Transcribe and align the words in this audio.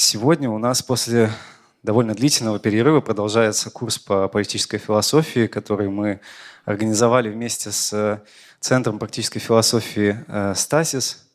Сегодня 0.00 0.48
у 0.48 0.58
нас 0.58 0.80
после 0.80 1.28
довольно 1.82 2.14
длительного 2.14 2.60
перерыва 2.60 3.00
продолжается 3.00 3.68
курс 3.68 3.98
по 3.98 4.28
политической 4.28 4.78
философии, 4.78 5.48
который 5.48 5.88
мы 5.88 6.20
организовали 6.64 7.28
вместе 7.28 7.72
с 7.72 8.22
Центром 8.60 9.00
практической 9.00 9.40
философии 9.40 10.24
э, 10.28 10.54
«Стасис» 10.54 11.28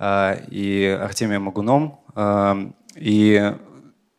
э, 0.00 0.44
и 0.50 0.98
Артемием 1.00 1.42
Магуном. 1.42 2.00
Э, 2.16 2.56
и 2.96 3.54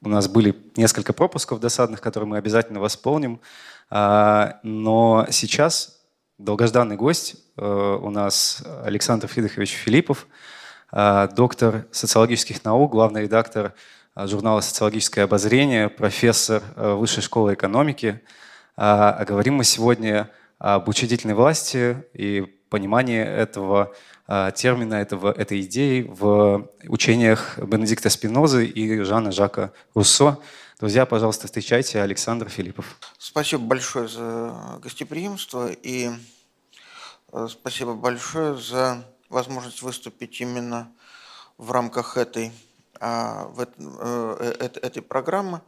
у 0.01 0.07
нас 0.07 0.29
были 0.29 0.55
несколько 0.77 1.11
пропусков 1.11 1.59
досадных, 1.59 1.99
которые 1.99 2.29
мы 2.29 2.37
обязательно 2.37 2.79
восполним. 2.79 3.41
Но 3.91 5.27
сейчас 5.29 5.99
долгожданный 6.37 6.95
гость 6.95 7.35
у 7.57 8.09
нас 8.09 8.63
Александр 8.85 9.27
Фридихович 9.27 9.71
Филиппов, 9.71 10.25
доктор 10.91 11.85
социологических 11.91 12.63
наук, 12.63 12.91
главный 12.91 13.23
редактор 13.23 13.73
журнала 14.15 14.61
«Социологическое 14.61 15.25
обозрение», 15.25 15.89
профессор 15.89 16.63
Высшей 16.75 17.23
школы 17.23 17.53
экономики. 17.53 18.21
А 18.75 19.23
говорим 19.25 19.55
мы 19.55 19.63
сегодня 19.63 20.31
об 20.57 20.89
учредительной 20.89 21.35
власти 21.35 22.03
и 22.13 22.41
понимании 22.69 23.21
этого 23.21 23.93
а, 24.27 24.51
термина, 24.51 24.95
этого, 24.95 25.31
этой 25.31 25.61
идеи 25.61 26.05
в 26.07 26.69
учениях 26.87 27.57
Бенедикта 27.57 28.09
Спинозы 28.09 28.65
и 28.65 29.01
Жана 29.01 29.31
Жака 29.31 29.71
Руссо. 29.95 30.37
Друзья, 30.79 31.05
пожалуйста, 31.05 31.47
встречайте 31.47 32.01
Александр 32.01 32.47
Филиппов. 32.47 32.97
Спасибо 33.17 33.63
большое 33.63 34.07
за 34.07 34.79
гостеприимство 34.83 35.71
и 35.71 36.11
э, 37.33 37.47
спасибо 37.49 37.95
большое 37.95 38.55
за 38.55 39.03
возможность 39.29 39.81
выступить 39.81 40.41
именно 40.41 40.91
в 41.57 41.71
рамках 41.71 42.17
этой, 42.17 42.51
а, 42.99 43.45
в, 43.45 43.61
э, 43.61 43.67
э, 44.59 44.79
этой 44.81 45.01
программы 45.01 45.61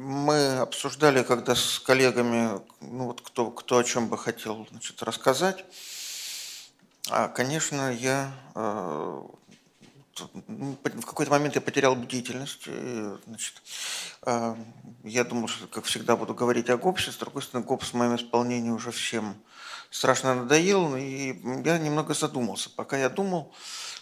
мы 0.00 0.56
обсуждали, 0.58 1.22
когда 1.22 1.54
с 1.54 1.78
коллегами, 1.78 2.58
ну 2.80 3.06
вот 3.06 3.20
кто, 3.20 3.50
кто 3.50 3.76
о 3.76 3.84
чем 3.84 4.08
бы 4.08 4.16
хотел 4.16 4.66
значит, 4.70 5.02
рассказать. 5.02 5.64
А, 7.10 7.28
конечно, 7.28 7.92
я 7.92 8.32
э, 8.54 9.22
ну, 10.48 10.78
в 10.82 11.06
какой-то 11.06 11.30
момент 11.30 11.54
я 11.54 11.60
потерял 11.60 11.94
бдительность. 11.94 12.66
Значит, 13.26 13.62
э, 14.22 14.54
я 15.04 15.24
думал, 15.24 15.48
что, 15.48 15.66
как 15.66 15.84
всегда, 15.84 16.16
буду 16.16 16.34
говорить 16.34 16.70
о 16.70 16.78
ГОПСе. 16.78 17.12
С 17.12 17.16
другой 17.16 17.42
стороны, 17.42 17.66
ГОПС 17.66 17.90
в 17.90 17.94
моем 17.94 18.16
исполнении 18.16 18.70
уже 18.70 18.92
всем 18.92 19.34
страшно 19.90 20.34
надоел. 20.34 20.96
И 20.96 21.36
я 21.64 21.78
немного 21.78 22.14
задумался. 22.14 22.70
Пока 22.70 22.96
я 22.96 23.08
думал, 23.08 23.52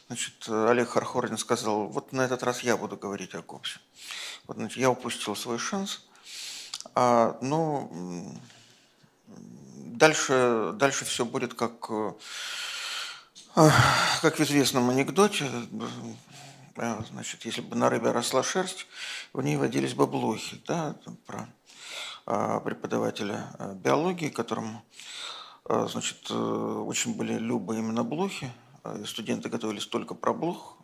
значит, 0.07 0.49
Олег 0.49 0.91
Хархорин 0.91 1.39
сказал, 1.39 1.89
вот 1.89 2.13
на 2.13 2.23
этот 2.23 2.43
раз 2.43 2.61
я 2.61 2.77
буду 2.77 2.97
говорить 2.97 3.35
о 3.35 3.43
ГОПСе. 3.43 3.81
Вот, 4.47 4.57
значит, 4.57 4.79
я 4.79 4.91
упустил 4.91 5.35
свой 5.35 5.59
шанс. 5.59 6.05
А, 6.95 7.37
ну, 7.41 8.33
дальше, 9.77 10.73
дальше 10.75 11.05
все 11.05 11.25
будет 11.25 11.55
как, 11.55 11.91
э, 11.91 12.13
как 14.23 14.39
в 14.39 14.41
известном 14.41 14.89
анекдоте. 14.91 15.51
Э, 16.77 17.03
значит, 17.11 17.45
если 17.45 17.61
бы 17.61 17.77
на 17.77 17.91
рыбе 17.91 18.13
росла 18.13 18.43
шерсть, 18.43 18.87
в 19.33 19.43
ней 19.43 19.57
водились 19.57 19.95
бы 19.95 20.07
блохи. 20.07 20.63
Да, 20.67 20.97
про 21.27 21.49
а, 22.27 22.61
преподавателя 22.61 23.47
э, 23.59 23.75
биологии, 23.75 24.29
которому 24.29 24.83
значит, 25.69 26.31
очень 26.31 27.15
были 27.15 27.35
любы 27.35 27.79
именно 27.79 28.05
блохи. 28.05 28.51
Студенты 29.05 29.49
готовились 29.49 29.87
только 29.87 30.15
про 30.15 30.33
блох. 30.33 30.77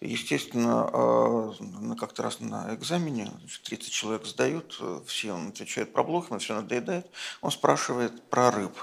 Естественно, 0.00 0.88
а, 0.92 1.54
как-то 1.98 2.22
раз 2.22 2.40
на 2.40 2.74
экзамене 2.74 3.30
30 3.64 3.92
человек 3.92 4.26
сдают, 4.26 4.80
все 5.06 5.32
он 5.32 5.48
отвечает 5.48 5.92
про 5.92 6.02
блох, 6.02 6.30
ему 6.30 6.38
все 6.38 6.54
надоедает. 6.54 7.06
Он 7.40 7.50
спрашивает 7.50 8.28
про 8.30 8.50
рыб. 8.50 8.76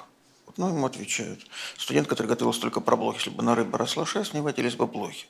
Ну, 0.55 0.69
ему 0.69 0.85
отвечают. 0.85 1.47
Студент, 1.77 2.07
который 2.07 2.27
готовился 2.27 2.61
только 2.61 2.79
про 2.79 2.95
блох, 2.95 3.15
если 3.15 3.31
бы 3.31 3.41
на 3.41 3.55
рыбе 3.55 3.75
росла 3.75 4.05
шерсть, 4.05 4.33
не 4.33 4.41
водились 4.41 4.75
бы 4.75 4.85
блохи. 4.85 5.25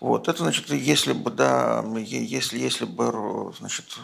Вот. 0.00 0.26
Это 0.26 0.42
значит, 0.42 0.70
если 0.70 1.12
бы, 1.12 1.30
да, 1.30 1.84
если, 1.96 2.58
если 2.58 2.84
бы, 2.84 3.54
значит, 3.56 3.98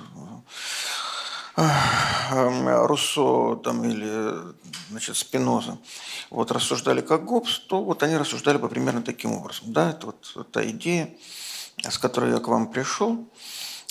Руссо 1.57 3.57
там, 3.63 3.85
или 3.85 4.55
значит, 4.91 5.17
Спиноза 5.17 5.79
вот, 6.31 6.51
рассуждали 6.51 7.01
как 7.01 7.25
Гоббс, 7.25 7.61
то 7.61 7.83
вот 7.83 8.03
они 8.03 8.17
рассуждали 8.17 8.59
бы 8.59 8.69
примерно 8.69 9.03
таким 9.03 9.33
образом. 9.33 9.73
Да, 9.73 9.91
это 9.91 10.07
вот 10.07 10.51
та 10.51 10.69
идея, 10.71 11.15
с 11.79 11.99
которой 11.99 12.33
я 12.33 12.41
к 12.41 12.49
вам 12.49 12.71
пришел. 12.71 13.29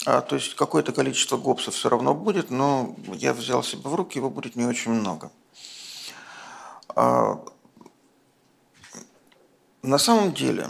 А, 0.06 0.19
то 0.19 0.35
есть 0.35 0.56
какое-то 0.56 0.91
количество 0.91 1.38
гопсов 1.38 1.75
все 1.75 1.88
равно 1.88 2.13
будет, 2.13 2.50
но 2.50 2.96
я 3.13 3.34
взял 3.34 3.63
себя 3.63 3.90
в 3.90 3.95
руки, 3.95 4.18
его 4.18 4.30
будет 4.30 4.57
не 4.57 4.66
очень 4.66 4.91
много. 4.91 5.31
А, 6.90 7.40
на 9.81 9.97
самом 9.97 10.34
деле, 10.34 10.68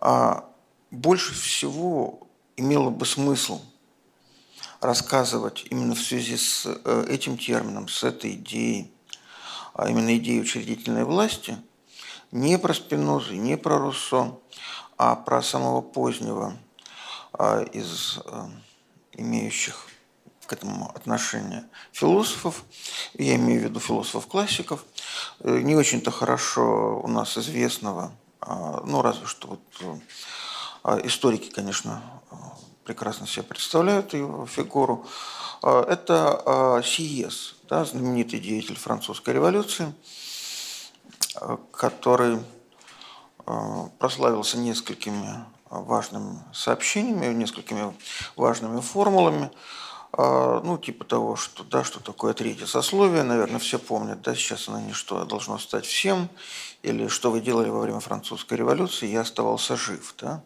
а, 0.00 0.44
больше 0.92 1.34
всего 1.34 2.28
имело 2.56 2.90
бы 2.90 3.04
смысл– 3.04 3.60
рассказывать 4.82 5.64
именно 5.70 5.94
в 5.94 6.00
связи 6.00 6.36
с 6.36 6.66
э, 6.66 7.06
этим 7.08 7.38
термином, 7.38 7.88
с 7.88 8.02
этой 8.02 8.32
идеей, 8.32 8.92
а 9.74 9.88
именно 9.88 10.16
идеей 10.16 10.40
учредительной 10.40 11.04
власти, 11.04 11.56
не 12.32 12.58
про 12.58 12.74
Спинозу, 12.74 13.34
не 13.34 13.56
про 13.56 13.78
Руссо, 13.78 14.36
а 14.98 15.14
про 15.14 15.40
самого 15.40 15.82
позднего 15.82 16.56
а, 17.32 17.62
из 17.62 18.18
э, 18.24 18.46
имеющих 19.12 19.86
к 20.46 20.52
этому 20.52 20.90
отношение 20.90 21.64
философов, 21.92 22.64
я 23.14 23.36
имею 23.36 23.60
в 23.60 23.64
виду 23.64 23.78
философов-классиков, 23.78 24.84
э, 25.40 25.60
не 25.60 25.76
очень-то 25.76 26.10
хорошо 26.10 27.00
у 27.00 27.08
нас 27.08 27.38
известного, 27.38 28.12
а, 28.40 28.82
ну 28.84 29.00
разве 29.00 29.26
что 29.26 29.48
вот 29.48 30.00
а, 30.82 31.00
историки, 31.04 31.50
конечно, 31.50 32.02
прекрасно 32.84 33.26
себе 33.26 33.44
представляют 33.44 34.14
его 34.14 34.46
фигуру. 34.46 35.06
А, 35.62 35.84
это 35.88 36.42
а, 36.44 36.82
Сиес, 36.82 37.56
да, 37.68 37.84
знаменитый 37.84 38.40
деятель 38.40 38.76
французской 38.76 39.34
революции, 39.34 39.92
а, 41.36 41.58
который 41.72 42.40
прославился 43.98 44.56
несколькими 44.56 45.44
важными 45.68 46.38
сообщениями, 46.52 47.34
несколькими 47.34 47.92
важными 48.36 48.80
формулами, 48.80 49.50
ну, 50.16 50.78
типа 50.78 51.04
того, 51.04 51.34
что, 51.34 51.64
да, 51.64 51.82
что 51.82 51.98
такое 51.98 52.34
третье 52.34 52.66
сословие, 52.66 53.24
наверное, 53.24 53.58
все 53.58 53.80
помнят, 53.80 54.22
да, 54.22 54.36
сейчас 54.36 54.68
оно 54.68 54.78
ничто 54.78 55.24
должно 55.24 55.58
стать 55.58 55.86
всем, 55.86 56.28
или 56.84 57.08
что 57.08 57.32
вы 57.32 57.40
делали 57.40 57.68
во 57.68 57.80
время 57.80 57.98
французской 57.98 58.58
революции, 58.58 59.08
я 59.08 59.22
оставался 59.22 59.76
жив, 59.76 60.14
да. 60.18 60.44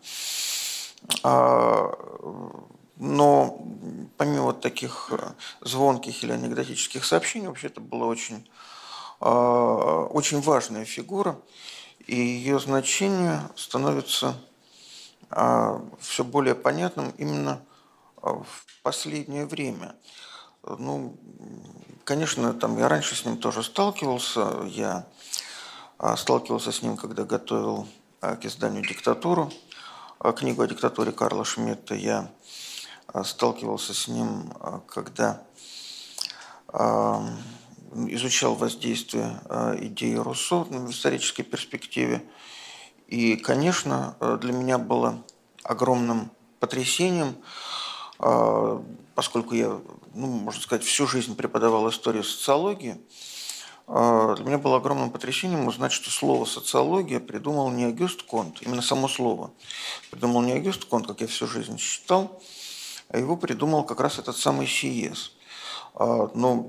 А, 1.23 1.93
но 2.97 3.59
помимо 4.17 4.53
таких 4.53 5.09
э, 5.13 5.33
звонких 5.61 6.23
или 6.25 6.33
анекдотических 6.33 7.05
сообщений, 7.05 7.49
вообще 7.49 7.67
это 7.67 7.81
была 7.81 8.07
очень, 8.07 8.49
а, 9.21 10.05
очень 10.05 10.41
важная 10.41 10.85
фигура, 10.85 11.39
и 12.07 12.17
ее 12.17 12.59
значение 12.59 13.43
становится 13.55 14.37
а, 15.31 15.83
все 16.01 16.25
более 16.25 16.55
понятным 16.55 17.11
именно 17.19 17.61
в 18.23 18.83
последнее 18.83 19.47
время. 19.47 19.95
Ну, 20.63 21.17
конечно, 22.05 22.55
там 22.55 22.79
я 22.79 22.89
раньше 22.89 23.15
с 23.15 23.25
ним 23.25 23.37
тоже 23.39 23.63
сталкивался. 23.63 24.63
Я 24.67 25.07
сталкивался 26.17 26.73
с 26.73 26.83
ним, 26.83 26.97
когда 26.97 27.25
готовил 27.25 27.87
к 28.21 28.45
изданию 28.45 28.85
«Диктатуру». 28.85 29.53
А, 30.19 30.33
книгу 30.33 30.63
о 30.63 30.67
диктатуре 30.67 31.13
Карла 31.13 31.45
Шмидта. 31.45 31.95
Я 31.95 32.31
а, 33.07 33.23
сталкивался 33.23 33.93
с 33.93 34.09
ним, 34.09 34.51
а, 34.61 34.81
когда 34.89 35.43
изучал 38.09 38.55
воздействие 38.55 39.41
идеи 39.81 40.17
Руссо 40.17 40.57
в 40.65 40.91
исторической 40.91 41.43
перспективе. 41.43 42.23
И, 43.07 43.37
конечно, 43.37 44.17
для 44.43 44.53
меня 44.53 44.77
было 44.77 45.23
огромным 45.63 46.31
потрясением, 46.61 47.37
поскольку 48.19 49.55
я, 49.55 49.81
ну, 50.13 50.27
можно 50.27 50.61
сказать, 50.61 50.85
всю 50.85 51.07
жизнь 51.07 51.35
преподавал 51.37 51.89
историю 51.89 52.25
социологии– 52.25 53.01
для 53.87 54.45
меня 54.45 54.59
было 54.59 54.79
огромным 54.79 55.11
потрясением 55.11 55.69
узнать, 55.69 55.93
что 55.93 56.11
слово 56.11 56.45
«социология» 56.45 57.21
придумал 57.21 57.71
не 57.71 57.85
Агюст 57.85 58.23
Конт, 58.23 58.61
именно 58.63 58.83
само 58.83 59.07
слово. 59.07 59.53
Придумал 60.11 60.43
не 60.43 60.53
Агюст 60.53 60.87
Конт, 60.87 61.07
как 61.07 61.21
я 61.21 61.29
всю 61.29 61.47
жизнь 61.47 61.79
считал, 61.79 62.43
а 63.09 63.19
его 63.19 63.37
придумал 63.37 63.85
как 63.85 64.01
раз 64.01 64.19
этот 64.19 64.37
самый 64.37 64.67
Сиес. 64.67 65.33
А, 65.95 66.31
но, 66.35 66.69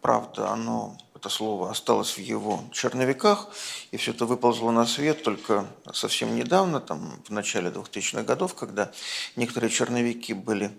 правда, 0.00 0.50
оно 0.50 0.96
это 1.14 1.28
слово 1.28 1.70
осталось 1.70 2.16
в 2.16 2.20
его 2.20 2.60
черновиках, 2.70 3.48
и 3.90 3.96
все 3.96 4.12
это 4.12 4.24
выползло 4.24 4.70
на 4.70 4.86
свет 4.86 5.24
только 5.24 5.66
совсем 5.92 6.36
недавно, 6.36 6.78
там, 6.78 7.20
в 7.26 7.30
начале 7.30 7.70
2000-х 7.70 8.22
годов, 8.22 8.54
когда 8.54 8.92
некоторые 9.34 9.70
черновики 9.70 10.32
были 10.32 10.70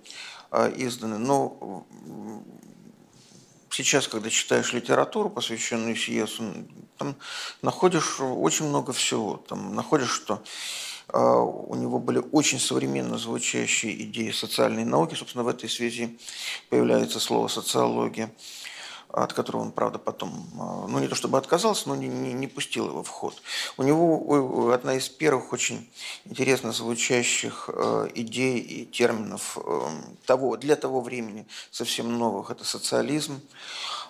а, 0.52 0.70
изданы. 0.70 1.18
Но 1.18 1.86
сейчас, 3.72 4.08
когда 4.08 4.30
читаешь 4.30 4.74
литературу, 4.74 5.30
посвященную 5.30 5.96
Сиесу, 5.96 6.44
там 6.98 7.16
находишь 7.62 8.20
очень 8.20 8.68
много 8.68 8.94
всего. 8.94 9.38
Там 9.48 9.76
находишь, 9.76 10.12
что 10.12 10.44
а, 11.08 11.40
у 11.42 11.76
него 11.76 12.00
были 12.00 12.22
очень 12.32 12.60
современно 12.60 13.18
звучащие 13.18 14.04
идеи 14.04 14.32
социальной 14.32 14.86
науки. 14.86 15.16
Собственно, 15.16 15.44
в 15.44 15.48
этой 15.48 15.70
связи 15.70 16.18
появляется 16.70 17.20
слово 17.20 17.48
«социология», 17.48 18.32
от 19.12 19.34
которого 19.34 19.64
он, 19.64 19.72
правда, 19.72 19.98
потом, 19.98 20.48
а, 20.60 20.88
ну 20.88 21.00
не 21.00 21.08
то 21.08 21.16
чтобы 21.16 21.38
отказался, 21.38 21.90
но 21.90 21.96
не, 21.96 22.08
не, 22.08 22.34
не 22.34 22.48
пустил 22.48 22.88
его 22.90 23.04
в 23.04 23.10
ход. 23.10 23.42
У 23.78 23.84
него 23.84 24.72
одна 24.72 24.96
из 24.96 25.10
первых 25.10 25.52
очень 25.52 25.90
интересно 26.26 26.72
звучащих 26.72 27.70
э, 27.74 28.10
идей 28.14 28.60
и 28.60 28.86
терминов 28.86 29.58
э, 29.58 29.88
того, 30.26 30.58
для 30.58 30.76
того 30.76 31.02
времени 31.02 31.48
совсем 31.72 32.18
новых– 32.18 32.50
это 32.52 32.64
социализм. 32.64 33.42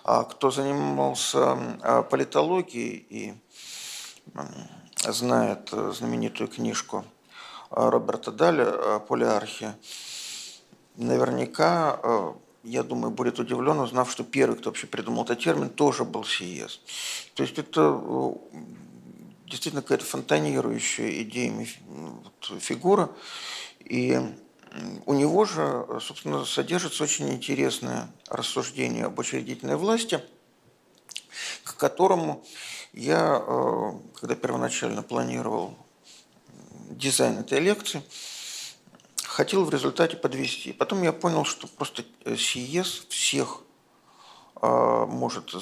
А 0.04 0.24
кто 0.24 0.50
занимался 0.50 1.58
а, 1.82 2.02
политологией 2.02 3.06
и 3.08 3.34
знает 4.96 5.70
э, 5.72 5.92
знаменитую 5.96 6.48
книжку 6.48 7.04
Роберта 7.70 8.32
Даля 8.32 8.96
о 8.96 9.00
полиархии, 9.00 9.72
наверняка, 10.96 11.98
я 12.62 12.82
думаю, 12.82 13.10
будет 13.10 13.38
удивлен, 13.38 13.78
узнав, 13.78 14.10
что 14.10 14.24
первый, 14.24 14.56
кто 14.56 14.70
вообще 14.70 14.86
придумал 14.86 15.24
этот 15.24 15.40
термин, 15.40 15.70
тоже 15.70 16.04
был 16.04 16.24
Сиес. 16.24 16.80
То 17.34 17.42
есть 17.42 17.58
это 17.58 18.00
действительно 19.46 19.82
какая-то 19.82 20.04
фонтанирующая 20.04 21.22
идеями 21.22 21.68
фигура. 22.60 23.10
И 23.80 24.20
у 25.06 25.14
него 25.14 25.44
же, 25.44 25.86
собственно, 26.00 26.44
содержится 26.44 27.02
очень 27.02 27.30
интересное 27.30 28.12
рассуждение 28.28 29.06
об 29.06 29.18
учредительной 29.18 29.76
власти, 29.76 30.20
к 31.64 31.76
которому 31.76 32.44
я, 32.92 33.42
э, 33.44 33.92
когда 34.14 34.34
первоначально 34.34 35.02
планировал 35.02 35.76
дизайн 36.90 37.38
этой 37.38 37.60
лекции, 37.60 38.02
хотел 39.40 39.64
в 39.64 39.70
результате 39.70 40.18
подвести. 40.18 40.74
Потом 40.74 41.02
я 41.02 41.12
понял, 41.14 41.46
что 41.46 41.66
просто 41.66 42.04
СИЕС 42.26 43.06
всех 43.08 43.62
э, 44.60 45.06
может 45.08 45.52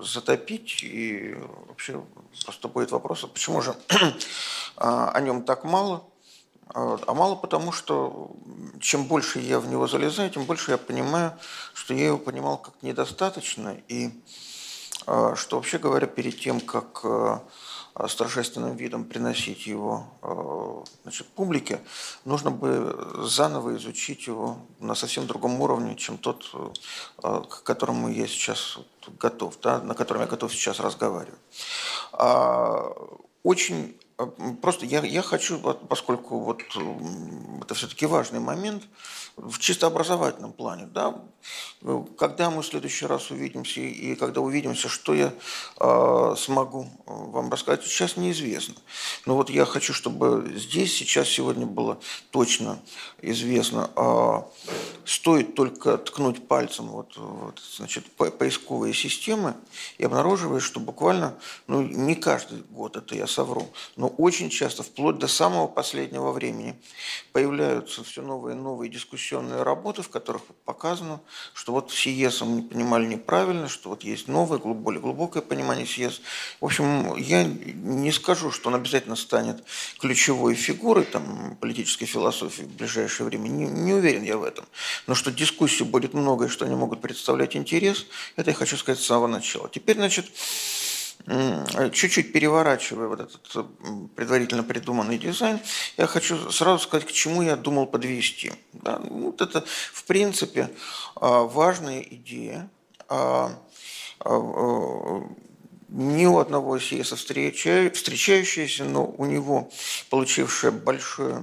затопить, 0.00 0.82
и 0.82 1.36
вообще 1.68 2.02
просто 2.44 2.68
будет 2.68 2.92
вопрос, 2.92 3.24
а 3.24 3.26
почему 3.26 3.60
же 3.60 3.76
о 4.76 5.20
нем 5.20 5.42
так 5.42 5.64
мало? 5.64 6.04
А 6.72 7.12
мало 7.12 7.34
потому, 7.34 7.70
что 7.70 8.30
чем 8.80 9.04
больше 9.04 9.40
я 9.40 9.60
в 9.60 9.68
него 9.68 9.86
залезаю, 9.86 10.30
тем 10.30 10.44
больше 10.44 10.70
я 10.70 10.78
понимаю, 10.78 11.32
что 11.74 11.92
я 11.92 12.06
его 12.06 12.18
понимал 12.18 12.56
как 12.56 12.82
недостаточно, 12.82 13.76
и 13.88 14.10
а, 15.06 15.36
что 15.36 15.56
вообще 15.56 15.78
говоря, 15.78 16.06
перед 16.06 16.40
тем, 16.40 16.60
как 16.60 17.04
а, 17.04 17.42
с 18.08 18.14
торжественным 18.14 18.76
видом 18.76 19.04
приносить 19.04 19.66
его 19.66 20.06
а, 20.22 20.84
значит, 21.02 21.26
публике, 21.28 21.80
нужно 22.24 22.50
бы 22.50 22.94
заново 23.22 23.76
изучить 23.76 24.26
его 24.26 24.58
на 24.80 24.94
совсем 24.94 25.26
другом 25.26 25.60
уровне, 25.60 25.96
чем 25.96 26.18
тот, 26.18 26.50
к 27.22 27.62
которому 27.62 28.08
я 28.08 28.26
сейчас 28.26 28.78
готов, 29.18 29.58
да, 29.62 29.80
на 29.80 29.94
котором 29.94 30.22
я 30.22 30.26
готов 30.26 30.52
сейчас 30.52 30.80
разговаривать. 30.80 31.40
Очень 33.42 33.96
Просто 34.62 34.86
я, 34.86 35.04
я 35.04 35.20
хочу, 35.20 35.58
поскольку 35.88 36.38
вот 36.38 36.62
это 37.60 37.74
все-таки 37.74 38.06
важный 38.06 38.40
момент, 38.40 38.82
в 39.36 39.58
чисто 39.58 39.86
образовательном 39.86 40.52
плане, 40.52 40.86
да, 40.86 41.22
когда 42.16 42.50
мы 42.50 42.62
в 42.62 42.66
следующий 42.66 43.04
раз 43.04 43.30
увидимся 43.30 43.80
и 43.80 44.14
когда 44.14 44.40
увидимся, 44.40 44.88
что 44.88 45.14
я 45.14 45.34
э, 45.78 46.34
смогу 46.38 46.88
вам 47.04 47.50
рассказать, 47.50 47.84
сейчас 47.84 48.16
неизвестно. 48.16 48.74
Но 49.26 49.36
вот 49.36 49.50
я 49.50 49.66
хочу, 49.66 49.92
чтобы 49.92 50.50
здесь 50.56 50.96
сейчас 50.96 51.28
сегодня 51.28 51.66
было 51.66 51.98
точно 52.30 52.80
известно, 53.20 53.90
э, 53.94 54.42
стоит 55.04 55.54
только 55.54 55.98
ткнуть 55.98 56.48
пальцем 56.48 56.88
вот, 56.88 57.16
вот 57.16 57.60
значит, 57.76 58.10
по 58.12 58.30
поисковые 58.30 58.94
системы 58.94 59.54
и 59.98 60.04
обнаруживаешь, 60.04 60.64
что 60.64 60.80
буквально, 60.80 61.34
ну 61.66 61.82
не 61.82 62.14
каждый 62.14 62.62
год 62.70 62.96
это 62.96 63.14
я 63.14 63.26
совру, 63.26 63.68
но 63.96 64.05
очень 64.08 64.50
часто, 64.50 64.82
вплоть 64.82 65.18
до 65.18 65.28
самого 65.28 65.66
последнего 65.66 66.32
времени, 66.32 66.76
появляются 67.32 68.04
все 68.04 68.22
новые 68.22 68.56
и 68.56 68.58
новые 68.58 68.90
дискуссионные 68.90 69.62
работы, 69.62 70.02
в 70.02 70.08
которых 70.08 70.42
показано, 70.64 71.20
что 71.54 71.72
вот 71.72 71.92
СИЕС 71.92 72.42
мы 72.42 72.62
понимали 72.62 73.06
неправильно, 73.06 73.68
что 73.68 73.90
вот 73.90 74.04
есть 74.04 74.28
новое, 74.28 74.58
более 74.58 75.00
глубокое 75.00 75.42
понимание 75.42 75.86
СИЕС. 75.86 76.20
В 76.60 76.64
общем, 76.64 77.16
я 77.16 77.44
не 77.44 78.12
скажу, 78.12 78.50
что 78.50 78.68
он 78.68 78.74
обязательно 78.74 79.16
станет 79.16 79.64
ключевой 79.98 80.54
фигурой 80.54 81.04
там, 81.04 81.56
политической 81.60 82.06
философии 82.06 82.62
в 82.62 82.76
ближайшее 82.76 83.26
время. 83.26 83.48
Не, 83.48 83.66
не 83.66 83.92
уверен 83.92 84.22
я 84.22 84.36
в 84.36 84.44
этом. 84.44 84.66
Но 85.06 85.14
что 85.14 85.30
дискуссий 85.30 85.84
будет 85.84 86.14
много 86.14 86.46
и 86.46 86.48
что 86.48 86.64
они 86.64 86.74
могут 86.74 87.00
представлять 87.00 87.56
интерес, 87.56 88.06
это 88.36 88.50
я 88.50 88.54
хочу 88.54 88.76
сказать 88.76 89.00
с 89.00 89.06
самого 89.06 89.26
начала. 89.26 89.68
Теперь, 89.68 89.96
значит, 89.96 90.26
чуть-чуть 91.92 92.32
переворачивая 92.32 93.08
вот 93.08 93.20
этот 93.20 93.66
предварительно 94.14 94.62
придуманный 94.62 95.18
дизайн, 95.18 95.60
я 95.96 96.06
хочу 96.06 96.50
сразу 96.50 96.82
сказать, 96.82 97.06
к 97.06 97.12
чему 97.12 97.42
я 97.42 97.56
думал 97.56 97.86
подвести. 97.86 98.52
Да? 98.72 99.00
Ну, 99.02 99.26
вот 99.26 99.40
это, 99.40 99.64
в 99.92 100.04
принципе, 100.04 100.70
а, 101.16 101.42
важная 101.42 102.00
идея. 102.00 102.70
А, 103.08 103.58
а, 104.20 105.22
ни 105.88 106.26
у 106.26 106.38
одного 106.38 106.78
СИЭСа 106.78 107.16
встречающаяся, 107.16 108.84
но 108.84 109.06
у 109.06 109.24
него 109.24 109.70
получившая 110.10 110.72
большое 110.72 111.42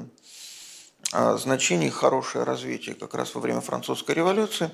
а, 1.16 1.38
значение 1.38 1.92
хорошее 1.92 2.44
развитие 2.44 2.96
как 2.96 3.14
раз 3.14 3.36
во 3.36 3.42
время 3.42 3.62
французской 3.62 4.16
революции. 4.16 4.72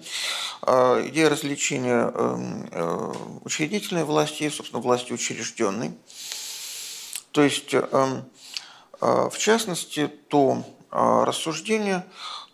А, 0.61 1.05
идея 1.09 1.29
развлечения 1.29 2.09
эм, 2.15 2.69
э, 2.71 3.13
учредительной 3.43 4.05
власти 4.05 4.43
и, 4.43 4.49
собственно, 4.49 4.81
власти 4.81 5.11
учрежденной. 5.11 5.91
То 7.31 7.41
есть, 7.41 7.73
эм, 7.73 8.23
а, 9.01 9.29
в 9.29 9.37
частности, 9.37 10.07
то 10.07 10.63
рассуждение, 10.91 12.05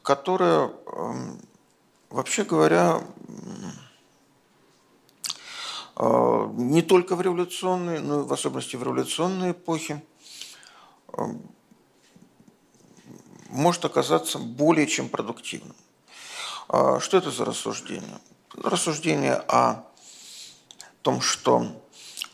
которое, 0.02 0.72
эм, 0.88 1.40
вообще 2.10 2.44
говоря, 2.44 3.02
не 5.98 6.82
только 6.82 7.16
в 7.16 7.22
революционные, 7.22 8.02
но 8.02 8.20
и 8.20 8.24
в 8.26 8.34
особенности 8.34 8.76
в 8.76 8.84
революционные 8.84 9.54
эпохи, 9.54 10.04
может 13.50 13.86
оказаться 13.86 14.40
более 14.40 14.88
чем 14.88 15.10
продуктивным. 15.10 15.76
А 16.68 17.00
что 17.00 17.18
это 17.18 17.32
за 17.32 17.46
рассуждение? 17.46 18.20
Рассуждение 18.56 19.36
о 19.36 19.84
том, 21.02 21.22
что 21.22 21.68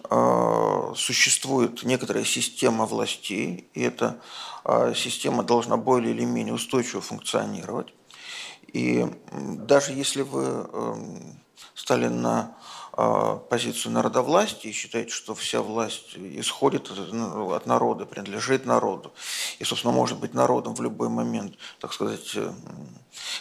а, 0.10 0.94
существует 0.96 1.84
некоторая 1.84 2.24
система 2.24 2.86
властей, 2.86 3.70
и 3.74 3.82
эта 3.82 4.22
а, 4.63 4.94
система 4.94 5.44
должна 5.44 5.77
более 5.77 6.13
или 6.13 6.25
менее 6.25 6.53
устойчиво 6.53 7.01
функционировать. 7.01 7.94
И 8.74 9.06
даже 9.32 9.91
если 9.91 10.22
вы 10.22 10.44
эм, 10.44 11.39
стали 11.74 12.08
на 12.08 12.56
позицию 13.50 13.93
народовластия 13.93 14.69
и 14.69 14.74
считаете, 14.74 15.12
что 15.12 15.33
вся 15.33 15.62
власть 15.62 16.15
исходит 16.15 16.91
ну, 17.12 17.53
от 17.53 17.65
народа, 17.65 18.05
принадлежит 18.05 18.65
народу, 18.65 19.13
и, 19.60 19.63
собственно, 19.63 19.93
может 19.93 20.19
быть 20.19 20.33
народом 20.33 20.75
в 20.75 20.81
любой 20.81 21.10
момент, 21.10 21.55
так 21.79 21.93
сказать, 21.93 22.31
э, 22.36 22.51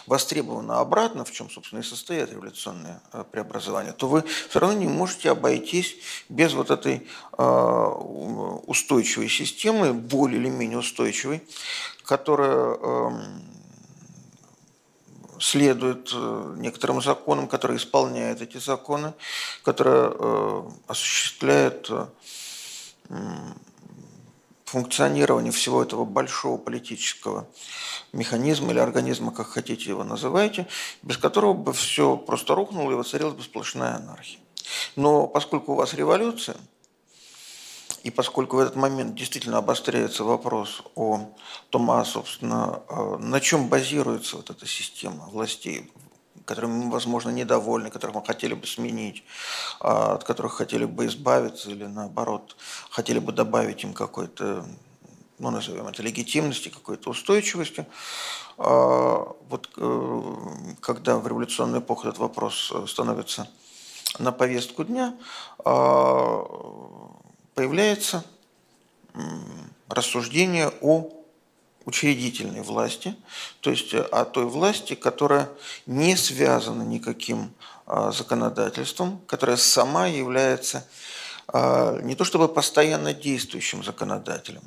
востребована 0.05 0.79
обратно, 0.79 1.25
в 1.25 1.31
чем, 1.31 1.49
собственно, 1.49 1.79
и 1.79 1.83
состоят 1.83 2.31
революционные 2.31 3.01
э, 3.11 3.23
преобразования, 3.29 3.91
то 3.91 4.07
вы 4.07 4.23
все 4.49 4.59
равно 4.59 4.77
не 4.77 4.87
можете 4.87 5.31
обойтись 5.31 5.95
без 6.29 6.53
вот 6.53 6.71
этой 6.71 7.07
а, 7.33 7.89
устойчивой 8.67 9.29
системы, 9.29 9.93
более 9.93 10.39
или 10.39 10.49
менее 10.49 10.79
устойчивой, 10.79 11.41
которая 12.03 12.75
эм, 12.75 13.43
следует 15.41 16.11
э, 16.13 16.55
некоторым 16.57 17.01
законам, 17.01 17.47
которые 17.47 17.77
исполняют 17.77 18.41
эти 18.41 18.57
законы, 18.57 19.13
которые 19.63 20.11
э, 20.13 20.63
осуществляют 20.87 21.89
э, 21.89 22.05
функционирование 24.65 25.51
всего 25.51 25.81
этого 25.83 26.05
большого 26.05 26.57
политического 26.57 27.47
механизма 28.13 28.71
или 28.71 28.79
организма, 28.79 29.33
как 29.33 29.47
хотите 29.47 29.89
его 29.89 30.03
называйте, 30.03 30.67
без 31.01 31.17
которого 31.17 31.53
бы 31.53 31.73
все 31.73 32.15
просто 32.15 32.55
рухнуло 32.55 32.91
и 32.91 32.95
воцарилась 32.95 33.33
бы 33.33 33.43
сплошная 33.43 33.95
анархия. 33.95 34.39
Но 34.95 35.27
поскольку 35.27 35.73
у 35.73 35.75
вас 35.75 35.93
революция, 35.93 36.55
и 38.03 38.09
поскольку 38.09 38.57
в 38.57 38.59
этот 38.59 38.75
момент 38.75 39.15
действительно 39.15 39.59
обостряется 39.59 40.23
вопрос 40.23 40.81
о 40.95 41.29
том, 41.69 41.91
а, 41.91 42.03
собственно, 42.03 42.81
а, 42.89 43.17
на 43.17 43.39
чем 43.39 43.67
базируется 43.67 44.37
вот 44.37 44.49
эта 44.49 44.65
система 44.65 45.25
властей, 45.27 45.91
которыми 46.45 46.85
мы, 46.85 46.91
возможно, 46.91 47.29
недовольны, 47.29 47.91
которых 47.91 48.15
мы 48.15 48.25
хотели 48.25 48.55
бы 48.55 48.65
сменить, 48.65 49.23
а, 49.79 50.15
от 50.15 50.23
которых 50.23 50.53
хотели 50.53 50.85
бы 50.85 51.05
избавиться 51.05 51.69
или, 51.69 51.85
наоборот, 51.85 52.55
хотели 52.89 53.19
бы 53.19 53.31
добавить 53.31 53.83
им 53.83 53.93
какой-то, 53.93 54.65
ну, 55.37 55.51
назовем 55.51 55.87
это 55.87 56.01
легитимности, 56.01 56.69
какой-то 56.69 57.11
устойчивости. 57.11 57.85
Вот 58.57 59.69
э, 59.77 60.33
когда 60.81 61.17
в 61.17 61.27
революционную 61.27 61.81
эпоху 61.81 62.07
этот 62.07 62.19
вопрос 62.19 62.71
становится 62.85 63.47
на 64.19 64.31
повестку 64.31 64.83
дня, 64.83 65.15
появляется 67.61 68.23
рассуждение 69.87 70.73
о 70.81 71.11
учредительной 71.85 72.61
власти, 72.61 73.15
то 73.59 73.69
есть 73.69 73.93
о 73.93 74.25
той 74.25 74.45
власти, 74.45 74.95
которая 74.95 75.47
не 75.85 76.15
связана 76.15 76.81
никаким 76.81 77.53
а, 77.85 78.11
законодательством, 78.11 79.21
которая 79.27 79.57
сама 79.57 80.07
является 80.07 80.87
а, 81.47 81.99
не 82.01 82.15
то 82.15 82.23
чтобы 82.23 82.47
постоянно 82.47 83.13
действующим 83.13 83.83
законодателем, 83.83 84.63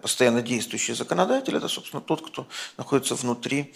постоянно 0.00 0.40
действующий 0.40 0.94
законодатель– 0.94 1.56
это, 1.58 1.68
собственно, 1.68 2.00
тот, 2.00 2.26
кто 2.26 2.46
находится 2.78 3.14
внутри 3.14 3.74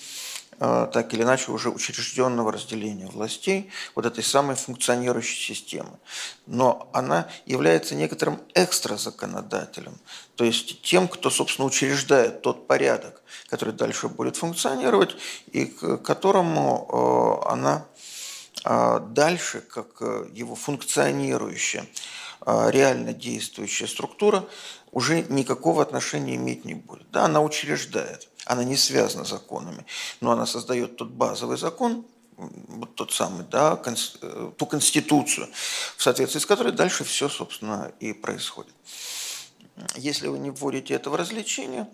так 0.59 1.13
или 1.15 1.23
иначе 1.23 1.53
уже 1.53 1.71
учрежденного 1.71 2.53
разделения 2.53 3.07
властей, 3.07 3.71
вот 3.95 4.07
этой 4.07 4.23
самой 4.25 4.57
функционирующей 4.57 5.55
системы. 5.55 5.99
Но 6.47 6.89
она 6.93 7.29
является 7.47 7.95
некоторым 7.95 8.41
экстразаконодателем, 8.55 9.99
то 10.37 10.45
есть 10.45 10.83
тем, 10.83 11.09
кто, 11.09 11.31
собственно, 11.31 11.67
учреждает 11.67 12.43
тот 12.43 12.67
порядок, 12.67 13.23
который 13.49 13.75
дальше 13.75 14.09
будет 14.09 14.37
функционировать, 14.37 15.17
и 15.53 15.67
к 15.67 15.99
которому 15.99 17.43
э, 17.47 17.53
она 17.53 17.87
э, 18.65 19.01
дальше, 19.11 19.61
как 19.61 20.01
его 20.33 20.55
функционирующая, 20.55 21.87
реально 22.47 23.13
действующая 23.13 23.87
структура, 23.87 24.47
уже 24.93 25.23
никакого 25.23 25.83
отношения 25.83 26.37
иметь 26.37 26.65
не 26.65 26.75
будет. 26.75 27.11
Да, 27.11 27.25
она 27.25 27.41
учреждает 27.41 28.29
она 28.45 28.65
не 28.65 28.77
связана 28.77 29.25
законами, 29.25 29.87
но 30.21 30.33
она 30.33 30.47
создает 30.47 30.97
тот 30.97 31.09
базовый 31.09 31.57
закон, 31.57 32.05
вот 32.37 32.95
тот 32.97 33.13
самый, 33.13 33.45
да, 33.47 33.81
э, 34.23 34.51
ту 34.57 34.67
конституцию, 34.67 35.49
в 35.97 36.03
соответствии 36.03 36.41
с 36.41 36.47
которой 36.47 36.73
дальше 36.73 37.05
все, 37.05 37.29
собственно, 37.29 37.93
и 38.01 38.13
происходит. 38.13 38.75
Если 39.97 40.29
вы 40.29 40.39
не 40.39 40.51
вводите 40.51 40.95
этого 40.95 41.17
развлечения, 41.17 41.89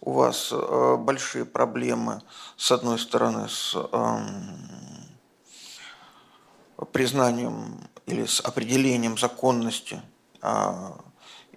у 0.00 0.12
вас 0.12 0.48
э, 0.50 0.96
большие 0.98 1.44
проблемы, 1.44 2.22
с 2.56 2.72
одной 2.72 2.98
стороны, 2.98 3.48
с 3.48 3.74
эм, 3.74 4.58
признанием 6.92 7.88
или 8.06 8.26
с 8.26 8.40
определением 8.40 9.18
законности 9.18 10.02
а, 10.40 10.98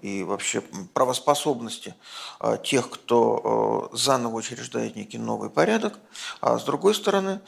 и 0.02 0.24
вообще 0.24 0.62
правоспособности 0.94 1.96
а, 2.40 2.58
тех, 2.58 2.90
кто 2.90 3.90
а, 3.92 3.96
заново 3.96 4.36
учреждает 4.38 4.96
некий 4.96 5.18
новый 5.18 5.50
порядок. 5.50 6.00
А 6.42 6.60
с 6.60 6.64
другой 6.64 6.94
стороны, 6.96 7.42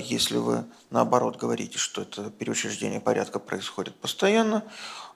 если 0.00 0.38
вы 0.38 0.64
наоборот 0.88 1.36
говорите, 1.36 1.76
что 1.76 2.00
это 2.00 2.30
переучреждение 2.30 3.00
порядка 3.00 3.38
происходит 3.38 3.94
постоянно, 4.00 4.64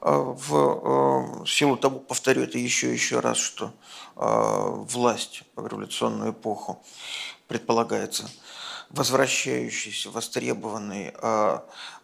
в 0.02 1.46
силу 1.46 1.78
того, 1.78 2.00
повторю 2.00 2.42
это 2.42 2.58
еще 2.58 2.92
еще 2.92 3.20
раз, 3.20 3.38
что 3.38 3.72
власть 4.14 5.42
в 5.54 5.66
революционную 5.66 6.32
эпоху 6.32 6.84
предполагается 7.48 8.28
возвращающийся, 8.90 10.10
востребованный, 10.10 11.12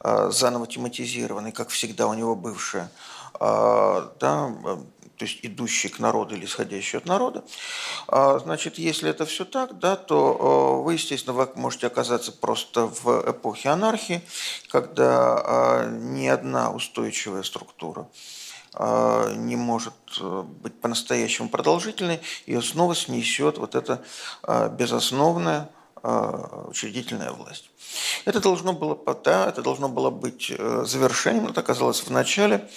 заново 0.01 0.67
тематизированный, 0.67 1.53
как 1.53 1.69
всегда 1.69 2.07
у 2.07 2.15
него 2.15 2.35
бывшая 2.35 2.91
а, 3.45 4.13
да, 4.21 4.53
то 5.17 5.25
есть 5.25 5.41
идущий 5.43 5.89
к 5.89 5.99
народу 5.99 6.35
или 6.35 6.45
исходящий 6.45 6.99
от 6.99 7.07
народа. 7.07 7.45
А, 8.09 8.39
значит, 8.39 8.79
если 8.79 9.11
это 9.11 9.27
все 9.27 9.45
так, 9.45 9.79
да, 9.79 9.97
то 9.97 10.37
а, 10.39 10.83
вы, 10.83 10.95
естественно, 10.95 11.35
вы 11.35 11.49
можете 11.57 11.87
оказаться 11.87 12.33
просто 12.33 12.87
в 12.87 13.31
эпохе 13.31 13.71
анархии, 13.71 14.23
когда 14.69 15.89
ни 15.91 16.27
одна 16.27 16.71
устойчивая 16.71 17.43
структура 17.43 18.09
не 18.79 19.57
может 19.57 19.93
быть 20.19 20.81
по-настоящему 20.81 21.51
продолжительной, 21.51 22.21
ее 22.47 22.63
снова 22.63 22.95
снесет 22.95 23.59
вот 23.59 23.75
эта 23.75 24.03
безосновная 24.79 25.69
учредительная 26.03 27.33
власть. 27.33 27.71
Это 28.25 28.41
должно 28.41 28.73
было, 28.73 28.99
да, 29.25 29.49
это 29.49 29.63
должно 29.63 29.89
было 29.89 30.11
быть 30.11 30.51
э, 30.51 30.85
завершением, 30.87 31.49
это 31.49 31.61
оказалось 31.61 32.01
в 32.01 32.11
начале. 32.11 32.69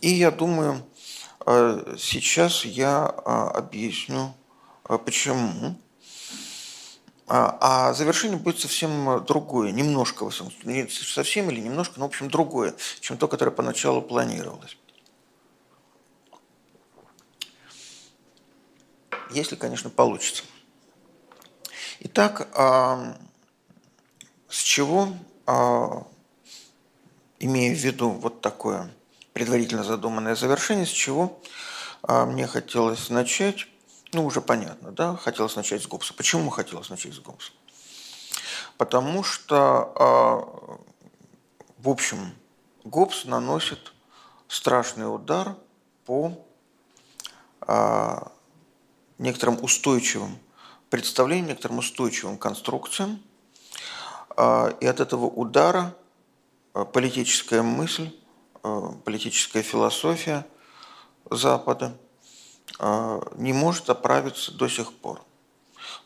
И 0.00 0.08
я 0.08 0.30
думаю, 0.30 0.82
э, 1.46 1.96
сейчас 1.98 2.64
я 2.64 3.06
а, 3.06 3.50
объясню, 3.50 4.34
а, 4.84 4.98
почему. 4.98 5.76
А, 7.26 7.58
а 7.60 7.94
завершение 7.94 8.38
будет 8.38 8.58
совсем 8.58 9.24
другое, 9.24 9.70
немножко, 9.70 10.28
не 10.64 10.88
совсем 10.88 11.50
или 11.50 11.60
немножко, 11.60 12.00
но 12.00 12.06
в 12.06 12.08
общем 12.08 12.28
другое, 12.28 12.74
чем 13.00 13.18
то, 13.18 13.28
которое 13.28 13.52
поначалу 13.52 14.02
планировалось. 14.02 14.76
Если, 19.30 19.54
конечно, 19.54 19.90
получится. 19.90 20.42
Итак, 22.00 22.48
с 24.48 24.56
чего, 24.56 25.12
имея 27.38 27.74
в 27.74 27.78
виду 27.78 28.10
вот 28.10 28.40
такое 28.40 28.90
предварительно 29.32 29.84
задуманное 29.84 30.34
завершение, 30.34 30.86
с 30.86 30.90
чего 30.90 31.40
а, 32.02 32.26
мне 32.26 32.46
хотелось 32.46 33.10
начать. 33.10 33.66
Ну, 34.12 34.24
уже 34.24 34.40
понятно, 34.40 34.90
да, 34.90 35.16
хотелось 35.16 35.56
начать 35.56 35.82
с 35.82 35.86
Гоббса. 35.86 36.14
Почему 36.14 36.50
хотелось 36.50 36.88
начать 36.88 37.14
с 37.14 37.20
Гоббса? 37.20 37.52
Потому 38.76 39.22
что, 39.22 39.92
а, 39.94 40.78
в 41.78 41.88
общем, 41.88 42.34
Гоббс 42.84 43.24
наносит 43.24 43.92
страшный 44.48 45.14
удар 45.14 45.54
по 46.06 46.36
а, 47.60 48.32
некоторым 49.18 49.62
устойчивым 49.62 50.38
представлениям, 50.90 51.48
некоторым 51.48 51.78
устойчивым 51.78 52.36
конструкциям. 52.36 53.22
И 54.36 54.86
от 54.86 55.00
этого 55.00 55.26
удара 55.26 55.94
политическая 56.92 57.62
мысль 57.62 58.10
Э, 58.62 58.90
политическая 59.04 59.62
философия 59.62 60.46
Запада 61.30 61.96
не 63.36 63.52
может 63.52 63.90
оправиться 63.90 64.52
до 64.52 64.68
сих 64.68 64.92
пор. 64.92 65.20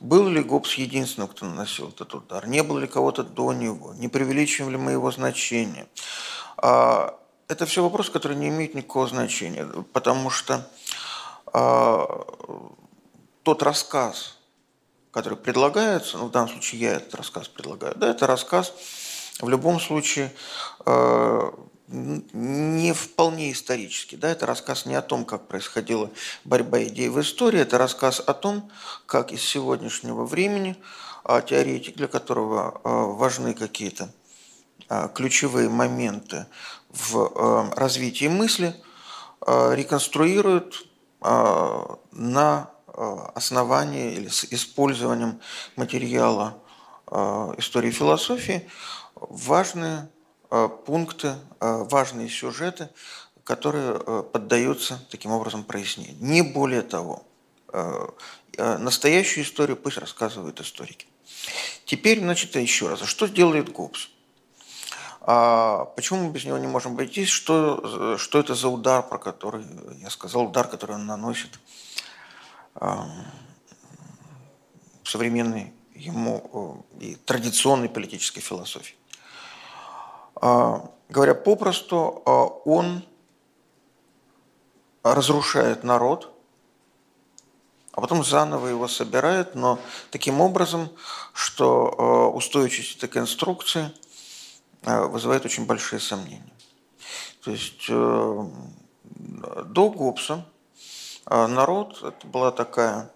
Был 0.00 0.28
ли 0.28 0.42
Гоббс 0.42 0.74
единственным, 0.74 1.28
кто 1.28 1.46
наносил 1.46 1.90
этот 1.90 2.14
удар? 2.14 2.48
Не 2.48 2.62
было 2.62 2.80
ли 2.80 2.86
кого-то 2.86 3.22
до 3.22 3.52
него? 3.52 3.94
Не 3.94 4.08
преувеличиваем 4.08 4.72
ли 4.72 4.78
мы 4.78 4.92
его 4.92 5.10
значение? 5.12 5.86
А, 6.56 7.16
это 7.46 7.66
все 7.66 7.82
вопросы, 7.82 8.10
которые 8.10 8.38
не 8.38 8.48
имеют 8.48 8.74
никакого 8.74 9.06
значения, 9.06 9.66
потому 9.92 10.30
что 10.30 10.68
а, 11.52 12.26
тот 13.44 13.62
рассказ, 13.62 14.38
который 15.14 15.38
предлагается, 15.38 16.18
ну, 16.18 16.26
в 16.26 16.32
данном 16.32 16.48
случае 16.48 16.80
я 16.80 16.92
этот 16.96 17.14
рассказ 17.14 17.46
предлагаю, 17.46 17.94
да, 17.94 18.10
это 18.10 18.26
рассказ 18.26 18.74
в 19.40 19.48
любом 19.48 19.78
случае 19.78 20.34
э, 20.84 21.50
не 21.86 22.92
вполне 22.92 23.52
исторический. 23.52 24.16
Да? 24.16 24.28
Это 24.30 24.46
рассказ 24.46 24.86
не 24.86 24.94
о 24.96 25.02
том, 25.02 25.24
как 25.24 25.46
происходила 25.46 26.10
борьба 26.44 26.82
идей 26.84 27.08
в 27.08 27.20
истории, 27.20 27.60
это 27.60 27.78
рассказ 27.78 28.20
о 28.26 28.34
том, 28.34 28.68
как 29.06 29.32
из 29.32 29.42
сегодняшнего 29.42 30.24
времени 30.24 30.76
а, 31.22 31.40
теоретик, 31.42 31.96
для 31.96 32.08
которого 32.08 32.80
а, 32.82 33.04
важны 33.04 33.54
какие-то 33.54 34.10
а, 34.88 35.08
ключевые 35.08 35.68
моменты 35.68 36.46
в 36.88 37.72
развитии 37.76 38.26
мысли, 38.26 38.74
реконструирует 39.46 40.86
на 41.20 42.70
основании 43.34 44.14
или 44.14 44.28
с 44.28 44.44
использованием 44.44 45.40
материала 45.76 46.58
истории 47.58 47.90
философии 47.90 48.68
важные 49.14 50.08
Э, 50.56 50.68
пункты, 50.68 51.34
э, 51.60 51.84
важные 51.90 52.28
сюжеты, 52.28 52.88
которые 53.42 53.96
э, 53.98 54.22
поддаются 54.32 55.04
таким 55.10 55.32
образом 55.32 55.64
прояснению. 55.64 56.16
Не 56.20 56.42
более 56.42 56.82
того. 56.82 57.24
Настоящую 58.56 59.42
историю 59.42 59.76
пусть 59.76 59.98
рассказывают 59.98 60.60
историки. 60.60 61.08
Теперь, 61.84 62.20
значит, 62.20 62.54
еще 62.54 62.88
раз. 62.88 63.00
Что 63.00 63.26
делает 63.26 63.72
Гоббс? 63.72 64.10
А 65.20 65.86
почему 65.96 66.26
мы 66.26 66.30
без 66.30 66.44
него 66.44 66.56
не 66.58 66.68
можем 66.68 66.92
обойтись? 66.92 67.30
Что, 67.30 68.16
что 68.16 68.38
это 68.38 68.54
за 68.54 68.68
удар, 68.68 69.02
про 69.02 69.18
который 69.18 69.66
я 70.00 70.08
сказал, 70.08 70.44
удар, 70.44 70.68
который 70.68 70.94
он 70.94 71.06
наносит 71.06 71.50
современной 75.04 75.72
ему 75.94 76.84
и 77.00 77.14
традиционной 77.14 77.88
политической 77.88 78.40
философии? 78.40 78.96
А, 80.36 80.90
говоря 81.08 81.34
попросту, 81.34 82.22
а, 82.26 82.44
он 82.64 83.04
разрушает 85.02 85.84
народ, 85.84 86.30
а 87.92 88.00
потом 88.00 88.24
заново 88.24 88.66
его 88.66 88.88
собирает, 88.88 89.54
но 89.54 89.78
таким 90.10 90.40
образом, 90.40 90.90
что 91.32 91.94
а, 91.96 92.28
устойчивость 92.28 92.96
этой 92.96 93.08
конструкции 93.08 93.90
вызывает 94.82 95.46
очень 95.46 95.64
большие 95.64 95.98
сомнения. 95.98 96.52
То 97.42 97.50
есть 97.50 97.86
э, 97.88 98.48
до 99.64 99.90
Гоббса 99.90 100.46
народ– 101.28 102.00
это 102.02 102.26
была 102.26 102.50
такая 102.50 103.10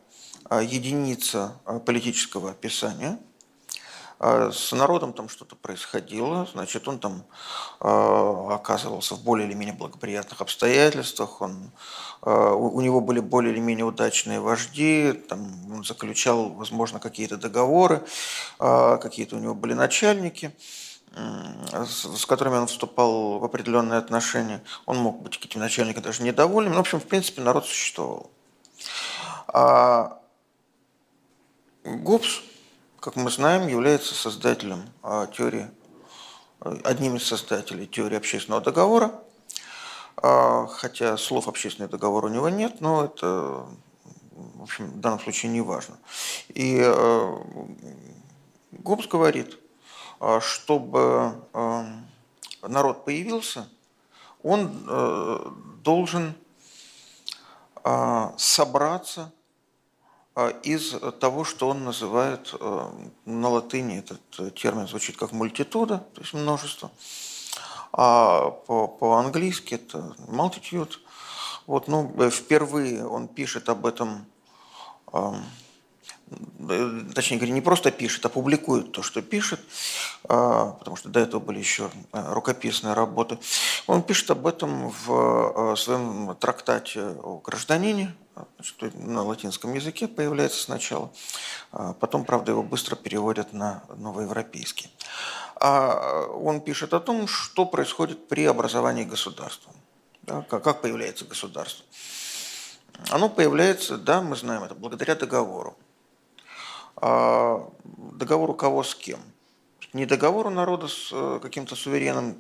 единица 0.51 1.61
политического 1.85 2.51
описания– 2.51 3.19
а 4.21 4.51
с 4.51 4.73
народом 4.73 5.13
там 5.13 5.29
что-то 5.29 5.55
происходило, 5.55 6.49
значит, 6.53 6.89
он 6.89 6.99
там 6.99 7.25
оказывался 7.79 9.15
в 9.15 9.23
более 9.23 9.47
или 9.47 9.55
менее 9.55 9.77
благоприятных 9.77 10.41
обстоятельствах, 10.41 11.41
он, 11.41 11.71
у 12.23 12.81
него 12.81 13.01
были 13.01 13.21
более 13.21 13.53
или 13.53 13.61
менее 13.61 13.85
удачные 13.85 14.41
вожди, 14.41 15.13
там, 15.13 15.73
он 15.73 15.85
заключал, 15.85 16.49
возможно, 16.49 16.99
какие-то 16.99 17.37
договоры, 17.37 18.05
какие-то 18.59 19.37
у 19.37 19.39
него 19.39 19.55
были 19.55 19.75
начальники, 19.75 20.53
с, 21.87 22.27
которыми 22.27 22.57
он 22.57 22.67
вступал 22.67 23.39
в 23.39 23.45
определенные 23.45 23.99
отношения. 23.99 24.63
Он 24.87 24.99
мог 24.99 25.23
быть 25.23 25.39
каким-то 25.39 25.59
начальником 25.59 26.03
даже 26.03 26.23
недовольным, 26.23 26.73
но, 26.73 26.79
в 26.79 26.81
общем, 26.81 27.01
в 27.01 27.07
принципе, 27.07 27.43
народ 27.43 27.67
существовал. 27.67 28.31
А 29.49 30.21
Гоббс 31.85 32.43
как 33.01 33.17
мы 33.17 33.31
знаем, 33.31 33.69
является 33.69 34.15
создателем 34.15 34.83
а, 35.03 35.27
теории, 35.27 35.71
одним 36.61 37.17
из 37.17 37.27
создателей 37.27 37.87
теории 37.87 38.17
общественного 38.17 38.61
договора, 38.61 39.13
а, 40.17 40.67
хотя 40.67 41.17
слов 41.17 41.49
общественный 41.49 41.89
договор 41.89 42.25
у 42.25 42.29
него 42.29 42.49
нет, 42.49 42.81
но 42.81 43.05
это 43.05 43.67
в, 44.33 44.63
общем, 44.63 44.87
в 44.91 45.01
данном 45.01 45.21
случае 45.21 45.53
не 45.53 45.61
важно. 45.61 45.97
И 46.49 46.79
э, 46.81 47.37
Гоббс 48.73 49.07
говорит, 49.09 49.59
чтобы 50.41 51.45
э, 51.53 51.85
народ 52.63 53.05
появился, 53.05 53.69
он 54.43 54.71
должен 55.83 56.35
собраться 58.37 59.33
а, 60.35 60.49
из 60.63 60.95
того, 61.21 61.45
что 61.45 61.69
он 61.69 61.85
называет 61.85 62.55
э, 62.61 62.91
на 63.25 63.49
латыни, 63.49 63.99
этот 63.99 64.21
э, 64.39 64.51
термин 64.51 64.87
звучит 64.87 65.17
как 65.17 65.33
мультитуда, 65.33 65.99
то 66.15 66.21
есть 66.21 66.35
множество, 66.35 66.91
а 67.93 68.51
по-английски 68.51 69.75
это 69.75 70.15
multitude. 70.29 70.93
Вот, 71.67 71.89
ну, 71.89 72.31
впервые 72.31 73.07
он 73.07 73.27
пишет 73.27 73.69
об 73.69 73.87
этом 73.87 74.27
Э, 75.13 75.33
точнее 77.15 77.39
говоря, 77.39 77.55
не 77.55 77.61
просто 77.61 77.91
пишет, 77.91 78.25
а 78.27 78.29
публикует 78.29 78.93
то, 78.93 79.03
что 79.03 79.23
пишет, 79.23 79.61
а, 80.25 80.73
потому 80.73 80.97
что 80.97 81.09
до 81.09 81.21
этого 81.21 81.41
были 81.41 81.59
еще 81.59 81.91
э, 82.13 82.33
рукописные 82.33 82.95
работы. 82.95 83.39
Он 83.87 84.03
пишет 84.03 84.31
об 84.31 84.47
этом 84.47 84.91
в 84.91 85.73
э, 85.73 85.77
своем 85.77 86.37
трактате 86.37 87.01
о 87.01 87.41
гражданине, 87.45 88.15
значит, 88.57 88.95
на 88.95 89.23
латинском 89.23 89.75
языке 89.75 90.09
появляется 90.09 90.63
сначала, 90.63 91.11
а 91.73 91.93
потом, 91.95 92.25
правда, 92.25 92.53
его 92.53 92.63
быстро 92.63 92.97
переводят 92.97 93.53
на 93.53 93.83
новоевропейский. 93.97 94.91
А 95.61 96.27
он 96.27 96.61
пишет 96.61 96.95
о 96.95 97.01
том, 97.01 97.27
что 97.27 97.67
происходит 97.67 98.29
при 98.29 98.45
образовании 98.45 99.05
государства, 99.05 99.73
да, 100.23 100.43
как 100.43 100.83
появляется 100.83 101.25
государство. 101.25 101.85
Оно 103.11 103.29
появляется, 103.29 103.97
да, 103.97 104.23
мы 104.23 104.37
знаем 104.37 104.65
это, 104.65 104.75
благодаря 104.75 105.15
договору. 105.15 105.77
А 107.01 107.69
договор 107.85 108.51
у 108.51 108.55
кого 108.55 108.83
с 108.83 108.95
кем? 108.95 109.21
Не 109.93 110.05
договор 110.05 110.49
у 110.49 110.51
народа 110.51 110.89
с 110.89 111.11
э, 111.13 111.39
каким-то 111.41 111.75
суверенным, 111.75 112.37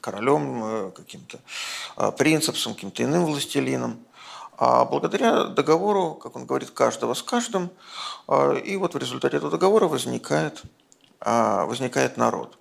королем, 0.00 0.64
э, 0.64 0.90
каким-то 0.92 1.38
а, 1.96 2.12
принципсом, 2.12 2.74
каким-то 2.74 3.02
иным 3.02 3.26
властелином, 3.26 3.98
а 4.56 4.84
благодаря 4.84 5.44
договору, 5.44 6.14
как 6.14 6.34
он 6.34 6.46
говорит, 6.46 6.70
каждого 6.70 7.12
с 7.12 7.22
каждым, 7.22 7.70
а, 8.26 8.54
и 8.54 8.76
вот 8.76 8.94
в 8.94 8.98
результате 8.98 9.36
этого 9.36 9.50
договора 9.50 9.86
возникает, 9.86 10.62
а, 11.20 11.66
возникает 11.66 12.16
народ. 12.16 12.56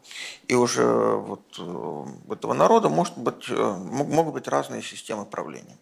И 0.47 0.55
уже 0.55 0.85
вот 0.85 1.41
э, 1.57 1.61
у 1.61 2.33
этого 2.33 2.53
народа 2.53 2.89
может 2.89 3.17
быть, 3.17 3.47
могут 3.49 4.33
быть 4.33 4.47
разные 4.49 4.81
системы 4.81 5.25
правления. 5.25 5.77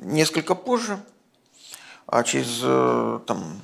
Несколько 0.00 0.54
позже, 0.54 1.00
а 2.06 2.22
через 2.22 2.60
э, 2.62 3.20
там, 3.26 3.60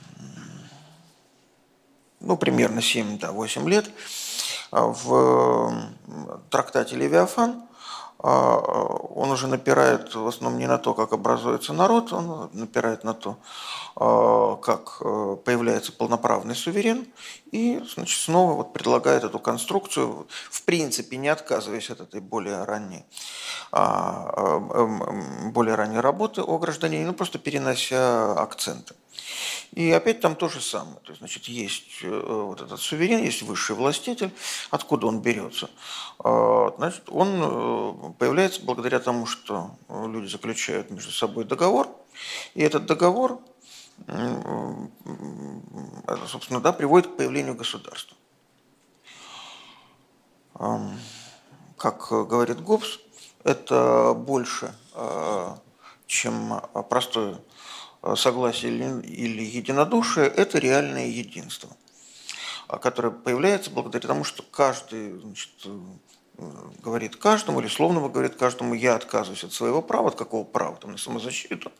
ну, 2.18 2.36
примерно 2.36 2.80
7-8 2.80 3.68
лет, 3.68 3.88
а, 4.72 4.86
в 4.88 5.92
трактате 6.50 6.96
«Левиафан» 6.96 7.62
он 8.24 9.30
уже 9.30 9.48
напирает 9.48 10.14
в 10.14 10.26
основном 10.26 10.58
не 10.58 10.66
на 10.66 10.78
то, 10.78 10.94
как 10.94 11.12
образуется 11.12 11.74
народ, 11.74 12.12
он 12.12 12.48
напирает 12.54 13.04
на 13.04 13.12
то, 13.12 13.36
а, 13.96 14.56
как 14.56 14.96
э, 15.00 15.36
появляется 15.44 15.92
полноправный 15.92 16.54
суверен, 16.54 17.06
и 17.52 17.82
значит, 17.94 18.18
снова 18.18 18.54
вот 18.54 18.72
предлагает 18.72 19.24
эту 19.24 19.38
конструкцию, 19.38 20.26
в 20.50 20.62
принципе, 20.62 21.18
не 21.18 21.28
отказываясь 21.28 21.90
от 21.90 22.00
этой 22.00 22.20
более 22.20 22.64
ранней, 22.64 23.04
а, 23.72 24.32
а, 24.34 25.50
более 25.50 25.74
ранней 25.74 26.00
работы 26.00 26.40
о 26.40 26.58
гражданине, 26.58 27.04
ну 27.04 27.12
просто 27.12 27.38
перенося 27.38 28.32
акценты. 28.32 28.94
И 29.72 29.90
опять 29.90 30.20
там 30.20 30.36
то 30.36 30.48
же 30.48 30.60
самое. 30.60 30.96
То 31.00 31.10
есть, 31.10 31.18
значит, 31.18 31.44
есть 31.44 32.02
э, 32.02 32.08
вот 32.08 32.60
этот 32.60 32.80
суверен, 32.80 33.22
есть 33.22 33.42
высший 33.42 33.74
властитель. 33.76 34.30
Откуда 34.70 35.06
он 35.06 35.20
берется? 35.20 35.68
Значит, 36.18 37.04
он 37.08 37.40
э, 37.42 38.12
появляется 38.18 38.62
благодаря 38.62 39.00
тому, 39.00 39.26
что 39.26 39.76
люди 39.88 40.26
заключают 40.30 40.90
между 40.90 41.10
собой 41.12 41.44
договор. 41.44 41.88
И 42.54 42.62
этот 42.62 42.86
договор 42.86 43.40
собственно, 46.28 46.60
да, 46.60 46.72
приводит 46.72 47.12
к 47.12 47.16
появлению 47.16 47.54
государства. 47.54 48.16
Как 51.76 52.08
говорит 52.08 52.60
Гоббс, 52.60 52.98
это 53.42 54.14
больше, 54.14 54.74
а, 54.94 55.58
чем 56.06 56.60
простое 56.88 57.40
согласие 58.16 59.00
или 59.00 59.42
единодушие, 59.42 60.26
это 60.26 60.58
реальное 60.58 61.06
единство, 61.06 61.70
которое 62.68 63.10
появляется 63.10 63.70
благодаря 63.70 64.08
тому, 64.08 64.24
что 64.24 64.42
каждый 64.42 65.18
значит, 65.18 65.50
говорит 66.82 67.16
каждому, 67.16 67.60
или 67.60 67.68
словно 67.68 68.00
говорит 68.08 68.34
каждому, 68.34 68.74
я 68.74 68.96
отказываюсь 68.96 69.44
от 69.44 69.52
своего 69.52 69.82
права, 69.82 70.08
от 70.08 70.16
какого 70.16 70.44
права, 70.44 70.76
там, 70.76 70.92
на 70.92 70.98
самозащиту, 70.98 71.70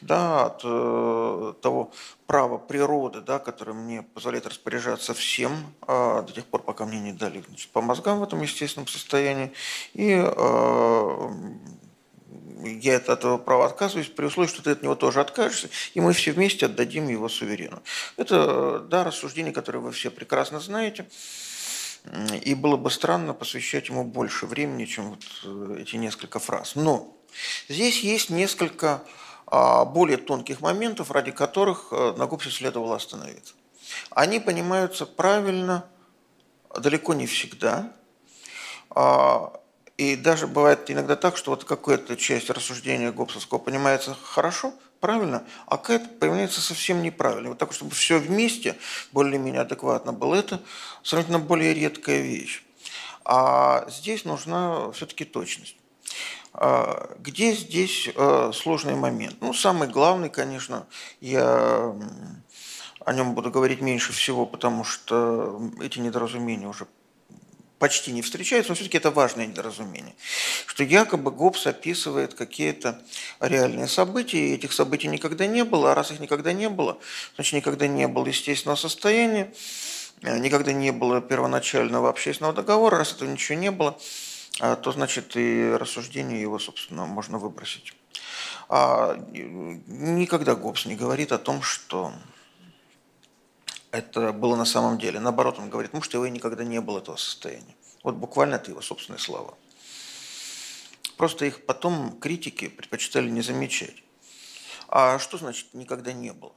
да, 0.00 0.46
от 0.46 0.60
э, 0.62 1.54
того 1.62 1.90
права 2.26 2.58
природы, 2.58 3.20
да, 3.20 3.38
которое 3.38 3.72
мне 3.72 4.02
позволяет 4.02 4.46
распоряжаться 4.46 5.14
всем 5.14 5.52
э, 5.86 6.22
до 6.26 6.32
тех 6.32 6.44
пор, 6.44 6.62
пока 6.62 6.84
мне 6.84 7.00
не 7.00 7.12
дали 7.12 7.42
значит, 7.46 7.70
по 7.70 7.80
мозгам 7.80 8.20
в 8.20 8.22
этом 8.22 8.42
естественном 8.42 8.88
состоянии. 8.88 9.52
И 9.94 10.12
э, 10.12 11.30
я 12.62 12.96
от 12.96 13.08
этого 13.08 13.38
права 13.38 13.66
отказываюсь 13.66 14.08
при 14.08 14.26
условии, 14.26 14.48
что 14.48 14.62
ты 14.62 14.70
от 14.70 14.82
него 14.82 14.94
тоже 14.94 15.20
откажешься, 15.20 15.68
и 15.94 16.00
мы 16.00 16.12
все 16.12 16.32
вместе 16.32 16.66
отдадим 16.66 17.08
его 17.08 17.28
суверену. 17.28 17.82
Это 18.16 18.80
да, 18.80 19.04
рассуждение, 19.04 19.52
которое 19.52 19.80
вы 19.80 19.92
все 19.92 20.10
прекрасно 20.10 20.60
знаете. 20.60 21.06
И 22.42 22.54
было 22.54 22.76
бы 22.76 22.90
странно 22.90 23.32
посвящать 23.32 23.88
ему 23.88 24.04
больше 24.04 24.46
времени, 24.46 24.84
чем 24.84 25.10
вот 25.10 25.24
э, 25.44 25.78
эти 25.80 25.96
несколько 25.96 26.38
фраз. 26.38 26.74
Но 26.74 27.16
здесь 27.66 28.00
есть 28.00 28.28
несколько 28.28 29.02
а, 29.46 29.86
более 29.86 30.18
тонких 30.18 30.60
моментов, 30.60 31.10
ради 31.10 31.30
которых 31.30 31.88
э, 31.92 32.14
на 32.18 32.26
Губсе 32.26 32.50
следовало 32.50 32.96
остановиться. 32.96 33.54
Они 34.10 34.38
понимаются 34.38 35.06
правильно 35.06 35.86
далеко 36.78 37.14
не 37.14 37.26
всегда. 37.26 37.92
И 39.96 40.16
даже 40.16 40.46
бывает 40.46 40.90
иногда 40.90 41.14
так, 41.14 41.36
что 41.36 41.52
вот 41.52 41.64
какая-то 41.64 42.16
часть 42.16 42.50
рассуждения 42.50 43.12
Гоббсовского 43.12 43.58
понимается 43.58 44.16
хорошо, 44.20 44.74
правильно, 44.98 45.44
а 45.66 45.76
какая-то 45.76 46.08
появляется 46.08 46.60
совсем 46.60 47.02
неправильно. 47.02 47.50
Вот 47.50 47.58
так, 47.58 47.72
чтобы 47.72 47.92
все 47.92 48.18
вместе 48.18 48.76
более-менее 49.12 49.60
адекватно 49.60 50.12
было, 50.12 50.34
это 50.34 50.60
сравнительно 51.02 51.38
более 51.38 51.74
редкая 51.74 52.22
вещь. 52.22 52.64
А 53.24 53.86
здесь 53.88 54.24
нужна 54.24 54.90
все-таки 54.92 55.24
точность. 55.24 55.76
А 56.52 57.14
где 57.18 57.52
здесь 57.52 58.08
э, 58.14 58.52
сложный 58.54 58.94
момент? 58.94 59.36
Ну, 59.40 59.52
самый 59.52 59.88
главный, 59.88 60.28
конечно, 60.28 60.86
я 61.20 61.94
о 63.04 63.12
нем 63.12 63.34
буду 63.34 63.50
говорить 63.50 63.80
меньше 63.80 64.12
всего, 64.12 64.46
потому 64.46 64.84
что 64.84 65.60
эти 65.80 65.98
недоразумения 65.98 66.66
уже 66.66 66.86
почти 67.84 68.12
не 68.12 68.22
встречаются, 68.22 68.70
но 68.70 68.76
все-таки 68.76 68.96
это 68.96 69.10
важное 69.10 69.44
недоразумение, 69.44 70.14
что 70.64 70.84
якобы 70.84 71.30
Гоббс 71.30 71.66
описывает 71.66 72.32
какие-то 72.32 72.98
реальные 73.40 73.88
события, 73.88 74.38
и 74.38 74.54
этих 74.54 74.72
событий 74.72 75.06
никогда 75.06 75.46
не 75.46 75.64
было, 75.64 75.92
а 75.92 75.94
раз 75.94 76.10
их 76.10 76.18
никогда 76.18 76.54
не 76.54 76.70
было, 76.70 76.96
значит, 77.34 77.52
никогда 77.52 77.86
не 77.86 78.08
было 78.08 78.26
естественного 78.26 78.76
состояния, 78.76 79.52
э, 80.22 80.38
никогда 80.38 80.72
не 80.72 80.92
было 80.92 81.20
первоначального 81.20 82.08
общественного 82.08 82.54
договора, 82.54 82.96
раз 82.96 83.12
этого 83.12 83.28
ничего 83.28 83.58
не 83.58 83.70
было, 83.70 83.98
а, 84.60 84.76
то, 84.76 84.90
значит, 84.90 85.36
и 85.36 85.76
рассуждение 85.78 86.40
его, 86.40 86.58
собственно, 86.58 87.04
можно 87.04 87.36
выбросить. 87.36 87.92
А 88.70 89.14
никогда 89.34 90.54
Гоббс 90.54 90.86
не 90.86 90.96
говорит 90.96 91.32
о 91.32 91.38
том, 91.38 91.60
что 91.60 92.14
это 93.94 94.32
было 94.32 94.56
на 94.56 94.64
самом 94.64 94.98
деле. 94.98 95.20
Наоборот, 95.20 95.58
он 95.58 95.70
говорит, 95.70 95.92
может, 95.92 96.12
его 96.14 96.26
и 96.26 96.30
никогда 96.30 96.64
не 96.64 96.80
было 96.80 96.98
этого 96.98 97.16
состояния. 97.16 97.76
Вот 98.02 98.16
буквально 98.16 98.56
это 98.56 98.70
его 98.72 98.82
собственные 98.82 99.20
слова. 99.20 99.54
Просто 101.16 101.44
их 101.44 101.64
потом 101.64 102.18
критики 102.18 102.68
предпочитали 102.68 103.30
не 103.30 103.40
замечать. 103.40 104.02
А 104.88 105.18
что 105.20 105.38
значит 105.38 105.68
никогда 105.74 106.12
не 106.12 106.32
было? 106.32 106.52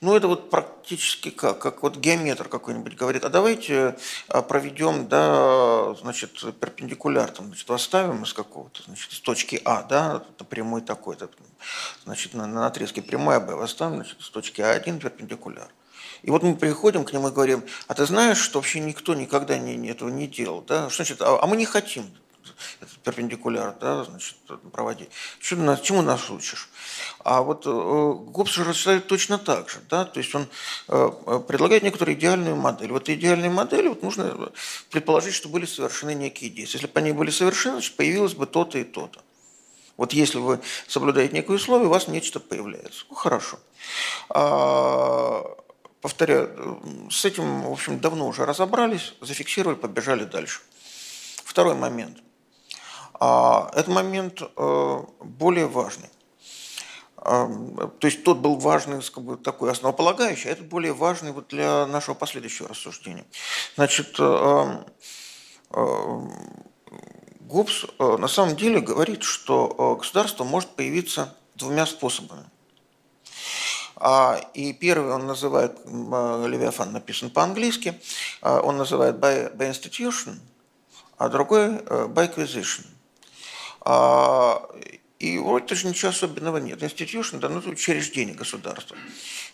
Ну, 0.00 0.16
это 0.16 0.28
вот 0.28 0.48
практически 0.48 1.30
как, 1.30 1.58
как 1.58 1.82
вот 1.82 1.98
геометр 1.98 2.48
какой-нибудь 2.48 2.96
говорит, 2.96 3.22
а 3.22 3.28
давайте 3.28 3.98
а, 4.28 4.40
проведем, 4.40 5.08
да, 5.08 5.94
значит, 6.00 6.32
перпендикуляр, 6.58 7.30
там, 7.30 7.48
значит, 7.48 7.70
оставим 7.70 8.22
из 8.22 8.32
какого-то, 8.32 8.82
значит, 8.84 9.12
с 9.12 9.20
точки 9.20 9.60
А, 9.64 9.82
да, 9.82 10.24
это 10.30 10.44
прямой 10.44 10.80
такой-то, 10.80 11.28
значит, 12.04 12.32
на, 12.32 12.46
на 12.46 12.66
отрезке 12.66 13.02
прямой 13.02 13.36
АБ 13.36 13.50
оставим, 13.60 13.96
значит, 13.96 14.20
с 14.22 14.30
точки 14.30 14.62
А1 14.62 15.00
перпендикуляр. 15.00 15.68
И 16.22 16.30
вот 16.30 16.42
мы 16.42 16.56
приходим 16.56 17.04
к 17.04 17.12
нему 17.12 17.28
и 17.28 17.32
говорим, 17.32 17.64
а 17.86 17.94
ты 17.94 18.06
знаешь, 18.06 18.38
что 18.38 18.58
вообще 18.58 18.80
никто 18.80 19.14
никогда 19.14 19.58
не, 19.58 19.88
этого 19.88 20.08
не 20.08 20.26
делал, 20.26 20.62
да? 20.62 20.88
Что 20.90 21.04
значит, 21.04 21.22
а, 21.22 21.38
а 21.40 21.46
мы 21.46 21.56
не 21.56 21.66
хотим 21.66 22.06
этот 22.80 22.98
перпендикуляр, 22.98 23.74
да, 23.80 24.04
значит, 24.04 24.36
проводить. 24.72 25.10
Что, 25.38 25.76
чему 25.76 26.02
нас 26.02 26.30
учишь? 26.30 26.68
А 27.24 27.42
вот 27.42 27.66
э, 27.66 27.70
Гоббс 27.70 28.52
же 28.52 28.64
рассуждает 28.64 29.06
точно 29.06 29.38
так 29.38 29.68
же, 29.68 29.78
да, 29.88 30.04
то 30.04 30.18
есть 30.18 30.34
он 30.34 30.48
э, 30.88 31.10
предлагает 31.46 31.82
некоторую 31.82 32.16
идеальную 32.16 32.56
модель. 32.56 32.92
Вот 32.92 33.08
идеальной 33.08 33.48
модели 33.48 33.88
вот 33.88 34.02
нужно 34.02 34.50
предположить, 34.90 35.34
что 35.34 35.48
были 35.48 35.66
совершены 35.66 36.14
некие 36.14 36.50
действия. 36.50 36.80
Если 36.80 36.92
бы 36.92 36.98
они 36.98 37.12
были 37.12 37.30
совершены, 37.30 37.74
значит, 37.74 37.96
появилось 37.96 38.34
бы 38.34 38.46
то-то 38.46 38.78
и 38.78 38.84
то-то. 38.84 39.20
Вот 39.96 40.12
если 40.12 40.38
вы 40.38 40.60
соблюдаете 40.86 41.34
некое 41.34 41.54
условие, 41.54 41.88
у 41.88 41.90
вас 41.90 42.06
нечто 42.06 42.38
появляется. 42.38 43.04
Ну, 43.10 43.16
хорошо. 43.16 43.58
А, 44.30 45.42
повторяю, 46.00 46.80
с 47.10 47.24
этим, 47.24 47.62
в 47.62 47.72
общем, 47.72 47.98
давно 48.00 48.26
уже 48.28 48.44
разобрались, 48.44 49.14
зафиксировали, 49.20 49.76
побежали 49.76 50.24
дальше. 50.24 50.60
Второй 51.44 51.74
момент. 51.74 52.18
А, 53.14 53.70
этот 53.72 53.88
момент 53.88 54.42
э, 54.42 55.02
более 55.20 55.66
важный. 55.66 56.08
А, 57.16 57.48
то 57.98 58.06
есть 58.06 58.22
тот 58.22 58.38
был 58.38 58.56
важный, 58.56 59.02
как 59.02 59.24
бы, 59.24 59.36
такой 59.36 59.72
основополагающий, 59.72 60.48
а 60.48 60.52
этот 60.52 60.68
более 60.68 60.92
важный 60.92 61.32
вот 61.32 61.48
для 61.48 61.86
нашего 61.86 62.14
последующего 62.14 62.68
рассуждения. 62.68 63.24
Значит, 63.74 64.14
э, 64.18 64.84
э, 65.70 66.20
Гоббс 67.40 67.86
на 67.98 68.28
самом 68.28 68.56
деле 68.56 68.80
говорит, 68.80 69.22
что 69.22 69.96
государство 69.98 70.44
может 70.44 70.68
появиться 70.70 71.34
двумя 71.54 71.86
способами– 71.86 72.44
и 74.54 74.72
первый 74.72 75.12
он 75.12 75.26
называет, 75.26 75.78
Левиафан 75.86 76.92
написан 76.92 77.30
по-английски, 77.30 78.00
а, 78.40 78.60
он 78.60 78.76
называет 78.76 79.16
by, 79.16 79.56
by 79.56 79.70
institution, 79.70 80.38
а 81.16 81.28
другой 81.28 81.82
э, 81.84 82.06
by 82.06 82.32
acquisition. 82.32 82.86
А, 83.80 84.62
и 85.18 85.36
вроде 85.38 85.74
же 85.74 85.88
ничего 85.88 86.10
особенного 86.10 86.58
нет. 86.58 86.80
Institution, 86.80 87.40
да, 87.40 87.48
ну, 87.48 87.58
учреждение 87.58 88.36
государства. 88.36 88.96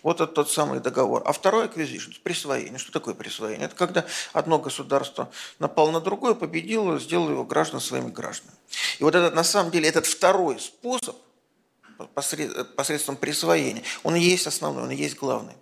Вот 0.03 0.21
это 0.21 0.31
тот 0.31 0.51
самый 0.51 0.79
договор. 0.79 1.23
А 1.25 1.31
второй 1.31 1.65
acquisition, 1.65 2.13
присвоение. 2.21 2.77
Что 2.77 2.91
такое 2.91 3.15
присвоение? 3.15 3.65
Это 3.65 3.75
когда 3.75 4.05
одно 4.33 4.59
государство 4.59 5.31
напало 5.57 5.89
на 5.89 6.01
другое, 6.01 6.35
победило, 6.35 6.99
сделало 6.99 7.31
его 7.31 7.43
граждан 7.43 7.79
своими 7.79 8.11
гражданами. 8.11 8.57
И 8.99 9.03
вот 9.03 9.15
этот, 9.15 9.33
на 9.33 9.43
самом 9.43 9.71
деле, 9.71 9.89
этот 9.89 10.05
второй 10.05 10.59
способ– 10.59 11.15
посредством 12.75 13.15
присвоения, 13.17 13.83
он 14.03 14.15
и 14.15 14.19
есть 14.19 14.47
основной, 14.47 14.83
он 14.83 14.91
и 14.91 14.95
есть 14.95 15.15
главный. 15.15 15.53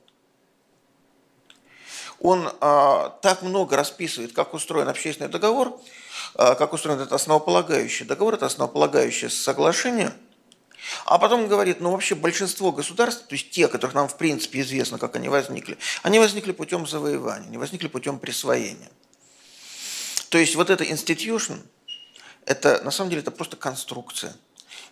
Он 2.20 2.50
а, 2.62 3.10
так 3.22 3.42
много 3.42 3.76
расписывает, 3.76 4.34
как 4.34 4.54
устроен 4.54 4.88
общественный 4.88 5.30
договор, 5.30 5.80
а, 6.36 6.56
как 6.56 6.74
устроен 6.74 7.00
этот 7.00 7.12
основополагающий 7.12 8.06
договор, 8.06 8.36
это 8.36 8.46
основополагающее 8.46 9.30
соглашение, 9.30 10.14
а 11.06 11.18
потом 11.18 11.48
говорит, 11.48 11.82
ну 11.82 11.92
вообще 11.92 12.16
большинство 12.16 12.72
государств, 12.72 13.28
то 13.28 13.36
есть 13.36 13.52
те, 13.52 13.68
которых 13.68 13.94
нам 13.94 14.08
в 14.08 14.18
принципе 14.18 14.62
известно, 14.62 14.98
как 14.98 15.16
они 15.16 15.28
возникли, 15.28 15.78
они 16.02 16.20
возникли 16.20 16.52
путем 16.52 16.88
завоевания, 16.88 17.48
они 17.48 17.58
возникли 17.58 17.88
путем 17.88 18.20
присвоения. 18.20 18.92
То 20.30 20.38
есть 20.38 20.56
вот 20.56 20.70
эта 20.70 20.84
institution, 20.84 21.60
это 22.46 22.82
на 22.84 22.92
самом 22.92 23.10
деле 23.10 23.22
это 23.22 23.32
просто 23.32 23.58
конструкция– 23.58 24.36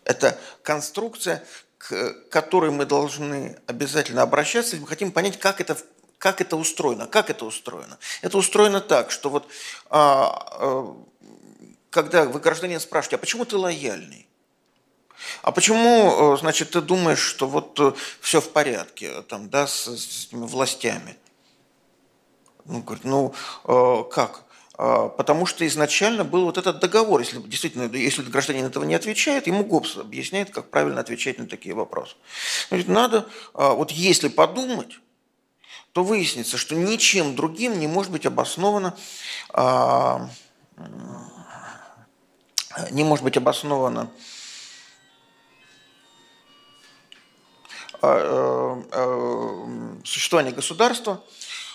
это 0.05 0.37
конструкция, 0.63 1.43
к 1.77 2.13
которой 2.29 2.71
мы 2.71 2.85
должны 2.85 3.57
обязательно 3.67 4.21
обращаться, 4.21 4.71
если 4.71 4.83
мы 4.83 4.87
хотим 4.87 5.11
понять, 5.11 5.39
как 5.39 5.61
это, 5.61 5.77
как 6.17 6.41
это 6.41 6.55
устроено. 6.55 7.07
Как 7.07 7.29
это 7.29 7.45
устроено? 7.45 7.97
Это 8.21 8.37
устроено 8.37 8.81
так, 8.81 9.11
что 9.11 9.29
вот 9.29 9.47
а, 9.89 10.47
а, 10.59 10.95
когда 11.89 12.25
вы 12.25 12.39
гражданин 12.39 12.79
спрашиваете, 12.79 13.17
а 13.17 13.19
почему 13.19 13.45
ты 13.45 13.57
лояльный? 13.57 14.27
А 15.43 15.51
почему, 15.51 16.35
значит, 16.37 16.71
ты 16.71 16.81
думаешь, 16.81 17.19
что 17.19 17.47
вот 17.47 17.79
э, 17.79 17.93
все 18.21 18.41
в 18.41 18.49
порядке 18.49 19.21
там, 19.23 19.49
да, 19.49 19.67
с, 19.67 19.85
с 19.85 20.27
властями? 20.31 21.15
Ну, 22.65 22.81
говорит, 22.81 23.03
ну, 23.03 23.33
э, 23.65 24.03
как? 24.11 24.45
А, 24.83 25.09
потому 25.09 25.45
что 25.45 25.67
изначально 25.67 26.23
был 26.23 26.45
вот 26.45 26.57
этот 26.57 26.79
договор. 26.79 27.19
Если 27.19 27.37
действительно, 27.37 27.83
если 27.95 28.23
гражданин 28.23 28.65
этого 28.65 28.83
не 28.83 28.95
отвечает, 28.95 29.45
ему 29.45 29.63
ГОПС 29.63 29.97
объясняет, 29.97 30.49
как 30.49 30.71
правильно 30.71 31.01
отвечать 31.01 31.37
на 31.37 31.45
такие 31.45 31.75
вопросы. 31.75 32.15
Значит, 32.69 32.87
надо, 32.87 33.29
а, 33.53 33.73
вот 33.73 33.91
если 33.91 34.27
подумать, 34.27 34.99
то 35.91 36.03
выяснится, 36.03 36.57
что 36.57 36.73
ничем 36.73 37.35
другим 37.35 37.79
не 37.79 37.85
может 37.85 38.11
быть 38.11 38.25
обосновано 38.25 38.97
а, 39.49 40.27
не 42.89 43.03
может 43.03 43.23
быть 43.23 43.37
обосновано 43.37 44.09
существование 50.03 50.53
государства, 50.53 51.23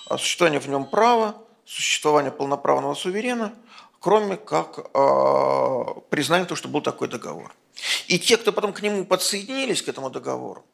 существование 0.09 0.59
в 0.59 0.69
нем 0.69 0.87
права, 0.87 1.46
существования 1.67 2.31
полноправного 2.31 2.95
суверена, 2.95 3.53
кроме 4.01 4.37
как 4.37 4.79
э, 4.79 5.85
признания 6.11 6.45
того, 6.45 6.57
что 6.57 6.69
был 6.69 6.81
такой 6.81 7.09
договор. 7.09 7.55
И 8.07 8.19
те, 8.19 8.37
кто 8.37 8.53
потом 8.53 8.73
к 8.73 8.81
нему 8.81 9.05
подсоединились, 9.05 9.83
к 9.83 9.89
этому 9.89 10.11
договору, 10.11 10.65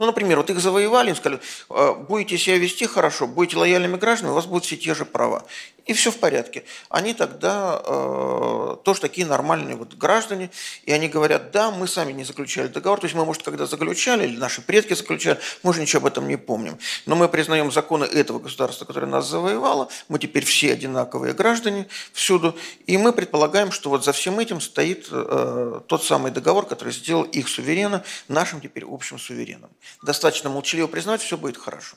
ну, 0.00 0.06
например, 0.06 0.38
вот 0.38 0.48
их 0.48 0.58
завоевали, 0.60 1.10
им 1.10 1.16
сказали, 1.16 1.40
«Э, 1.68 1.94
будете 1.94 2.38
себя 2.38 2.56
вести 2.56 2.86
хорошо, 2.86 3.26
будете 3.26 3.58
лояльными 3.58 3.96
гражданами, 3.96 4.32
у 4.32 4.34
вас 4.34 4.46
будут 4.46 4.64
все 4.64 4.76
те 4.76 4.94
же 4.94 5.04
права. 5.04 5.44
И 5.86 5.92
все 5.92 6.10
в 6.10 6.18
порядке. 6.18 6.64
Они 6.88 7.14
тогда 7.14 7.82
э, 7.84 8.76
тоже 8.84 9.00
такие 9.00 9.26
нормальные 9.26 9.76
вот 9.76 9.94
граждане, 9.94 10.50
и 10.84 10.92
они 10.92 11.08
говорят, 11.08 11.50
да, 11.50 11.70
мы 11.70 11.88
сами 11.88 12.12
не 12.12 12.24
заключали 12.24 12.68
договор, 12.68 13.00
то 13.00 13.06
есть 13.06 13.14
мы, 13.14 13.24
может, 13.24 13.42
когда 13.42 13.66
заключали, 13.66 14.26
или 14.26 14.36
наши 14.36 14.60
предки 14.60 14.94
заключали, 14.94 15.38
мы 15.62 15.74
же 15.74 15.80
ничего 15.80 16.00
об 16.00 16.06
этом 16.06 16.28
не 16.28 16.36
помним. 16.36 16.78
Но 17.06 17.16
мы 17.16 17.28
признаем 17.28 17.72
законы 17.72 18.04
этого 18.04 18.38
государства, 18.38 18.84
которое 18.84 19.06
нас 19.06 19.28
завоевало, 19.28 19.88
мы 20.08 20.18
теперь 20.18 20.44
все 20.44 20.72
одинаковые 20.72 21.34
граждане 21.34 21.88
всюду, 22.12 22.56
и 22.86 22.96
мы 22.96 23.12
предполагаем, 23.12 23.72
что 23.72 23.90
вот 23.90 24.04
за 24.04 24.12
всем 24.12 24.38
этим 24.38 24.60
стоит 24.60 25.08
э, 25.10 25.80
тот 25.86 26.04
самый 26.04 26.30
договор, 26.30 26.66
который 26.66 26.92
сделал 26.92 27.24
их 27.24 27.48
суверена 27.48 28.04
нашим 28.28 28.60
теперь 28.60 28.84
общим 28.86 29.18
сувереном 29.18 29.70
достаточно 30.02 30.50
молчаливо 30.50 30.86
признавать, 30.86 31.22
все 31.22 31.36
будет 31.36 31.56
хорошо. 31.56 31.96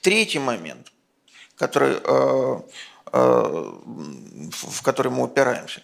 Третий 0.00 0.38
момент, 0.38 0.92
который, 1.56 1.96
э, 2.02 2.60
в 3.12 4.82
который 4.82 5.10
мы 5.10 5.24
упираемся. 5.24 5.82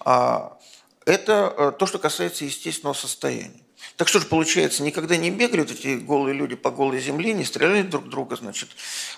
А, 0.00 0.58
Это 1.04 1.74
то, 1.78 1.86
что 1.86 1.98
касается 1.98 2.44
естественного 2.44 2.94
состояния. 2.94 3.66
Так 3.96 4.08
что 4.08 4.20
же 4.20 4.26
получается, 4.26 4.82
никогда 4.82 5.16
не 5.16 5.30
бегали 5.30 5.60
вот 5.60 5.70
эти 5.70 5.96
голые 5.96 6.34
люди 6.34 6.54
по 6.54 6.70
голой 6.70 7.00
земле, 7.00 7.32
не 7.32 7.44
стреляли 7.44 7.82
друг 7.82 8.08
друга, 8.08 8.36
значит, 8.36 8.70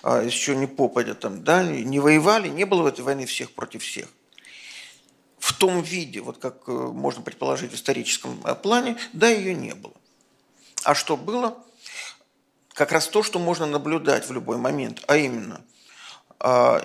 а, 0.02 0.22
еще 0.22 0.54
не 0.54 0.66
попадя 0.66 1.14
там, 1.14 1.42
да, 1.42 1.62
не 1.62 1.98
воевали, 1.98 2.48
не 2.48 2.64
было 2.64 2.82
в 2.82 2.86
этой 2.86 3.00
войны 3.00 3.26
всех 3.26 3.52
против 3.52 3.82
всех. 3.82 4.08
В 5.38 5.52
том 5.54 5.82
виде, 5.82 6.20
вот 6.20 6.38
как 6.38 6.68
э, 6.68 6.72
можно 6.72 7.22
предположить 7.22 7.70
в 7.72 7.74
историческом 7.74 8.40
э, 8.44 8.54
плане, 8.54 8.96
да, 9.12 9.28
ее 9.28 9.54
не 9.54 9.74
было. 9.74 9.94
А 10.84 10.94
что 10.94 11.16
было? 11.16 11.56
Как 12.74 12.92
раз 12.92 13.08
то, 13.08 13.22
что 13.22 13.38
можно 13.38 13.64
наблюдать 13.66 14.28
в 14.28 14.32
любой 14.32 14.58
момент, 14.58 15.02
а 15.06 15.16
именно 15.16 15.64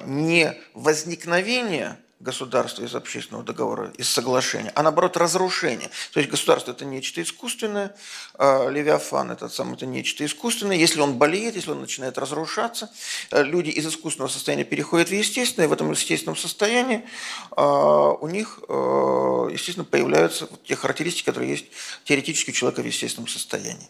не 0.06 0.58
возникновение 0.74 1.98
государства 2.24 2.84
из 2.84 2.96
общественного 2.96 3.44
договора, 3.44 3.92
из 3.98 4.10
соглашения, 4.10 4.72
а 4.76 4.82
наоборот 4.82 5.18
разрушение. 5.18 5.90
То 6.14 6.20
есть 6.20 6.32
государство 6.32 6.72
это 6.72 6.86
нечто 6.86 7.22
искусственное, 7.22 7.96
а 8.36 8.70
Левиафан 8.70 9.32
этот 9.32 9.54
сам 9.54 9.74
это 9.74 9.86
нечто 9.86 10.26
искусственное. 10.26 10.78
Если 10.78 11.00
он 11.02 11.18
болеет, 11.18 11.56
если 11.56 11.72
он 11.72 11.82
начинает 11.82 12.18
разрушаться, 12.18 12.90
э, 13.32 13.44
люди 13.44 13.70
из 13.70 13.86
искусственного 13.86 14.30
состояния 14.30 14.64
переходят 14.64 15.10
в 15.10 15.14
естественное, 15.14 15.68
и 15.68 15.70
в 15.70 15.74
этом 15.74 15.92
естественном 15.92 16.38
состоянии 16.38 17.06
а, 17.52 18.12
у 18.12 18.28
них, 18.28 18.60
э, 18.68 19.50
естественно, 19.52 19.86
появляются 19.86 20.50
те 20.66 20.76
характеристики, 20.76 21.26
которые 21.26 21.52
есть 21.52 21.66
теоретически 22.06 22.52
у 22.52 22.54
человека 22.54 22.82
в 22.82 22.86
естественном 22.86 23.28
состоянии. 23.28 23.90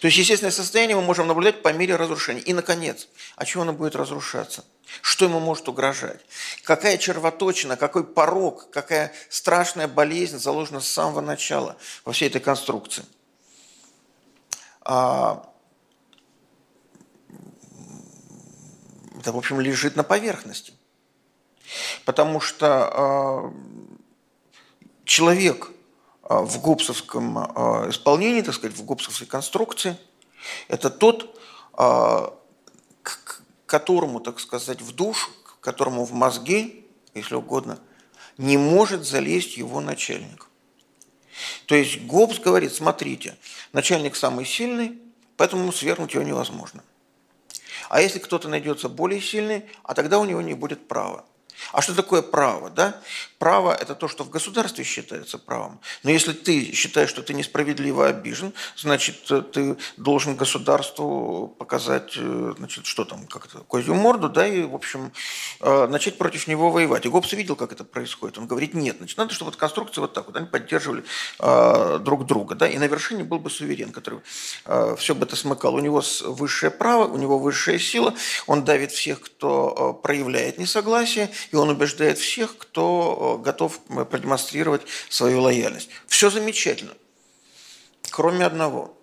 То 0.00 0.06
есть 0.06 0.18
естественное 0.18 0.52
состояние 0.52 0.96
мы 0.96 1.02
можем 1.02 1.26
наблюдать 1.26 1.62
по 1.62 1.72
мере 1.72 1.96
разрушения. 1.96 2.40
И, 2.40 2.52
наконец, 2.52 3.08
от 3.36 3.46
чего 3.46 3.62
оно 3.62 3.72
будет 3.72 3.96
разрушаться? 3.96 4.64
Что 5.02 5.26
ему 5.26 5.38
может 5.38 5.68
угрожать? 5.68 6.20
Какая 6.64 6.98
червоточина, 6.98 7.76
какой 7.76 8.04
порог, 8.04 8.70
какая 8.70 9.12
страшная 9.28 9.86
болезнь 9.86 10.38
заложена 10.38 10.80
с 10.80 10.88
самого 10.88 11.20
начала 11.20 11.76
во 12.04 12.12
всей 12.12 12.28
этой 12.28 12.40
конструкции? 12.40 13.04
А, 14.82 15.48
это, 19.20 19.32
в 19.32 19.36
общем, 19.36 19.60
лежит 19.60 19.96
на 19.96 20.04
поверхности. 20.04 20.72
Потому 22.04 22.40
что 22.40 22.66
а, 22.66 23.54
человек 25.04 25.70
а, 25.70 25.77
в 26.28 26.60
гопсовском 26.60 27.38
исполнении, 27.90 28.42
так 28.42 28.54
сказать, 28.54 28.76
в 28.76 28.84
гопсовской 28.84 29.26
конструкции, 29.26 29.96
это 30.68 30.90
тот, 30.90 31.38
которому, 33.66 34.20
так 34.20 34.38
сказать, 34.38 34.82
в 34.82 34.94
душу, 34.94 35.30
которому 35.60 36.04
в 36.04 36.12
мозги, 36.12 36.86
если 37.14 37.34
угодно, 37.34 37.78
не 38.36 38.56
может 38.56 39.06
залезть 39.06 39.56
его 39.56 39.80
начальник. 39.80 40.46
То 41.66 41.74
есть 41.74 42.02
Гоббс 42.02 42.38
говорит, 42.38 42.74
смотрите, 42.74 43.36
начальник 43.72 44.16
самый 44.16 44.44
сильный, 44.44 44.98
поэтому 45.36 45.72
свергнуть 45.72 46.14
его 46.14 46.24
невозможно. 46.24 46.82
А 47.88 48.00
если 48.00 48.18
кто-то 48.18 48.48
найдется 48.48 48.88
более 48.88 49.20
сильный, 49.20 49.64
а 49.82 49.94
тогда 49.94 50.18
у 50.18 50.24
него 50.24 50.42
не 50.42 50.54
будет 50.54 50.88
права. 50.88 51.24
А 51.72 51.80
что 51.80 51.94
такое 51.94 52.22
право? 52.22 52.70
Да? 52.70 53.00
Право– 53.38 53.72
это 53.80 53.94
то, 53.94 54.08
что 54.08 54.24
в 54.24 54.30
государстве 54.30 54.82
считается 54.82 55.38
правом. 55.38 55.80
Но 56.02 56.10
если 56.10 56.32
ты 56.32 56.72
считаешь, 56.72 57.08
что 57.08 57.22
ты 57.22 57.34
несправедливо 57.34 58.08
обижен, 58.08 58.52
значит, 58.76 59.30
э, 59.30 59.42
ты 59.42 59.76
должен 59.96 60.34
государству 60.34 61.54
показать, 61.56 62.14
э, 62.16 62.54
значит, 62.58 62.86
что 62.86 63.04
там, 63.04 63.26
как-то, 63.28 63.58
козью 63.58 63.94
морду, 63.94 64.28
да, 64.28 64.44
и, 64.44 64.62
в 64.62 64.74
общем, 64.74 65.12
э, 65.60 65.86
начать 65.86 66.18
против 66.18 66.48
него 66.48 66.70
воевать. 66.70 67.06
И 67.06 67.08
Гоббс 67.08 67.32
видел, 67.32 67.54
как 67.54 67.72
это 67.72 67.84
происходит. 67.84 68.38
Он 68.38 68.48
говорит, 68.48 68.74
нет, 68.74 68.96
значит, 68.98 69.16
надо, 69.16 69.32
чтобы 69.32 69.52
вот 69.52 69.56
конструкции 69.60 70.00
вот 70.00 70.14
так 70.14 70.26
вот, 70.26 70.36
они 70.36 70.46
поддерживали 70.46 71.04
друг 72.00 72.26
друга, 72.26 72.54
да, 72.54 72.68
и 72.68 72.78
на 72.78 72.84
вершине 72.84 73.22
был 73.22 73.38
бы 73.38 73.50
суверен, 73.50 73.92
который 73.92 74.20
все 74.96 75.14
бы 75.14 75.26
это 75.26 75.36
смыкал. 75.36 75.74
У 75.74 75.80
него 75.80 76.02
высшее 76.22 76.70
право, 76.70 77.06
у 77.06 77.16
него 77.16 77.38
высшая 77.38 77.78
сила, 77.78 78.14
он 78.46 78.64
давит 78.64 78.92
всех, 78.92 79.20
кто 79.20 79.94
проявляет 80.02 80.58
несогласие, 80.58 81.30
и 81.52 81.56
он 81.56 81.68
убеждает 81.70 82.18
всех, 82.18 82.56
кто 82.56 83.27
готов 83.36 83.80
э, 83.90 84.04
продемонстрировать 84.04 84.82
свою 85.08 85.42
лояльность. 85.42 85.90
Все 86.06 86.30
замечательно, 86.30 86.92
кроме 88.10 88.46
одного. 88.46 88.94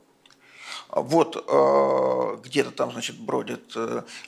Вот 0.90 1.36
э, 1.46 2.38
где-то 2.46 2.72
там, 2.72 2.94
значит, 2.94 3.18
бродят 3.18 3.76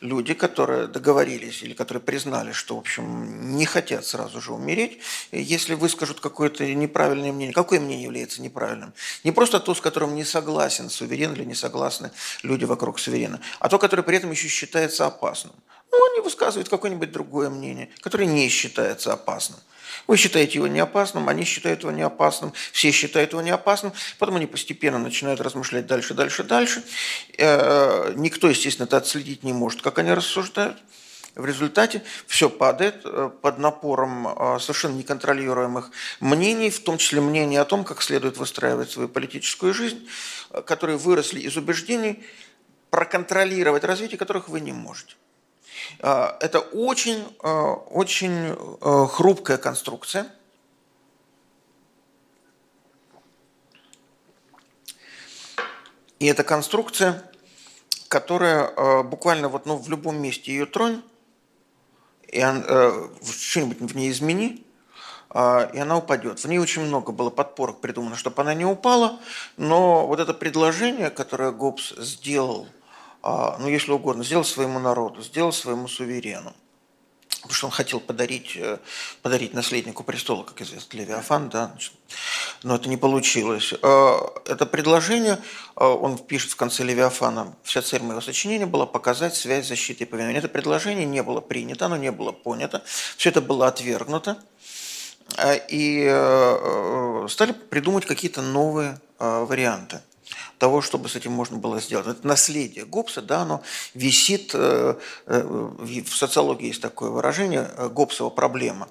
люди, 0.01 0.33
которые 0.33 0.87
договорились 0.87 1.63
или 1.63 1.73
которые 1.73 2.01
признали, 2.01 2.51
что, 2.51 2.75
в 2.75 2.79
общем, 2.79 3.55
не 3.55 3.65
хотят 3.65 4.05
сразу 4.05 4.41
же 4.41 4.51
умереть, 4.51 4.99
если 5.31 5.75
выскажут 5.75 6.19
какое-то 6.19 6.65
неправильное 6.65 7.31
мнение. 7.31 7.53
Какое 7.53 7.79
мнение 7.79 8.03
является 8.03 8.41
неправильным? 8.41 8.93
Не 9.23 9.31
просто 9.31 9.61
то, 9.61 9.73
с 9.73 9.79
которым 9.79 10.13
не 10.15 10.25
согласен 10.25 10.89
суверен 10.89 11.33
или 11.33 11.45
не 11.45 11.55
согласны 11.55 12.11
люди 12.43 12.65
вокруг 12.65 12.99
суверена, 12.99 13.39
а 13.59 13.69
то, 13.69 13.79
которое 13.79 14.03
при 14.03 14.17
этом 14.17 14.31
еще 14.31 14.49
считается 14.49 15.05
опасным. 15.05 15.53
Ну, 15.91 15.97
он 15.97 16.13
не 16.15 16.21
высказывает 16.21 16.69
какое-нибудь 16.69 17.11
другое 17.11 17.49
мнение, 17.49 17.89
которое 18.01 18.25
не 18.25 18.49
считается 18.49 19.13
опасным. 19.13 19.59
Вы 20.05 20.17
считаете 20.17 20.55
его 20.55 20.67
неопасным, 20.67 21.29
они 21.29 21.43
считают 21.43 21.81
его 21.81 21.91
неопасным, 21.91 22.53
все 22.71 22.91
считают 22.91 23.31
его 23.31 23.41
неопасным, 23.41 23.93
потом 24.19 24.35
они 24.35 24.45
постепенно 24.45 24.99
начинают 24.99 25.41
размышлять 25.41 25.87
дальше, 25.87 26.13
дальше, 26.13 26.43
дальше. 26.43 26.83
Э, 27.37 28.13
никто, 28.15 28.49
естественно, 28.49 28.85
это 28.85 28.97
отследить 28.97 29.43
не 29.43 29.53
может, 29.53 29.81
как 29.81 29.99
они 29.99 30.11
рассуждают. 30.13 30.77
В 31.35 31.45
результате 31.45 32.03
все 32.25 32.49
падает 32.49 33.01
э, 33.05 33.29
под 33.41 33.59
напором 33.59 34.27
э, 34.27 34.59
совершенно 34.59 34.95
неконтролируемых 34.95 35.91
мнений, 36.19 36.69
в 36.69 36.79
том 36.79 36.97
числе 36.97 37.21
мнений 37.21 37.57
о 37.57 37.65
том, 37.65 37.83
как 37.83 38.01
следует 38.01 38.37
выстраивать 38.37 38.91
свою 38.91 39.07
политическую 39.07 39.73
жизнь, 39.73 40.07
которые 40.65 40.97
выросли 40.97 41.39
из 41.39 41.55
убеждений, 41.55 42.23
проконтролировать 42.89 43.83
развитие 43.83 44.17
которых 44.17 44.49
вы 44.49 44.61
не 44.61 44.71
можете. 44.71 45.15
А, 45.99 46.37
это 46.39 46.59
очень, 46.59 47.23
а, 47.41 47.73
очень 47.73 48.55
а, 48.81 49.07
хрупкая 49.07 49.57
конструкция. 49.57 50.27
И 56.19 56.25
это 56.25 56.43
конструкция, 56.43 57.23
которая 58.07 59.03
буквально 59.03 59.49
вот, 59.49 59.67
ну, 59.67 59.77
в 59.77 59.87
любом 59.87 60.19
месте 60.19 60.51
ее 60.51 60.65
тронь, 60.65 61.03
и 62.27 62.39
что-нибудь 62.39 63.77
в 63.79 63.95
ней 63.95 64.09
измени, 64.09 64.65
и 65.31 65.77
она 65.77 65.95
упадет. 65.95 66.39
В 66.39 66.47
ней 66.47 66.57
очень 66.57 66.81
много 66.81 67.11
было 67.11 67.29
подпорок 67.29 67.81
придумано, 67.81 68.15
чтобы 68.15 68.41
она 68.41 68.55
не 68.55 68.65
упала, 68.65 69.19
но 69.57 70.07
вот 70.07 70.19
это 70.19 70.33
предложение, 70.33 71.11
которое 71.11 71.51
Гоббс 71.51 71.93
сделал 71.97 72.67
ну, 73.59 73.67
если 73.67 73.91
угодно, 73.91 74.23
сделал 74.23 74.45
своему 74.45 74.79
народу, 74.79 75.21
сделал 75.21 75.51
своему 75.51 75.87
суверену. 75.87 76.53
Потому 77.47 77.55
что 77.55 77.67
он 77.67 77.71
хотел 77.71 77.99
подарить, 78.01 78.57
э, 78.57 78.77
подарить 79.21 79.53
наследнику 79.53 80.03
престола, 80.03 80.43
как 80.43 80.61
известно, 80.61 80.97
Левиафан, 80.97 81.49
да, 81.49 81.73
но 82.63 82.75
это 82.75 82.89
не 82.89 82.97
получилось. 82.97 83.73
А, 83.81 84.33
это 84.45 84.65
предложение, 84.65 85.39
а, 85.75 85.87
он 85.87 86.17
пишет 86.17 86.51
в 86.51 86.55
конце 86.57 86.83
Левиафана, 86.83 87.55
вся 87.63 87.81
цель 87.81 88.01
моего 88.01 88.19
сочинения 88.19 88.65
была 88.65 88.85
показать 88.85 89.35
связь 89.35 89.67
защиты 89.67 90.03
и 90.03 90.07
повиновения. 90.07 90.39
Это 90.39 90.49
предложение 90.49 91.05
не 91.05 91.23
было 91.23 91.39
принято, 91.39 91.85
оно 91.85 91.95
не 91.95 92.11
было 92.11 92.33
понято, 92.33 92.83
все 93.15 93.29
это 93.29 93.39
было 93.39 93.67
отвергнуто. 93.67 94.37
И 95.69 96.03
э, 96.05 97.23
э, 97.23 97.27
стали 97.29 97.53
придумывать 97.53 98.05
какие-то 98.05 98.41
новые 98.41 98.99
варианты 99.19 100.01
того, 100.57 100.81
чтобы 100.81 101.09
с 101.09 101.15
этим 101.15 101.31
можно 101.31 101.57
было 101.57 101.79
сделать. 101.79 102.07
Это 102.07 102.25
наследие 102.25 102.85
Гоббса, 102.85 103.21
да, 103.21 103.41
оно 103.41 103.61
висит, 103.93 104.51
э, 104.53 104.95
э, 105.25 105.41
в 105.43 106.15
социологии 106.15 106.67
есть 106.67 106.81
такое 106.81 107.09
выражение, 107.09 107.69
э, 107.77 107.89
Гоббсова 107.89 108.29
проблема. 108.29 108.89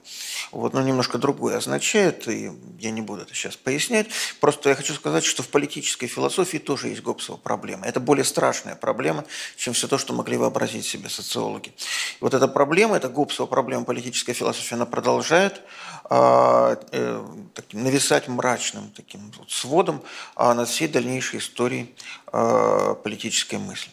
Вот, 0.53 0.75
но 0.75 0.83
немножко 0.83 1.19
другое 1.19 1.57
означает, 1.57 2.29
и 2.29 2.53
я 2.79 2.91
не 2.91 3.01
буду 3.01 3.23
это 3.23 3.35
сейчас 3.35 3.57
пояснять. 3.57 4.07
Просто 4.41 4.69
я 4.69 4.75
хочу 4.75 4.95
сказать, 4.95 5.25
что 5.25 5.43
в 5.43 5.49
политической 5.49 6.07
философии 6.07 6.59
тоже 6.59 6.89
есть 6.89 7.03
Гоббсова 7.03 7.37
проблема. 7.37 7.87
Это 7.87 8.01
более 8.01 8.25
страшная 8.25 8.77
проблема, 8.77 9.25
чем 9.57 9.75
все 9.75 9.89
то, 9.89 9.99
что 9.99 10.13
могли 10.13 10.37
вообразить 10.37 10.87
себе 10.87 11.09
социологи. 11.09 11.69
И 11.69 12.19
вот 12.21 12.35
эта 12.35 12.49
проблема, 12.49 12.97
эта 12.97 13.09
Гоббсова 13.09 13.47
проблема 13.47 13.85
политической 13.85 14.35
философии, 14.35 14.75
она 14.75 14.87
продолжает 14.87 15.63
таким, 16.09 17.83
нависать 17.83 18.29
мрачным 18.29 18.91
таким 18.91 19.33
вот 19.39 19.51
сводом 19.51 20.03
а, 20.35 20.55
над 20.55 20.69
всей 20.69 20.89
дальнейшей 20.89 21.41
историей 21.41 21.95
э, 22.33 22.95
политической 23.03 23.57
мысли. 23.57 23.91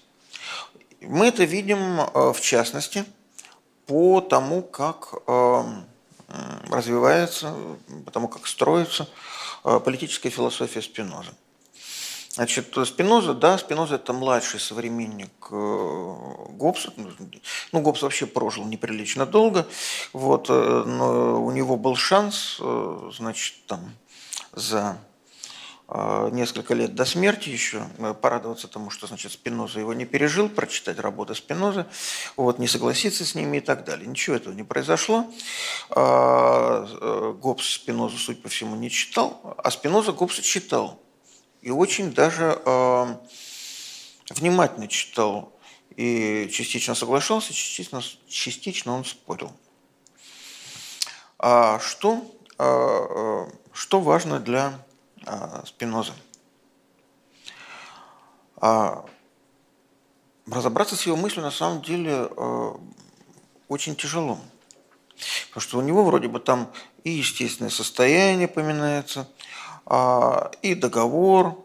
Мы 1.01 1.27
это 1.27 1.43
видим, 1.43 1.99
э, 1.99 2.33
в 2.33 2.39
частности, 2.39 3.05
по 3.85 4.21
тому, 4.21 4.61
как 4.61 5.13
э, 5.27 5.63
развивается, 6.69 7.53
по 8.05 8.11
тому, 8.11 8.27
как 8.27 8.47
строится 8.47 9.07
политическая 9.63 10.29
философия 10.29 10.81
Спиноза. 10.81 11.31
Значит, 12.33 12.75
Спиноза, 12.87 13.35
да, 13.35 13.59
Спиноза 13.59 13.95
это 13.95 14.11
младший 14.11 14.59
современник 14.59 15.29
Гоббса. 15.49 16.91
Ну, 17.71 17.81
Гоббс 17.81 18.01
вообще 18.01 18.25
прожил 18.25 18.65
неприлично 18.65 19.27
долго. 19.27 19.67
Вот, 20.13 20.49
но 20.49 21.43
у 21.43 21.51
него 21.51 21.77
был 21.77 21.95
шанс, 21.95 22.59
значит, 23.11 23.65
там, 23.67 23.93
за 24.51 24.97
несколько 26.31 26.73
лет 26.73 26.95
до 26.95 27.05
смерти 27.05 27.49
еще, 27.49 27.87
э, 27.99 28.15
порадоваться 28.19 28.67
тому, 28.67 28.89
что, 28.89 29.05
значит, 29.05 29.31
Спиноза 29.31 29.79
его 29.79 29.93
не 29.93 30.05
пережил, 30.05 30.49
прочитать 30.49 30.97
работы 30.97 31.35
Спинозы, 31.35 31.85
вот, 32.35 32.57
не 32.57 32.67
согласиться 32.67 33.25
с 33.25 33.35
ними 33.35 33.57
и 33.57 33.59
так 33.59 33.83
далее. 33.83 34.07
Ничего 34.07 34.35
этого 34.35 34.53
не 34.53 34.63
произошло. 34.63 35.31
А, 35.91 36.87
э, 36.89 37.33
Гоббс 37.39 37.75
Спинозу, 37.75 38.17
судя 38.17 38.41
по 38.41 38.49
всему, 38.49 38.75
не 38.75 38.89
читал, 38.89 39.55
а 39.57 39.69
Спиноза 39.69 40.13
Гоббса 40.13 40.41
читал. 40.41 41.02
И 41.63 41.71
очень 41.71 42.13
даже 42.13 42.61
а, 42.65 43.19
внимательно 44.29 44.87
читал. 44.87 45.51
И 45.95 46.49
частично 46.51 46.93
соглашался, 46.93 47.53
частично, 47.53 48.01
частично 48.27 48.93
он 48.93 49.05
спорил. 49.05 49.51
А 51.39 51.79
что, 51.79 52.25
что 52.57 53.99
важно 53.99 54.39
для 54.39 54.79
а, 55.25 55.63
Спинозы. 55.65 56.13
А 58.57 59.05
разобраться 60.47 60.95
с 60.95 61.05
его 61.05 61.15
мыслью 61.15 61.43
на 61.43 61.51
самом 61.51 61.81
деле 61.81 62.27
а, 62.35 62.79
очень 63.67 63.95
тяжело. 63.95 64.37
Потому 65.49 65.61
что 65.61 65.77
у 65.77 65.81
него 65.81 66.03
вроде 66.03 66.27
бы 66.27 66.39
там 66.39 66.71
и 67.03 67.11
естественное 67.11 67.69
состояние 67.69 68.47
поминается, 68.47 69.29
и 69.85 70.75
договор, 70.75 71.57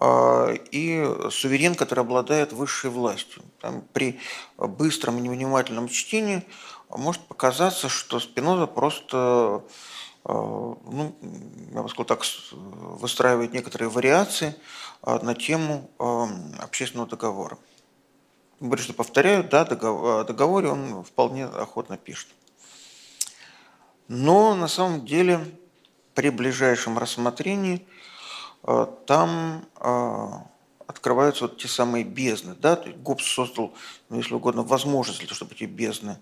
и 0.00 1.16
суверен, 1.30 1.74
который 1.74 2.00
обладает 2.00 2.52
высшей 2.52 2.90
властью. 2.90 3.42
Там 3.60 3.82
при 3.92 4.18
быстром 4.56 5.18
и 5.18 5.20
невнимательном 5.20 5.88
чтении 5.88 6.42
может 6.88 7.20
показаться, 7.22 7.90
что 7.90 8.18
Спиноза 8.18 8.66
просто 8.66 9.62
а, 10.24 10.32
ну, 10.32 11.16
я 11.72 11.82
бы 11.82 11.88
сказал 11.88 12.04
так, 12.04 12.22
выстраивает 12.52 13.52
некоторые 13.52 13.88
вариации 13.88 14.54
а, 15.02 15.18
на 15.18 15.34
тему 15.34 15.90
а, 15.98 16.28
общественного 16.58 17.08
договора. 17.08 17.58
Говорю, 18.60 18.82
что 18.82 18.92
повторяю, 18.92 19.44
да, 19.44 19.64
договор, 19.64 20.20
о 20.20 20.24
договоре 20.24 20.68
он 20.68 21.02
вполне 21.04 21.46
охотно 21.46 21.96
пишет. 21.96 22.28
Но 24.08 24.54
на 24.54 24.68
самом 24.68 25.06
деле 25.06 25.46
при 26.14 26.30
ближайшем 26.30 26.98
рассмотрении 26.98 27.86
там 29.06 29.64
открываются 30.86 31.44
вот 31.44 31.58
те 31.58 31.68
самые 31.68 32.04
бездны. 32.04 32.54
Да? 32.54 32.76
То 32.76 32.88
есть 32.88 33.00
Гоббс 33.00 33.24
создал, 33.24 33.72
ну, 34.08 34.16
если 34.18 34.34
угодно, 34.34 34.62
возможность 34.62 35.20
для 35.20 35.28
того, 35.28 35.36
чтобы 35.36 35.54
эти 35.54 35.64
бездны 35.64 36.18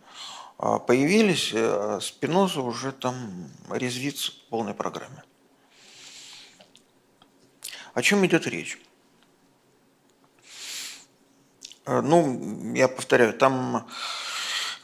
а 0.59 0.81
появились, 0.81 1.53
э, 1.55 2.01
Спиноза 2.03 2.61
уже 2.62 2.90
там 2.90 3.48
резвится 3.70 4.33
в 4.33 4.48
полной 4.48 4.74
программе. 4.74 5.22
О 7.94 8.03
чем 8.03 8.27
идет 8.27 8.44
речь? 8.48 8.81
Э, 11.87 12.01
ну, 12.01 12.74
я 12.74 12.88
повторяю, 12.88 13.35
там 13.35 13.88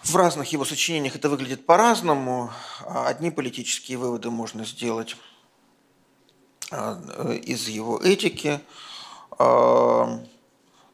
в 0.04 0.16
разных 0.16 0.52
его 0.52 0.64
сочинениях 0.64 1.16
это 1.16 1.28
выглядит 1.28 1.66
по-разному. 1.66 2.50
Одни 2.86 3.30
политические 3.30 3.98
выводы 3.98 4.30
можно 4.30 4.64
сделать 4.64 5.16
э, 6.70 7.38
из 7.42 7.68
его 7.68 7.98
этики, 7.98 8.60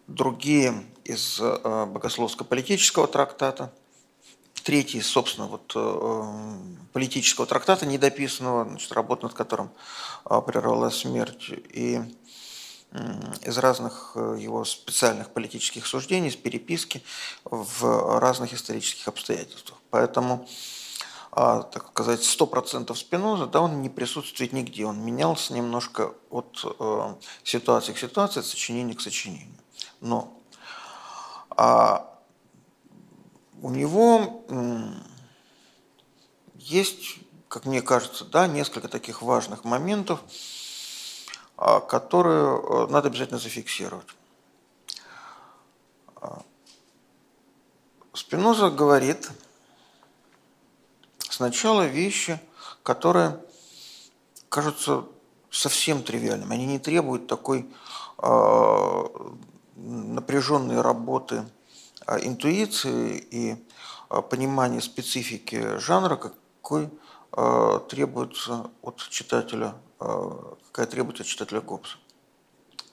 другие 0.06 0.86
из 1.04 1.40
богословско-политического 1.40 3.06
трактата– 3.06 3.72
третий, 4.62 5.00
собственно, 5.00 5.46
вот, 5.46 5.72
э, 5.74 6.54
политического 6.92 7.46
трактата, 7.46 7.86
недописанного, 7.86 8.64
значит, 8.64 8.92
работа 8.92 9.24
над 9.24 9.34
которым 9.34 9.70
э, 10.24 10.40
прервалась 10.46 10.98
смерть, 10.98 11.50
и 11.50 12.00
из 13.42 13.58
разных 13.58 14.12
э, 14.16 14.36
его 14.38 14.64
специальных 14.64 15.30
политических 15.30 15.86
суждений, 15.86 16.28
из 16.28 16.36
переписки 16.36 17.04
в 17.44 18.18
разных 18.18 18.52
исторических 18.52 19.06
обстоятельствах. 19.06 19.78
Поэтому, 19.90 20.48
а, 21.30 21.62
так 21.62 21.88
сказать, 21.88 22.20
100% 22.20 22.94
Спиноза, 22.96 23.46
да, 23.46 23.60
он 23.60 23.80
не 23.80 23.88
присутствует 23.88 24.52
нигде, 24.52 24.86
он 24.86 25.00
менялся 25.04 25.52
немножко 25.52 26.14
от 26.30 26.64
ситуации 27.44 27.92
к 27.92 27.98
ситуации, 27.98 28.40
от 28.40 28.46
сочинения 28.46 28.94
к 28.94 29.00
сочинению. 29.00 29.56
Но 30.00 30.36
а 31.50 32.10
у 33.60 33.70
него 33.70 34.44
есть, 36.54 37.18
как 37.48 37.66
мне 37.66 37.82
кажется, 37.82 38.24
да, 38.24 38.46
несколько 38.46 38.88
таких 38.88 39.22
важных 39.22 39.64
моментов, 39.64 40.20
а, 41.60 41.80
которые 41.80 42.58
э, 42.58 42.86
надо 42.88 43.08
обязательно 43.08 43.38
зафиксировать. 43.38 44.06
А, 46.16 46.42
Спиноза 48.14 48.70
говорит 48.70 49.30
сначала 51.18 51.86
вещи, 51.86 52.40
которые 52.82 53.38
кажутся 54.48 55.04
совсем 55.50 56.02
тривиальными. 56.02 56.54
Они 56.54 56.64
не 56.64 56.78
требуют 56.78 57.26
такой 57.26 57.70
э, 58.22 59.04
напряженной 59.76 60.80
работы 60.80 61.44
а, 62.06 62.18
интуиции 62.18 63.18
и 63.30 63.66
а, 64.08 64.22
понимания 64.22 64.80
специфики 64.80 65.76
жанра, 65.76 66.16
какой 66.16 66.88
а, 67.32 67.80
требуется 67.80 68.70
от 68.80 68.96
читателя, 68.96 69.74
какая 70.72 70.86
требуется 70.86 71.22
от 71.22 71.28
читателя 71.28 71.60
Гоббса. 71.60 71.96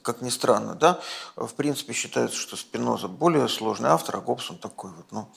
Как 0.01 0.21
ни 0.21 0.29
странно, 0.29 0.73
да, 0.75 1.01
в 1.35 1.53
принципе 1.53 1.93
считается, 1.93 2.37
что 2.37 2.55
Спиноза 2.55 3.07
более 3.07 3.47
сложный 3.49 3.89
автор, 3.89 4.15
а 4.15 4.21
Гоббс 4.21 4.49
он 4.49 4.57
такой 4.57 4.91
вот, 4.91 5.11
ну, 5.11 5.27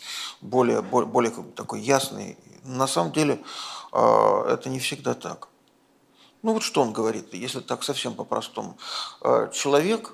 более, 0.40 0.81
более, 0.81 1.09
более 1.09 1.33
такой 1.57 1.81
ясный. 1.81 2.38
На 2.62 2.87
самом 2.87 3.12
деле 3.12 3.42
это 3.92 4.62
не 4.66 4.79
всегда 4.79 5.14
так. 5.14 5.48
Ну 6.42 6.53
вот 6.53 6.62
что 6.62 6.83
он 6.83 6.92
говорит, 6.92 7.35
если 7.35 7.61
так 7.61 7.83
совсем 7.83 8.14
по-простому. 8.14 8.79
Человек 9.53 10.12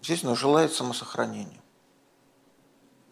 естественно, 0.00 0.34
желает 0.34 0.72
самосохранения. 0.72 1.57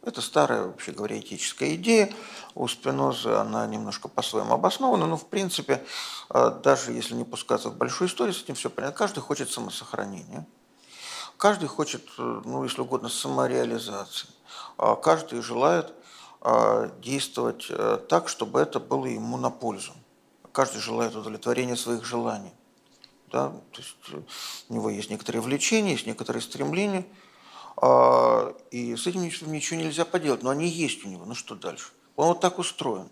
Это 0.06 0.22
старая, 0.22 0.62
вообще 0.62 0.92
говоря, 0.92 1.18
этическая 1.18 1.74
идея. 1.74 2.14
У 2.54 2.68
Спинозы 2.68 3.30
она 3.30 3.66
немножко 3.66 4.06
по-своему 4.08 4.54
обоснована, 4.54 5.06
но, 5.06 5.16
в 5.16 5.26
принципе, 5.26 5.84
э, 6.30 6.60
даже 6.62 6.92
если 6.92 7.14
не 7.14 7.24
пускаться 7.24 7.70
в 7.70 7.76
большую 7.76 8.08
историю, 8.08 8.32
с 8.32 8.42
этим 8.42 8.54
все 8.54 8.70
понятно. 8.70 8.96
Каждый 8.96 9.20
хочет 9.20 9.50
самосохранения. 9.50 10.46
Каждый 11.36 11.68
хочет, 11.68 12.04
э, 12.18 12.42
ну, 12.44 12.62
если 12.62 12.80
угодно, 12.80 13.08
самореализации. 13.08 14.28
А 14.78 14.94
каждый 14.94 15.42
желает 15.42 15.92
э, 16.42 16.90
действовать 17.02 17.66
так, 18.08 18.28
чтобы 18.28 18.60
это 18.60 18.78
было 18.78 19.06
ему 19.06 19.36
на 19.36 19.50
пользу. 19.50 19.92
Каждый 20.52 20.80
желает 20.80 21.16
удовлетворения 21.16 21.76
своих 21.76 22.04
желаний. 22.04 22.52
Да? 23.32 23.50
То 23.72 23.80
есть 23.80 23.96
э, 24.12 24.22
у 24.68 24.74
него 24.74 24.90
есть 24.90 25.10
некоторые 25.10 25.42
влечения, 25.42 25.92
есть 25.92 26.06
некоторые 26.06 26.42
стремления, 26.42 27.04
а, 27.04 27.06
и 27.82 28.96
с 28.96 29.06
этим 29.06 29.22
ничего 29.22 29.78
нельзя 29.78 30.04
поделать, 30.04 30.42
но 30.42 30.50
они 30.50 30.66
есть 30.66 31.04
у 31.04 31.08
него. 31.08 31.24
Ну 31.26 31.34
что 31.34 31.54
дальше? 31.54 31.88
Он 32.16 32.28
вот 32.28 32.40
так 32.40 32.58
устроен. 32.58 33.10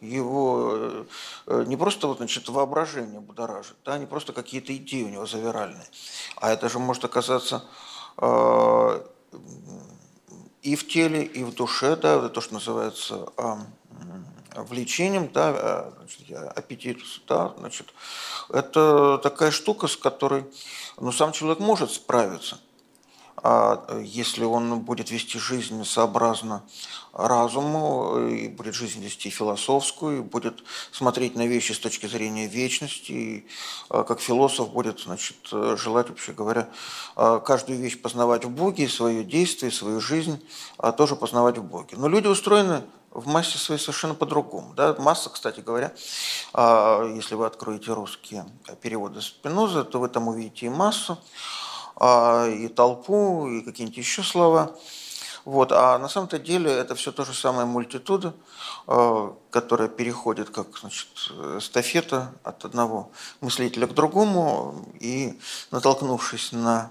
Его 0.00 0.72
э, 0.74 1.04
э, 1.46 1.64
не 1.66 1.76
просто 1.76 2.08
вот, 2.08 2.18
значит, 2.18 2.48
воображение 2.48 3.20
будоражит, 3.20 3.76
да, 3.84 3.96
не 3.98 4.06
просто 4.06 4.32
какие-то 4.32 4.76
идеи 4.76 5.04
у 5.04 5.08
него 5.08 5.26
завиральные, 5.26 5.86
а 6.36 6.50
это 6.50 6.68
же 6.68 6.80
может 6.80 7.04
оказаться 7.04 7.64
а, 8.16 9.06
и 10.62 10.74
в 10.74 10.88
теле, 10.88 11.22
и 11.22 11.44
в 11.44 11.54
душе, 11.54 11.94
да, 11.94 12.28
то, 12.28 12.40
что 12.40 12.54
называется 12.54 13.28
влечением, 14.56 15.30
да, 15.32 15.92
значит, 15.96 16.32
аппетит, 16.56 16.98
да, 17.28 17.54
значит, 17.58 17.94
это 18.48 19.18
такая 19.18 19.52
штука, 19.52 19.86
с 19.86 19.96
которой 19.96 20.44
ну, 20.98 21.12
сам 21.12 21.30
человек 21.30 21.60
может 21.60 21.92
справиться. 21.92 22.58
А 23.36 23.84
э, 23.88 24.02
если 24.04 24.44
он 24.44 24.80
будет 24.80 25.10
вести 25.10 25.38
жизнь 25.38 25.84
сообразно 25.84 26.62
разуму, 27.12 28.28
и 28.28 28.48
будет 28.48 28.74
жизнь 28.74 29.02
вести 29.02 29.30
философскую, 29.30 30.18
и 30.18 30.22
будет 30.22 30.62
смотреть 30.92 31.34
на 31.34 31.46
вещи 31.46 31.72
с 31.72 31.78
точки 31.78 32.06
зрения 32.06 32.46
вечности, 32.46 33.12
и 33.12 33.46
э, 33.90 34.04
как 34.06 34.20
философ 34.20 34.70
будет 34.70 35.00
значит, 35.00 35.36
желать, 35.50 36.08
вообще 36.08 36.32
говоря, 36.32 36.68
каждую 37.14 37.78
вещь 37.78 38.00
познавать 38.00 38.44
в 38.44 38.50
Боге, 38.50 38.88
свое 38.88 39.24
действие, 39.24 39.70
свою 39.70 40.00
жизнь 40.00 40.42
а 40.82 40.92
тоже 40.92 41.16
познавать 41.16 41.58
в 41.58 41.62
Боге. 41.62 41.96
Но 41.96 42.08
люди 42.08 42.26
устроены 42.26 42.82
в 43.10 43.26
массе 43.28 43.58
своей 43.58 43.80
совершенно 43.80 44.14
по-другому. 44.14 44.74
Да? 44.74 44.96
Масса, 44.98 45.30
кстати 45.30 45.60
говоря, 45.60 45.92
а, 46.52 47.04
если 47.14 47.34
вы 47.34 47.46
откроете 47.46 47.92
русские 47.92 48.46
переводы 48.80 49.20
Спиноза, 49.20 49.84
то 49.84 50.00
вы 50.00 50.08
там 50.08 50.28
увидите 50.28 50.66
и 50.66 50.70
массу, 50.70 51.18
а, 52.04 52.48
и 52.48 52.66
толпу, 52.66 53.46
и 53.46 53.60
какие-нибудь 53.62 53.96
еще 53.96 54.24
слова. 54.24 54.74
Вот. 55.44 55.70
А 55.70 55.98
на 55.98 56.08
самом-то 56.08 56.38
деле 56.38 56.70
это 56.70 56.96
все 56.96 57.12
то 57.12 57.24
же 57.24 57.32
самое 57.32 57.64
мультитуда, 57.64 58.34
которая 59.50 59.88
переходит 59.88 60.50
как 60.50 60.76
значит, 60.78 61.08
эстафета 61.58 62.32
от 62.42 62.64
одного 62.64 63.10
мыслителя 63.40 63.86
к 63.86 63.94
другому 63.94 64.84
и, 65.00 65.38
натолкнувшись 65.70 66.50
на 66.52 66.90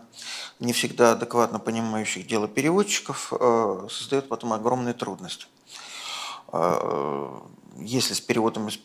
не 0.59 0.72
всегда 0.72 1.12
адекватно 1.12 1.59
понимающих 1.59 2.26
дело 2.28 2.47
переводчиков, 2.47 3.34
э, 3.38 3.88
создает 3.89 4.30
потом 4.30 4.53
огромные 4.53 4.93
трудности. 4.93 5.47
Э, 6.53 7.39
если 7.78 8.14
с 8.14 8.22
переводом 8.22 8.68
из 8.68 8.78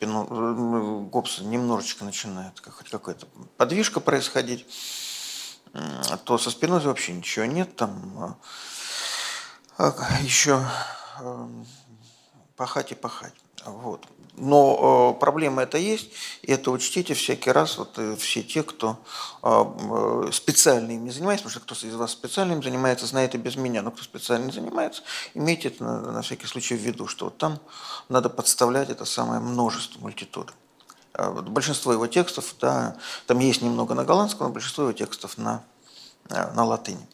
Гоббса 1.11 1.45
немножечко 1.45 2.05
начинает 2.05 2.61
какая-то 2.61 3.27
подвижка 3.57 4.01
происходить, 4.01 4.67
то 6.25 6.39
со 6.39 6.51
Спинозой 6.51 6.89
вообще 6.89 7.13
ничего 7.13 7.45
нет. 7.45 7.77
Там 7.77 8.37
а, 9.79 9.93
еще 10.23 10.65
эм, 11.21 11.67
пахать 12.57 12.93
и 12.93 12.95
пахать. 12.95 13.35
Вот. 13.65 14.07
Но 14.37 15.15
э, 15.17 15.21
проблема 15.21 15.63
это 15.63 15.79
есть, 15.79 16.11
и 16.43 16.53
это 16.53 16.71
учтите 16.71 17.15
всякий 17.15 17.51
раз, 17.51 17.79
вот 17.79 17.99
э, 17.99 18.17
все 18.17 18.43
те, 18.43 18.63
кто 18.63 18.99
э, 19.43 20.31
специально 20.31 20.91
им 20.93 21.05
не 21.05 21.11
занимается, 21.11 21.45
потому 21.45 21.65
что 21.65 21.75
кто 21.75 21.87
из 21.87 21.95
вас 21.95 22.13
специально 22.13 22.53
им 22.53 22.63
занимается, 22.63 23.07
знает 23.07 23.35
и 23.35 23.39
без 23.39 23.57
меня, 23.57 23.81
но 23.81 23.91
кто 23.91 24.03
специально 24.03 24.45
не 24.45 24.53
занимается, 24.53 25.03
имейте 25.33 25.69
это 25.69 25.83
на, 25.83 26.13
на 26.13 26.23
всякий 26.23 26.47
случай 26.47 26.77
в 26.77 26.81
виду, 26.81 27.07
что 27.07 27.27
вот 27.27 27.39
там 27.39 27.59
надо 28.11 28.29
подставлять 28.29 28.91
это 28.91 29.07
самое 29.07 29.41
множество, 29.41 30.01
мультитуды. 30.01 30.53
Большинство 31.17 31.93
его 31.93 32.07
текстов, 32.07 32.55
да, 32.61 32.97
там 33.27 33.39
есть 33.39 33.63
немного 33.63 33.95
на 33.95 34.05
голландском, 34.05 34.49
но 34.49 34.53
большинство 34.53 34.85
его 34.85 34.93
текстов 34.93 35.39
на, 35.39 35.63
на 36.29 36.65
латыни. 36.65 37.07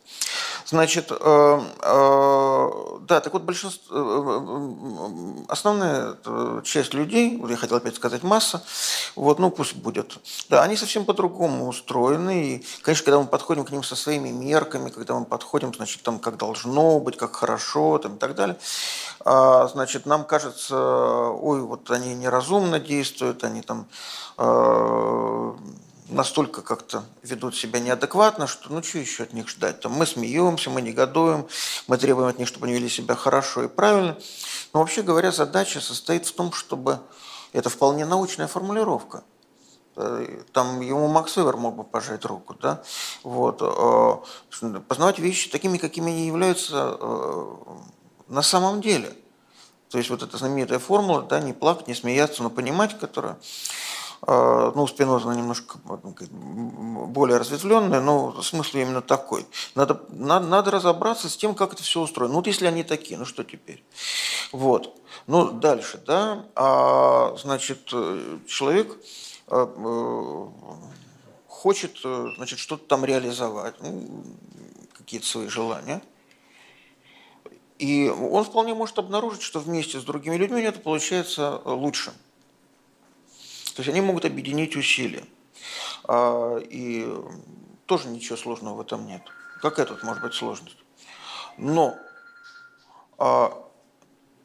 Значит, 0.72 1.12
э, 1.12 1.60
э, 1.82 2.70
да, 3.02 3.20
так 3.20 3.34
вот 3.34 3.42
большинство, 3.42 3.94
э, 3.94 5.44
основная 5.48 6.16
часть 6.62 6.94
людей, 6.94 7.38
я 7.46 7.56
хотел 7.58 7.76
опять 7.76 7.96
сказать 7.96 8.22
масса, 8.22 8.64
вот, 9.14 9.38
ну 9.38 9.50
пусть 9.50 9.74
будет, 9.76 10.16
да, 10.48 10.62
они 10.62 10.76
совсем 10.76 11.04
по-другому 11.04 11.68
устроены, 11.68 12.44
и, 12.46 12.66
конечно, 12.80 13.04
когда 13.04 13.20
мы 13.20 13.26
подходим 13.26 13.66
к 13.66 13.70
ним 13.70 13.82
со 13.82 13.96
своими 13.96 14.30
мерками, 14.30 14.88
когда 14.88 15.12
мы 15.12 15.26
подходим, 15.26 15.74
значит, 15.74 16.02
там, 16.04 16.18
как 16.18 16.38
должно 16.38 17.00
быть, 17.00 17.18
как 17.18 17.36
хорошо, 17.36 17.98
там, 17.98 18.14
и 18.14 18.18
так 18.18 18.34
далее, 18.34 18.56
а, 19.26 19.68
значит, 19.68 20.06
нам 20.06 20.24
кажется, 20.24 20.74
ой, 20.78 21.60
вот 21.60 21.90
они 21.90 22.14
неразумно 22.14 22.80
действуют, 22.80 23.44
они 23.44 23.60
там 23.60 23.86
настолько 26.08 26.62
как-то 26.62 27.04
ведут 27.22 27.56
себя 27.56 27.80
неадекватно, 27.80 28.46
что 28.46 28.72
ну 28.72 28.82
что 28.82 28.98
еще 28.98 29.24
от 29.24 29.32
них 29.32 29.48
ждать? 29.48 29.80
Там, 29.80 29.92
мы 29.92 30.06
смеемся, 30.06 30.70
мы 30.70 30.82
негодуем, 30.82 31.46
мы 31.86 31.98
требуем 31.98 32.28
от 32.28 32.38
них, 32.38 32.48
чтобы 32.48 32.66
они 32.66 32.74
вели 32.74 32.88
себя 32.88 33.14
хорошо 33.14 33.64
и 33.64 33.68
правильно. 33.68 34.18
Но 34.72 34.80
вообще 34.80 35.02
говоря, 35.02 35.32
задача 35.32 35.80
состоит 35.80 36.26
в 36.26 36.32
том, 36.32 36.52
чтобы... 36.52 37.00
Это 37.52 37.68
вполне 37.68 38.06
научная 38.06 38.46
формулировка. 38.46 39.24
Э, 39.96 40.42
там 40.52 40.80
ему 40.80 41.06
Макс 41.08 41.36
Вебер 41.36 41.56
мог 41.56 41.76
бы 41.76 41.84
пожать 41.84 42.24
руку, 42.24 42.54
да? 42.54 42.82
Вот. 43.22 43.58
Э, 43.60 44.80
познавать 44.88 45.18
вещи 45.18 45.50
такими, 45.50 45.76
какими 45.76 46.10
они 46.12 46.26
являются 46.26 46.96
э, 46.98 47.56
на 48.28 48.42
самом 48.42 48.80
деле. 48.80 49.12
То 49.90 49.98
есть 49.98 50.08
вот 50.08 50.22
эта 50.22 50.38
знаменитая 50.38 50.78
формула, 50.78 51.20
да, 51.22 51.40
не 51.40 51.52
плакать, 51.52 51.86
не 51.86 51.94
смеяться, 51.94 52.42
но 52.42 52.48
понимать, 52.48 52.98
которая 52.98 53.36
а, 54.24 54.70
ну, 54.76 54.86
Спиноза 54.86 55.28
она 55.28 55.36
немножко 55.36 55.78
более 55.84 57.38
разветвленная, 57.38 58.00
но 58.00 58.40
смысл 58.40 58.78
именно 58.78 59.02
такой. 59.02 59.46
Надо, 59.74 60.00
надо, 60.10 60.46
надо 60.46 60.70
разобраться 60.70 61.28
с 61.28 61.36
тем, 61.36 61.56
как 61.56 61.72
это 61.72 61.82
все 61.82 62.00
устроено. 62.00 62.32
Ну, 62.32 62.38
вот 62.38 62.46
если 62.46 62.66
они 62.66 62.84
такие, 62.84 63.18
ну 63.18 63.24
что 63.24 63.42
теперь? 63.42 63.84
Вот. 64.52 64.96
Ну, 65.26 65.50
дальше, 65.50 66.00
да, 66.06 66.46
а, 66.54 67.36
значит, 67.36 67.86
человек 68.46 68.96
а, 69.48 69.66
э, 69.76 70.92
хочет, 71.48 71.98
значит, 72.36 72.60
что-то 72.60 72.86
там 72.86 73.04
реализовать, 73.04 73.74
ну, 73.80 74.24
какие-то 74.96 75.26
свои 75.26 75.48
желания. 75.48 76.00
И 77.78 78.08
он 78.08 78.44
вполне 78.44 78.74
может 78.74 79.00
обнаружить, 79.00 79.42
что 79.42 79.58
вместе 79.58 79.98
с 79.98 80.04
другими 80.04 80.36
людьми 80.36 80.62
это 80.62 80.78
получается 80.78 81.60
лучше. 81.64 82.12
То 83.74 83.80
есть 83.80 83.88
они 83.88 84.00
могут 84.00 84.24
объединить 84.24 84.76
усилия. 84.76 85.24
А, 86.04 86.58
и 86.58 87.06
тоже 87.86 88.08
ничего 88.08 88.36
сложного 88.36 88.76
в 88.76 88.80
этом 88.80 89.06
нет. 89.06 89.22
Какая 89.60 89.86
тут 89.86 90.02
может 90.02 90.22
быть 90.22 90.34
сложность? 90.34 90.76
Но 91.56 91.96
а, 93.18 93.66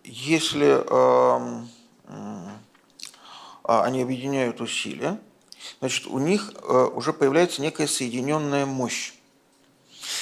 если 0.04 0.84
а, 0.90 1.42
они 3.64 4.02
объединяют 4.02 4.62
усилия, 4.62 5.20
значит, 5.80 6.08
у 6.08 6.20
них 6.20 6.54
уже 6.94 7.12
появляется 7.12 7.62
некая 7.62 7.88
соединенная 7.88 8.66
мощь. 8.66 9.14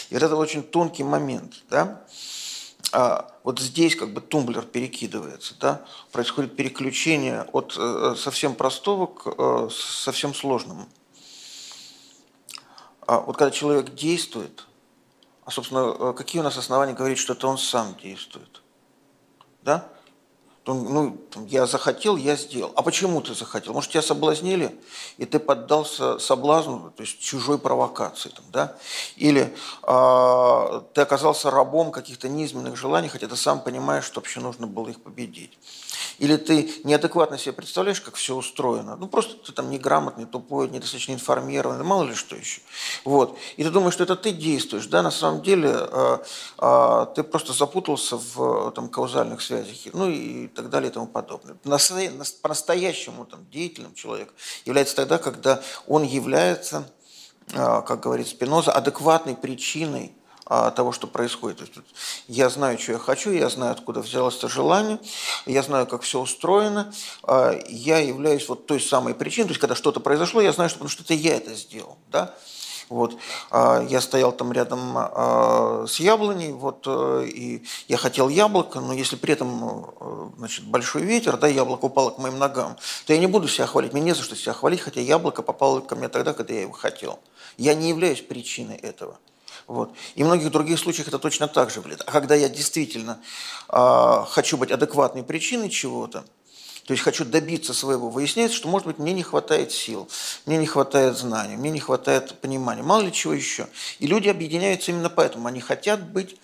И 0.10 0.16
это 0.16 0.36
очень 0.36 0.64
тонкий 0.64 1.04
момент. 1.04 1.64
Да? 1.70 2.08
А 2.92 3.32
вот 3.44 3.60
здесь 3.60 3.96
как 3.96 4.14
бы 4.14 4.22
тумблер 4.22 4.64
перекидывается, 4.64 5.56
да, 5.60 5.86
происходит 6.12 6.56
переключение 6.56 7.44
от 7.52 7.76
э, 7.78 8.16
совсем 8.18 8.56
простого 8.56 9.08
к 9.08 9.28
э, 9.38 9.70
совсем 9.72 10.34
сложному. 10.34 10.88
А 13.08 13.20
вот 13.20 13.38
когда 13.38 13.52
человек 13.52 13.94
действует, 13.94 14.66
а, 15.46 15.52
собственно, 15.52 15.96
э, 15.98 16.14
какие 16.14 16.40
у 16.40 16.44
нас 16.44 16.58
основания 16.58 16.94
говорить, 16.94 17.18
что 17.18 17.34
это 17.34 17.48
он 17.48 17.58
сам 17.58 17.96
действует? 18.02 18.62
Да? 19.62 19.88
Ну, 20.74 21.18
я 21.48 21.68
захотел, 21.68 22.18
я 22.18 22.36
сделал. 22.36 22.74
А 22.76 22.82
почему 22.82 23.22
ты 23.22 23.36
захотел? 23.36 23.74
Может, 23.74 23.92
тебя 23.92 24.02
соблазнили, 24.02 24.76
и 25.18 25.26
ты 25.26 25.38
поддался 25.38 26.18
соблазну, 26.18 26.92
то 26.96 27.04
есть 27.04 27.20
чужой 27.20 27.60
провокации, 27.60 28.30
там, 28.30 28.46
да? 28.52 28.76
Или 29.16 29.56
э, 29.84 30.82
ты 30.94 31.02
оказался 31.02 31.52
рабом 31.52 31.92
каких-то 31.92 32.28
низменных 32.28 32.78
желаний, 32.78 33.10
хотя 33.10 33.28
ты 33.28 33.36
сам 33.36 33.62
понимаешь, 33.62 34.06
что 34.06 34.20
вообще 34.20 34.40
нужно 34.40 34.66
было 34.66 34.90
их 34.90 35.02
победить. 35.02 35.58
Или 36.18 36.38
ты 36.38 36.72
неадекватно 36.84 37.38
себе 37.38 37.54
представляешь, 37.54 38.02
как 38.02 38.16
все 38.16 38.36
устроено. 38.36 38.96
Ну, 38.96 39.08
просто 39.08 39.36
ты 39.36 39.52
там 39.52 39.70
неграмотный, 39.70 40.26
тупой, 40.26 40.70
недостаточно 40.70 41.14
информированный, 41.14 41.84
мало 41.84 42.04
ли 42.06 42.16
что 42.16 42.36
еще. 42.36 42.62
Вот. 43.04 43.38
И 43.58 43.64
ты 43.64 43.70
думаешь, 43.70 43.94
что 43.94 44.04
это 44.04 44.16
ты 44.16 44.32
действуешь. 44.32 44.88
Да, 44.88 45.02
на 45.02 45.12
самом 45.12 45.42
деле 45.42 45.72
э, 45.74 46.18
э, 46.60 47.06
ты 47.16 47.24
просто 47.24 47.54
запутался 47.54 48.18
в 48.18 48.72
там, 48.72 48.90
каузальных 48.90 49.42
связях, 49.42 49.76
ну 49.94 50.10
и 50.10 50.48
так 50.56 50.70
далее 50.70 50.90
и 50.90 50.94
тому 50.94 51.08
подобное. 51.08 51.56
По-настоящему 51.56 53.26
там, 53.26 53.50
деятельным 53.50 53.94
человек 53.94 54.34
является 54.66 54.96
тогда, 54.96 55.18
когда 55.18 55.62
он 55.88 56.04
является, 56.04 56.90
э, 57.52 57.82
как 57.86 58.00
говорит 58.00 58.28
Спиноза, 58.28 58.72
адекватной 58.72 59.36
причиной 59.36 60.14
а, 60.48 60.70
того, 60.70 60.92
что 60.92 61.08
происходит. 61.08 61.58
То 61.58 61.64
есть, 61.64 61.96
я 62.28 62.50
знаю, 62.50 62.78
что 62.78 62.92
я 62.92 63.00
хочу, 63.00 63.32
я 63.32 63.50
знаю, 63.50 63.72
откуда 63.72 64.02
взялось 64.02 64.38
это 64.38 64.48
желание, 64.48 65.00
я 65.48 65.64
знаю, 65.64 65.88
как 65.88 66.04
все 66.04 66.20
устроено, 66.20 66.94
а, 67.24 67.60
я 67.68 67.98
являюсь 67.98 68.48
вот 68.48 68.68
той 68.68 68.80
самой 68.80 69.16
причиной, 69.16 69.48
то 69.48 69.52
есть 69.52 69.62
когда 69.62 69.74
что-то 69.74 70.00
произошло, 70.00 70.42
я 70.42 70.54
знаю, 70.54 70.70
что 70.70 70.78
потому 70.78 70.92
что 70.92 71.02
это 71.02 71.16
я 71.16 71.36
это 71.36 71.56
сделал. 71.56 71.98
Да? 72.12 72.36
Вот. 72.90 73.18
А, 73.52 73.84
я 73.90 74.02
стоял 74.02 74.32
там 74.32 74.52
рядом 74.52 74.98
с 75.88 76.00
яблоней, 76.00 76.52
вот, 76.52 76.84
э, 76.88 77.26
и 77.28 77.64
я 77.88 77.98
хотел 77.98 78.30
яблоко, 78.30 78.80
но 78.80 78.94
если 78.94 79.16
при 79.16 79.34
этом 79.34 79.86
э, 80.00 80.30
значит, 80.38 80.66
большой 80.66 81.04
ветер, 81.04 81.38
да, 81.38 81.48
яблоко 81.48 81.86
упало 81.86 82.12
к 82.12 82.18
моим 82.18 82.38
ногам, 82.38 82.78
то 83.06 83.14
я 83.14 83.20
не 83.20 83.28
буду 83.28 83.48
себя 83.48 83.68
хвалить, 83.68 83.94
мне 83.94 84.02
не 84.02 84.16
за 84.16 84.24
что 84.24 84.36
себя 84.36 84.54
хвалить, 84.54 84.82
хотя 84.82 85.02
яблоко 85.02 85.42
попало 85.42 85.82
ко 85.82 85.96
мне 85.96 86.10
тогда, 86.10 86.34
когда 86.34 86.54
я 86.54 86.62
его 86.62 86.74
хотел. 86.74 87.20
Я 87.58 87.74
не 87.74 87.90
являюсь 87.90 88.22
причиной 88.22 88.76
этого. 88.76 89.18
Вот. 89.68 89.92
И 90.16 90.24
в 90.24 90.28
многих 90.28 90.52
других 90.52 90.80
случаях 90.80 91.08
это 91.08 91.18
точно 91.18 91.48
так 91.48 91.72
же 91.72 91.82
выглядит. 91.82 92.04
А 92.06 92.12
когда 92.12 92.36
я 92.36 92.50
действительно 92.50 93.20
э, 93.70 94.24
хочу 94.28 94.58
быть 94.58 94.72
адекватной 94.72 95.24
причиной 95.24 95.70
чего-то, 95.70 96.26
то 96.86 96.92
есть 96.92 97.04
хочу 97.04 97.26
добиться 97.26 97.74
своего, 97.74 98.10
выясняется, 98.10 98.56
что, 98.56 98.68
может 98.68 98.86
быть, 98.86 99.00
мне 99.00 99.12
не 99.14 99.24
хватает 99.24 99.72
сил, 99.72 100.08
мне 100.46 100.58
не 100.58 100.68
хватает 100.68 101.18
знаний, 101.18 101.56
мне 101.56 101.72
не 101.72 101.80
хватает 101.80 102.40
понимания, 102.42 102.84
мало 102.84 103.02
ли 103.02 103.12
чего 103.12 103.34
еще. 103.34 103.68
И 103.98 104.06
люди 104.06 104.30
объединяются 104.30 104.92
именно 104.92 105.10
поэтому. 105.10 105.48
Они 105.48 105.62
хотят 105.62 106.12
быть 106.12 106.36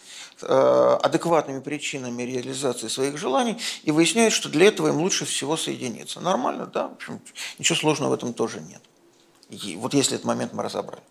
э, 0.41 0.97
адекватными 1.03 1.59
причинами 1.59 2.23
реализации 2.23 2.87
своих 2.87 3.17
желаний 3.17 3.57
и 3.83 3.91
выясняют, 3.91 4.33
что 4.33 4.49
для 4.49 4.65
этого 4.65 4.87
им 4.87 4.95
лучше 4.95 5.25
всего 5.25 5.55
соединиться. 5.57 6.19
Нормально, 6.19 6.65
да? 6.65 6.87
В 6.87 6.93
общем, 6.93 7.21
ничего 7.59 7.77
сложного 7.77 8.09
в 8.09 8.13
этом 8.13 8.33
тоже 8.33 8.61
нет. 8.61 8.81
И 9.49 9.75
вот 9.75 9.93
если 9.93 10.15
этот 10.15 10.25
момент 10.25 10.53
мы 10.53 10.63
разобрали. 10.63 11.03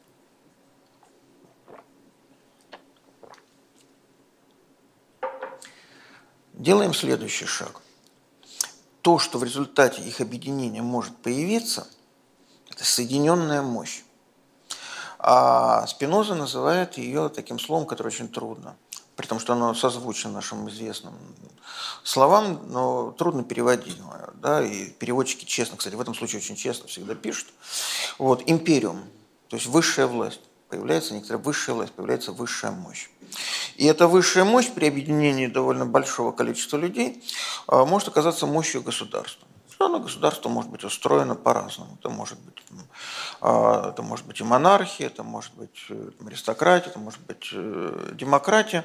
Делаем 6.54 6.94
следующий 6.94 7.46
шаг. 7.46 7.80
То, 9.02 9.18
что 9.18 9.38
в 9.38 9.44
результате 9.44 10.02
их 10.02 10.20
объединения 10.20 10.82
может 10.82 11.16
появиться, 11.16 11.86
это 12.68 12.84
соединенная 12.84 13.62
мощь. 13.62 14.02
А 15.18 15.86
Спиноза 15.86 16.34
называет 16.34 16.96
ее 16.98 17.28
таким 17.28 17.58
словом, 17.58 17.86
которое 17.86 18.08
очень 18.08 18.28
трудно. 18.28 18.76
при 19.20 19.26
том, 19.26 19.38
что 19.38 19.52
оно 19.52 19.74
созвучно 19.74 20.30
нашим 20.30 20.70
известным 20.70 21.12
словам, 22.04 22.58
но 22.70 23.10
трудно 23.12 23.44
переводимое. 23.44 24.30
Да? 24.34 24.64
И 24.64 24.90
переводчики 24.90 25.44
честно, 25.44 25.76
кстати, 25.76 25.94
в 25.94 26.00
этом 26.00 26.14
случае 26.14 26.38
очень 26.38 26.56
честно 26.56 26.88
всегда 26.88 27.14
пишут. 27.14 27.48
Вот, 28.18 28.42
империум, 28.46 29.02
то 29.48 29.56
есть 29.56 29.66
высшая 29.66 30.06
власть. 30.06 30.40
Появляется 30.70 31.12
некоторая 31.12 31.42
высшая 31.42 31.72
власть, 31.72 31.92
появляется 31.92 32.32
высшая 32.32 32.70
мощь. 32.70 33.10
И 33.76 33.86
эта 33.86 34.06
высшая 34.06 34.44
мощь 34.44 34.68
при 34.68 34.86
объединении 34.86 35.46
довольно 35.46 35.86
большого 35.86 36.32
количества 36.32 36.76
людей 36.76 37.24
а, 37.66 37.84
может 37.84 38.08
оказаться 38.08 38.46
мощью 38.46 38.82
государства. 38.82 39.46
Но 39.78 39.98
государство 39.98 40.50
может 40.50 40.70
быть 40.70 40.84
устроено 40.84 41.34
по-разному. 41.34 41.96
Это 41.98 42.10
может 42.10 42.38
быть, 42.40 42.62
а, 43.40 43.88
это 43.88 44.02
может 44.02 44.26
быть 44.26 44.38
и 44.40 44.44
монархия, 44.44 45.06
это 45.06 45.22
может 45.22 45.54
быть 45.54 45.86
э, 45.88 46.10
аристократия, 46.26 46.90
это 46.90 46.98
может 46.98 47.20
быть 47.20 47.48
э, 47.52 48.10
демократия. 48.12 48.84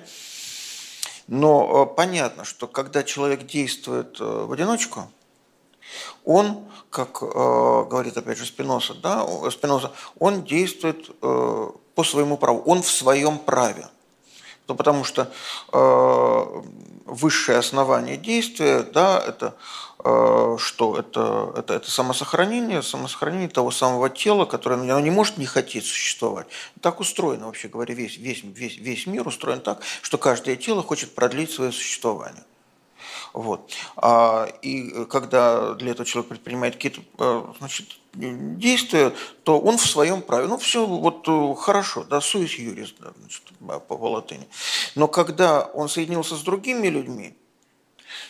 Но 1.28 1.90
э, 1.92 1.96
понятно, 1.96 2.46
что 2.46 2.68
когда 2.68 3.04
человек 3.04 3.46
действует 3.46 4.18
в 4.22 4.50
одиночку, 4.50 5.12
он, 6.24 6.64
как 6.90 7.20
говорит 7.20 8.18
опять 8.18 8.38
же 8.38 8.46
Спиноса, 8.46 8.94
да, 8.96 9.28
Спиноза, 9.52 9.92
он 10.18 10.44
действует 10.44 11.20
по 11.20 12.04
своему 12.04 12.38
праву, 12.38 12.64
он 12.66 12.82
в 12.82 12.90
своем 12.90 13.38
праве. 13.38 13.88
Ну, 14.68 14.76
потому 14.76 15.04
что 15.04 15.32
э, 15.72 16.62
высшее 17.06 17.60
основание 17.60 18.18
действия, 18.18 18.82
да, 18.82 19.24
это 19.26 19.56
э, 20.04 20.58
что? 20.60 20.98
Это, 20.98 21.54
это, 21.56 21.76
это 21.76 21.92
самосохранение, 21.92 22.82
самосохранение 22.82 23.48
того 23.48 23.70
самого 23.72 24.10
тела, 24.10 24.46
которое 24.46 24.76
оно 24.76 25.00
не 25.00 25.12
может 25.12 25.38
не 25.38 25.46
хотеть 25.46 25.86
существовать. 25.86 26.48
Так 26.82 27.00
устроено, 27.00 27.46
вообще 27.46 27.68
говоря, 27.68 27.94
весь, 27.94 28.18
весь, 28.18 28.44
весь, 28.44 28.78
весь 28.78 29.06
мир 29.06 29.28
устроен 29.28 29.62
так, 29.62 29.82
что 30.02 30.18
каждое 30.18 30.56
тело 30.56 30.82
хочет 30.82 31.14
продлить 31.14 31.52
свое 31.52 31.72
существование. 31.72 32.44
Вот. 33.36 33.70
А, 33.98 34.48
и 34.62 35.06
когда 35.10 35.74
для 35.74 35.92
этого 35.92 36.06
человек 36.06 36.30
предпринимает 36.30 36.76
какие-то 36.76 37.02
э, 37.20 37.44
значит, 37.60 37.98
действия, 38.14 39.12
то 39.44 39.60
он 39.60 39.78
в 39.78 39.86
своем 39.86 40.22
праве. 40.22 40.48
Ну, 40.48 40.58
все 40.58 40.86
вот 40.86 41.28
э, 41.28 41.56
хорошо, 41.60 42.06
да, 42.06 42.22
суис 42.22 42.54
юрис, 42.54 42.96
да, 42.98 43.12
значит, 43.20 43.44
по, 43.60 43.98
по 43.98 44.10
латыни. 44.10 44.48
Но 44.96 45.10
когда 45.10 45.64
он 45.66 45.90
соединился 45.90 46.38
с 46.38 46.42
другими 46.44 46.88
людьми, 46.88 47.36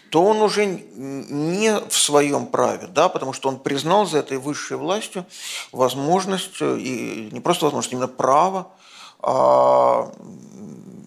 то 0.09 0.23
он 0.23 0.41
уже 0.41 0.65
не 0.65 1.79
в 1.87 1.95
своем 1.95 2.47
праве, 2.47 2.87
да, 2.87 3.07
потому 3.07 3.31
что 3.31 3.49
он 3.49 3.59
признал 3.59 4.07
за 4.07 4.19
этой 4.19 4.39
высшей 4.39 4.77
властью 4.77 5.23
возможность, 5.71 6.61
э, 6.61 6.79
и 6.79 7.29
не 7.31 7.41
просто 7.41 7.65
возможность, 7.65 7.93
именно 7.93 8.07
право 8.07 8.59
а, 8.61 8.84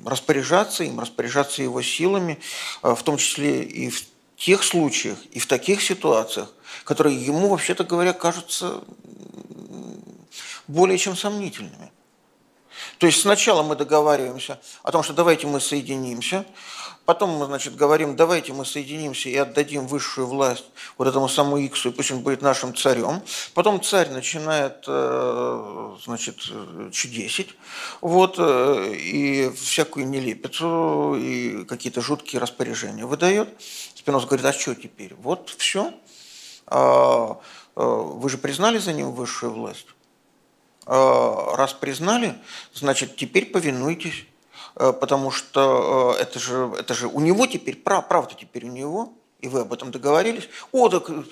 распоряжаться 0.08 0.84
им, 0.84 1.00
распоряжаться 1.00 1.62
его 1.62 1.82
силами, 1.82 2.38
э, 2.82 2.94
в 2.94 3.02
том 3.02 3.16
числе 3.16 3.62
и 3.62 3.90
в 3.90 4.04
тех 4.36 4.62
случаях, 4.62 5.18
и 5.30 5.38
в 5.38 5.46
таких 5.46 5.82
ситуациях, 5.82 6.52
которые 6.84 7.16
ему, 7.16 7.48
вообще-то 7.48 7.84
говоря, 7.84 8.12
кажутся 8.12 8.80
более 10.66 10.98
чем 10.98 11.16
сомнительными. 11.16 11.90
То 12.98 13.06
есть 13.06 13.20
сначала 13.20 13.62
мы 13.62 13.76
договариваемся 13.76 14.60
о 14.82 14.92
том, 14.92 15.02
что 15.02 15.12
давайте 15.12 15.46
мы 15.46 15.60
соединимся, 15.60 16.44
Потом 17.08 17.30
мы, 17.30 17.46
значит, 17.46 17.74
говорим, 17.74 18.16
давайте 18.16 18.52
мы 18.52 18.66
соединимся 18.66 19.30
и 19.30 19.36
отдадим 19.36 19.86
высшую 19.86 20.26
власть 20.26 20.66
вот 20.98 21.08
этому 21.08 21.26
самому 21.26 21.56
Иксу, 21.56 21.88
и 21.88 21.92
пусть 21.92 22.10
он 22.10 22.20
будет 22.20 22.42
нашим 22.42 22.76
царем. 22.76 23.22
Потом 23.54 23.82
царь 23.82 24.10
начинает, 24.10 24.84
э, 24.86 25.96
значит, 26.04 26.36
чудесить, 26.92 27.54
вот, 28.02 28.34
э, 28.36 28.92
и 28.92 29.50
всякую 29.56 30.06
нелепицу, 30.06 31.14
и 31.18 31.64
какие-то 31.64 32.02
жуткие 32.02 32.42
распоряжения 32.42 33.06
выдает. 33.06 33.48
Спинос 33.94 34.26
говорит, 34.26 34.44
а 34.44 34.52
что 34.52 34.74
теперь? 34.74 35.14
Вот 35.14 35.48
все. 35.56 35.94
А, 36.66 37.40
э, 37.74 37.82
вы 37.82 38.28
же 38.28 38.36
признали 38.36 38.76
за 38.76 38.92
ним 38.92 39.12
высшую 39.12 39.54
власть? 39.54 39.86
А, 40.84 41.56
раз 41.56 41.72
признали, 41.72 42.34
значит, 42.74 43.16
теперь 43.16 43.46
повинуйтесь. 43.46 44.26
Э, 44.78 44.92
потому 44.92 45.30
что 45.32 46.14
э, 46.16 46.22
это 46.22 46.38
же, 46.38 46.72
это 46.78 46.94
же 46.94 47.08
у 47.08 47.20
него 47.20 47.46
теперь, 47.46 47.76
прав, 47.76 48.06
правда 48.06 48.34
теперь 48.38 48.64
у 48.64 48.68
него, 48.68 49.12
и 49.40 49.48
вы 49.48 49.60
об 49.60 49.72
этом 49.72 49.90
договорились. 49.90 50.48
О, 50.70 50.88
так 50.88 51.10
э, 51.10 51.24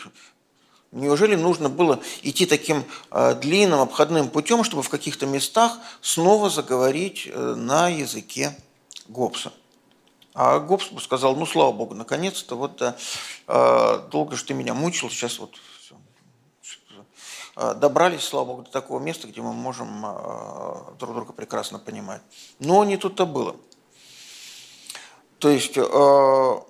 неужели 0.90 1.36
нужно 1.36 1.68
было 1.68 2.00
идти 2.22 2.46
таким 2.46 2.84
длинным 3.40 3.80
обходным 3.80 4.30
путем, 4.30 4.64
чтобы 4.64 4.82
в 4.82 4.88
каких-то 4.88 5.26
местах 5.26 5.78
снова 6.00 6.50
заговорить 6.50 7.30
на 7.34 7.88
языке 7.88 8.56
Гоббса? 9.08 9.52
А 10.34 10.58
Гоббс 10.58 10.88
сказал, 11.02 11.36
ну, 11.36 11.46
слава 11.46 11.72
богу, 11.72 11.94
наконец-то, 11.94 12.56
вот 12.56 12.82
долго 13.46 14.36
же 14.36 14.44
ты 14.44 14.54
меня 14.54 14.74
мучил, 14.74 15.08
сейчас 15.10 15.38
вот 15.38 15.54
добрались, 17.56 18.22
слава 18.22 18.44
богу, 18.44 18.62
до 18.62 18.70
такого 18.70 19.00
места, 19.00 19.26
где 19.26 19.40
мы 19.40 19.54
можем 19.54 20.04
э, 20.04 20.94
друг 20.98 21.14
друга 21.14 21.32
прекрасно 21.32 21.78
понимать. 21.78 22.20
Но 22.58 22.84
не 22.84 22.98
тут-то 22.98 23.24
было. 23.24 23.56
То 25.38 25.48
есть, 25.48 25.78
э, 25.78 26.60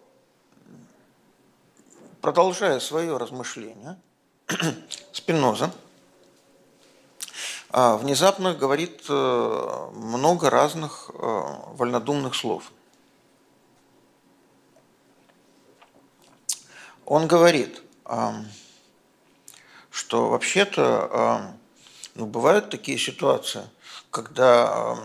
продолжая 2.20 2.78
свое 2.78 3.16
размышление, 3.16 3.98
Спиноза 5.12 5.72
внезапно 7.72 8.54
говорит 8.54 9.06
много 9.08 10.48
разных 10.48 11.10
вольнодумных 11.12 12.34
слов. 12.34 12.72
Он 17.04 17.26
говорит, 17.26 17.82
что 19.96 20.28
вообще-то 20.28 21.56
ну, 22.14 22.26
бывают 22.26 22.68
такие 22.68 22.98
ситуации, 22.98 23.62
когда 24.10 24.98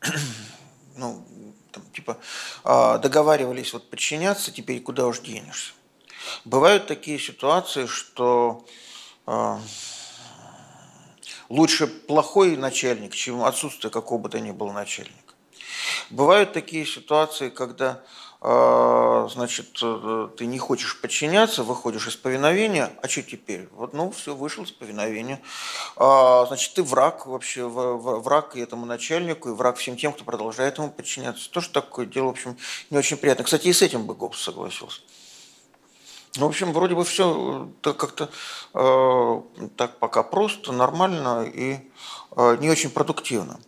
ну, 0.96 1.22
там, 1.70 1.82
типа 1.92 2.16
а, 2.62 2.96
договаривались 2.96 3.74
вот 3.74 3.90
подчиняться, 3.90 4.52
теперь 4.52 4.80
куда 4.80 5.06
уж 5.06 5.20
денешься. 5.20 5.74
Бывают 6.46 6.86
такие 6.86 7.18
ситуации, 7.18 7.84
что 7.84 8.64
лучше 11.50 11.86
плохой 11.86 12.56
начальник, 12.56 13.14
чем 13.14 13.44
отсутствие 13.44 13.90
какого 13.90 14.18
бы 14.18 14.28
то 14.30 14.40
ни 14.40 14.50
было 14.50 14.72
начальника. 14.72 15.34
Бывают 16.08 16.54
такие 16.54 16.86
ситуации, 16.86 17.50
когда 17.50 18.02
значит, 18.46 19.78
э, 19.82 20.28
ты 20.36 20.44
не 20.44 20.58
хочешь 20.58 21.00
подчиняться, 21.00 21.62
выходишь 21.62 22.08
из 22.08 22.16
повиновения, 22.16 22.92
а 23.02 23.08
что 23.08 23.22
теперь? 23.22 23.68
Вот, 23.72 23.94
ну, 23.94 24.10
все, 24.10 24.34
вышел 24.34 24.64
из 24.64 24.70
повиновения. 24.70 25.40
А, 25.96 26.44
значит, 26.46 26.74
ты 26.74 26.82
враг 26.82 27.26
вообще, 27.26 27.66
враг 27.66 28.56
и 28.56 28.60
этому 28.60 28.84
начальнику, 28.84 29.48
и 29.48 29.52
враг 29.52 29.76
всем 29.76 29.96
тем, 29.96 30.12
кто 30.12 30.24
продолжает 30.24 30.76
ему 30.76 30.90
подчиняться. 30.90 31.50
Тоже 31.50 31.70
такое 31.70 32.04
дело, 32.04 32.26
в 32.26 32.30
общем, 32.30 32.58
не 32.90 32.98
очень 32.98 33.16
приятно. 33.16 33.44
Кстати, 33.44 33.68
и 33.68 33.72
с 33.72 33.80
этим 33.80 34.06
бы 34.06 34.14
Гоббс 34.14 34.42
согласился. 34.42 35.00
Ну, 36.36 36.46
в 36.46 36.48
общем, 36.48 36.72
вроде 36.72 36.94
бы 36.94 37.04
все 37.04 37.70
э, 37.82 37.92
как-то 37.92 38.28
э, 38.74 39.68
так 39.76 39.98
пока 39.98 40.22
просто, 40.22 40.72
нормально 40.72 41.44
и 41.44 41.78
э, 42.36 42.56
не 42.60 42.68
очень 42.68 42.90
продуктивно. 42.90 43.60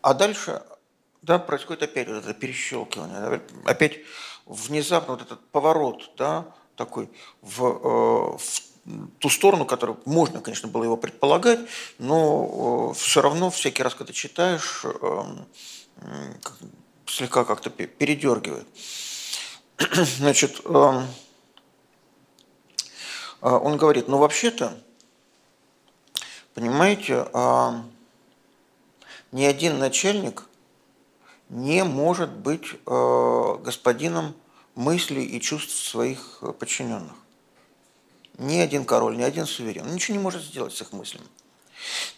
А 0.00 0.14
дальше 0.14 0.62
да, 1.24 1.38
происходит 1.38 1.82
опять 1.84 2.08
вот 2.08 2.18
это 2.18 2.34
перещелкивание, 2.34 3.40
опять 3.64 4.00
внезапно 4.44 5.14
вот 5.14 5.22
этот 5.22 5.40
поворот, 5.48 6.10
да, 6.18 6.44
такой 6.76 7.08
в, 7.40 7.64
э, 7.64 8.38
в 8.38 9.18
ту 9.18 9.30
сторону, 9.30 9.64
которую 9.64 9.98
можно, 10.04 10.42
конечно, 10.42 10.68
было 10.68 10.84
его 10.84 10.98
предполагать, 10.98 11.60
но 11.98 12.90
э, 12.92 12.98
все 12.98 13.22
равно 13.22 13.50
всякий 13.50 13.82
раз, 13.82 13.94
когда 13.94 14.12
читаешь, 14.12 14.84
эм, 14.84 15.46
слегка 17.06 17.44
как-то 17.44 17.70
передергивает. 17.70 18.66
Значит, 20.18 20.60
эм, 20.66 21.06
э, 23.40 23.48
он 23.48 23.78
говорит, 23.78 24.08
ну 24.08 24.18
вообще-то, 24.18 24.78
понимаете, 26.54 27.26
ни 29.32 29.44
один 29.44 29.78
начальник 29.78 30.44
не 31.48 31.84
может 31.84 32.30
быть 32.30 32.64
э, 32.86 33.56
господином 33.62 34.34
мыслей 34.74 35.24
и 35.24 35.40
чувств 35.40 35.74
своих 35.86 36.42
подчиненных. 36.58 37.14
Ни 38.38 38.58
один 38.58 38.84
король, 38.84 39.16
ни 39.16 39.22
один 39.22 39.46
суверен. 39.46 39.86
Он 39.86 39.94
ничего 39.94 40.16
не 40.16 40.22
может 40.22 40.42
сделать 40.42 40.74
с 40.74 40.80
их 40.80 40.92
мыслями. 40.92 41.26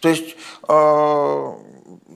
То 0.01 0.09
есть, 0.09 0.37
э, 0.69 1.53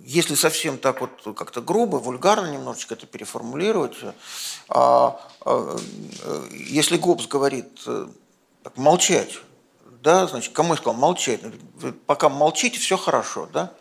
если 0.04 0.34
совсем 0.34 0.78
так 0.78 1.00
вот 1.00 1.36
как-то 1.36 1.60
грубо, 1.60 1.96
вульгарно 1.96 2.50
немножечко 2.50 2.94
это 2.94 3.06
переформулировать, 3.06 3.96
э, 4.02 5.10
если 6.50 6.96
Гоббс 6.96 7.26
говорит 7.26 7.84
так, 8.62 8.76
молчать, 8.76 9.40
да, 10.02 10.26
значит, 10.26 10.52
кому 10.52 10.74
я 10.74 10.76
сказал 10.76 10.94
молчать? 10.94 11.40
Пока 12.06 12.28
молчите, 12.28 12.78
все 12.78 12.96
хорошо, 12.96 13.48
да? 13.52 13.72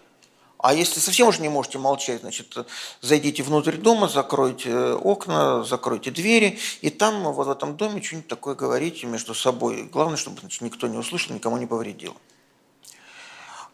А 0.60 0.74
если 0.74 1.00
совсем 1.00 1.30
уже 1.30 1.42
не 1.42 1.48
можете 1.48 1.78
молчать, 1.78 2.20
значит, 2.20 2.54
зайдите 3.02 3.44
внутрь 3.44 3.78
дома, 3.78 4.10
закройте 4.10 4.92
окна, 4.94 5.64
закройте 5.64 6.12
двери, 6.12 6.60
и 6.82 6.90
там, 6.90 7.24
вот 7.32 7.48
в 7.48 7.50
этом 7.50 7.78
доме, 7.78 8.02
что-нибудь 8.02 8.28
такое 8.28 8.56
говорите 8.56 9.08
между 9.08 9.34
собой. 9.34 9.84
Главное, 9.84 10.18
чтобы 10.18 10.42
значит, 10.42 10.62
никто 10.62 10.88
не 10.88 10.98
услышал, 10.98 11.34
никому 11.34 11.58
не 11.58 11.66
повредил. 11.66 12.14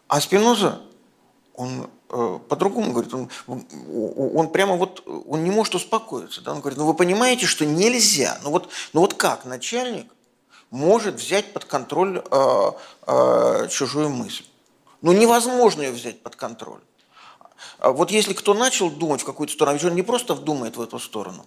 А 0.06 0.20
Спиноза, 0.20 0.80
он 1.54 1.90
э, 2.08 2.38
по-другому 2.48 2.92
говорит, 2.92 3.12
он, 3.12 3.30
он 3.48 4.48
прямо 4.52 4.76
вот, 4.76 5.02
он 5.26 5.42
не 5.42 5.50
может 5.50 5.74
успокоиться. 5.74 6.40
Да? 6.40 6.52
Он 6.52 6.60
говорит, 6.60 6.78
ну 6.78 6.86
вы 6.86 6.94
понимаете, 6.94 7.46
что 7.46 7.66
нельзя. 7.66 8.38
Ну 8.44 8.50
вот, 8.50 8.68
ну 8.92 9.00
вот 9.00 9.14
как 9.14 9.44
начальник 9.44 10.06
может 10.70 11.16
взять 11.16 11.52
под 11.52 11.64
контроль 11.64 12.22
э, 12.30 12.70
э, 13.08 13.68
чужую 13.70 14.10
мысль? 14.10 14.44
Ну 15.02 15.12
невозможно 15.12 15.82
ее 15.82 15.92
взять 15.92 16.22
под 16.22 16.36
контроль. 16.36 16.80
А 17.78 17.90
вот 17.90 18.10
если 18.10 18.32
кто 18.32 18.54
начал 18.54 18.90
думать 18.90 19.22
в 19.22 19.24
какую-то 19.24 19.52
сторону, 19.52 19.76
ведь 19.76 19.84
он 19.84 19.94
не 19.94 20.02
просто 20.02 20.34
думает 20.34 20.76
в 20.76 20.82
эту 20.82 20.98
сторону. 20.98 21.46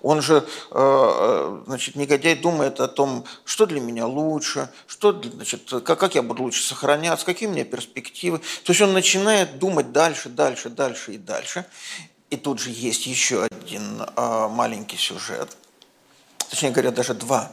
Он 0.00 0.20
же, 0.20 0.46
э, 0.70 1.62
значит, 1.66 1.94
негодяй 1.94 2.34
думает 2.34 2.80
о 2.80 2.88
том, 2.88 3.24
что 3.44 3.66
для 3.66 3.80
меня 3.80 4.06
лучше, 4.06 4.68
что, 4.86 5.12
значит, 5.12 5.70
как, 5.84 6.14
я 6.14 6.22
буду 6.22 6.42
лучше 6.42 6.62
сохраняться, 6.62 7.24
какие 7.24 7.48
у 7.48 7.52
меня 7.52 7.64
перспективы. 7.64 8.38
То 8.38 8.72
есть 8.72 8.80
он 8.80 8.92
начинает 8.92 9.58
думать 9.58 9.92
дальше, 9.92 10.28
дальше, 10.28 10.70
дальше 10.70 11.14
и 11.14 11.18
дальше. 11.18 11.66
И 12.30 12.36
тут 12.36 12.60
же 12.60 12.70
есть 12.70 13.06
еще 13.06 13.44
один 13.44 14.02
э, 14.02 14.48
маленький 14.48 14.96
сюжет, 14.96 15.56
точнее 16.48 16.70
говоря, 16.70 16.90
даже 16.90 17.14
два. 17.14 17.52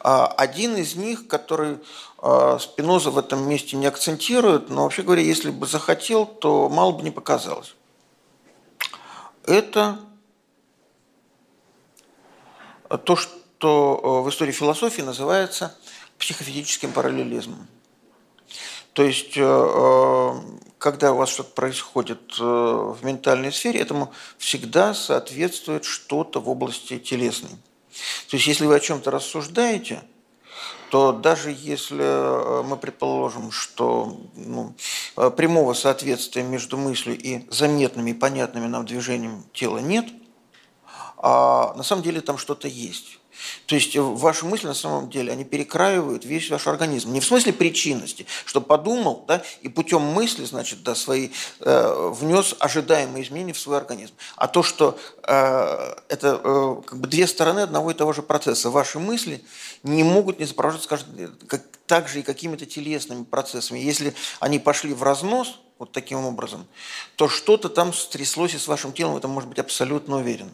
А, 0.00 0.26
один 0.26 0.76
из 0.76 0.94
них, 0.94 1.26
который 1.26 1.78
а, 2.15 2.15
Спиноза 2.58 3.10
в 3.10 3.18
этом 3.18 3.48
месте 3.48 3.76
не 3.76 3.86
акцентирует, 3.86 4.70
но 4.70 4.82
вообще 4.82 5.02
говоря, 5.02 5.22
если 5.22 5.50
бы 5.50 5.66
захотел, 5.66 6.26
то 6.26 6.68
мало 6.68 6.92
бы 6.92 7.02
не 7.02 7.10
показалось. 7.10 7.74
Это 9.46 9.98
то, 12.88 13.16
что 13.16 14.00
э, 14.02 14.24
в 14.24 14.30
истории 14.30 14.52
философии 14.52 15.02
называется 15.02 15.76
психофизическим 16.18 16.92
параллелизмом. 16.92 17.66
То 18.92 19.02
есть, 19.02 19.36
э, 19.36 19.42
э, 19.42 20.32
когда 20.78 21.12
у 21.12 21.16
вас 21.16 21.28
что-то 21.28 21.50
происходит 21.50 22.38
в 22.38 22.98
ментальной 23.02 23.52
сфере, 23.52 23.80
этому 23.80 24.12
всегда 24.38 24.94
соответствует 24.94 25.84
что-то 25.84 26.40
в 26.40 26.48
области 26.48 26.98
телесной. 26.98 27.50
То 28.28 28.36
есть, 28.36 28.46
если 28.46 28.66
вы 28.66 28.76
о 28.76 28.80
чем-то 28.80 29.10
рассуждаете, 29.10 30.02
то 30.90 31.12
даже 31.12 31.50
если 31.50 32.02
э, 32.02 32.62
мы 32.62 32.76
предположим, 32.76 33.50
что 33.50 34.16
ну, 34.34 34.74
э, 35.16 35.30
прямого 35.30 35.74
соответствия 35.74 36.42
между 36.42 36.76
мыслью 36.76 37.18
и 37.18 37.46
заметными 37.50 38.10
и 38.10 38.14
понятными 38.14 38.66
нам 38.66 38.86
движением 38.86 39.44
тела 39.52 39.78
нет, 39.78 40.06
а 41.18 41.74
на 41.74 41.82
самом 41.82 42.02
деле 42.02 42.20
там 42.20 42.38
что-то 42.38 42.68
есть. 42.68 43.15
То 43.66 43.74
есть 43.74 43.96
ваши 43.96 44.46
мысли 44.46 44.66
на 44.66 44.74
самом 44.74 45.10
деле, 45.10 45.32
они 45.32 45.44
перекраивают 45.44 46.24
весь 46.24 46.50
ваш 46.50 46.66
организм. 46.66 47.12
Не 47.12 47.20
в 47.20 47.24
смысле 47.24 47.52
причинности, 47.52 48.26
что 48.44 48.60
подумал, 48.60 49.24
да, 49.26 49.42
и 49.62 49.68
путем 49.68 50.02
мысли, 50.02 50.44
значит, 50.44 50.82
да, 50.82 50.94
свои, 50.94 51.30
э, 51.60 52.10
внес 52.14 52.54
ожидаемые 52.58 53.24
изменения 53.24 53.52
в 53.52 53.58
свой 53.58 53.76
организм. 53.76 54.14
А 54.36 54.48
то, 54.48 54.62
что 54.62 54.98
э, 55.22 55.94
это 56.08 56.40
э, 56.42 56.82
как 56.86 56.98
бы 56.98 57.08
две 57.08 57.26
стороны 57.26 57.60
одного 57.60 57.90
и 57.90 57.94
того 57.94 58.12
же 58.12 58.22
процесса. 58.22 58.70
Ваши 58.70 58.98
мысли 58.98 59.42
не 59.82 60.04
могут 60.04 60.38
не 60.38 60.46
сопровождаться, 60.46 60.86
скажем, 60.86 61.36
как, 61.48 61.62
также 61.86 62.20
и 62.20 62.22
какими-то 62.22 62.66
телесными 62.66 63.24
процессами. 63.24 63.78
Если 63.78 64.14
они 64.40 64.58
пошли 64.58 64.92
в 64.94 65.02
разнос, 65.02 65.58
вот 65.78 65.92
таким 65.92 66.24
образом, 66.24 66.66
то 67.16 67.28
что-то 67.28 67.68
там 67.68 67.92
стряслось 67.92 68.54
и 68.54 68.58
с 68.58 68.66
вашим 68.66 68.92
телом, 68.92 69.14
в 69.14 69.18
этом 69.18 69.30
может 69.30 69.48
быть 69.48 69.58
абсолютно 69.58 70.16
уверен. 70.16 70.50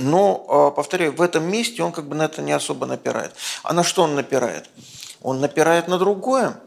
Но, 0.00 0.46
а, 0.48 0.70
повторяю, 0.70 1.12
в 1.12 1.20
этом 1.20 1.44
месте 1.44 1.82
он 1.82 1.92
как 1.92 2.06
бы 2.08 2.14
на 2.14 2.24
это 2.24 2.42
не 2.42 2.52
особо 2.52 2.86
напирает. 2.86 3.34
А 3.62 3.72
на 3.72 3.84
что 3.84 4.02
он 4.02 4.14
напирает? 4.14 4.70
Он 5.22 5.40
напирает 5.40 5.88
на 5.88 5.98
другое. 5.98 6.60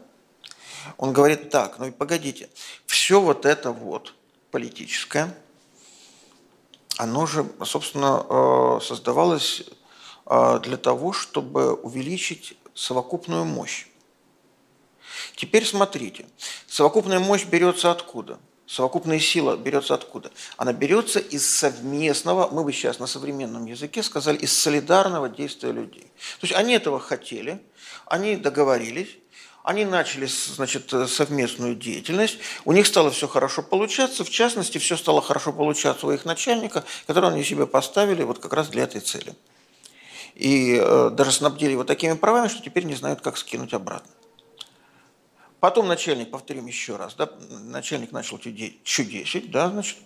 Он 0.96 1.12
говорит 1.12 1.50
так, 1.50 1.78
ну 1.78 1.86
и 1.86 1.90
погодите, 1.90 2.48
все 2.86 3.20
вот 3.20 3.46
это 3.46 3.72
вот 3.72 4.14
политическое, 4.50 5.34
оно 6.96 7.26
же, 7.26 7.46
собственно, 7.64 8.24
а, 8.28 8.80
создавалось 8.80 9.64
а, 10.26 10.58
для 10.60 10.76
того, 10.76 11.12
чтобы 11.12 11.74
увеличить 11.74 12.56
совокупную 12.74 13.44
мощь. 13.44 13.86
Теперь 15.36 15.66
смотрите, 15.66 16.26
совокупная 16.66 17.18
мощь 17.18 17.44
берется 17.44 17.90
откуда? 17.90 18.38
Совокупная 18.66 19.18
сила 19.18 19.56
берется 19.56 19.94
откуда? 19.94 20.30
Она 20.56 20.72
берется 20.72 21.18
из 21.18 21.48
совместного, 21.48 22.48
мы 22.50 22.64
бы 22.64 22.72
сейчас 22.72 22.98
на 22.98 23.06
современном 23.06 23.66
языке 23.66 24.02
сказали, 24.02 24.38
из 24.38 24.56
солидарного 24.56 25.28
действия 25.28 25.70
людей. 25.70 26.10
То 26.40 26.46
есть 26.46 26.54
они 26.54 26.74
этого 26.74 26.98
хотели, 26.98 27.60
они 28.06 28.36
договорились, 28.36 29.18
они 29.64 29.84
начали 29.84 30.26
значит, 30.26 30.92
совместную 31.08 31.74
деятельность, 31.74 32.38
у 32.64 32.72
них 32.72 32.86
стало 32.86 33.10
все 33.10 33.28
хорошо 33.28 33.62
получаться, 33.62 34.24
в 34.24 34.30
частности, 34.30 34.78
все 34.78 34.96
стало 34.96 35.20
хорошо 35.20 35.52
получаться 35.52 36.06
у 36.06 36.12
их 36.12 36.24
начальника, 36.24 36.84
которого 37.06 37.32
они 37.32 37.44
себе 37.44 37.66
поставили 37.66 38.22
вот 38.22 38.38
как 38.38 38.54
раз 38.54 38.68
для 38.68 38.84
этой 38.84 39.02
цели. 39.02 39.34
И 40.34 40.78
э, 40.80 41.10
даже 41.12 41.32
снабдили 41.32 41.72
его 41.72 41.84
такими 41.84 42.14
правами, 42.14 42.48
что 42.48 42.62
теперь 42.62 42.84
не 42.84 42.94
знают, 42.94 43.20
как 43.20 43.36
скинуть 43.36 43.72
обратно. 43.72 44.10
Потом 45.64 45.88
начальник, 45.88 46.30
повторим 46.30 46.66
еще 46.66 46.96
раз, 46.96 47.14
да, 47.14 47.26
начальник 47.48 48.12
начал 48.12 48.38
чудесить, 48.38 49.50
да, 49.50 49.70
значит, 49.70 49.96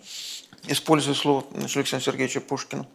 используя 0.67 1.13
слово 1.13 1.43
значит, 1.51 1.75
Александра 1.75 2.05
Сергеевича 2.05 2.39
Пушкина. 2.39 2.87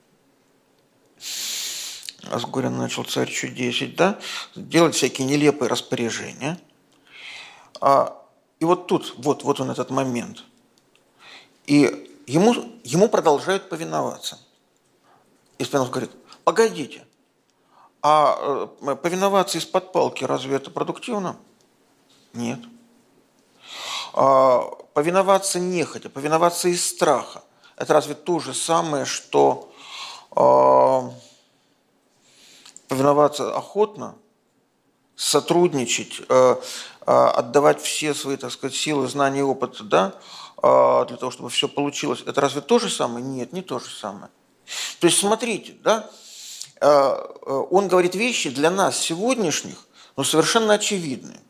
А 2.22 2.38
начал 2.70 3.04
царь 3.04 3.30
чудесить, 3.30 3.96
да, 3.96 4.18
делать 4.56 4.94
всякие 4.94 5.28
нелепые 5.28 5.68
распоряжения. 5.68 6.58
А, 7.82 8.16
и 8.60 8.64
вот 8.64 8.86
тут, 8.86 9.12
вот, 9.18 9.44
вот 9.44 9.60
он 9.60 9.70
этот 9.70 9.90
момент. 9.90 10.42
И 11.66 12.08
ему, 12.26 12.54
ему 12.82 13.10
продолжают 13.10 13.68
повиноваться. 13.68 14.38
И 15.58 15.64
Спинов 15.64 15.90
говорит, 15.90 16.12
погодите, 16.44 17.04
а 18.00 18.70
э, 18.80 18.94
повиноваться 18.96 19.58
из-под 19.58 19.92
палки, 19.92 20.24
разве 20.24 20.56
это 20.56 20.70
продуктивно? 20.70 21.36
Нет. 22.34 22.58
А, 24.12 24.60
повиноваться 24.92 25.58
нехотя, 25.58 26.10
повиноваться 26.10 26.68
из 26.68 26.86
страха. 26.86 27.42
Это 27.76 27.94
разве 27.94 28.14
то 28.14 28.40
же 28.40 28.54
самое, 28.54 29.04
что 29.04 29.72
а, 30.32 31.10
повиноваться 32.88 33.56
охотно, 33.56 34.16
сотрудничать, 35.16 36.22
а, 36.28 36.60
а, 37.06 37.30
отдавать 37.30 37.80
все 37.80 38.14
свои, 38.14 38.36
так 38.36 38.52
сказать, 38.52 38.76
силы, 38.76 39.08
знания 39.08 39.44
опыт, 39.44 39.78
да, 39.88 40.14
а, 40.56 41.04
для 41.04 41.16
того, 41.16 41.30
чтобы 41.30 41.50
все 41.50 41.68
получилось. 41.68 42.22
Это 42.26 42.40
разве 42.40 42.60
то 42.60 42.78
же 42.78 42.90
самое? 42.90 43.24
Нет, 43.24 43.52
не 43.52 43.62
то 43.62 43.78
же 43.78 43.90
самое. 43.90 44.30
То 44.98 45.06
есть 45.06 45.18
смотрите, 45.18 45.76
да, 45.82 46.10
а, 46.80 47.14
он 47.70 47.86
говорит 47.86 48.16
вещи 48.16 48.50
для 48.50 48.70
нас 48.70 48.98
сегодняшних, 48.98 49.86
но 50.16 50.24
совершенно 50.24 50.74
очевидные. 50.74 51.40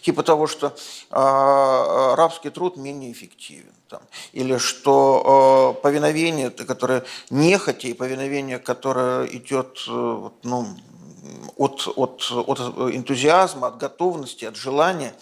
Типа 0.00 0.22
того, 0.22 0.46
что 0.46 0.68
э, 0.68 2.14
рабский 2.14 2.50
труд 2.50 2.76
менее 2.76 3.12
эффективен. 3.12 3.72
Там, 3.88 4.00
или 4.32 4.56
что 4.56 5.76
э, 5.76 5.82
повиновение, 5.82 6.48
которое 6.48 7.04
нехотя, 7.28 7.88
и 7.88 7.92
повиновение, 7.92 8.58
которое 8.58 9.26
идет 9.26 9.84
э, 9.86 10.30
ну, 10.44 10.66
от, 11.58 11.86
от, 11.94 12.22
от 12.32 12.60
энтузиазма, 12.94 13.66
от 13.66 13.76
готовности, 13.76 14.46
от 14.46 14.56
желания, 14.56 15.14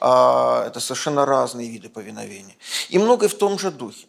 э, 0.00 0.64
это 0.66 0.78
совершенно 0.78 1.26
разные 1.26 1.68
виды 1.68 1.88
повиновения. 1.88 2.56
И 2.90 2.98
многое 2.98 3.28
в 3.28 3.34
том 3.34 3.58
же 3.58 3.72
духе. 3.72 4.06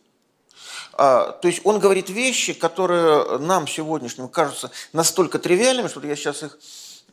То 0.95 1.39
есть 1.41 1.61
он 1.63 1.79
говорит 1.79 2.11
вещи, 2.11 2.53
которые 2.53 3.39
нам 3.39 3.67
сегодняшним 3.67 4.27
кажутся 4.27 4.69
настолько 4.91 5.39
тривиальными, 5.39 5.87
что 5.87 6.05
я 6.05 6.15
сейчас 6.15 6.43
их 6.43 6.59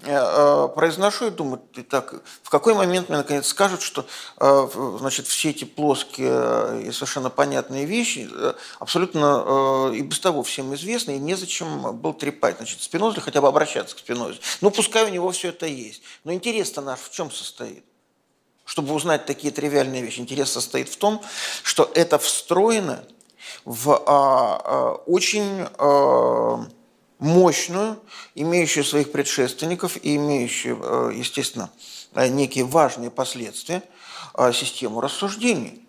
произношу 0.01 1.27
и 1.27 1.31
думаю, 1.31 1.61
так, 1.89 2.15
в 2.43 2.51
какой 2.51 2.75
момент 2.75 3.09
мне 3.09 3.19
наконец 3.19 3.47
скажут, 3.49 3.83
что 3.83 4.07
э, 4.39 4.69
значит, 4.99 5.27
все 5.27 5.51
эти 5.51 5.65
плоские 5.65 6.83
и 6.83 6.93
совершенно 6.93 7.31
понятные 7.31 7.85
вещи 7.85 8.29
э, 8.31 8.55
абсолютно 8.79 9.91
и 9.95 10.01
без 10.03 10.21
того 10.21 10.43
всем 10.43 10.75
известны, 10.75 11.17
и 11.17 11.19
незачем 11.19 11.97
был 11.97 12.15
трепать. 12.15 12.57
Значит, 12.57 12.83
Спиноза 12.83 13.21
хотя 13.21 13.41
бы 13.41 13.49
обращаться 13.49 13.95
к 13.95 13.99
Спинозе. 13.99 14.41
Ну, 14.61 14.71
пускай 14.71 15.05
у 15.05 15.09
него 15.09 15.31
все 15.31 15.49
это 15.49 15.67
есть. 15.67 16.03
Но 16.25 16.33
интерес-то 16.33 16.81
наш 16.81 17.01
в 17.01 17.11
чем 17.11 17.31
состоит? 17.31 17.85
Чтобы 18.65 18.95
узнать 18.95 19.27
такие 19.27 19.53
тривиальные 19.53 20.03
вещи, 20.03 20.21
интерес 20.21 20.53
состоит 20.53 20.89
в 20.89 20.97
том, 20.97 21.21
что 21.63 21.91
это 21.95 22.19
встроено 22.19 23.05
в 23.65 23.91
а, 24.07 24.61
а, 24.65 24.93
очень 25.07 25.67
а, 25.79 26.67
мощную, 27.21 27.99
имеющую 28.35 28.83
своих 28.85 29.13
предшественников 29.13 29.97
и 30.03 30.17
имеющую, 30.17 31.11
естественно, 31.11 31.71
некие 32.15 32.65
важные 32.65 33.11
последствия 33.11 33.83
систему 34.53 35.01
рассуждений. 35.01 35.87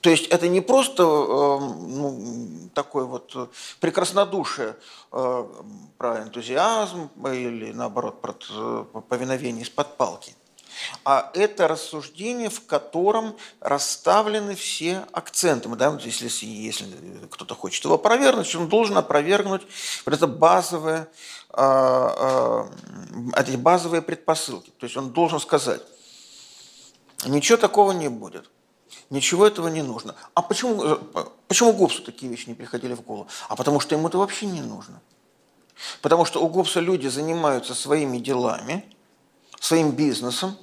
То 0.00 0.08
есть 0.08 0.26
это 0.28 0.48
не 0.48 0.60
просто 0.62 1.02
ну, 1.02 2.70
такое 2.74 3.04
вот 3.04 3.50
прекраснодушие 3.80 4.76
про 5.10 6.22
энтузиазм 6.22 7.10
или, 7.26 7.72
наоборот, 7.72 8.22
про 8.22 8.32
повиновение 9.02 9.64
из-под 9.64 9.96
палки– 9.96 10.34
а 11.04 11.30
это 11.34 11.68
рассуждение, 11.68 12.50
в 12.50 12.66
котором 12.66 13.36
расставлены 13.60 14.54
все 14.54 15.06
акценты. 15.12 15.68
Да, 15.70 15.98
если, 16.02 16.28
если 16.46 16.86
кто-то 17.30 17.54
хочет 17.54 17.84
его 17.84 17.94
опровергнуть, 17.94 18.54
он 18.54 18.68
должен 18.68 18.96
опровергнуть 18.96 19.62
это 20.06 20.26
базовое, 20.26 21.08
а, 21.50 22.68
а, 23.34 23.40
эти 23.40 23.56
базовые 23.56 24.02
предпосылки. 24.02 24.70
То 24.78 24.86
есть 24.86 24.96
он 24.96 25.10
должен 25.10 25.40
сказать, 25.40 25.82
ничего 27.24 27.58
такого 27.58 27.92
не 27.92 28.08
будет. 28.08 28.50
Ничего 29.10 29.46
этого 29.46 29.68
не 29.68 29.82
нужно. 29.82 30.16
А 30.34 30.42
почему, 30.42 30.98
почему 31.46 31.72
Гоббсу 31.72 32.02
такие 32.02 32.30
вещи 32.30 32.48
не 32.48 32.54
приходили 32.54 32.94
в 32.94 33.02
голову? 33.02 33.28
А 33.48 33.54
потому 33.54 33.78
что 33.78 33.94
ему 33.94 34.08
это 34.08 34.18
вообще 34.18 34.46
не 34.46 34.62
нужно. 34.62 35.00
Потому 36.02 36.24
что 36.24 36.42
у 36.42 36.48
Гоббса 36.48 36.80
люди 36.80 37.06
занимаются 37.06 37.74
своими 37.74 38.18
делами, 38.18 38.84
своим 39.60 39.92
бизнесом, 39.92 40.56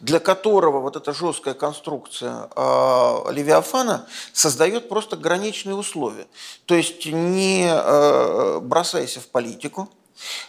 для 0.00 0.20
которого 0.20 0.80
вот 0.80 0.96
эта 0.96 1.12
жесткая 1.12 1.54
конструкция 1.54 2.48
э, 2.54 3.32
Левиафана 3.32 4.06
создает 4.32 4.88
просто 4.88 5.16
граничные 5.16 5.74
условия. 5.74 6.26
То 6.66 6.74
есть 6.74 7.06
не 7.06 7.68
э, 7.68 8.60
бросайся 8.60 9.20
в 9.20 9.28
политику, 9.28 9.88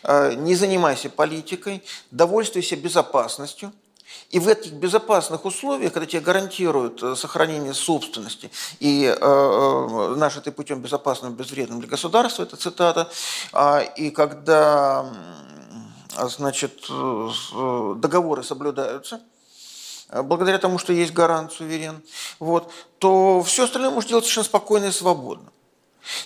э, 0.04 0.34
не 0.34 0.56
занимайся 0.56 1.10
политикой, 1.10 1.84
довольствуйся 2.12 2.76
безопасностью. 2.76 3.72
И 4.32 4.40
в 4.40 4.48
этих 4.48 4.74
безопасных 4.74 5.46
условиях, 5.46 5.94
когда 5.94 6.06
тебе 6.06 6.22
гарантируют 6.22 7.02
э, 7.02 7.16
сохранение 7.16 7.74
собственности 7.74 8.52
и 8.80 9.06
э, 9.06 9.16
э, 9.22 10.16
нажитый 10.16 10.54
путем 10.54 10.82
безопасным, 10.82 11.34
безвредным 11.34 11.80
для 11.80 11.90
государства, 11.90 12.44
это 12.44 12.56
цитата, 12.56 13.10
э, 13.54 13.94
и 13.98 14.12
когда 14.12 15.12
значит, 16.16 16.86
э, 16.90 17.30
э, 17.54 17.94
договоры 17.98 18.44
соблюдаются, 18.44 19.22
э, 20.10 20.22
благодаря 20.22 20.58
тому, 20.58 20.78
что 20.78 20.94
есть 20.94 21.14
гарант, 21.14 21.54
суверен, 21.54 22.02
вот, 22.40 22.72
то 23.00 23.44
все 23.44 23.66
остальное 23.66 23.92
можно 23.92 24.10
делать 24.10 24.26
совершенно 24.26 24.46
спокойно 24.46 24.86
и 24.86 24.92
свободно. 24.92 25.52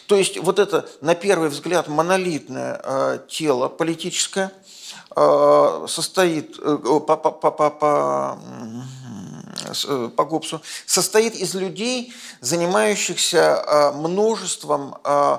То 0.08 0.16
есть 0.16 0.38
вот 0.38 0.60
это, 0.60 0.88
на 1.02 1.16
первый 1.16 1.50
взгляд, 1.50 1.88
монолитное 1.88 2.80
э, 2.84 3.20
тело 3.28 3.68
политическое 3.68 4.52
э, 5.16 5.86
состоит 5.90 6.58
э, 6.60 6.78
по, 6.78 7.00
по, 7.00 7.32
по, 7.32 7.52
по, 7.52 7.70
по, 7.70 8.40
по 10.16 10.26
Гоббсу, 10.26 10.62
состоит 10.86 11.36
из 11.36 11.54
людей, 11.56 12.14
занимающихся 12.40 13.64
э, 13.66 13.92
множеством 13.92 14.96
э, 15.04 15.38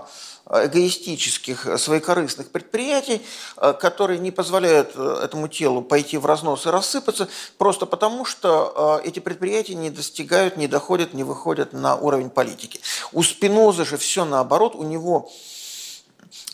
эгоистических, 0.50 1.66
э, 1.66 1.78
своекорыстных 1.78 2.50
предприятий, 2.50 3.22
э, 3.56 3.72
которые 3.72 4.18
не 4.18 4.30
позволяют 4.30 4.92
э, 4.94 5.20
этому 5.24 5.48
телу 5.48 5.82
пойти 5.82 6.18
в 6.18 6.26
разнос 6.26 6.66
и 6.66 6.70
рассыпаться, 6.70 7.28
просто 7.56 7.86
потому 7.86 8.24
что 8.24 9.00
эти 9.04 9.20
предприятия 9.20 9.74
не 9.74 9.90
достигают, 9.90 10.56
не 10.56 10.68
доходят, 10.68 11.14
не 11.14 11.24
выходят 11.24 11.72
на 11.72 11.96
уровень 11.96 12.30
политики. 12.30 12.80
У 13.12 13.22
Спиноза 13.22 13.84
же 13.84 13.96
все 13.96 14.24
наоборот, 14.24 14.74
у 14.74 14.82
него 14.82 15.30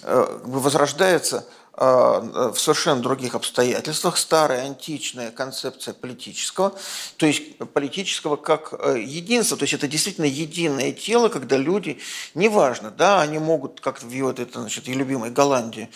возрождается 0.02 1.46
в 1.80 2.56
совершенно 2.56 3.00
других 3.00 3.34
обстоятельствах 3.34 4.18
старая 4.18 4.66
античная 4.66 5.30
концепция 5.30 5.94
политического, 5.94 6.74
то 7.16 7.24
есть 7.24 7.56
политического 7.72 8.36
как 8.36 8.74
э, 8.78 9.00
единства, 9.00 9.56
то 9.56 9.62
есть 9.62 9.72
это 9.72 9.88
действительно 9.88 10.26
единое 10.26 10.92
тело, 10.92 11.28
когда 11.30 11.56
люди, 11.56 11.98
неважно, 12.34 12.90
да, 12.90 13.22
они 13.22 13.38
могут, 13.38 13.80
как 13.80 14.02
в 14.02 14.10
его 14.10 14.30
это, 14.30 14.60
значит, 14.60 14.88
и 14.88 14.92
любимой 14.92 15.30
Голландии, 15.30 15.88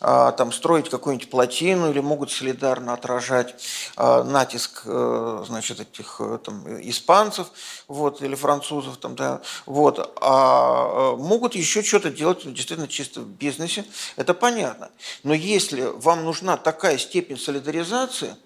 а, 0.00 0.30
там 0.32 0.52
строить 0.52 0.88
какую-нибудь 0.88 1.28
плотину 1.28 1.90
или 1.90 2.00
могут 2.00 2.30
солидарно 2.30 2.92
отражать 2.92 3.56
натиск, 3.96 4.82
э, 4.84 5.44
значит, 5.46 5.80
этих 5.80 6.16
э, 6.20 6.38
там, 6.44 6.64
испанцев, 6.88 7.48
вот, 7.88 8.22
или 8.22 8.34
французов, 8.34 8.96
там, 8.98 9.16
да, 9.16 9.40
вот, 9.66 10.16
а 10.20 11.16
могут 11.16 11.54
еще 11.54 11.82
что-то 11.82 12.10
делать 12.10 12.42
действительно 12.44 12.88
чисто 12.88 13.20
в 13.20 13.26
бизнесе, 13.26 13.84
это 14.16 14.34
понятно. 14.34 14.90
Но 15.22 15.31
но 15.32 15.36
если 15.36 15.80
вам 15.80 16.26
нужна 16.26 16.58
такая 16.58 16.98
степень 16.98 17.38
солидаризации, 17.38 18.36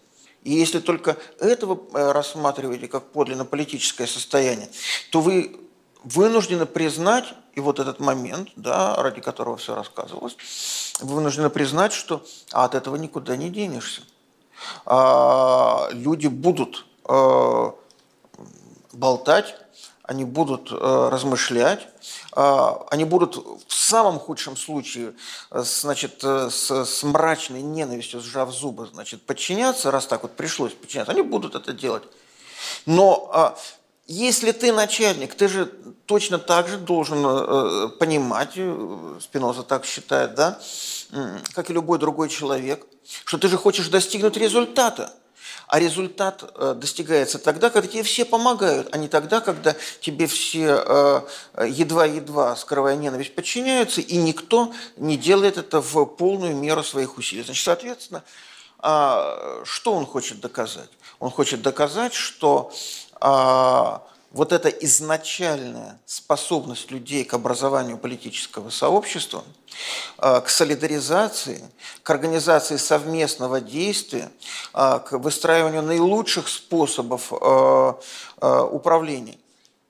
и 0.45 0.53
если 0.53 0.79
только 0.79 1.17
этого 1.41 1.81
э, 1.93 2.13
рассматриваете 2.13 2.87
как 2.87 3.11
подлинно 3.11 3.45
политическое 3.45 4.07
состояние, 4.07 4.69
то 5.11 5.21
вы 5.21 5.59
вынуждены 6.05 6.65
признать, 6.65 7.25
и 7.55 7.61
вот 7.61 7.81
этот 7.81 7.99
момент, 7.99 8.51
да, 8.55 8.95
ради 9.03 9.21
которого 9.21 9.57
все 9.57 9.75
рассказывалось, 9.75 10.37
вы 11.01 11.17
вынуждены 11.17 11.51
признать, 11.51 11.93
что 11.93 12.25
от 12.53 12.77
этого 12.77 12.95
никуда 12.95 13.35
не 13.37 13.51
денешься. 13.51 14.03
А, 14.85 15.89
люди 15.91 16.29
будут 16.29 16.87
а, 17.03 17.75
болтать, 18.93 19.57
они 20.05 20.25
будут 20.25 20.69
а, 20.71 21.11
размышлять, 21.11 21.89
а, 22.26 22.26
они 22.91 23.05
будут 23.05 23.37
в 23.37 23.73
самом 23.75 24.19
худшем 24.19 24.57
случае 24.57 25.15
э, 25.51 25.63
значит, 25.63 26.21
э, 26.23 26.51
с, 26.51 26.85
с 26.85 27.03
мрачной 27.03 27.63
ненавистью, 27.63 28.21
сжав 28.21 28.53
зубы, 28.53 28.87
значит, 28.93 29.23
подчиняться, 29.23 29.91
раз 29.91 30.07
так 30.07 30.23
вот 30.23 30.37
пришлось 30.37 30.73
подчиняться, 30.73 31.13
они 31.13 31.23
будут 31.23 31.55
это 31.55 31.73
делать. 31.73 32.03
Но 32.85 33.31
а, 33.33 33.59
если 34.07 34.53
ты 34.53 34.73
начальник, 34.73 35.35
ты 35.35 35.49
же 35.49 35.67
точно 36.05 36.39
так 36.39 36.69
же 36.69 36.77
должен 36.77 37.25
э, 37.25 37.89
понимать, 37.99 38.53
Спиноза 39.21 39.63
так 39.63 39.87
считает, 39.87 40.35
да, 40.35 40.61
как 41.55 41.71
и 41.71 41.73
любой 41.73 41.99
другой 41.99 42.29
человек, 42.29 42.87
что 43.25 43.39
ты 43.39 43.49
же 43.49 43.57
хочешь 43.57 43.89
достигнуть 43.89 44.37
результата– 44.37 45.13
а 45.69 45.81
результат 45.81 46.45
э, 46.55 46.75
достигается 46.77 47.39
тогда, 47.39 47.71
когда 47.71 47.89
тебе 47.89 48.03
все 48.03 48.25
помогают, 48.25 48.89
а 48.93 48.99
не 48.99 49.09
тогда, 49.09 49.41
когда 49.41 49.75
тебе 50.01 50.27
все 50.27 50.83
э, 50.87 51.21
едва-едва, 51.67 52.55
скрывая 52.57 52.97
ненависть, 52.97 53.35
подчиняются, 53.35 54.01
и 54.01 54.17
никто 54.17 54.73
не 54.97 55.17
делает 55.17 55.59
это 55.59 55.81
в 55.81 56.05
полную 56.05 56.55
меру 56.55 56.85
своих 56.85 57.19
усилий. 57.19 57.43
Значит, 57.43 57.65
соответственно, 57.65 58.23
а, 58.79 59.63
что 59.65 59.93
он 59.93 60.07
хочет 60.07 60.41
доказать? 60.41 60.91
Он 61.19 61.31
хочет 61.31 61.63
доказать, 61.63 62.15
что 62.15 62.73
а, 63.21 64.03
вот 64.37 64.53
эта 64.53 64.69
изначальная 64.69 65.99
способность 66.05 66.91
людей 66.91 67.25
к 67.25 67.33
образованию 67.33 67.97
политического 67.97 68.69
сообщества, 68.69 69.43
э, 70.19 70.43
к 70.43 70.51
солидаризации, 70.51 71.65
к 72.03 72.11
организации 72.11 72.77
совместного 72.77 73.63
действия, 73.63 74.31
э, 74.75 75.01
к 75.07 75.13
выстраиванию 75.13 75.83
наилучших 75.83 76.49
способов 76.49 77.33
э, 77.33 77.93
управления, 78.71 79.39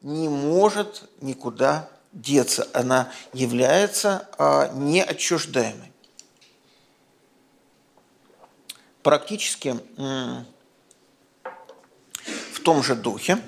не 0.03 0.29
может 0.29 1.03
никуда 1.21 1.89
деться. 2.13 2.69
Она 2.73 3.11
является 3.33 4.29
неотчуждаемой. 4.75 5.93
Практически 9.03 9.77
в 12.53 12.61
том 12.63 12.85
же 12.85 12.95
духе 12.95 13.39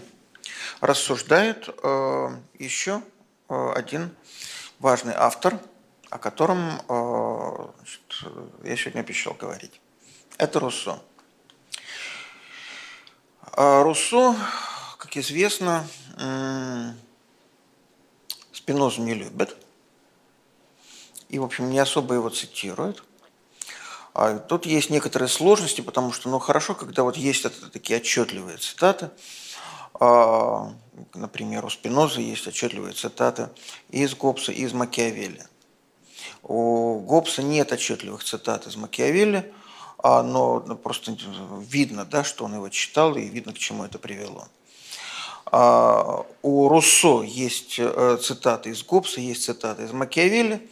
рассуждает 0.81 1.69
э, 1.83 2.29
еще 2.59 3.03
э, 3.49 3.73
один 3.75 4.15
важный 4.79 5.15
автор, 5.17 5.59
о 6.11 6.19
котором 6.19 6.81
э, 6.89 7.69
значит, 7.79 8.35
я 8.65 8.77
сегодня 8.77 9.01
обещал 9.01 9.35
говорить. 9.35 9.81
Это 10.37 10.61
Руссо. 10.61 11.01
Руссо, 13.57 14.37
как 14.99 15.17
известно, 15.17 15.85
Спинозу 18.53 19.03
не 19.03 19.15
любит 19.15 19.57
и, 21.29 21.39
в 21.39 21.45
общем, 21.45 21.71
не 21.71 21.79
особо 21.79 22.15
его 22.15 22.29
цитирует. 22.29 23.03
А 24.15 24.39
тут 24.39 24.67
есть 24.67 24.91
некоторые 24.91 25.29
сложности, 25.29 25.81
потому 25.81 26.13
что, 26.13 26.29
ну, 26.29 26.39
хорошо, 26.39 26.75
когда 26.75 27.03
вот 27.03 27.17
есть 27.17 27.45
это, 27.45 27.71
такие 27.71 27.99
отчетливые 27.99 28.59
цитаты, 28.59 29.11
например, 30.01 31.65
у 31.65 31.71
Спиноза 31.71 32.21
есть 32.21 32.47
отчетливая 32.47 32.93
цитата 32.93 33.53
из 33.91 34.15
Гоббса 34.15 34.53
и 34.53 34.63
из 34.63 34.73
Макиавелли. 34.73 35.45
У 36.43 37.01
Гоббса 37.01 37.43
нет 37.43 37.73
отчетливых 37.73 38.25
цитат 38.25 38.67
из 38.67 38.77
Макиавелли, 38.77 39.53
а, 39.99 40.23
но 40.23 40.61
просто 40.61 41.17
видно, 41.61 42.05
да, 42.05 42.25
что 42.25 42.45
он 42.45 42.55
его 42.55 42.69
читал, 42.69 43.17
и 43.17 43.25
видно, 43.25 43.53
к 43.53 43.59
чему 43.59 43.85
это 43.85 43.99
привело. 43.99 44.47
А, 45.47 46.25
у 46.43 46.69
Руссо 46.69 47.23
есть 47.23 47.77
э, 47.79 48.19
цитаты 48.23 48.71
из 48.71 48.83
Гоббса, 48.85 49.21
есть 49.21 49.45
цитаты 49.45 49.85
из 49.85 49.93
Макиавелли, 49.93 50.69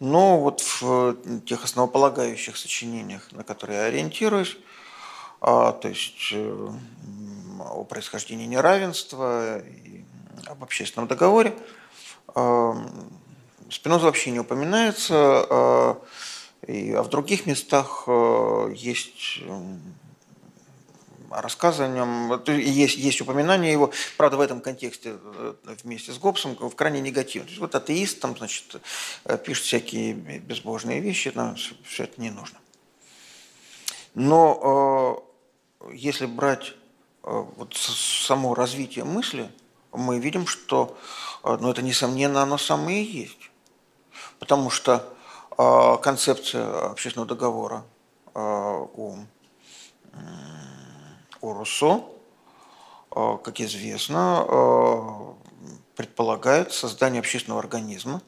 Но 0.00 0.38
вот 0.38 0.60
в 0.60 1.16
тех 1.46 1.64
основополагающих 1.64 2.56
сочинениях, 2.56 3.32
на 3.32 3.42
которые 3.42 3.80
я 3.80 3.84
ориентируюсь, 3.86 4.56
а, 5.40 5.72
то 5.72 5.88
есть 5.88 6.30
э, 6.32 6.68
о 7.70 7.84
происхождении 7.84 8.46
неравенства 8.46 9.58
и 9.58 10.04
об 10.46 10.62
общественном 10.62 11.08
договоре, 11.08 11.54
а, 12.34 12.74
Спиноза 13.70 14.06
вообще 14.06 14.30
не 14.30 14.40
упоминается, 14.40 15.14
а, 15.14 16.02
и, 16.66 16.92
а 16.92 17.02
в 17.02 17.08
других 17.08 17.46
местах 17.46 18.04
э, 18.06 18.72
есть 18.74 19.40
рассказы 21.30 21.84
о 21.84 21.88
нем, 21.88 22.42
есть, 22.46 22.96
есть 22.96 23.20
упоминание 23.20 23.72
его, 23.72 23.92
правда, 24.16 24.36
в 24.36 24.40
этом 24.40 24.60
контексте 24.60 25.18
э, 25.22 25.54
вместе 25.82 26.12
с 26.12 26.18
Гоббсом 26.18 26.56
в 26.56 26.74
крайне 26.74 27.00
негативно. 27.00 27.48
Вот 27.58 27.74
атеист 27.74 28.20
там, 28.20 28.36
значит, 28.36 28.76
э, 29.24 29.38
пишет 29.38 29.64
всякие 29.64 30.14
безбожные 30.14 31.00
вещи, 31.00 31.32
нам 31.34 31.56
все 31.84 32.04
это 32.04 32.20
не 32.20 32.30
нужно. 32.30 32.58
Но 34.14 35.24
э, 35.80 35.94
если 35.94 36.26
брать 36.26 36.74
вот 37.56 37.74
само 37.74 38.54
развитие 38.54 39.04
мысли, 39.04 39.50
мы 39.92 40.18
видим, 40.18 40.46
что 40.46 40.96
ну, 41.44 41.70
это, 41.70 41.82
несомненно, 41.82 42.42
оно 42.42 42.58
самое 42.58 43.02
и 43.02 43.22
есть. 43.22 43.50
Потому 44.38 44.70
что 44.70 45.14
концепция 46.02 46.90
общественного 46.90 47.28
договора 47.28 47.84
у 48.34 49.18
у 51.40 51.52
Руссо, 51.52 52.04
э, 53.14 53.38
как 53.42 53.60
известно, 53.60 54.44
э, 54.48 55.72
предполагает 55.96 56.72
создание 56.72 57.20
общественного 57.20 57.60
организма, 57.60 58.22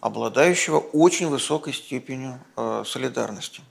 обладающего 0.00 0.78
очень 0.78 1.28
высокой 1.28 1.72
степенью 1.72 2.40
э, 2.56 2.84
солидарности. 2.86 3.62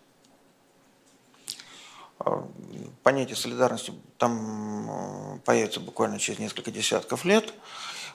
Понятие 3.03 3.35
солидарности 3.35 3.93
там 4.17 5.39
появится 5.45 5.79
буквально 5.79 6.17
через 6.19 6.39
несколько 6.39 6.71
десятков 6.71 7.23
лет 7.25 7.53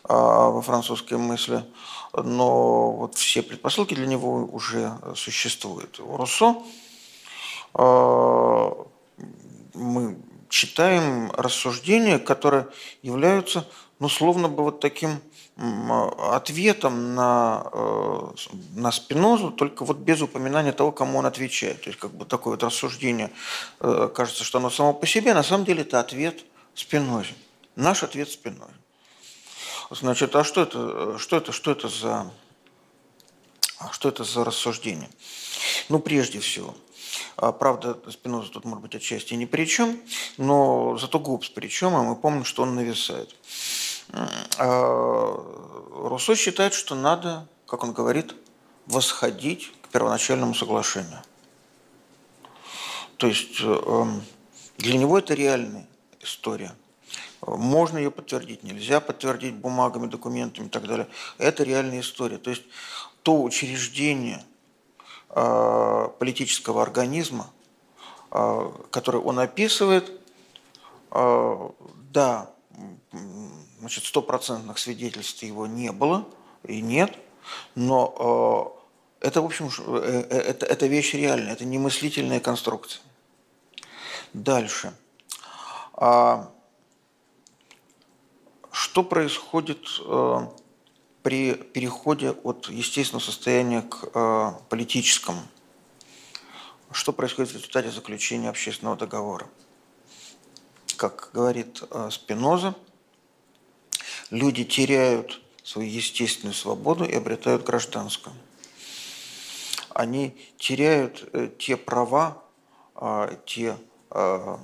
во 0.02 0.60
французской 0.62 1.18
мысли, 1.18 1.64
но 2.12 2.90
вот 2.92 3.14
все 3.14 3.42
предпосылки 3.42 3.94
для 3.94 4.06
него 4.06 4.48
уже 4.50 4.98
существуют. 5.14 6.00
У 6.00 6.16
Руссо 6.16 6.56
мы 9.74 10.16
читаем 10.48 11.30
рассуждения, 11.32 12.18
которые 12.18 12.66
являются, 13.02 13.64
ну, 14.00 14.08
словно 14.08 14.48
бы 14.48 14.64
вот 14.64 14.80
таким 14.80 15.20
ответом 15.60 17.14
на, 17.14 17.66
э, 17.72 18.28
на 18.76 18.90
Спинозу, 18.92 19.50
только 19.50 19.84
вот 19.84 19.98
без 19.98 20.22
упоминания 20.22 20.72
того, 20.72 20.90
кому 20.90 21.18
он 21.18 21.26
отвечает. 21.26 21.82
То 21.82 21.90
есть 21.90 21.98
как 21.98 22.12
бы 22.12 22.24
такое 22.24 22.54
вот 22.54 22.62
рассуждение, 22.62 23.30
э, 23.80 24.10
кажется, 24.14 24.42
что 24.44 24.58
оно 24.58 24.70
само 24.70 24.94
по 24.94 25.06
себе, 25.06 25.34
на 25.34 25.42
самом 25.42 25.66
деле 25.66 25.82
это 25.82 26.00
ответ 26.00 26.44
Спинозе. 26.74 27.34
Наш 27.76 28.02
ответ 28.02 28.30
Спинозе. 28.30 28.72
Значит, 29.90 30.34
а 30.34 30.44
что 30.44 30.62
это, 30.62 31.18
что 31.18 31.36
это, 31.36 31.52
что 31.52 31.72
это 31.72 31.88
за, 31.88 32.30
что 33.90 34.08
это 34.08 34.24
за 34.24 34.44
рассуждение? 34.44 35.10
Ну, 35.88 35.98
прежде 35.98 36.40
всего– 36.40 36.74
а, 37.36 37.52
правда, 37.52 37.98
Спиноза 38.10 38.50
тут 38.50 38.64
может 38.64 38.82
быть 38.82 38.94
отчасти 38.94 39.34
ни 39.34 39.44
при 39.44 39.64
чем, 39.64 40.00
но 40.36 40.96
зато 40.98 41.18
Губс 41.18 41.48
при 41.48 41.68
чем, 41.68 41.94
а 41.94 42.02
мы 42.02 42.16
помним, 42.16 42.44
что 42.44 42.62
он 42.62 42.74
нависает. 42.74 43.34
А, 44.58 46.08
Руссо 46.08 46.34
считает, 46.34 46.74
что 46.74 46.94
надо, 46.94 47.46
как 47.66 47.84
он 47.84 47.92
говорит, 47.92 48.34
восходить 48.86 49.72
к 49.82 49.88
первоначальному 49.88 50.54
соглашению. 50.54 51.20
То 53.16 53.26
есть 53.26 53.60
эм, 53.60 54.22
для 54.78 54.96
него 54.96 55.18
это 55.18 55.34
реальная 55.34 55.86
история. 56.20 56.74
Можно 57.46 57.98
ее 57.98 58.10
подтвердить, 58.10 58.62
нельзя 58.62 59.00
подтвердить 59.00 59.54
бумагами, 59.54 60.06
документами 60.06 60.66
и 60.66 60.70
так 60.70 60.86
далее. 60.86 61.08
Это 61.38 61.62
реальная 61.62 62.00
история. 62.00 62.38
То 62.38 62.50
есть 62.50 62.62
то 63.22 63.42
учреждение, 63.42 64.44
Э, 65.32 66.08
политического 66.18 66.82
организма, 66.82 67.48
э, 68.32 68.72
который 68.90 69.20
он 69.20 69.38
описывает, 69.38 70.10
э, 71.12 71.68
да, 72.10 72.50
значит, 73.80 74.04
стопроцентных 74.04 74.78
свидетельств 74.78 75.42
его 75.42 75.66
не 75.66 75.90
было 75.90 76.28
и 76.64 76.80
нет, 76.80 77.16
но 77.74 78.76
это, 79.20 79.42
в 79.42 79.46
общем, 79.46 79.68
это, 79.68 80.66
это 80.66 80.86
вещь 80.86 81.14
реальная, 81.14 81.52
это 81.52 81.64
не 81.64 81.78
мыслительная 81.78 82.40
конструкция. 82.40 83.02
Дальше. 84.32 84.94
А 85.94 86.52
что 88.70 89.02
происходит 89.02 89.84
при 91.22 91.54
переходе 91.54 92.30
от 92.30 92.68
естественного 92.68 93.22
состояния 93.22 93.82
к 93.82 94.08
э, 94.14 94.52
политическому. 94.68 95.42
Что 96.92 97.12
происходит 97.12 97.50
в 97.50 97.54
результате 97.54 97.90
заключения 97.90 98.48
общественного 98.48 98.96
договора? 98.96 99.48
Как 100.96 101.30
говорит 101.32 101.82
э, 101.90 102.08
Спиноза, 102.10 102.74
люди 104.30 104.64
теряют 104.64 105.40
свою 105.62 105.88
естественную 105.88 106.54
свободу 106.54 107.04
и 107.04 107.14
обретают 107.14 107.64
гражданскую. 107.64 108.34
Они 109.90 110.36
теряют 110.56 111.28
э, 111.32 111.50
те 111.58 111.76
права, 111.76 112.42
э, 112.96 113.36
те 113.46 113.76
э, 114.10 114.56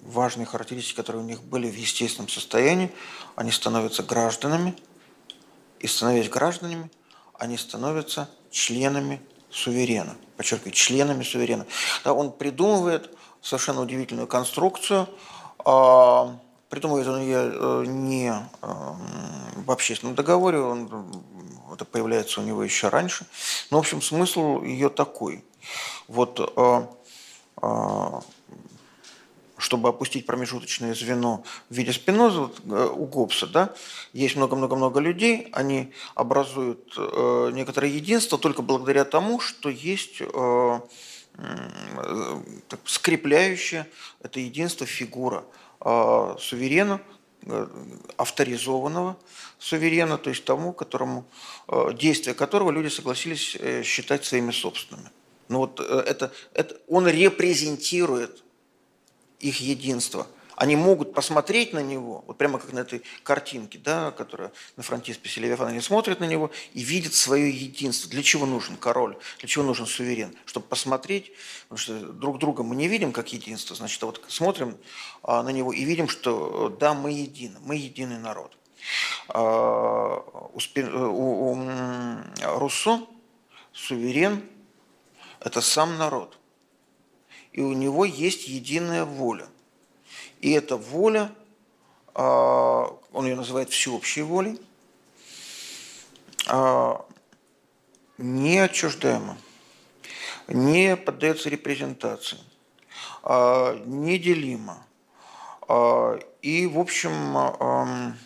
важные 0.00 0.46
характеристики, 0.46 0.96
которые 0.96 1.22
у 1.22 1.26
них 1.26 1.42
были 1.42 1.70
в 1.70 1.76
естественном 1.76 2.28
состоянии, 2.28 2.90
они 3.36 3.50
становятся 3.50 4.02
гражданами– 4.02 4.74
и 5.80 5.86
становясь 5.86 6.28
гражданами, 6.28 6.90
они 7.34 7.56
становятся 7.56 8.28
членами 8.50 9.20
суверена. 9.50 10.16
Подчеркиваю, 10.36 10.72
членами 10.72 11.22
суверена. 11.22 11.66
Да, 12.04 12.12
он 12.12 12.32
придумывает 12.32 13.10
совершенно 13.40 13.80
удивительную 13.80 14.26
конструкцию. 14.26 15.08
Придумывает 16.68 17.06
он 17.08 17.20
ее 17.20 17.50
э, 17.52 17.84
не 17.86 18.28
э, 18.28 18.42
в 18.62 19.70
общественном 19.70 20.14
договоре, 20.14 20.60
он, 20.60 21.22
это 21.72 21.84
появляется 21.84 22.40
у 22.40 22.44
него 22.44 22.62
еще 22.62 22.88
раньше. 22.88 23.26
Но, 23.70 23.78
в 23.78 23.80
общем, 23.80 24.02
смысл 24.02 24.62
ее 24.62 24.90
такой. 24.90 25.44
Вот 26.08 26.40
э, 26.56 28.20
чтобы 29.58 29.88
опустить 29.88 30.24
промежуточное 30.24 30.94
звено 30.94 31.42
в 31.68 31.74
виде 31.74 31.92
спиноза 31.92 32.42
вот, 32.42 32.60
у 32.64 33.06
Гоббса, 33.06 33.46
да, 33.46 33.74
есть 34.12 34.36
много-много-много 34.36 35.00
людей, 35.00 35.48
они 35.52 35.92
образуют 36.14 36.94
э, 36.96 37.50
некоторое 37.52 37.90
единство 37.90 38.38
только 38.38 38.62
благодаря 38.62 39.04
тому, 39.04 39.40
что 39.40 39.68
есть 39.68 40.20
э, 40.20 40.80
э, 41.34 42.42
скрепляющая 42.84 43.88
это 44.22 44.38
единство 44.40 44.86
фигура 44.86 45.44
суверена, 45.80 47.00
э, 47.42 47.66
авторизованного 48.16 49.16
суверена, 49.58 50.18
то 50.18 50.30
есть 50.30 50.44
тому, 50.44 50.72
которому, 50.72 51.24
э, 51.68 51.92
действия 51.94 52.34
которого 52.34 52.70
люди 52.70 52.88
согласились 52.88 53.56
э, 53.58 53.82
считать 53.82 54.24
своими 54.24 54.50
собственными. 54.50 55.10
Ну 55.48 55.58
вот 55.58 55.80
это, 55.80 56.32
это, 56.52 56.78
он 56.88 57.08
репрезентирует 57.08 58.42
их 59.40 59.60
единство. 59.60 60.26
Они 60.58 60.74
могут 60.74 61.14
посмотреть 61.14 61.72
на 61.72 61.78
него, 61.78 62.24
вот 62.26 62.36
прямо 62.36 62.58
как 62.58 62.72
на 62.72 62.80
этой 62.80 63.04
картинке, 63.22 63.78
да, 63.78 64.10
которая 64.10 64.50
на 64.76 64.82
фронтисписе 64.82 65.40
Левиафана, 65.40 65.70
они 65.70 65.80
смотрят 65.80 66.18
на 66.18 66.24
него 66.24 66.50
и 66.74 66.82
видят 66.82 67.14
свое 67.14 67.48
единство. 67.48 68.10
Для 68.10 68.24
чего 68.24 68.44
нужен 68.44 68.76
король, 68.76 69.16
для 69.38 69.48
чего 69.48 69.64
нужен 69.64 69.86
суверен? 69.86 70.34
Чтобы 70.46 70.66
посмотреть, 70.66 71.30
потому 71.68 71.78
что 71.78 72.00
друг 72.12 72.40
друга 72.40 72.64
мы 72.64 72.74
не 72.74 72.88
видим 72.88 73.12
как 73.12 73.32
единство, 73.32 73.76
значит, 73.76 74.02
вот 74.02 74.20
смотрим 74.26 74.76
а, 75.22 75.44
на 75.44 75.50
него 75.50 75.72
и 75.72 75.84
видим, 75.84 76.08
что 76.08 76.76
да, 76.80 76.92
мы 76.92 77.12
едины, 77.12 77.56
мы 77.62 77.76
единый 77.76 78.18
народ. 78.18 78.58
А, 79.28 80.24
у, 80.52 81.52
у 81.52 81.58
Руссо 82.58 83.06
суверен– 83.72 84.42
это 85.40 85.60
сам 85.60 85.98
народ 85.98 86.36
и 87.52 87.60
у 87.60 87.72
него 87.72 88.04
есть 88.04 88.48
единая 88.48 89.04
воля. 89.04 89.48
И 90.40 90.52
эта 90.52 90.76
воля, 90.76 91.32
а, 92.14 92.96
он 93.12 93.26
ее 93.26 93.34
называет 93.34 93.70
всеобщей 93.70 94.22
волей, 94.22 94.60
а, 96.46 97.04
не 98.18 98.58
отчуждаема, 98.58 99.36
не 100.46 100.96
поддается 100.96 101.48
репрезентации, 101.48 102.38
а, 103.22 103.76
неделима. 103.84 104.84
И, 106.40 106.66
в 106.66 106.78
общем, 106.78 108.16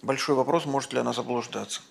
большой 0.00 0.36
вопрос, 0.36 0.64
может 0.64 0.92
ли 0.92 1.00
она 1.00 1.12
заблуждаться. 1.12 1.82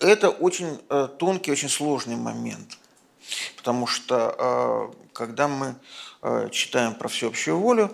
это 0.00 0.28
очень 0.28 0.78
э, 0.90 1.08
тонкий, 1.18 1.50
очень 1.50 1.70
сложный 1.70 2.16
момент. 2.16 2.76
Потому 3.56 3.86
что 3.86 4.92
когда 5.14 5.48
мы 5.48 5.76
э, 6.20 6.50
читаем 6.52 6.94
про 6.94 7.08
всеобщую 7.08 7.58
волю, 7.58 7.90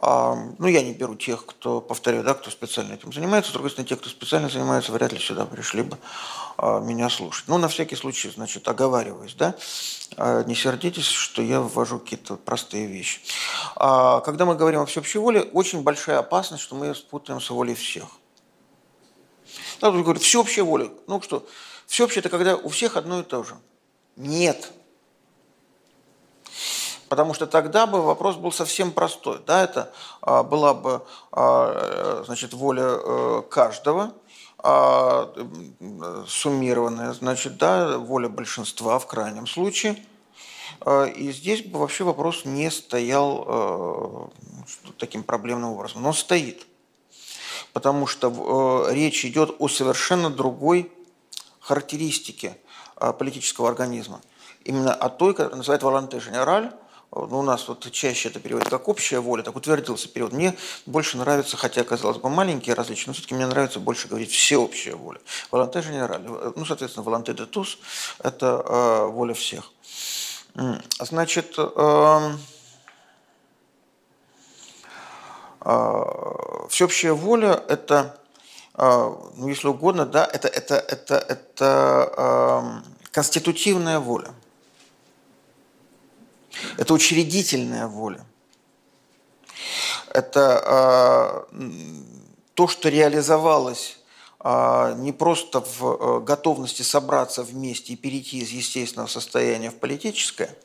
ну, 0.00 0.66
я 0.66 0.82
не 0.82 0.92
беру 0.92 1.16
тех, 1.16 1.44
кто, 1.44 1.80
повторяю, 1.80 2.22
да, 2.22 2.34
кто 2.34 2.50
специально 2.50 2.94
этим 2.94 3.12
занимается. 3.12 3.50
С 3.50 3.52
другой 3.52 3.70
стороны, 3.70 3.88
те, 3.88 3.96
кто 3.96 4.08
специально 4.08 4.48
занимается, 4.48 4.92
вряд 4.92 5.12
ли 5.12 5.18
сюда 5.18 5.44
пришли 5.44 5.82
бы 5.82 5.98
меня 6.58 7.10
слушать. 7.10 7.48
Ну, 7.48 7.58
на 7.58 7.66
всякий 7.68 7.96
случай, 7.96 8.30
значит, 8.30 8.68
оговариваюсь, 8.68 9.34
да. 9.34 9.54
Не 10.46 10.54
сердитесь, 10.54 11.06
что 11.06 11.42
я 11.42 11.60
ввожу 11.60 11.98
какие-то 11.98 12.36
простые 12.36 12.86
вещи. 12.86 13.20
А 13.74 14.20
когда 14.20 14.44
мы 14.44 14.54
говорим 14.54 14.80
о 14.80 14.86
всеобщей 14.86 15.18
воле, 15.18 15.42
очень 15.42 15.82
большая 15.82 16.18
опасность, 16.18 16.62
что 16.62 16.76
мы 16.76 16.86
ее 16.86 16.94
спутаем 16.94 17.40
с 17.40 17.50
волей 17.50 17.74
всех. 17.74 18.04
Да, 19.80 19.90
тут 19.90 20.02
говорят, 20.02 20.22
всеобщая 20.22 20.62
воля. 20.62 20.90
Ну 21.06 21.20
что, 21.22 21.46
всеобщее– 21.86 22.20
это 22.20 22.28
когда 22.28 22.56
у 22.56 22.68
всех 22.68 22.96
одно 22.96 23.20
и 23.20 23.22
то 23.24 23.42
же. 23.42 23.56
Нет. 24.16 24.72
Потому 27.08 27.34
что 27.34 27.46
тогда 27.46 27.86
бы 27.86 28.02
вопрос 28.02 28.36
был 28.36 28.52
совсем 28.52 28.92
простой. 28.92 29.40
Да, 29.46 29.62
это 29.62 29.92
а, 30.20 30.42
была 30.42 30.74
бы 30.74 31.02
а, 31.32 32.22
значит, 32.26 32.52
воля 32.52 32.82
а, 32.84 33.42
каждого, 33.42 34.12
а, 34.58 35.32
суммированная, 36.26 37.12
значит, 37.12 37.56
да, 37.56 37.98
воля 37.98 38.28
большинства 38.28 38.98
в 38.98 39.06
крайнем 39.06 39.46
случае. 39.46 39.96
И 41.16 41.32
здесь 41.32 41.64
бы 41.64 41.80
вообще 41.80 42.04
вопрос 42.04 42.44
не 42.44 42.70
стоял 42.70 43.44
а, 43.46 44.30
таким 44.98 45.22
проблемным 45.22 45.72
образом. 45.72 46.02
Но 46.02 46.12
стоит 46.12 46.68
потому 47.72 48.06
что 48.06 48.86
э, 48.88 48.94
речь 48.94 49.24
идет 49.24 49.54
о 49.58 49.68
совершенно 49.68 50.30
другой 50.30 50.90
характеристике 51.60 52.58
э, 52.96 53.12
политического 53.12 53.68
организма. 53.68 54.20
Именно 54.64 54.92
о 54.94 55.08
той, 55.08 55.34
которая 55.34 55.56
называют 55.56 55.82
волонте 55.82 56.18
генераль, 56.18 56.72
ну, 57.10 57.38
у 57.38 57.42
нас 57.42 57.66
вот 57.68 57.90
чаще 57.90 58.28
это 58.28 58.38
переводит 58.38 58.68
как 58.68 58.86
общая 58.88 59.20
воля, 59.20 59.42
так 59.42 59.56
утвердился 59.56 60.08
перевод. 60.08 60.32
Мне 60.32 60.54
больше 60.84 61.16
нравится, 61.16 61.56
хотя, 61.56 61.82
казалось 61.82 62.18
бы, 62.18 62.28
маленькие 62.28 62.74
различия, 62.74 63.04
но 63.06 63.12
все-таки 63.14 63.34
мне 63.34 63.46
нравится 63.46 63.80
больше 63.80 64.08
говорить 64.08 64.30
всеобщая 64.30 64.94
воля. 64.94 65.20
Волонте 65.50 65.80
генераль, 65.80 66.22
ну, 66.22 66.64
соответственно, 66.66 67.04
волонте 67.04 67.32
де 67.32 67.46
тус– 67.46 67.78
это 68.18 68.62
э, 68.64 69.06
воля 69.06 69.32
всех. 69.32 69.72
Значит, 71.00 71.54
э, 71.56 72.36
а, 75.60 76.66
всеобщая 76.68 77.12
воля– 77.12 77.62
это, 77.68 78.18
а, 78.74 79.16
ну, 79.36 79.48
если 79.48 79.68
угодно, 79.68 80.04
да, 80.04 80.26
это, 80.26 80.48
это, 80.48 80.74
это, 80.76 81.14
это 81.16 82.82
конститутивная 83.12 83.98
воля. 83.98 84.34
Это 86.76 86.94
учредительная 86.94 87.86
воля. 87.86 88.24
Это 90.12 90.62
а, 90.64 91.48
то, 92.54 92.68
что 92.68 92.88
реализовалось 92.88 93.96
не 94.44 95.12
просто 95.12 95.60
в 95.60 96.20
готовности 96.20 96.82
собраться 96.82 97.42
вместе 97.42 97.94
и 97.94 97.96
перейти 97.96 98.38
из 98.38 98.50
естественного 98.50 99.08
состояния 99.08 99.72
в 99.72 99.78
политическое, 99.80 100.56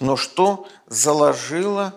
но 0.00 0.16
что 0.16 0.66
заложило 0.88 1.94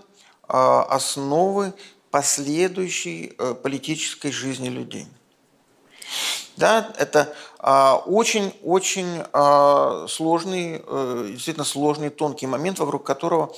а, 0.48 0.84
основы 0.84 1.74
последующей 2.12 3.34
э, 3.40 3.56
политической 3.56 4.32
жизни 4.32 4.70
людей. 4.70 5.08
Да, 6.58 6.94
это 6.98 7.34
очень-очень 8.06 9.24
а, 9.34 10.06
сложный, 10.08 10.84
э, 10.86 11.30
действительно 11.32 11.66
сложный, 11.66 12.10
тонкий 12.10 12.46
момент, 12.46 12.78
вокруг 12.80 13.04
которого 13.04 13.56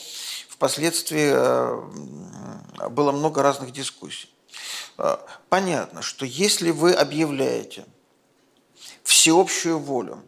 впоследствии 0.48 1.32
э, 1.34 2.90
было 2.90 3.12
много 3.12 3.42
разных 3.42 3.72
дискуссий. 3.72 4.30
Понятно, 5.50 6.02
что 6.02 6.26
если 6.26 6.72
вы 6.72 6.94
объявляете 6.94 7.86
всеобщую 9.04 9.78
волю, 9.80 10.24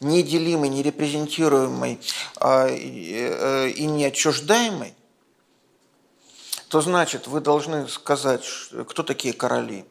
неделимой, 0.00 0.70
нерепрезентируемой 0.70 2.00
а, 2.36 2.68
и 2.68 3.86
неотчуждаемой, 3.86 4.94
то 6.68 6.80
значит 6.80 7.26
вы 7.26 7.40
должны 7.40 7.88
сказать, 7.88 8.44
кто 8.88 9.02
такие 9.02 9.34
короли, 9.34 9.84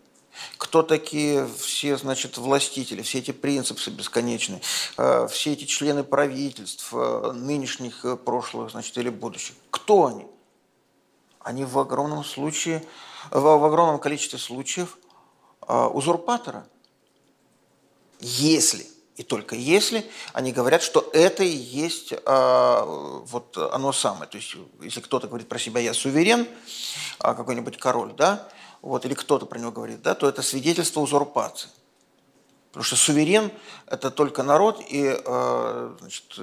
кто 0.58 0.84
такие 0.84 1.48
все, 1.48 1.98
значит, 1.98 2.38
властители, 2.38 3.02
все 3.02 3.20
эти 3.20 3.32
принципы 3.32 3.90
бесконечные, 3.92 4.62
э, 4.98 5.28
все 5.32 5.54
эти 5.54 5.66
члены 5.66 6.04
правительств, 6.04 6.90
э, 6.94 7.32
нынешних, 7.34 8.06
э, 8.06 8.16
прошлых, 8.16 8.72
значит, 8.72 8.98
или 8.98 9.10
будущих. 9.10 9.56
Кто 9.72 10.06
они? 10.06 10.26
Они 11.40 11.66
в 11.66 11.78
огромном 11.78 12.24
случае, 12.24 12.84
в 13.30 13.66
огромном 13.66 14.00
количестве 14.00 14.40
случаев 14.40 14.98
узурпатора. 15.68 16.68
Если 18.20 18.88
и 19.16 19.24
только 19.24 19.56
если 19.56 20.10
они 20.34 20.52
говорят, 20.52 20.82
что 20.84 21.10
это 21.14 21.44
и 21.44 21.56
есть 21.56 22.14
а, 22.26 22.84
вот 22.86 23.58
оно 23.58 23.94
самое. 23.94 24.30
То 24.30 24.38
есть, 24.38 24.56
если 24.82 25.00
кто-то 25.00 25.28
говорит 25.28 25.48
про 25.48 25.58
себя 25.58 25.80
«я 25.80 25.94
суверен», 25.94 26.48
а, 27.20 27.34
какой-нибудь 27.34 27.78
король, 27.78 28.12
да, 28.14 28.50
вот, 28.86 29.06
или 29.06 29.14
кто-то 29.14 29.46
про 29.46 29.60
него 29.60 29.72
говорит, 29.72 30.02
да, 30.02 30.16
то 30.16 30.30
это 30.30 30.42
свидетельство 30.42 31.02
узурпации. 31.02 31.70
Потому 32.70 32.84
что 32.84 32.96
суверен– 32.96 33.52
это 33.88 34.12
только 34.12 34.44
народ, 34.44 34.82
и 34.90 35.08
а, 35.26 35.96
значит, 36.00 36.40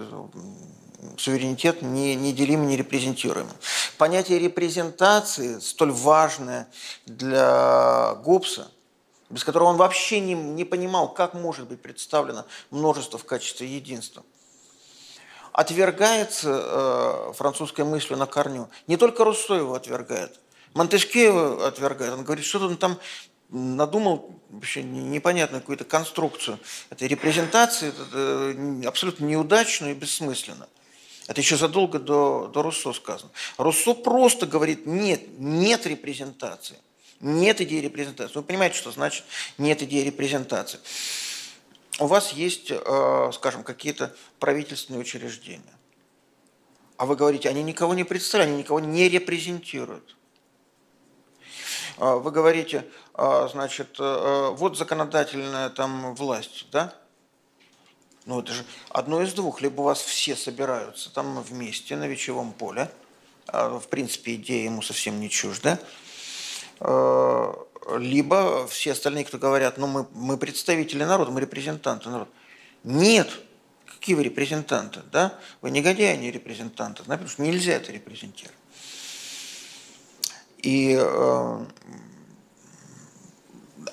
суверенитет 1.18 1.82
не, 1.82 2.14
неделим, 2.14 2.66
не 2.66 2.76
репрезентируем. 2.76 3.48
Понятие 3.98 4.38
репрезентации, 4.38 5.58
столь 5.58 5.92
важное 5.92 6.68
для 7.06 8.14
Гоббса– 8.24 8.70
без 9.32 9.44
которого 9.44 9.68
он 9.68 9.76
вообще 9.78 10.20
не, 10.20 10.34
не 10.34 10.64
понимал, 10.64 11.08
как 11.08 11.32
может 11.32 11.66
быть 11.66 11.80
представлено 11.80 12.44
множество 12.70 13.18
в 13.18 13.24
качестве 13.24 13.66
единства. 13.66 14.22
Отвергается 15.52 16.50
э, 16.62 17.32
французской 17.32 17.86
мыслью 17.86 18.18
на 18.18 18.26
корню. 18.26 18.68
Не 18.86 18.98
только 18.98 19.24
Руссо 19.24 19.54
его 19.54 19.74
отвергает, 19.74 20.38
Монтеске 20.74 21.30
отвергает. 21.30 22.12
Он 22.14 22.24
говорит, 22.24 22.44
что 22.44 22.60
он 22.60 22.76
там 22.76 22.98
надумал 23.50 24.40
вообще 24.48 24.82
непонятную 24.82 25.60
какую-то 25.60 25.84
конструкцию 25.84 26.58
этой 26.90 27.08
репрезентации, 27.08 27.88
это 27.88 28.88
абсолютно 28.88 29.24
неудачную 29.26 29.92
и 29.92 29.96
бессмысленную. 29.96 30.68
Это 31.28 31.40
еще 31.40 31.56
задолго 31.56 31.98
до, 31.98 32.50
до 32.52 32.62
Руссо 32.62 32.92
сказано. 32.92 33.30
Руссо 33.56 33.94
просто 33.94 34.46
говорит, 34.46 34.86
нет, 34.86 35.38
нет 35.38 35.86
репрезентации. 35.86 36.78
Нет 37.20 37.60
идеи 37.60 37.80
репрезентации. 37.80 38.34
Вы 38.34 38.42
понимаете, 38.42 38.76
что 38.76 38.90
значит 38.90 39.24
нет 39.56 39.82
идеи 39.82 40.02
репрезентации. 40.02 40.80
У 42.00 42.06
вас 42.06 42.32
есть, 42.32 42.70
э, 42.70 43.30
скажем, 43.32 43.62
какие-то 43.62 44.14
правительственные 44.40 45.00
учреждения. 45.00 45.62
А 46.96 47.06
вы 47.06 47.14
говорите, 47.16 47.48
они 47.48 47.62
никого 47.62 47.94
не 47.94 48.04
представляют, 48.04 48.52
они 48.52 48.62
никого 48.62 48.80
не 48.80 49.08
репрезентируют. 49.08 50.16
А 51.98 52.16
вы 52.16 52.30
говорите, 52.30 52.86
э, 53.14 53.48
значит, 53.50 53.96
э, 53.98 54.48
вот 54.52 54.76
законодательная 54.76 55.70
там 55.70 56.14
власть, 56.14 56.66
да? 56.72 56.94
Ну, 58.24 58.40
это 58.40 58.52
же 58.52 58.64
одно 58.90 59.22
из 59.22 59.32
двух. 59.34 59.60
Либо 59.60 59.80
у 59.80 59.84
вас 59.84 60.00
все 60.00 60.36
собираются 60.36 61.12
там 61.12 61.42
вместе 61.42 61.96
на 61.96 62.06
вечевом 62.06 62.52
поле, 62.52 62.90
а, 63.48 63.78
в 63.80 63.88
принципе, 63.88 64.36
идея 64.36 64.64
ему 64.66 64.80
совсем 64.80 65.18
не 65.18 65.28
чужда, 65.28 65.78
Э, 66.84 67.52
либо 67.98 68.66
все 68.66 68.92
остальные, 68.92 69.24
кто 69.24 69.38
говорят, 69.38 69.78
ну 69.78 69.86
мы, 69.86 70.06
мы 70.12 70.36
представители 70.36 71.04
народа, 71.04 71.30
мы 71.30 71.40
репрезентанты 71.40 72.08
народа. 72.08 72.30
Нет, 72.82 73.30
какие 73.86 74.16
вы 74.16 74.24
репрезентанты, 74.24 75.00
да? 75.12 75.38
Вы 75.60 75.70
негодяи, 75.70 76.12
а 76.12 76.16
не 76.16 76.32
репрезентанты, 76.32 77.04
потому 77.04 77.28
что 77.28 77.42
нельзя 77.42 77.74
это 77.74 77.92
репрезентировать. 77.92 78.56
И, 80.62 80.96
э, 80.96 81.66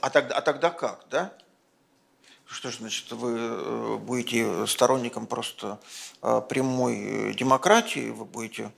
а, 0.02 0.10
тогда, 0.12 0.36
а 0.36 0.42
тогда 0.42 0.70
как, 0.70 1.06
да? 1.10 1.34
Что 2.46 2.72
ж, 2.72 2.78
значит, 2.78 3.12
вы 3.12 3.36
э, 3.38 3.98
будете 3.98 4.66
сторонником 4.68 5.28
просто 5.28 5.80
прямой 6.22 7.34
демократии, 7.34 8.10
вы 8.10 8.26
будете 8.26 8.72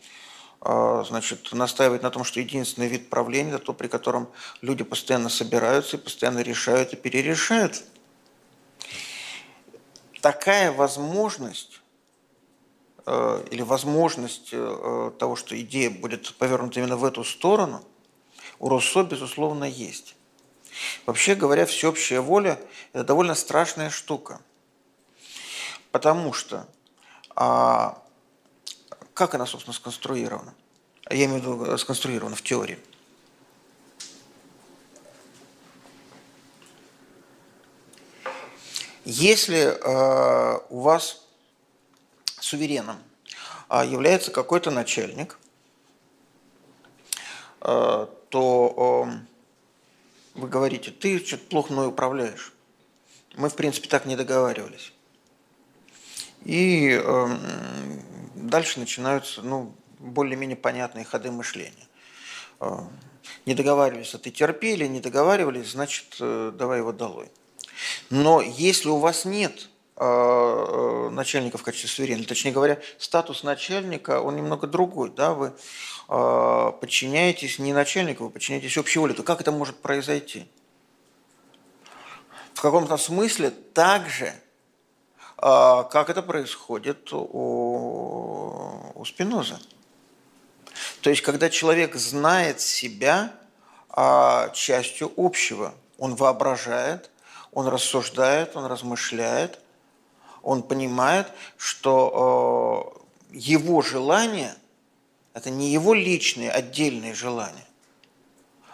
значит, 0.64 1.52
настаивает 1.54 2.04
на 2.04 2.12
том, 2.12 2.24
что 2.24 2.40
единственный 2.40 2.88
вид 2.88 3.10
правления– 3.10 3.54
это 3.56 3.66
то, 3.66 3.74
при 3.74 3.88
котором 3.88 4.30
люди 4.62 4.84
постоянно 4.84 5.30
собираются 5.30 5.98
и 5.98 6.00
постоянно 6.00 6.42
решают 6.42 6.94
и 6.94 6.96
перерешают. 6.96 7.84
Такая 10.22 10.72
возможность 10.72 11.78
э, 11.78 11.81
или 13.06 13.62
возможность 13.62 14.50
э, 14.52 15.12
того, 15.18 15.36
что 15.36 15.60
идея 15.60 15.90
будет 15.90 16.36
повернута 16.36 16.80
именно 16.80 16.98
в 16.98 17.04
эту 17.04 17.24
сторону, 17.24 17.84
у 18.60 18.70
Руссо, 18.70 19.04
безусловно, 19.04 19.64
есть. 19.64 20.16
Вообще 21.06 21.36
говоря, 21.36 21.66
всеобщая 21.66 22.22
воля– 22.22 22.60
это 22.94 23.04
довольно 23.04 23.36
страшная 23.36 23.90
штука. 23.90 24.40
Потому 25.92 26.32
что 26.32 26.68
а, 27.36 28.02
как 29.14 29.36
она, 29.36 29.46
собственно, 29.46 29.74
сконструирована? 29.74 30.54
Я 31.10 31.26
имею 31.26 31.42
в 31.42 31.44
виду 31.44 31.66
э, 31.66 31.78
сконструирована 31.78 32.36
в 32.36 32.42
теории. 32.42 32.80
Если 39.04 39.58
э, 39.60 40.60
у 40.70 40.80
вас 40.82 41.26
сувереном 42.52 42.98
э, 43.70 43.84
является 43.88 44.30
какой-то 44.32 44.72
начальник, 44.72 45.40
э, 47.62 48.08
то 48.30 49.08
э, 49.08 50.40
вы 50.40 50.48
говорите, 50.48 50.92
ты 50.92 51.26
что-то 51.26 51.46
плохо 51.46 51.74
мной 51.74 51.88
управляешь. 51.88 52.54
Мы, 53.36 53.50
в 53.50 53.56
принципе, 53.56 53.88
так 53.88 54.06
не 54.06 54.18
договаривались. 54.18 54.92
И 56.44 57.02
э, 57.02 57.28
дальше 58.36 58.80
начинаются 58.80 59.42
ну, 59.42 59.74
более-менее 60.00 60.58
понятные 60.58 61.06
ходы 61.06 61.32
мышления. 61.32 61.88
Не 63.48 63.56
договаривались, 63.56 64.14
а 64.14 64.20
ты 64.20 64.30
терпели, 64.30 64.86
не 64.86 65.00
договаривались, 65.00 65.72
значит, 65.72 66.18
давай 66.20 66.80
его 66.80 66.92
долой. 66.92 67.32
Но 68.12 68.40
если 68.40 68.90
у 68.90 68.98
вас 68.98 69.26
нет 69.26 69.71
начальника 70.02 71.58
в 71.58 71.64
качестве 71.64 71.90
суверена, 71.90 72.24
точнее 72.24 72.52
говоря, 72.52 72.80
статус 72.98 73.44
начальника, 73.44 74.20
он 74.22 74.36
немного 74.36 74.66
другой, 74.66 75.12
да, 75.12 75.34
вы 75.34 75.54
подчиняетесь 76.08 77.60
не 77.60 77.72
начальнику, 77.72 78.24
вы 78.24 78.30
подчиняетесь 78.32 78.78
общей 78.78 79.00
воле, 79.00 79.14
то 79.14 79.22
как 79.22 79.42
это 79.42 79.52
может 79.52 79.78
произойти? 79.78 80.48
В 82.56 82.62
каком-то 82.62 82.98
смысле 82.98 83.52
также 83.52 84.34
а 85.42 85.84
как 85.84 86.12
это 86.12 86.22
происходит 86.22 87.12
у, 87.12 88.92
у 88.94 89.06
Спиноза. 89.06 89.60
То 91.02 91.10
есть, 91.10 91.24
когда 91.24 91.50
человек 91.50 91.96
знает 91.96 92.62
себя 92.62 93.34
а, 93.90 94.50
частью 94.50 95.12
общего, 95.18 95.74
он 95.98 96.16
воображает, 96.16 97.10
он 97.52 97.68
рассуждает, 97.68 98.56
он 98.56 98.68
размышляет, 98.68 99.60
он 100.44 100.64
понимает, 100.64 101.28
что 101.58 102.96
э, 103.32 103.38
его 103.38 103.82
желание– 103.82 104.56
это 105.34 105.50
не 105.50 105.70
его 105.70 105.94
личные 105.94 106.52
отдельные 106.52 107.14
желания, 107.14 107.66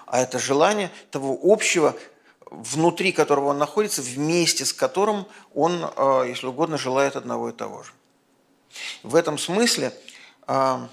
а 0.06 0.20
это 0.20 0.40
желание 0.40 0.92
того 1.12 1.38
общего, 1.44 1.96
внутри 2.50 3.12
которого 3.12 3.48
он 3.48 3.58
находится, 3.58 4.02
вместе 4.02 4.66
с 4.66 4.72
которым 4.72 5.26
он, 5.54 5.84
э, 5.84 6.26
если 6.30 6.48
угодно, 6.48 6.78
желает 6.78 7.16
одного 7.16 7.50
и 7.50 7.54
того 7.54 7.84
же. 7.84 7.92
В 9.04 9.16
этом 9.16 9.38
смысле 9.38 9.94
э, 10.48 10.88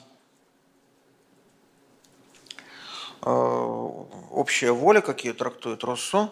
общая 3.22 4.72
воля, 4.72 5.01
как 5.01 5.25
ее 5.25 5.33
трактует 5.33 5.83
Руссо, 5.85 6.31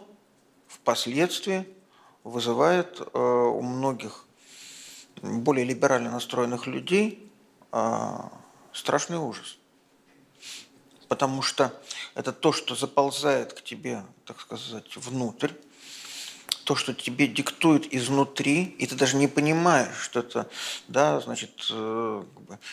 впоследствии 0.69 1.67
вызывает 2.23 3.01
у 3.15 3.63
многих 3.63 4.27
более 5.23 5.65
либерально 5.65 6.11
настроенных 6.11 6.67
людей 6.67 7.31
страшный 8.73 9.19
ужас. 9.19 9.57
Потому 11.09 11.43
что 11.43 11.79
это 12.15 12.33
то, 12.33 12.53
что 12.53 12.75
заползает 12.75 13.53
к 13.53 13.63
тебе, 13.63 14.03
так 14.25 14.41
сказать, 14.41 14.97
внутрь, 14.97 15.53
то, 16.65 16.77
что 16.77 16.95
тебе 16.95 17.27
диктует 17.27 17.93
изнутри, 17.93 18.63
и 18.63 18.87
ты 18.87 18.95
даже 18.95 19.17
не 19.17 19.27
понимаешь, 19.27 19.97
что 20.01 20.21
это, 20.21 20.49
да, 20.89 21.21
значит, 21.21 21.67
э, 21.71 22.25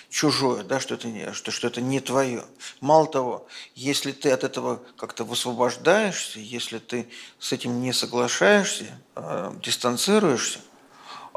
чужое, 0.10 0.64
да, 0.64 0.80
что 0.80 0.94
это, 0.94 1.08
не, 1.08 1.34
что, 1.34 1.52
что 1.52 1.68
это 1.68 1.82
не 1.82 2.00
твое. 2.00 2.46
Мало 2.82 3.08
того, 3.08 3.48
если 3.76 4.12
ты 4.12 4.30
от 4.32 4.44
этого 4.44 4.82
как-то 4.96 5.24
высвобождаешься, 5.24 6.40
если 6.40 6.78
ты 6.78 7.10
с 7.40 7.52
этим 7.52 7.82
не 7.82 7.92
соглашаешься, 7.92 8.86
э, 9.16 9.54
дистанцируешься, 9.64 10.60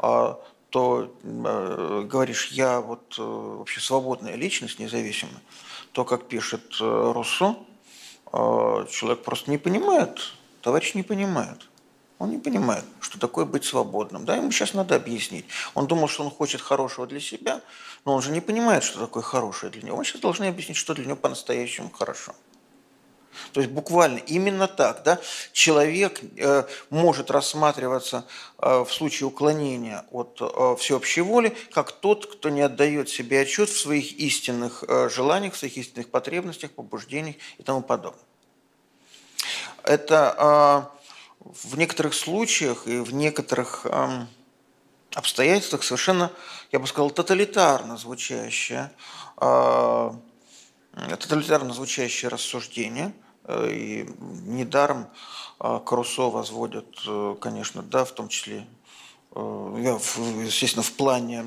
э, 0.01 0.35
то 0.73 1.15
э, 1.21 2.07
говоришь, 2.09 2.47
я 2.47 2.81
вот 2.81 3.15
э, 3.19 3.21
вообще 3.21 3.79
свободная 3.79 4.33
личность, 4.33 4.79
независимая, 4.79 5.39
то, 5.91 6.03
как 6.03 6.27
пишет 6.27 6.63
э, 6.81 7.11
Руссо, 7.13 7.55
а, 8.31 8.87
человек 8.87 9.21
просто 9.21 9.51
не 9.51 9.59
понимает, 9.59 10.33
товарищ 10.63 10.95
не 10.95 11.03
понимает. 11.03 11.69
Он 12.17 12.31
не 12.31 12.39
понимает, 12.39 12.85
что 13.01 13.19
такое 13.19 13.45
быть 13.45 13.65
свободным. 13.65 14.25
Да, 14.25 14.35
ему 14.35 14.49
сейчас 14.49 14.73
надо 14.73 14.95
объяснить. 14.95 15.45
Он 15.75 15.85
думал, 15.85 16.07
что 16.07 16.23
он 16.23 16.31
хочет 16.31 16.59
хорошего 16.59 17.05
для 17.05 17.19
себя, 17.19 17.61
но 18.03 18.15
он 18.15 18.23
же 18.23 18.31
не 18.31 18.41
понимает, 18.41 18.83
что 18.83 18.97
такое 18.97 19.21
хорошее 19.21 19.71
для 19.71 19.83
него. 19.83 19.97
Он 19.97 20.03
сейчас 20.03 20.21
должен 20.21 20.47
объяснить, 20.47 20.77
что 20.77 20.95
для 20.95 21.05
него 21.05 21.17
по-настоящему 21.17 21.91
хорошо. 21.91 22.33
То 23.51 23.61
есть 23.61 23.71
буквально 23.71 24.19
именно 24.19 24.67
так, 24.67 25.03
да, 25.03 25.19
человек 25.51 26.21
э, 26.37 26.63
может 26.89 27.31
рассматриваться 27.31 28.25
э, 28.59 28.83
в 28.83 28.91
случае 28.91 29.27
уклонения 29.27 30.05
от 30.11 30.37
э, 30.41 30.75
всеобщей 30.79 31.21
воли 31.21 31.55
как 31.71 31.91
тот, 31.91 32.25
кто 32.25 32.49
не 32.49 32.61
отдает 32.61 33.09
себе 33.09 33.41
отчет 33.41 33.69
в 33.69 33.79
своих 33.79 34.13
истинных 34.13 34.83
э, 34.87 35.09
желаниях, 35.09 35.53
в 35.53 35.57
своих 35.57 35.77
истинных 35.77 36.09
потребностях, 36.09 36.71
побуждениях 36.71 37.35
и 37.57 37.63
тому 37.63 37.81
подобное. 37.81 38.23
Это 39.83 40.89
э, 41.39 41.45
в 41.45 41.77
некоторых 41.77 42.13
случаях 42.13 42.87
и 42.87 42.99
в 42.99 43.13
некоторых 43.13 43.85
э, 43.85 44.25
обстоятельствах 45.13 45.83
совершенно, 45.83 46.31
я 46.71 46.79
бы 46.79 46.87
сказал, 46.87 47.11
тоталитарно 47.11 47.97
звучащее, 47.97 48.91
э, 49.41 50.11
тоталитарно 51.19 51.73
звучащее 51.73 52.29
рассуждение– 52.29 53.13
и 53.47 54.09
недаром 54.45 55.07
а, 55.59 55.79
Карусо 55.79 56.29
возводят, 56.29 56.87
э, 57.07 57.35
конечно, 57.39 57.81
да, 57.81 58.05
в 58.05 58.11
том 58.11 58.27
числе, 58.27 58.65
э, 59.35 59.39
естественно, 60.43 60.83
в 60.83 60.93
плане 60.93 61.43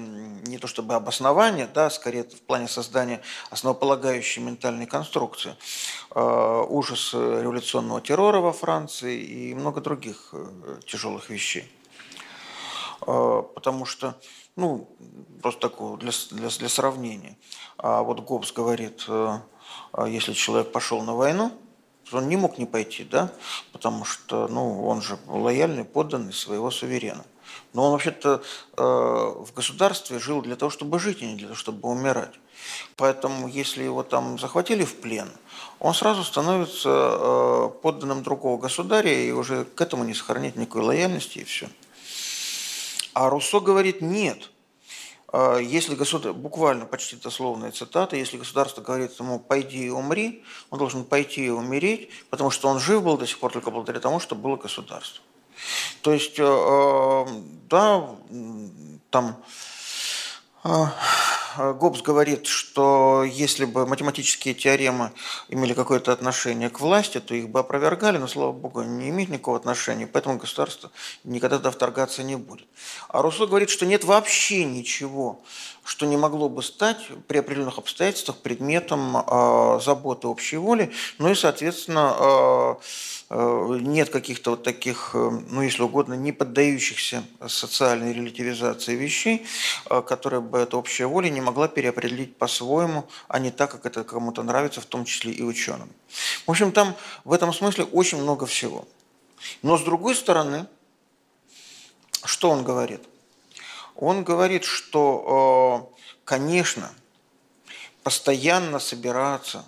не 0.46 0.58
то 0.58 0.66
чтобы 0.66 0.94
обоснования, 0.94 1.66
да, 1.66 1.90
скорее 1.90 2.24
в 2.24 2.42
плане 2.42 2.68
создания 2.68 3.20
основополагающей 3.50 4.42
ментальной 4.42 4.86
конструкции, 4.86 5.56
ужас 6.14 7.12
революционного 7.12 8.00
террора 8.00 8.40
во 8.40 8.52
Франции 8.52 9.20
и 9.20 9.54
много 9.54 9.80
других 9.80 10.32
тяжелых 10.86 11.28
вещей. 11.30 11.70
Потому 13.00 13.84
что, 13.84 14.14
ну, 14.54 14.88
просто 15.42 15.60
такого 15.68 15.98
для, 15.98 16.12
для, 16.30 16.48
для 16.48 16.68
сравнения. 16.68 17.36
А 17.76 18.02
вот 18.02 18.20
Гоббс 18.20 18.52
говорит, 18.52 19.06
если 20.06 20.32
человек 20.32 20.72
пошел 20.72 21.02
на 21.02 21.14
войну, 21.14 21.52
он 22.12 22.28
не 22.28 22.36
мог 22.36 22.58
не 22.58 22.66
пойти, 22.66 23.04
да, 23.04 23.32
потому 23.72 24.04
что, 24.04 24.48
ну, 24.48 24.86
он 24.86 25.02
же 25.02 25.18
лояльный, 25.26 25.84
подданный 25.84 26.32
своего 26.32 26.70
суверена. 26.70 27.24
Но 27.72 27.84
он 27.84 27.92
вообще-то 27.92 28.42
э, 28.76 28.82
в 28.82 29.52
государстве 29.54 30.18
жил 30.18 30.42
для 30.42 30.56
того, 30.56 30.70
чтобы 30.70 30.98
жить, 30.98 31.22
а 31.22 31.26
не 31.26 31.36
для 31.36 31.48
того, 31.48 31.56
чтобы 31.56 31.88
умирать. 31.88 32.34
Поэтому, 32.96 33.48
если 33.48 33.84
его 33.84 34.02
там 34.02 34.38
захватили 34.38 34.84
в 34.84 34.96
плен, 34.96 35.30
он 35.78 35.94
сразу 35.94 36.24
становится 36.24 36.88
э, 36.90 37.70
подданным 37.82 38.22
другого 38.22 38.58
государя 38.58 39.12
и 39.12 39.30
уже 39.30 39.64
к 39.64 39.80
этому 39.80 40.04
не 40.04 40.14
сохранит 40.14 40.56
никакой 40.56 40.82
лояльности 40.82 41.38
и 41.38 41.44
все. 41.44 41.68
А 43.12 43.30
Руссо 43.30 43.60
говорит, 43.60 44.00
нет– 44.00 44.50
если 45.60 45.94
государство, 45.94 46.32
буквально 46.32 46.86
почти 46.86 47.16
дословная 47.16 47.70
цитата, 47.70 48.16
если 48.16 48.38
государство 48.38 48.80
говорит 48.80 49.18
ему 49.18 49.38
«пойди 49.38 49.86
и 49.86 49.90
умри», 49.90 50.44
он 50.70 50.78
должен 50.78 51.04
пойти 51.04 51.46
и 51.46 51.50
умереть, 51.50 52.10
потому 52.30 52.50
что 52.50 52.68
он 52.68 52.78
жив 52.78 53.02
был 53.02 53.18
до 53.18 53.26
сих 53.26 53.38
пор 53.38 53.52
только 53.52 53.70
благодаря 53.70 54.00
тому, 54.00 54.20
что 54.20 54.34
было 54.34 54.56
государство. 54.56 55.22
То 56.02 56.12
есть, 56.12 56.38
э, 56.38 56.44
э, 56.44 57.26
да, 57.68 58.08
там 59.10 59.42
а, 60.62 60.84
а, 60.84 60.92
Гоббс 61.56 62.02
говорит, 62.02 62.46
что 62.46 63.24
если 63.24 63.64
бы 63.64 63.86
математические 63.86 64.54
теоремы 64.54 65.12
имели 65.48 65.74
какое-то 65.74 66.12
отношение 66.12 66.70
к 66.70 66.80
власти, 66.80 67.20
то 67.20 67.34
их 67.34 67.48
бы 67.48 67.60
опровергали, 67.60 68.18
но, 68.18 68.28
слава 68.28 68.52
богу, 68.52 68.82
не 68.82 69.10
имеют 69.10 69.30
никакого 69.30 69.56
отношения, 69.56 70.06
поэтому 70.06 70.38
государство 70.38 70.90
никогда 71.24 71.58
туда 71.58 71.70
вторгаться 71.70 72.22
не 72.22 72.36
будет. 72.36 72.66
А 73.08 73.22
Руссо 73.22 73.46
говорит, 73.46 73.70
что 73.70 73.86
нет 73.86 74.04
вообще 74.04 74.64
ничего, 74.64 75.40
что 75.84 76.06
не 76.06 76.16
могло 76.16 76.48
бы 76.48 76.62
стать 76.62 77.08
при 77.28 77.38
определенных 77.38 77.78
обстоятельствах 77.78 78.38
предметом 78.38 79.16
э, 79.16 79.80
заботы 79.84 80.28
общей 80.28 80.56
воли, 80.56 80.92
ну 81.18 81.30
и, 81.30 81.34
соответственно, 81.34 82.16
э, 82.18 82.74
нет 83.28 84.10
каких-то 84.10 84.50
вот 84.50 84.62
таких, 84.62 85.10
э, 85.14 85.30
ну, 85.50 85.62
если 85.62 85.82
угодно, 85.82 86.14
не 86.14 86.30
поддающихся 86.30 87.24
социальной 87.48 88.12
релятивизации 88.12 88.94
вещей, 88.94 89.44
э, 89.90 90.00
которые 90.02 90.40
бы 90.40 90.58
эта 90.58 90.76
общая 90.76 91.06
воля 91.06 91.28
не 91.28 91.40
могла 91.40 91.66
переопределить 91.66 92.36
по-своему, 92.36 93.08
а 93.26 93.40
не 93.40 93.50
так, 93.50 93.72
как 93.72 93.84
это 93.84 94.04
кому-то 94.04 94.44
нравится, 94.44 94.80
в 94.80 94.86
том 94.86 95.04
числе 95.04 95.32
и 95.32 95.42
ученым. 95.42 95.90
В 96.46 96.50
общем, 96.50 96.70
там 96.70 96.94
в 97.24 97.32
этом 97.32 97.52
смысле 97.52 97.84
очень 97.84 98.18
много 98.18 98.46
всего. 98.46 98.86
Но 99.62 99.76
с 99.76 99.82
другой 99.82 100.14
стороны, 100.14 100.66
что 102.24 102.50
он 102.50 102.62
говорит? 102.62 103.02
Он 103.96 104.22
говорит, 104.22 104.64
что, 104.64 105.90
э, 105.92 106.04
конечно, 106.24 106.92
постоянно 108.04 108.78
собираться, 108.78 109.64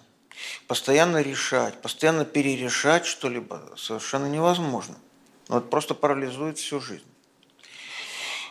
постоянно 0.67 1.23
решать, 1.23 1.81
постоянно 1.81 2.25
перерешать 2.25 3.07
что-либо 3.07 3.63
совершенно 3.77 4.27
невозможно. 4.27 4.97
Ну, 5.49 5.59
это 5.59 5.67
просто 5.67 5.95
парализует 5.95 6.59
всю 6.59 6.81
жизнь. 6.81 7.05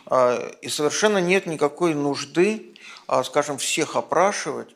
А, 0.06 0.38
и 0.62 0.68
совершенно 0.68 1.18
нет 1.18 1.46
никакой 1.46 1.94
нужды, 1.94 2.74
а, 3.06 3.22
скажем, 3.24 3.58
всех 3.58 3.96
опрашивать, 3.96 4.74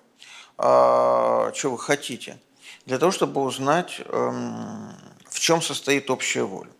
а, 0.58 1.52
что 1.54 1.70
вы 1.70 1.78
хотите, 1.78 2.38
для 2.84 2.98
того, 2.98 3.12
чтобы 3.12 3.42
узнать, 3.42 4.00
эм, 4.06 4.92
в 5.28 5.38
чем 5.38 5.62
состоит 5.62 6.10
общая 6.10 6.42
воля. 6.42 6.70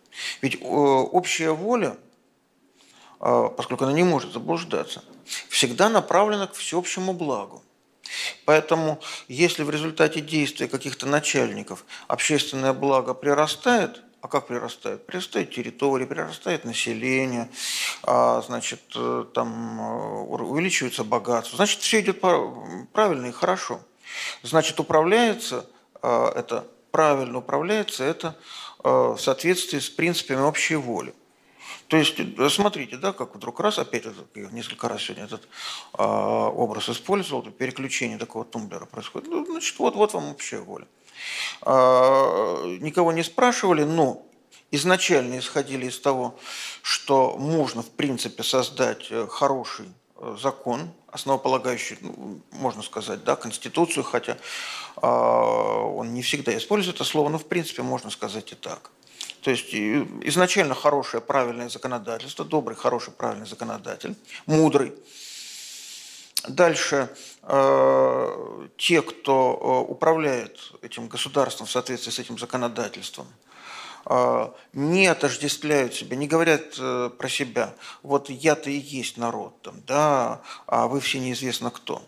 Ведь 0.41 0.61
э, 0.61 0.65
общая 0.65 1.51
воля, 1.51 1.97
поскольку 3.19 3.85
она 3.85 3.93
не 3.93 4.03
может 4.03 4.33
заблуждаться, 4.33 5.03
всегда 5.49 5.89
направлена 5.89 6.47
к 6.47 6.53
всеобщему 6.53 7.13
благу. 7.13 7.62
Поэтому, 8.45 8.99
если 9.27 9.63
в 9.63 9.69
результате 9.69 10.21
действия 10.21 10.67
каких-то 10.67 11.05
начальников 11.05 11.85
общественное 12.07 12.73
благо 12.73 13.13
прирастает– 13.13 14.01
а 14.23 14.29
как 14.29 14.47
прирастает? 14.47 15.05
Прирастает 15.05 15.51
территория, 15.51 16.05
прирастает 16.05 16.63
население, 16.63 17.49
а, 18.03 18.41
значит, 18.41 18.79
э, 18.95 19.25
там 19.33 19.81
э, 19.81 20.43
увеличивается 20.43 21.03
богатство. 21.03 21.57
Значит, 21.57 21.81
все 21.81 21.99
идет 21.99 22.21
правильно 22.21 23.25
и 23.25 23.31
хорошо. 23.33 23.81
Значит, 24.41 24.79
управляется 24.79 25.65
э, 26.01 26.31
это, 26.37 26.65
правильно 26.91 27.39
управляется 27.39 28.05
это 28.05 28.37
в 28.81 29.17
соответствии 29.17 29.79
с 29.79 29.89
принципами 29.89 30.39
общей 30.39 30.75
воли. 30.75 31.13
То 31.87 31.97
есть, 31.97 32.17
смотрите, 32.49 32.97
да, 32.97 33.13
как 33.13 33.35
вдруг 33.35 33.59
раз, 33.59 33.77
опять 33.77 34.05
я 34.35 34.47
несколько 34.51 34.87
раз 34.87 35.03
сегодня 35.03 35.25
этот 35.25 35.47
а, 35.93 36.49
образ 36.49 36.89
использовал, 36.89 37.43
переключение 37.43 38.17
такого 38.17 38.45
тумблера 38.45 38.85
происходит. 38.85 39.29
Ну, 39.29 39.45
значит, 39.45 39.77
вот, 39.79 39.95
вот 39.95 40.13
вам 40.13 40.29
общая 40.29 40.59
воля. 40.59 40.87
А, 41.61 42.63
никого 42.79 43.11
не 43.11 43.23
спрашивали, 43.23 43.83
но 43.83 44.25
изначально 44.73 45.37
исходили 45.37 45.85
из 45.85 45.99
того, 45.99 46.35
что 46.81 47.37
можно, 47.37 47.83
в 47.83 47.91
принципе, 47.91 48.43
создать 48.43 49.07
э, 49.11 49.27
хороший 49.29 49.85
э, 50.17 50.35
закон, 50.41 50.89
основополагающий, 51.07 51.97
ну, 52.01 52.41
можно 52.51 52.81
сказать, 52.81 53.23
да, 53.23 53.35
Конституцию, 53.35 54.03
хотя 54.03 54.37
э, 55.01 55.07
он 55.07 56.13
не 56.15 56.23
всегда 56.23 56.57
использует 56.57 56.95
это 56.95 57.03
слово, 57.03 57.29
но, 57.29 57.37
в 57.37 57.45
принципе, 57.45 57.83
можно 57.83 58.09
сказать 58.09 58.51
и 58.51 58.55
так. 58.55 58.91
То 59.43 59.51
есть 59.51 59.73
изначально 59.73 60.73
хорошее, 60.73 61.21
правильное 61.21 61.69
законодательство, 61.69 62.45
добрый, 62.45 62.75
хороший, 62.77 63.11
правильный 63.11 63.47
законодатель, 63.47 64.15
мудрый– 64.45 64.93
Дальше 66.47 67.09
э, 67.43 68.67
те, 68.77 69.01
кто 69.01 69.85
э, 69.87 69.91
управляет 69.91 70.73
этим 70.81 71.07
государством 71.07 71.67
в 71.67 71.71
соответствии 71.71 72.11
с 72.11 72.19
этим 72.19 72.37
законодательством, 72.37 73.27
не 74.73 75.07
отождествляют 75.07 75.93
себя, 75.93 76.15
не 76.15 76.27
говорят 76.27 76.75
про 77.17 77.29
себя, 77.29 77.73
вот 78.01 78.29
я-то 78.29 78.69
и 78.69 78.77
есть 78.77 79.17
народ, 79.17 79.61
там, 79.61 79.75
да, 79.87 80.41
а 80.67 80.87
вы 80.87 80.99
все 80.99 81.19
неизвестно 81.19 81.71
кто. 81.71 82.01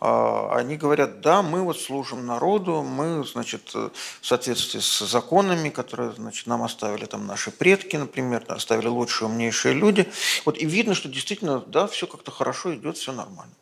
Они 0.00 0.76
говорят, 0.76 1.20
да, 1.20 1.42
мы 1.42 1.62
вот 1.62 1.80
служим 1.80 2.26
народу, 2.26 2.82
мы, 2.82 3.24
значит, 3.24 3.72
в 3.72 3.92
соответствии 4.20 4.80
с 4.80 4.98
законами, 4.98 5.68
которые, 5.68 6.12
значит, 6.12 6.48
нам 6.48 6.64
оставили 6.64 7.04
там 7.04 7.26
наши 7.26 7.52
предки, 7.52 7.94
например, 7.94 8.44
оставили 8.48 8.88
лучшие, 8.88 9.28
умнейшие 9.28 9.74
люди. 9.74 10.10
Вот 10.44 10.58
и 10.58 10.66
видно, 10.66 10.96
что 10.96 11.08
действительно, 11.08 11.60
да, 11.60 11.86
все 11.86 12.08
как-то 12.08 12.32
хорошо 12.32 12.74
идет, 12.74 12.96
все 12.96 13.12
нормально. 13.12 13.54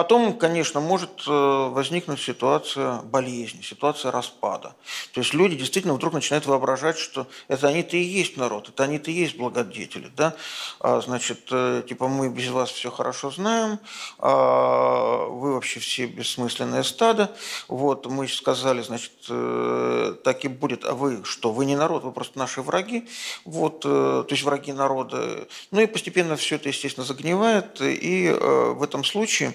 Потом, 0.00 0.32
конечно, 0.38 0.80
может 0.80 1.24
э, 1.26 1.30
возникнуть 1.30 2.22
ситуация 2.22 3.02
болезни, 3.02 3.60
ситуация 3.60 4.10
распада. 4.10 4.74
То 5.12 5.20
есть 5.20 5.34
люди 5.34 5.56
действительно 5.56 5.92
вдруг 5.92 6.14
начинают 6.14 6.46
воображать, 6.46 6.96
что 6.96 7.26
это 7.48 7.68
они-то 7.68 7.98
и 7.98 8.02
есть 8.02 8.38
народ, 8.38 8.70
это 8.70 8.84
они-то 8.84 9.10
и 9.10 9.12
есть 9.14 9.36
благодетели. 9.36 10.10
Да? 10.16 10.34
А, 10.80 11.02
значит, 11.02 11.48
э, 11.50 11.82
типа 11.86 12.08
мы 12.08 12.30
без 12.30 12.48
вас 12.48 12.70
все 12.70 12.90
хорошо 12.90 13.30
знаем, 13.30 13.78
а 14.18 15.26
вы 15.26 15.52
вообще 15.52 15.80
все 15.80 16.06
бессмысленное 16.06 16.82
стадо. 16.82 17.36
Вот 17.68 18.06
мы 18.06 18.26
сказали, 18.26 18.80
значит, 18.80 19.12
э, 19.28 20.14
так 20.24 20.46
и 20.46 20.48
будет, 20.48 20.86
а 20.86 20.94
вы 20.94 21.22
что, 21.26 21.52
вы 21.52 21.66
не 21.66 21.76
народ, 21.76 22.04
вы 22.04 22.12
просто 22.12 22.38
наши 22.38 22.62
враги. 22.62 23.06
Вот, 23.44 23.80
то 23.80 24.26
есть 24.30 24.44
враги 24.44 24.72
народа. 24.72 25.46
Ну 25.70 25.82
и 25.82 25.86
постепенно 25.86 26.36
все 26.36 26.54
это, 26.56 26.70
естественно, 26.70 27.04
загнивает. 27.04 27.82
И 27.82 28.30
в 28.30 28.82
этом 28.82 29.04
случае 29.04 29.52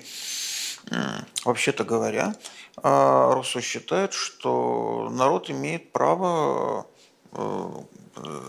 Вообще-то 1.43 1.83
говоря, 1.83 2.35
а, 2.77 3.33
Руссо 3.33 3.61
считает, 3.61 4.13
что 4.13 5.09
народ 5.11 5.49
имеет 5.49 5.91
право 5.91 6.87
э, 7.31 7.69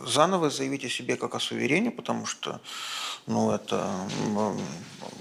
заново 0.06 0.50
заявить 0.50 0.84
о 0.84 0.88
себе 0.88 1.16
как 1.16 1.34
о 1.34 1.40
суверене, 1.40 1.90
потому 1.90 2.26
что 2.26 2.60
ну, 3.26 3.50
это 3.50 3.90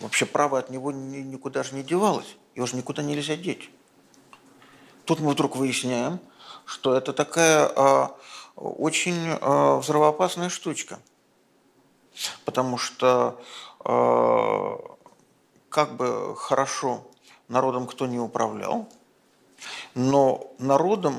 вообще 0.01 0.25
право 0.25 0.59
от 0.59 0.69
него 0.69 0.91
никуда 0.91 1.63
же 1.63 1.75
не 1.75 1.83
девалось, 1.83 2.37
его 2.53 2.65
же 2.65 2.75
никуда 2.75 3.01
нельзя 3.01 3.35
деть. 3.35 3.69
Тут 5.05 5.19
мы 5.19 5.31
вдруг 5.31 5.55
выясняем, 5.55 6.19
что 6.65 6.95
это 6.95 7.13
такая 7.13 7.71
а, 7.75 8.15
очень 8.55 9.37
а, 9.41 9.77
взрывоопасная 9.77 10.49
штучка, 10.49 10.99
потому 12.43 12.77
что 12.77 13.41
как 15.75 15.97
бы 15.97 16.33
хорошо 16.37 17.05
народом 17.49 17.85
кто 17.85 18.07
не 18.07 18.17
управлял, 18.17 18.87
но 19.93 20.53
народом 20.57 21.15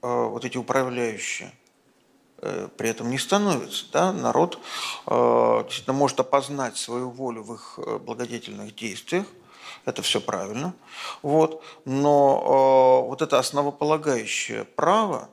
э, 0.00 0.06
вот 0.06 0.44
эти 0.44 0.56
управляющие 0.56 1.50
э, 2.38 2.68
при 2.76 2.88
этом 2.88 3.10
не 3.10 3.18
становятся. 3.18 3.86
Да? 3.92 4.12
Народ 4.12 4.60
э, 5.08 5.62
действительно 5.64 5.96
может 5.96 6.20
опознать 6.20 6.76
свою 6.76 7.10
волю 7.10 7.42
в 7.42 7.54
их 7.54 7.80
благодетельных 8.02 8.76
действиях, 8.76 9.26
это 9.84 10.02
все 10.02 10.20
правильно. 10.20 10.72
Вот. 11.22 11.64
Но 11.84 13.06
вот 13.08 13.22
это 13.22 13.40
основополагающее 13.40 14.62
право, 14.62 15.28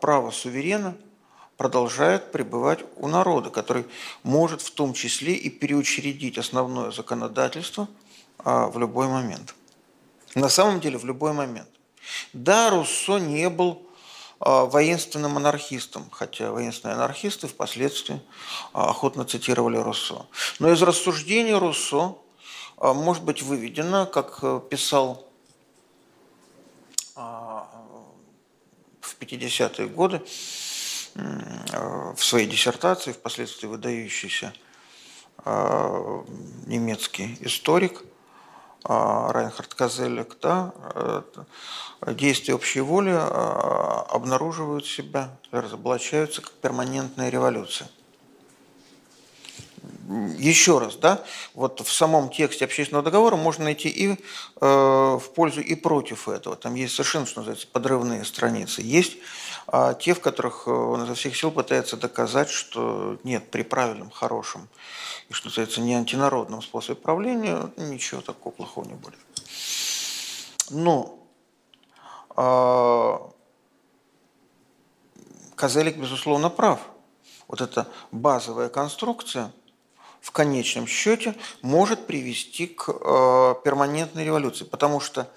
право 0.00 0.30
суверена– 0.30 0.96
продолжает 1.60 2.32
пребывать 2.32 2.78
у 2.96 3.06
народа, 3.06 3.50
который 3.50 3.84
может 4.22 4.62
в 4.62 4.70
том 4.70 4.94
числе 4.94 5.34
и 5.34 5.50
переучредить 5.50 6.38
основное 6.38 6.90
законодательство 6.90 7.86
а, 8.38 8.68
в 8.68 8.78
любой 8.78 9.08
момент. 9.08 9.54
На 10.34 10.48
самом 10.48 10.80
деле 10.80 10.96
в 10.96 11.04
любой 11.04 11.34
момент. 11.34 11.68
Да, 12.32 12.70
Руссо 12.70 13.18
не 13.18 13.50
был 13.50 13.82
а, 14.38 14.64
воинственным 14.64 15.36
анархистом, 15.36 16.08
хотя 16.10 16.50
воинственные 16.50 16.94
анархисты 16.94 17.46
впоследствии 17.46 18.22
а, 18.72 18.88
охотно 18.88 19.26
цитировали 19.26 19.76
Руссо. 19.76 20.24
Но 20.60 20.72
из 20.72 20.80
рассуждений 20.80 21.52
Руссо 21.52 22.16
может 22.78 23.22
быть 23.22 23.42
выведено, 23.42 24.06
как 24.06 24.38
э, 24.40 24.62
писал 24.70 25.28
в 27.14 27.66
50-е 29.20 29.88
годы 29.88 30.22
в 31.14 32.22
своей 32.22 32.46
диссертации, 32.46 33.12
впоследствии 33.12 33.66
выдающийся 33.66 34.52
а, 35.44 36.24
немецкий 36.66 37.38
историк 37.40 38.02
а, 38.84 39.32
Райнхард 39.32 39.74
Казелек, 39.74 40.36
да, 40.40 40.72
э, 40.94 41.22
действия 42.08 42.54
общей 42.54 42.80
воли 42.80 43.10
обнаруживают 43.10 44.86
себя, 44.86 45.36
разоблачаются 45.50 46.42
как 46.42 46.52
перманентная 46.52 47.28
революция 47.28 47.88
еще 50.38 50.78
раз, 50.78 50.96
да, 50.96 51.22
вот 51.54 51.80
в 51.80 51.92
самом 51.92 52.30
тексте 52.30 52.64
общественного 52.64 53.04
договора 53.04 53.36
можно 53.36 53.64
найти 53.64 53.88
и 53.88 54.12
э, 54.12 54.16
в 54.60 55.22
пользу, 55.34 55.60
и 55.60 55.74
против 55.74 56.28
этого. 56.28 56.56
Там 56.56 56.74
есть 56.74 56.94
совершенно, 56.94 57.26
что 57.26 57.40
называется, 57.40 57.66
подрывные 57.66 58.24
страницы. 58.24 58.82
Есть 58.82 59.18
э, 59.72 59.94
те, 60.00 60.14
в 60.14 60.20
которых 60.20 60.66
он 60.66 61.04
изо 61.04 61.14
всех 61.14 61.36
сил 61.36 61.50
пытается 61.50 61.96
доказать, 61.96 62.50
что 62.50 63.18
нет, 63.24 63.50
при 63.50 63.62
правильном, 63.62 64.10
хорошем 64.10 64.68
и, 65.28 65.32
что 65.32 65.48
называется, 65.48 65.80
не 65.80 65.94
антинародном 65.94 66.62
способе 66.62 66.96
правления 66.96 67.70
ничего 67.76 68.20
такого 68.20 68.52
плохого 68.52 68.86
не 68.86 68.94
будет. 68.94 69.18
Но 70.70 71.18
э, 72.36 73.18
Козелик, 75.54 75.96
безусловно, 75.98 76.48
прав. 76.48 76.80
Вот 77.46 77.60
эта 77.60 77.88
базовая 78.12 78.68
конструкция– 78.68 79.52
в 80.20 80.32
конечном 80.32 80.86
счете 80.86 81.34
может 81.62 82.06
привести 82.06 82.66
к 82.66 82.88
э, 82.88 83.54
перманентной 83.64 84.24
революции. 84.24 84.64
Потому 84.64 85.00
что 85.00 85.28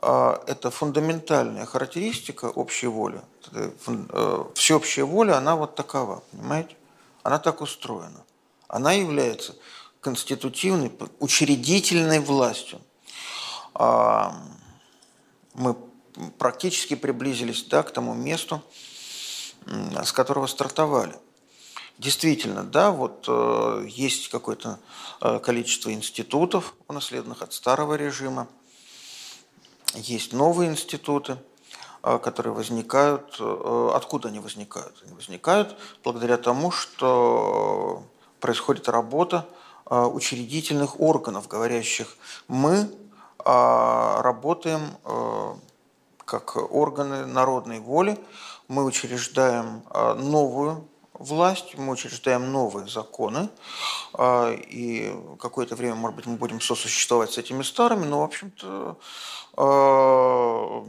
а, 0.00 0.42
это 0.46 0.70
фундаментальная 0.70 1.66
характеристика 1.66 2.46
общей 2.46 2.86
воли. 2.86 3.20
Э, 3.52 4.44
всеобщая 4.54 5.04
воля, 5.04 5.36
она 5.38 5.56
вот 5.56 5.74
такова, 5.74 6.22
понимаете? 6.30 6.76
Она 7.24 7.38
так 7.38 7.60
устроена. 7.60 8.24
Она 8.68 8.92
является 8.92 9.56
конститутивной, 10.00 10.92
учредительной 11.18 12.20
властью. 12.20 12.80
А, 13.74 14.40
мы 15.54 15.76
практически 16.38 16.94
приблизились 16.94 17.64
да, 17.64 17.82
к 17.82 17.90
тому 17.90 18.14
месту, 18.14 18.62
с 19.66 20.12
которого 20.12 20.46
стартовали. 20.46 21.16
Действительно, 21.98 22.62
да, 22.62 22.92
вот 22.92 23.24
э, 23.26 23.86
есть 23.88 24.28
какое-то 24.28 24.78
э, 25.20 25.40
количество 25.40 25.92
институтов, 25.92 26.74
унаследованных 26.86 27.42
от 27.42 27.52
старого 27.52 27.94
режима, 27.94 28.46
есть 29.94 30.32
новые 30.32 30.70
институты, 30.70 31.38
э, 32.04 32.20
которые 32.20 32.52
возникают. 32.52 33.36
Э, 33.40 33.90
откуда 33.94 34.28
они 34.28 34.38
возникают? 34.38 34.94
Они 35.04 35.12
возникают 35.12 35.76
благодаря 36.04 36.36
тому, 36.36 36.70
что 36.70 38.04
происходит 38.38 38.88
работа 38.88 39.48
э, 39.90 40.00
учредительных 40.00 41.00
органов, 41.00 41.48
говорящих 41.48 42.16
«мы 42.46 42.76
э, 42.76 44.20
работаем 44.20 44.96
э, 45.04 45.54
как 46.24 46.54
органы 46.56 47.26
народной 47.26 47.80
воли, 47.80 48.20
мы 48.68 48.84
учреждаем 48.84 49.82
э, 49.90 50.14
новую 50.14 50.86
власть, 51.18 51.76
мы 51.76 51.92
учреждаем 51.92 52.50
новые 52.52 52.88
законы, 52.88 53.48
а, 54.14 54.52
и 54.52 55.12
какое-то 55.38 55.76
время, 55.76 55.94
может 55.94 56.16
быть, 56.16 56.26
мы 56.26 56.36
будем 56.36 56.60
сосуществовать 56.60 57.32
с 57.32 57.38
этими 57.38 57.62
старыми, 57.62 58.04
но, 58.04 58.20
в 58.20 58.24
общем-то, 58.24 58.98
а, 59.56 60.84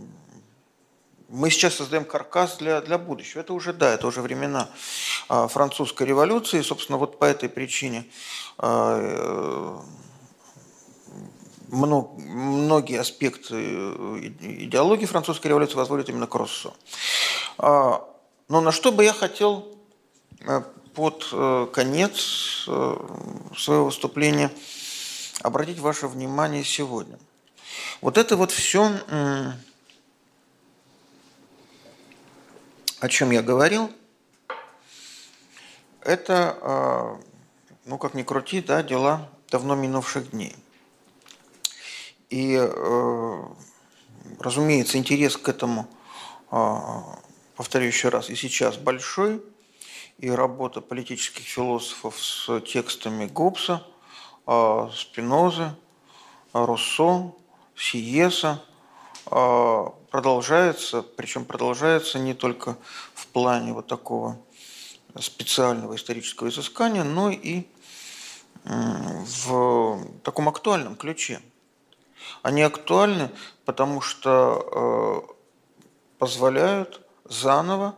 мы 1.29 1.49
сейчас 1.49 1.75
создаем 1.75 2.05
каркас 2.05 2.57
для, 2.57 2.81
для 2.81 2.97
будущего. 2.97 3.41
Это 3.41 3.53
уже, 3.53 3.73
да, 3.73 3.93
это 3.93 4.07
уже 4.07 4.21
времена 4.21 4.69
а, 5.27 5.47
французской 5.47 6.07
революции. 6.07 6.61
Собственно, 6.61 6.97
вот 6.97 7.19
по 7.19 7.25
этой 7.25 7.49
причине 7.49 8.05
многие 11.71 12.99
аспекты 12.99 13.55
идеологии 13.55 15.05
французской 15.05 15.47
революции 15.47 15.75
возводят 15.75 16.09
именно 16.09 16.25
к 16.25 16.33
Россу. 16.33 16.73
Но 17.59 18.07
на 18.49 18.71
что 18.71 18.91
бы 18.91 19.03
я 19.03 19.13
хотел 19.13 19.78
Э, 19.78 19.78
под 20.93 21.27
э, 21.31 21.67
конец 21.71 22.65
э, 22.67 22.95
своего 23.55 23.85
выступления 23.85 24.51
обратить 25.41 25.79
ваше 25.79 26.07
внимание 26.07 26.63
сегодня. 26.63 27.17
Вот 28.01 28.17
это 28.17 28.35
вот 28.35 28.51
все, 28.51 28.91
о 32.99 33.07
чем 33.07 33.31
я 33.31 33.41
говорил, 33.41 33.89
это, 36.01 37.17
ну 37.85 37.97
как 37.97 38.15
ни 38.15 38.23
крути, 38.23 38.61
да, 38.61 38.83
дела 38.83 39.29
давно 39.49 39.75
минувших 39.75 40.31
дней. 40.31 40.55
И, 42.29 42.57
разумеется, 44.39 44.97
интерес 44.97 45.37
к 45.37 45.47
этому, 45.47 45.87
повторю 47.55 47.85
еще 47.85 48.09
раз, 48.09 48.29
и 48.29 48.35
сейчас 48.35 48.75
большой– 48.75 49.41
и 50.19 50.29
работа 50.29 50.81
политических 50.81 51.45
философов 51.45 52.21
с 52.21 52.59
текстами 52.61 53.25
Гоббса, 53.25 53.85
а, 54.45 54.91
Спинозы, 54.93 55.73
Руссо, 56.51 57.31
Сиеса 57.75 58.61
а, 59.27 59.93
продолжается, 60.11 61.03
причем 61.03 61.45
продолжается 61.45 62.19
не 62.19 62.33
только 62.33 62.77
в 63.13 63.27
плане 63.27 63.71
вот 63.73 63.87
такого 63.87 64.37
специального 65.19 65.95
исторического 65.95 66.49
изыскания, 66.49 67.03
но 67.03 67.31
и 67.31 67.65
в 68.63 70.05
таком 70.23 70.49
актуальном 70.49 70.95
ключе. 70.95 71.41
Они 72.43 72.61
актуальны, 72.61 73.31
потому 73.65 74.01
что 74.01 75.35
позволяют 76.19 77.01
заново 77.25 77.95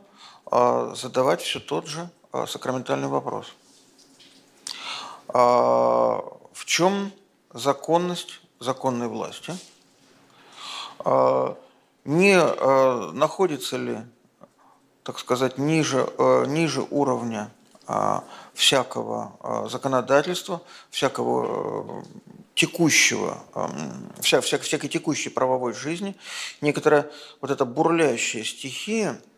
задавать 0.52 1.42
все 1.42 1.60
тот 1.60 1.88
же 1.88 2.10
а, 2.34 2.46
сакраментальный 2.46 3.08
вопрос. 3.08 3.54
А, 5.30 6.22
в 6.54 6.66
чем 6.66 7.12
законность 7.54 8.42
законной 8.60 9.08
власти? 9.08 9.54
Не 12.04 12.38
находится 13.14 13.78
ли, 13.78 13.98
так 15.04 15.18
сказать, 15.18 15.58
ниже, 15.58 16.08
ниже 16.48 16.86
уровня 16.92 17.52
всякого 18.54 19.68
законодательства, 19.68 20.62
всякого 20.92 22.04
текущего, 22.54 23.44
вся, 24.20 24.42
вся, 24.42 24.60
всякой 24.60 24.90
текущей 24.90 25.30
правовой 25.30 25.74
жизни, 25.74 26.16
некоторая 26.62 27.10
вот 27.42 27.50
эта 27.50 27.66
бурлящая 27.66 28.44
стихия– 28.44 29.20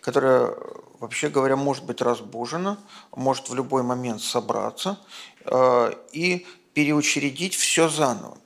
которая, 0.00 0.54
вообще 1.00 1.28
говоря, 1.28 1.56
может 1.56 1.84
быть 1.84 2.00
разбужена, 2.00 2.78
может 3.14 3.48
в 3.48 3.54
любой 3.54 3.82
момент 3.82 4.22
собраться 4.22 4.98
э, 5.44 5.92
и 6.12 6.46
переучредить 6.74 7.54
все 7.54 7.88
заново. 7.88 8.36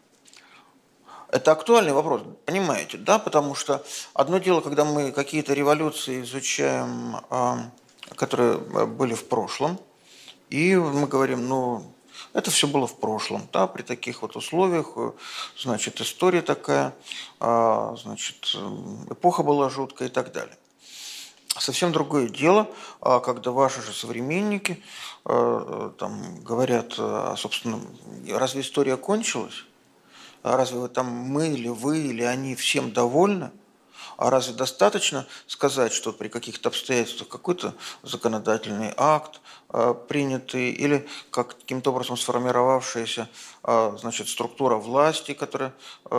Это 1.31 1.53
актуальный 1.53 1.93
вопрос, 1.93 2.23
понимаете, 2.47 2.97
да? 2.97 3.19
Потому 3.19 3.55
что 3.55 3.85
одно 4.15 4.39
дело, 4.39 4.61
когда 4.61 4.85
мы 4.85 5.13
какие-то 5.13 5.53
революции 5.53 6.23
изучаем, 6.23 7.17
э, 7.31 7.57
которые 8.15 8.59
были 8.59 9.15
в 9.15 9.29
прошлом, 9.29 9.79
и 10.49 10.75
мы 10.77 11.07
говорим, 11.07 11.47
ну, 11.49 11.93
это 12.33 12.51
все 12.51 12.67
было 12.67 12.87
в 12.87 12.99
прошлом, 12.99 13.47
да, 13.53 13.67
при 13.67 13.83
таких 13.83 14.23
вот 14.23 14.37
условиях, 14.37 14.93
э, 14.97 15.13
значит, 15.59 16.01
история 16.01 16.43
такая, 16.43 16.95
значит, 17.41 18.57
эпоха 19.11 19.43
была 19.43 19.69
жуткая 19.69 20.09
и 20.09 20.11
так 20.11 20.33
далее. 20.33 20.57
Совсем 21.61 21.93
другое 21.93 22.29
дело, 22.29 22.69
а, 23.01 23.21
когда 23.21 23.51
ваши 23.51 23.83
же 23.83 23.93
современники 23.93 24.83
а, 25.25 25.93
там, 25.99 26.43
говорят, 26.43 26.95
а, 26.99 27.35
собственно, 27.37 27.81
разве 28.31 28.61
история 28.61 28.97
кончилась? 28.97 29.65
А 30.43 30.57
разве 30.57 30.79
вы 30.79 30.89
там 30.89 31.07
мы 31.07 31.49
или 31.49 31.69
вы 31.69 31.99
или 31.99 32.23
они 32.23 32.55
всем 32.55 32.93
довольны? 32.93 33.51
А 34.17 34.31
разве 34.31 34.55
достаточно 34.55 35.27
сказать, 35.47 35.93
что 35.93 36.13
при 36.13 36.29
каких-то 36.29 36.71
обстоятельствах 36.71 37.29
какой-то 37.29 37.75
законодательный 38.03 38.93
акт 38.97 39.41
э, 39.73 39.95
принятый 40.09 40.71
или 40.71 41.07
как, 41.31 41.59
каким-то 41.59 41.91
образом 41.91 42.17
сформировавшаяся 42.17 43.29
э, 43.65 43.97
значит, 43.99 44.29
структура 44.29 44.77
власти, 44.77 45.35
которая 45.35 45.75
э, 46.11 46.17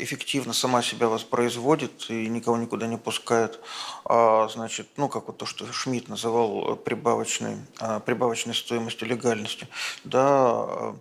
эффективно 0.00 0.52
сама 0.52 0.82
себя 0.82 1.08
воспроизводит 1.08 2.10
и 2.10 2.28
никого 2.28 2.56
никуда 2.56 2.86
не 2.86 2.96
пускает, 2.96 3.60
э, 4.08 4.48
значит, 4.52 4.88
ну, 4.96 5.08
как 5.08 5.26
вот 5.26 5.38
то, 5.38 5.46
что 5.46 5.70
Шмидт 5.72 6.08
называл 6.08 6.76
прибавочной, 6.76 7.58
прибавочной 8.04 8.54
стоимостью 8.54 9.08
легальности, 9.08 9.68
да, 10.04 10.94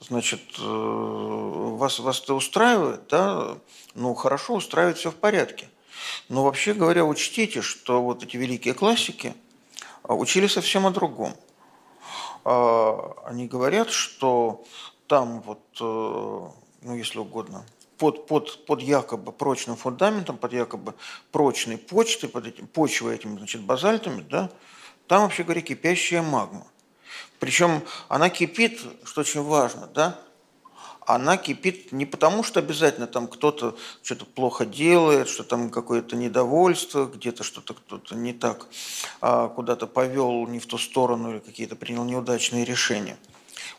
значит, 0.00 0.40
вас, 0.58 1.98
вас 1.98 2.20
это 2.20 2.34
устраивает, 2.34 3.06
да, 3.08 3.56
ну, 3.94 4.14
хорошо, 4.14 4.54
устраивает, 4.54 4.98
все 4.98 5.10
в 5.10 5.16
порядке. 5.16 5.68
Но 6.28 6.44
вообще 6.44 6.74
говоря, 6.74 7.04
учтите, 7.04 7.62
что 7.62 8.02
вот 8.02 8.22
эти 8.22 8.36
великие 8.36 8.74
классики 8.74 9.28
а, 9.28 9.45
учили 10.14 10.46
совсем 10.46 10.86
о 10.86 10.90
другом. 10.90 11.34
А, 12.44 13.14
они 13.24 13.46
говорят, 13.46 13.90
что 13.90 14.64
там 15.06 15.40
вот, 15.42 15.60
э, 15.80 16.48
ну 16.82 16.94
если 16.94 17.18
угодно, 17.18 17.64
под, 17.98 18.26
под, 18.26 18.66
под 18.66 18.82
якобы 18.82 19.32
прочным 19.32 19.76
фундаментом, 19.76 20.36
под 20.36 20.52
якобы 20.52 20.94
прочной 21.32 21.78
почтой, 21.78 22.28
под 22.28 22.46
этим, 22.46 22.66
почвой 22.66 23.14
этими 23.14 23.36
значит, 23.38 23.62
базальтами, 23.62 24.22
да, 24.22 24.50
там, 25.06 25.22
вообще 25.22 25.44
говоря, 25.44 25.60
кипящая 25.60 26.22
магма. 26.22 26.66
Причем 27.38 27.82
она 28.08 28.28
кипит, 28.28 28.80
что 29.04 29.20
очень 29.20 29.42
важно, 29.42 29.86
да, 29.86 30.18
она 31.06 31.36
кипит 31.36 31.92
не 31.92 32.04
потому, 32.04 32.42
что 32.42 32.60
обязательно 32.60 33.06
там 33.06 33.28
кто-то 33.28 33.76
что-то 34.02 34.26
плохо 34.26 34.66
делает, 34.66 35.28
что 35.28 35.44
там 35.44 35.70
какое-то 35.70 36.16
недовольство, 36.16 37.06
где-то 37.06 37.44
что-то 37.44 37.74
кто-то 37.74 38.14
не 38.16 38.32
так 38.32 38.66
а 39.20 39.48
куда-то 39.48 39.86
повел 39.86 40.46
не 40.48 40.58
в 40.58 40.66
ту 40.66 40.78
сторону 40.78 41.30
или 41.30 41.38
какие-то 41.38 41.76
принял 41.76 42.04
неудачные 42.04 42.64
решения. 42.64 43.16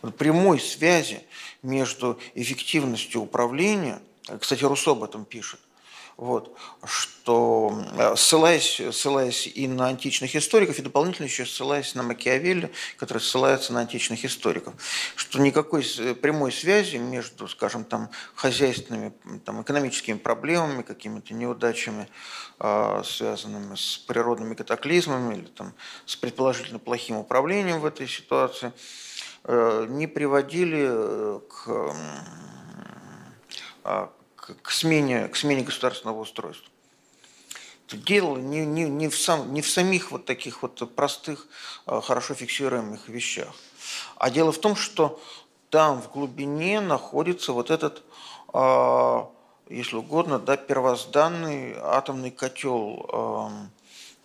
Вот 0.02 0.16
прямой 0.16 0.60
связи 0.60 1.22
между 1.64 2.18
эффективностью 2.34 3.22
управления, 3.22 3.99
кстати, 4.40 4.64
Руссо 4.64 4.91
об 4.91 5.04
этом 5.04 5.26
пишет, 5.26 5.60
вот, 6.18 6.57
что 6.84 7.80
э, 7.95 8.15
ссылаясь, 8.15 8.81
ссылаясь 8.91 9.45
и 9.45 9.68
на 9.68 9.88
античных 9.88 10.35
историков, 10.35 10.80
и 10.80 10.81
дополнительно 10.81 11.27
еще 11.27 11.45
ссылаясь 11.45 11.94
на 11.94 12.02
Макиавелли, 12.02 12.72
который 12.98 13.19
ссылается 13.19 13.72
на 13.72 13.81
античных 13.81 14.26
историков, 14.26 14.73
что 15.15 15.39
никакой 15.39 15.84
прямой 16.19 16.52
связи 16.52 16.98
между, 16.98 17.48
скажем, 17.48 17.85
там, 17.85 18.10
хозяйственными, 18.34 19.14
там, 19.45 19.61
экономическими 19.61 20.18
проблемами, 20.18 20.81
какими-то 20.81 21.35
неудачами, 21.35 22.10
э, 22.60 23.03
связанными 23.06 23.76
с 23.76 23.98
природными 23.99 24.56
катаклизмами 24.56 25.35
или 25.35 25.45
там, 25.45 25.73
с 26.07 26.15
предположительно 26.15 26.80
плохим 26.80 27.18
управлением 27.18 27.80
в 27.80 27.85
этой 27.85 28.07
ситуации, 28.07 28.73
э, 29.44 29.85
не 29.88 30.07
приводили 30.07 31.39
к 31.48 31.95
к 34.61 34.72
смене, 34.72 35.28
к 35.28 35.36
смене 35.36 35.64
государственного 35.64 36.19
устройства. 36.19 36.68
Дело 37.90 38.38
не, 38.38 38.65
не, 38.65 38.84
не, 38.90 39.07
в 39.07 39.18
сам, 39.18 39.53
не 39.53 39.61
в 39.61 39.69
самих 39.69 40.11
вот 40.11 40.26
таких 40.26 40.61
вот 40.61 40.94
простых, 40.94 41.48
а, 41.86 42.02
хорошо 42.02 42.34
фиксируемых 42.34 43.07
вещах. 43.07 43.53
А 44.18 44.30
дело 44.30 44.52
в 44.52 44.57
том, 44.57 44.76
что 44.76 45.22
там 45.69 46.02
в 46.02 46.11
глубине 46.11 46.82
находится 46.82 47.53
вот 47.53 47.72
этот, 47.72 48.03
а, 48.52 49.30
если 49.69 49.95
угодно, 49.95 50.38
да, 50.38 50.57
первозданный 50.57 51.76
атомный 51.82 52.32
котел 52.32 53.10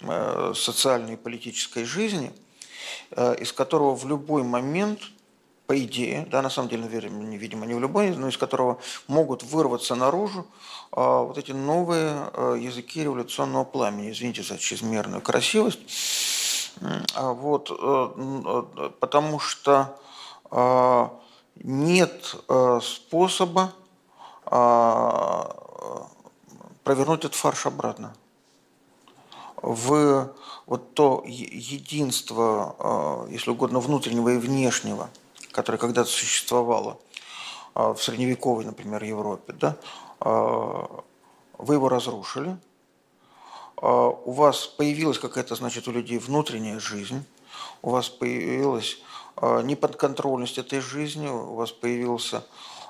а, 0.05 0.53
социальной 0.55 1.15
и 1.15 1.17
политической 1.17 1.85
жизни, 1.85 2.33
из 3.13 3.53
которого 3.53 3.95
в 3.95 4.05
любой 4.09 4.43
момент– 4.43 5.01
по 5.67 5.79
идее, 5.79 6.27
да, 6.31 6.43
на 6.43 6.51
самом 6.51 6.69
деле, 6.69 6.87
видимо, 6.89 7.67
не 7.67 7.75
в 7.75 7.81
любой, 7.81 8.11
но 8.11 8.29
из 8.29 8.37
которого 8.37 8.79
могут 9.07 9.43
вырваться 9.43 9.95
наружу 9.95 10.47
а, 10.91 11.23
вот 11.23 11.39
эти 11.39 11.53
новые 11.53 12.11
а, 12.11 12.55
языки 12.55 13.03
революционного 13.03 13.65
пламени. 13.65 14.11
Извините 14.11 14.43
за 14.43 14.59
чрезмерную 14.59 15.23
красивость. 15.23 15.79
А, 17.15 17.33
вот, 17.33 17.71
а, 17.71 18.91
потому 19.01 19.39
что 19.39 19.97
а, 20.51 21.13
нет 21.57 22.37
а, 22.49 22.81
способа 22.81 23.73
а, 24.47 25.57
провернуть 26.83 27.21
этот 27.21 27.35
фарш 27.35 27.67
обратно. 27.67 28.15
В 29.57 30.33
вот 30.67 30.95
то 30.95 31.23
единство, 31.25 32.75
а, 32.79 33.27
если 33.29 33.51
угодно, 33.51 33.79
внутреннего 33.79 34.31
и 34.31 34.39
внешнего– 34.39 35.09
которая 35.53 35.79
когда-то 35.79 36.11
существовала 36.11 36.99
а, 37.75 37.95
в 37.95 38.03
средневековой, 38.03 38.65
например, 38.65 39.03
Европе, 39.05 39.53
да, 39.53 39.77
а, 40.21 41.05
вы 41.59 41.75
его 41.75 41.89
разрушили, 41.89 42.57
а, 43.77 44.09
у 44.09 44.33
вас 44.33 44.67
появилась 44.67 45.19
какая-то, 45.19 45.55
значит, 45.55 45.89
у 45.89 45.93
людей 45.93 46.19
внутренняя 46.19 46.79
жизнь, 46.79 47.25
у 47.83 47.91
вас 47.91 48.09
появилась 48.09 48.99
неподконтрольность 49.41 50.59
этой 50.59 50.81
жизни, 50.81 51.27
у 51.27 51.55
вас 51.55 51.73
появился, 51.73 52.45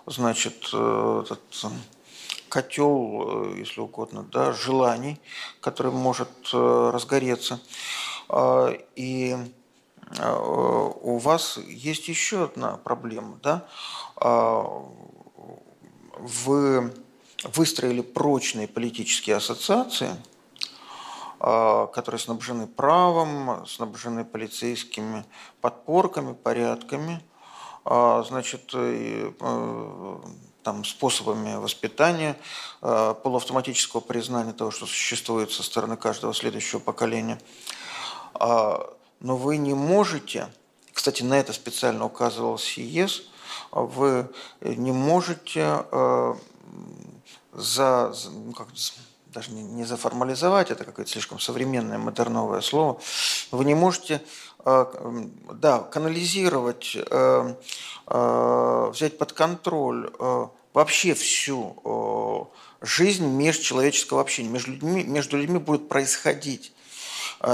значит, 0.07 0.69
э, 0.73 1.23
этот 1.25 1.41
котел, 2.49 3.55
э, 3.55 3.59
если 3.59 3.81
угодно, 3.81 4.25
да, 4.31 4.53
желаний, 4.53 5.21
который 5.61 5.93
может 5.93 6.29
э, 6.53 6.91
разгореться. 6.93 7.61
И 8.97 9.37
у 10.21 11.19
вас 11.19 11.57
есть 11.57 12.09
еще 12.09 12.45
одна 12.45 12.77
проблема. 12.77 13.39
Да? 13.43 13.67
А, 14.17 14.65
вы 16.19 16.93
выстроили 17.45 18.03
прочные 18.03 18.69
политические 18.69 19.37
ассоциации, 19.37 20.17
а, 21.41 21.87
которые 21.87 22.19
снабжены 22.19 22.67
правом, 22.67 23.67
снабжены 23.67 24.25
полицейскими 24.25 25.25
подпорками, 25.61 26.35
порядками, 26.35 27.23
значит, 27.85 28.71
э, 28.75 29.33
там, 30.63 30.85
способами 30.85 31.57
воспитания, 31.57 32.39
полуавтоматического 32.81 34.01
признания 34.01 34.53
того, 34.53 34.71
что 34.71 34.87
существует 34.87 35.51
со 35.51 35.65
стороны 35.65 35.97
каждого 35.97 36.33
следующего 36.33 36.79
поколения 36.79 37.41
но 39.23 39.37
вы 39.37 39.57
не 39.57 39.73
можете, 39.73 40.49
кстати, 40.93 41.23
на 41.23 41.39
это 41.39 41.53
специально 41.53 42.05
указывал 42.05 42.59
СИЕС, 42.59 43.23
вы 43.71 44.29
не 44.61 44.93
можете 44.93 45.85
э, 45.91 46.35
за, 47.53 48.13
ну, 48.31 48.53
как, 48.53 48.69
даже 49.27 49.53
не, 49.53 49.63
не 49.63 49.85
заформализовать, 49.85 50.71
это 50.71 50.85
какое-то 50.85 51.11
слишком 51.11 51.39
современное 51.39 51.99
модерновое 51.99 52.61
слово, 52.61 53.01
вы 53.53 53.65
не 53.65 53.75
можете 53.75 54.21
э, 54.65 54.87
да, 55.53 55.79
канализировать, 55.79 56.97
э, 56.97 57.55
взять 58.07 59.17
под 59.17 59.33
контроль 59.33 60.11
вообще 60.75 61.15
всю 61.15 62.51
жизнь 62.83 63.25
межчеловеческого 63.25 64.21
общения. 64.21 64.51
Между 64.51 64.73
людьми, 64.73 65.05
между 65.05 65.39
людьми 65.39 65.59
будут 65.59 65.89
происходить 65.89 66.75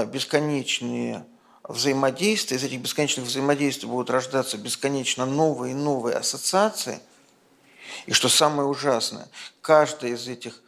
бесконечные 0.06 1.24
взаимодействия, 1.68 2.56
из 2.56 2.64
этих 2.64 2.80
бесконечных 2.80 3.26
взаимодействий 3.26 3.88
будут 3.88 4.10
рождаться 4.10 4.56
бесконечно 4.56 5.26
новые 5.26 5.72
и 5.72 5.76
новые 5.76 6.16
ассоциации. 6.16 7.00
И 8.06 8.12
что 8.12 8.28
самое 8.28 8.68
ужасное, 8.68 9.28
каждая 9.60 10.12
из 10.12 10.26
этих 10.26 10.62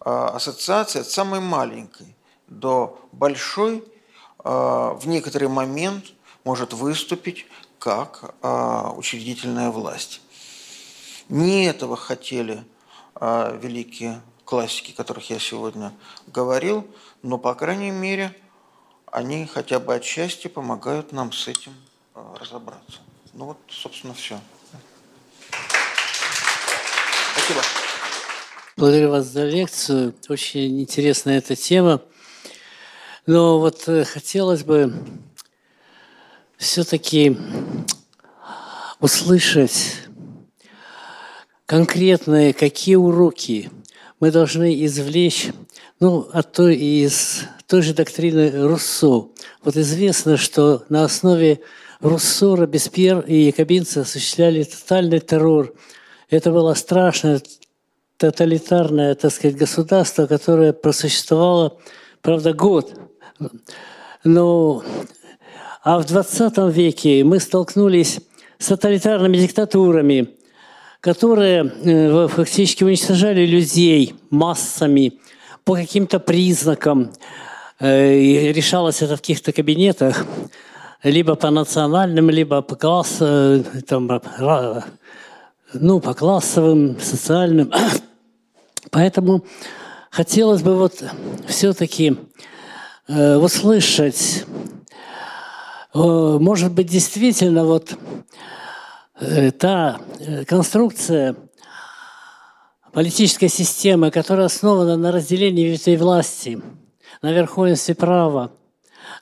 а, 0.00 0.28
ассоциаций 0.28 1.02
от 1.02 1.08
самой 1.08 1.40
маленькой 1.40 2.16
до 2.46 2.98
большой 3.12 3.84
а, 4.38 4.94
в 4.94 5.06
некоторый 5.06 5.48
момент 5.48 6.06
может 6.44 6.72
выступить 6.72 7.46
как 7.78 8.34
а, 8.42 8.92
учредительная 8.92 9.70
власть. 9.70 10.20
Не 11.28 11.66
этого 11.66 11.96
хотели 11.96 12.64
великие 13.18 14.20
классики, 14.44 14.92
о 14.92 14.94
которых 14.94 15.30
я 15.30 15.38
сегодня 15.38 15.92
говорил, 16.26 16.86
но, 17.22 17.38
по 17.38 17.54
крайней 17.54 17.90
мере, 17.90 18.36
они 19.16 19.46
хотя 19.46 19.80
бы 19.80 19.94
отчасти 19.94 20.46
помогают 20.46 21.10
нам 21.12 21.32
с 21.32 21.48
этим 21.48 21.72
э, 22.14 22.20
разобраться. 22.38 22.98
Ну 23.32 23.46
вот, 23.46 23.56
собственно, 23.70 24.12
все. 24.12 24.38
Спасибо. 27.32 27.62
Благодарю 28.76 29.12
вас 29.12 29.24
за 29.24 29.46
лекцию. 29.46 30.14
Очень 30.28 30.82
интересная 30.82 31.38
эта 31.38 31.56
тема. 31.56 32.02
Но 33.24 33.58
вот 33.58 33.88
э, 33.88 34.04
хотелось 34.04 34.64
бы 34.64 34.92
все-таки 36.58 37.38
услышать 39.00 39.94
конкретные, 41.64 42.52
какие 42.52 42.96
уроки 42.96 43.70
мы 44.20 44.30
должны 44.30 44.84
извлечь 44.84 45.52
ну, 46.00 46.28
а 46.32 46.42
то 46.42 46.68
из 46.68 47.44
той 47.66 47.82
же 47.82 47.94
доктрины 47.94 48.66
Руссо. 48.66 49.28
Вот 49.64 49.76
известно, 49.76 50.36
что 50.36 50.84
на 50.88 51.04
основе 51.04 51.60
Руссо, 52.00 52.54
Робеспьер 52.54 53.20
и 53.20 53.46
якобинцы 53.46 53.98
осуществляли 53.98 54.62
тотальный 54.64 55.20
террор. 55.20 55.74
Это 56.28 56.52
было 56.52 56.74
страшное 56.74 57.40
тоталитарное, 58.18 59.14
так 59.14 59.32
сказать, 59.32 59.56
государство, 59.56 60.26
которое 60.26 60.72
просуществовало, 60.72 61.78
правда, 62.22 62.52
год. 62.52 62.92
Но, 64.24 64.82
а 65.82 65.98
в 65.98 66.06
20 66.06 66.58
веке 66.74 67.24
мы 67.24 67.40
столкнулись 67.40 68.20
с 68.58 68.66
тоталитарными 68.66 69.36
диктатурами, 69.36 70.30
которые 71.00 71.64
э, 71.64 72.28
фактически 72.28 72.84
уничтожали 72.84 73.44
людей 73.44 74.14
массами, 74.30 75.20
по 75.66 75.74
каким-то 75.74 76.20
признакам. 76.20 77.10
Э, 77.80 78.52
решалось 78.52 79.02
это 79.02 79.16
в 79.16 79.20
каких-то 79.20 79.52
кабинетах, 79.52 80.24
либо 81.02 81.34
по 81.34 81.50
национальным, 81.50 82.30
либо 82.30 82.62
по 82.62 82.76
класс, 82.76 83.16
э, 83.18 83.62
ну, 85.74 86.00
по 86.00 86.14
классовым, 86.14 87.00
социальным. 87.00 87.72
Поэтому 88.92 89.44
хотелось 90.10 90.62
бы 90.62 90.76
вот 90.76 91.02
все-таки 91.48 92.16
э, 93.08 93.36
услышать, 93.36 94.44
может 95.92 96.72
быть, 96.72 96.86
действительно 96.86 97.64
вот 97.64 97.96
та 99.58 99.98
конструкция 100.46 101.34
политическая 102.96 103.50
система, 103.50 104.10
которая 104.10 104.46
основана 104.46 104.96
на 104.96 105.12
разделении 105.12 105.66
ветвей 105.66 105.98
власти, 105.98 106.62
на 107.20 107.30
верховенстве 107.30 107.94
права, 107.94 108.52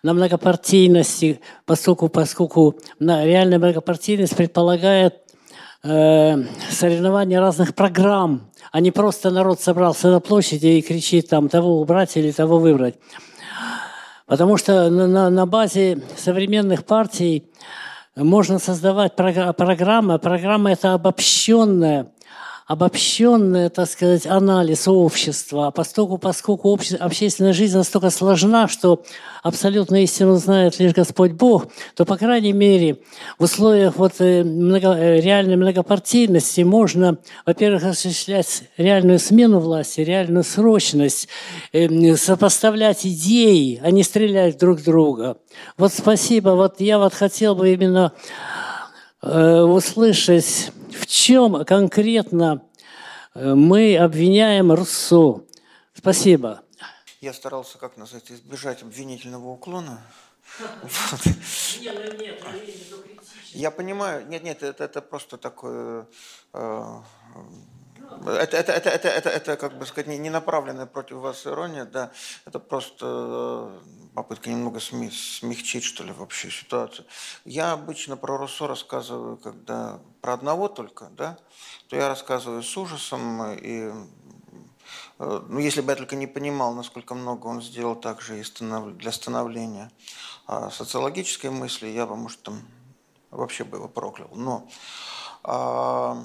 на 0.04 0.14
многопартийности, 0.14 1.40
поскольку, 1.66 2.08
поскольку 2.08 2.76
на 3.00 3.26
реальная 3.26 3.58
многопартийность 3.58 4.36
предполагает 4.36 5.16
э, 5.82 6.36
соревнования 6.70 7.40
разных 7.40 7.74
программ, 7.74 8.48
а 8.70 8.78
не 8.78 8.92
просто 8.92 9.32
народ 9.32 9.60
собрался 9.60 10.08
на 10.08 10.20
площади 10.20 10.68
и 10.68 10.80
кричит 10.80 11.28
там 11.28 11.48
того 11.48 11.80
убрать 11.80 12.16
или 12.16 12.30
того 12.30 12.60
выбрать. 12.60 12.94
Потому 14.26 14.56
что 14.56 14.88
на, 14.88 15.30
на 15.30 15.46
базе 15.46 16.00
современных 16.16 16.84
партий 16.84 17.50
можно 18.14 18.60
создавать 18.60 19.16
программы. 19.16 20.20
Программа 20.20 20.70
это 20.70 20.94
обобщенная 20.94 22.14
обобщенный, 22.66 23.68
так 23.68 23.88
сказать, 23.88 24.26
анализ 24.26 24.88
общества, 24.88 25.70
поскольку, 25.74 26.16
поскольку 26.16 26.72
обще, 26.72 26.96
общественная 26.96 27.52
жизнь 27.52 27.76
настолько 27.76 28.08
сложна, 28.08 28.68
что 28.68 29.02
абсолютно 29.42 30.02
истину 30.02 30.36
знает 30.36 30.78
лишь 30.78 30.94
Господь 30.94 31.32
Бог, 31.32 31.66
то, 31.94 32.06
по 32.06 32.16
крайней 32.16 32.54
мере, 32.54 32.98
в 33.38 33.44
условиях 33.44 33.96
вот 33.96 34.14
э, 34.20 34.44
много, 34.44 34.94
э, 34.94 35.20
реальной 35.20 35.56
многопартийности 35.56 36.62
можно, 36.62 37.18
во-первых, 37.44 37.84
осуществлять 37.84 38.64
реальную 38.78 39.18
смену 39.18 39.60
власти, 39.60 40.00
реальную 40.00 40.44
срочность, 40.44 41.28
э, 41.72 42.16
сопоставлять 42.16 43.04
идеи, 43.04 43.78
а 43.84 43.90
не 43.90 44.02
стрелять 44.02 44.58
друг 44.58 44.82
друга. 44.82 45.36
Вот 45.76 45.92
спасибо. 45.92 46.50
Вот 46.50 46.80
я 46.80 46.98
вот 46.98 47.12
хотел 47.12 47.54
бы 47.54 47.72
именно 47.74 48.12
услышать 49.30 50.72
в 50.94 51.06
чем 51.06 51.64
конкретно 51.64 52.62
э, 53.34 53.54
мы 53.54 53.96
обвиняем 53.96 54.72
Руссо? 54.72 55.42
Спасибо. 55.94 56.62
Я 57.20 57.32
старался, 57.32 57.78
как 57.78 57.96
назвать, 57.96 58.30
избежать 58.30 58.82
обвинительного 58.82 59.48
уклона. 59.48 60.00
Я 63.52 63.70
понимаю, 63.70 64.26
нет, 64.28 64.42
нет, 64.44 64.62
это, 64.62 64.84
это 64.84 65.00
просто 65.00 65.36
такое, 65.36 66.06
э, 66.52 67.00
это, 68.26 68.56
это, 68.56 68.72
это, 68.72 68.90
это, 68.90 69.08
это, 69.08 69.30
это, 69.30 69.56
как 69.56 69.78
бы 69.78 69.86
сказать, 69.86 70.06
не 70.06 70.30
направленная 70.30 70.86
против 70.86 71.16
вас 71.16 71.46
ирония, 71.46 71.84
да, 71.84 72.10
это 72.44 72.58
просто 72.58 73.06
э, 73.06 73.80
попытка 74.14 74.50
немного 74.50 74.80
смягчить, 74.80 75.84
что 75.84 76.04
ли, 76.04 76.12
вообще 76.12 76.50
ситуацию. 76.50 77.06
Я 77.44 77.72
обычно 77.72 78.16
про 78.16 78.36
Руссо 78.36 78.66
рассказываю, 78.66 79.36
когда 79.36 80.00
про 80.20 80.34
одного 80.34 80.68
только, 80.68 81.06
да, 81.16 81.38
то 81.88 81.96
я 81.96 82.08
рассказываю 82.08 82.62
с 82.62 82.76
ужасом, 82.76 83.52
и 83.52 83.92
э, 85.18 85.42
ну, 85.48 85.58
если 85.58 85.80
бы 85.80 85.92
я 85.92 85.96
только 85.96 86.16
не 86.16 86.26
понимал, 86.26 86.74
насколько 86.74 87.14
много 87.14 87.46
он 87.46 87.62
сделал 87.62 87.96
также 87.96 88.40
и 88.40 88.44
для 88.96 89.12
становления 89.12 89.90
а 90.46 90.70
социологической 90.70 91.50
мысли, 91.50 91.88
я 91.88 92.06
бы, 92.06 92.16
может, 92.16 92.42
там 92.42 92.62
вообще 93.30 93.64
бы 93.64 93.78
его 93.78 93.88
проклял. 93.88 94.28
Но 94.34 94.68
а, 95.42 96.18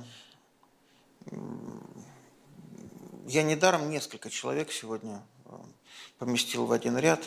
я 3.30 3.44
недаром 3.44 3.90
несколько 3.92 4.30
человек 4.32 4.72
сегодня 4.72 5.22
э, 5.46 5.52
поместил 6.18 6.66
в 6.66 6.72
один 6.72 6.98
ряд, 6.98 7.24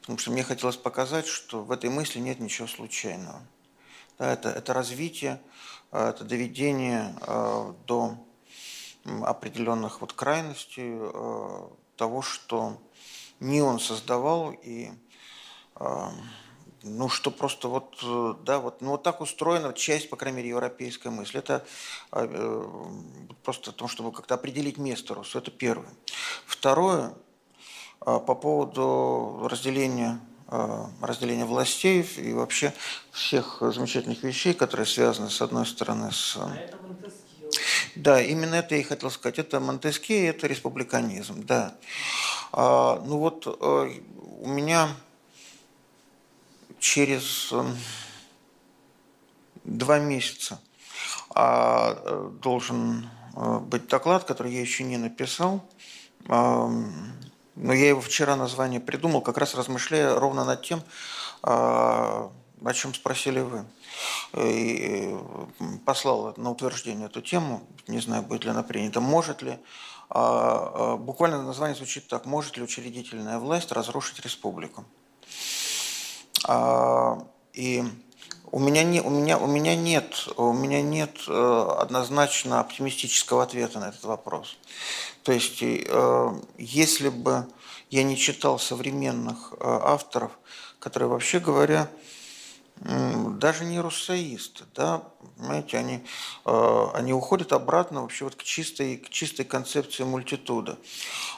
потому 0.00 0.18
что 0.18 0.30
мне 0.30 0.42
хотелось 0.42 0.76
показать, 0.76 1.26
что 1.26 1.62
в 1.62 1.72
этой 1.72 1.88
мысли 1.88 2.18
нет 2.18 2.40
ничего 2.40 2.68
случайного. 2.68 3.40
Да, 4.18 4.32
это, 4.32 4.50
это 4.50 4.74
развитие, 4.74 5.40
э, 5.92 6.10
это 6.10 6.24
доведение 6.24 7.16
э, 7.26 7.74
до 7.86 8.18
определенных 9.22 10.02
вот 10.02 10.12
крайностей 10.12 10.98
того, 11.96 12.20
что 12.20 12.78
не 13.40 13.62
он 13.62 13.80
создавал 13.80 14.50
и 14.50 14.90
ну, 16.82 17.08
что 17.08 17.30
просто 17.30 17.68
вот, 17.68 17.98
э, 18.02 18.34
да, 18.44 18.58
вот, 18.58 18.80
ну, 18.80 18.90
вот 18.90 19.02
так 19.02 19.20
устроена 19.20 19.72
часть, 19.72 20.08
по 20.08 20.16
крайней 20.16 20.38
мере, 20.38 20.48
европейской 20.50 21.08
мысли. 21.08 21.38
Это 21.38 21.64
а, 22.10 22.26
э, 22.26 23.34
просто 23.42 23.70
о 23.70 23.72
том, 23.72 23.88
чтобы 23.88 24.12
как-то 24.12 24.34
определить 24.34 24.78
место 24.78 25.14
Руссо. 25.14 25.38
Это 25.38 25.50
первое. 25.50 25.90
Второе, 26.46 27.14
э, 28.00 28.18
по 28.26 28.34
поводу 28.34 29.46
разделения, 29.50 30.20
э, 30.48 30.84
разделения 31.02 31.44
властей 31.44 32.02
и 32.16 32.32
вообще 32.32 32.72
всех 33.12 33.58
замечательных 33.60 34.22
вещей, 34.22 34.54
которые 34.54 34.86
связаны, 34.86 35.30
с 35.30 35.42
одной 35.42 35.66
стороны, 35.66 36.12
с... 36.12 36.38
Да, 37.96 38.22
именно 38.22 38.54
это 38.54 38.76
я 38.76 38.80
и 38.80 38.84
хотел 38.84 39.10
сказать. 39.10 39.38
Это 39.38 39.60
Монтескье, 39.60 40.28
это 40.28 40.46
республиканизм, 40.46 41.44
да. 41.44 41.74
А, 42.52 43.02
ну 43.04 43.18
вот 43.18 43.46
э, 43.46 44.00
у 44.40 44.48
меня 44.48 44.88
через 46.80 47.52
эм, 47.52 47.76
два 49.64 49.98
месяца 49.98 50.60
а, 51.34 51.94
э, 51.94 52.30
должен 52.42 53.08
э, 53.36 53.58
быть 53.58 53.86
доклад, 53.86 54.24
который 54.24 54.52
я 54.52 54.60
еще 54.60 54.82
не 54.82 54.96
написал. 54.96 55.64
Но 56.28 57.72
я 57.72 57.88
его 57.88 58.00
вчера 58.00 58.36
название 58.36 58.78
придумал, 58.78 59.22
как 59.22 59.38
раз 59.38 59.54
размышляя 59.54 60.14
ровно 60.14 60.44
над 60.44 60.62
тем, 60.62 60.82
а, 61.42 62.30
о 62.64 62.72
чем 62.74 62.94
спросили 62.94 63.40
вы. 63.40 63.64
И 64.36 65.14
послал 65.84 66.34
на 66.36 66.50
утверждение 66.50 67.06
эту 67.06 67.22
тему, 67.22 67.62
не 67.86 68.00
знаю, 68.00 68.22
будет 68.22 68.44
ли 68.44 68.50
она 68.50 68.62
принята, 68.62 69.00
может 69.00 69.42
ли, 69.42 69.58
а, 70.10 70.96
буквально 70.96 71.42
название 71.42 71.76
звучит 71.76 72.06
так, 72.08 72.26
может 72.26 72.56
ли 72.56 72.62
учредительная 72.62 73.38
власть 73.38 73.72
разрушить 73.72 74.20
республику. 74.20 74.84
А, 76.52 77.16
и 77.52 77.84
у 78.50 78.58
меня, 78.58 78.82
не, 78.82 79.00
у, 79.00 79.08
меня, 79.08 79.38
у, 79.38 79.46
меня 79.46 79.76
нет, 79.76 80.28
у 80.36 80.52
меня 80.52 80.82
нет 80.82 81.16
э, 81.28 81.76
однозначно 81.78 82.58
оптимистического 82.58 83.44
ответа 83.44 83.78
на 83.78 83.90
этот 83.90 84.02
вопрос. 84.02 84.56
То 85.22 85.30
есть, 85.30 85.62
э, 85.62 86.40
если 86.58 87.08
бы 87.08 87.46
я 87.90 88.02
не 88.02 88.16
читал 88.16 88.58
современных 88.58 89.52
э, 89.52 89.56
авторов, 89.60 90.32
которые, 90.80 91.08
вообще 91.08 91.38
говоря, 91.38 91.88
даже 92.80 93.64
не 93.64 93.78
руссоисты, 93.78 94.64
да, 94.74 95.02
понимаете, 95.36 95.76
они, 95.76 96.02
они 96.46 97.12
уходят 97.12 97.52
обратно 97.52 98.00
вообще 98.00 98.24
вот 98.24 98.36
к 98.36 98.42
чистой, 98.42 98.96
к 98.96 99.10
чистой 99.10 99.44
концепции 99.44 100.02
мультитуда. 100.02 100.78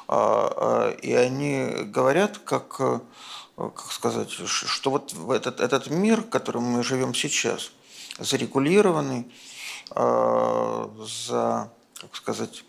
А, 0.06 0.90
и 1.02 1.12
они 1.12 1.66
говорят, 1.86 2.38
как 2.38 2.80
как 3.56 3.92
сказать, 3.92 4.30
что 4.30 4.90
вот 4.90 5.14
этот, 5.30 5.60
этот 5.60 5.88
мир, 5.90 6.22
в 6.22 6.28
котором 6.28 6.64
мы 6.64 6.82
живем 6.82 7.14
сейчас, 7.14 7.70
зарегулированный, 8.18 9.30
э, 9.94 10.88
за, 11.26 11.70
как 12.00 12.16
сказать, 12.16 12.64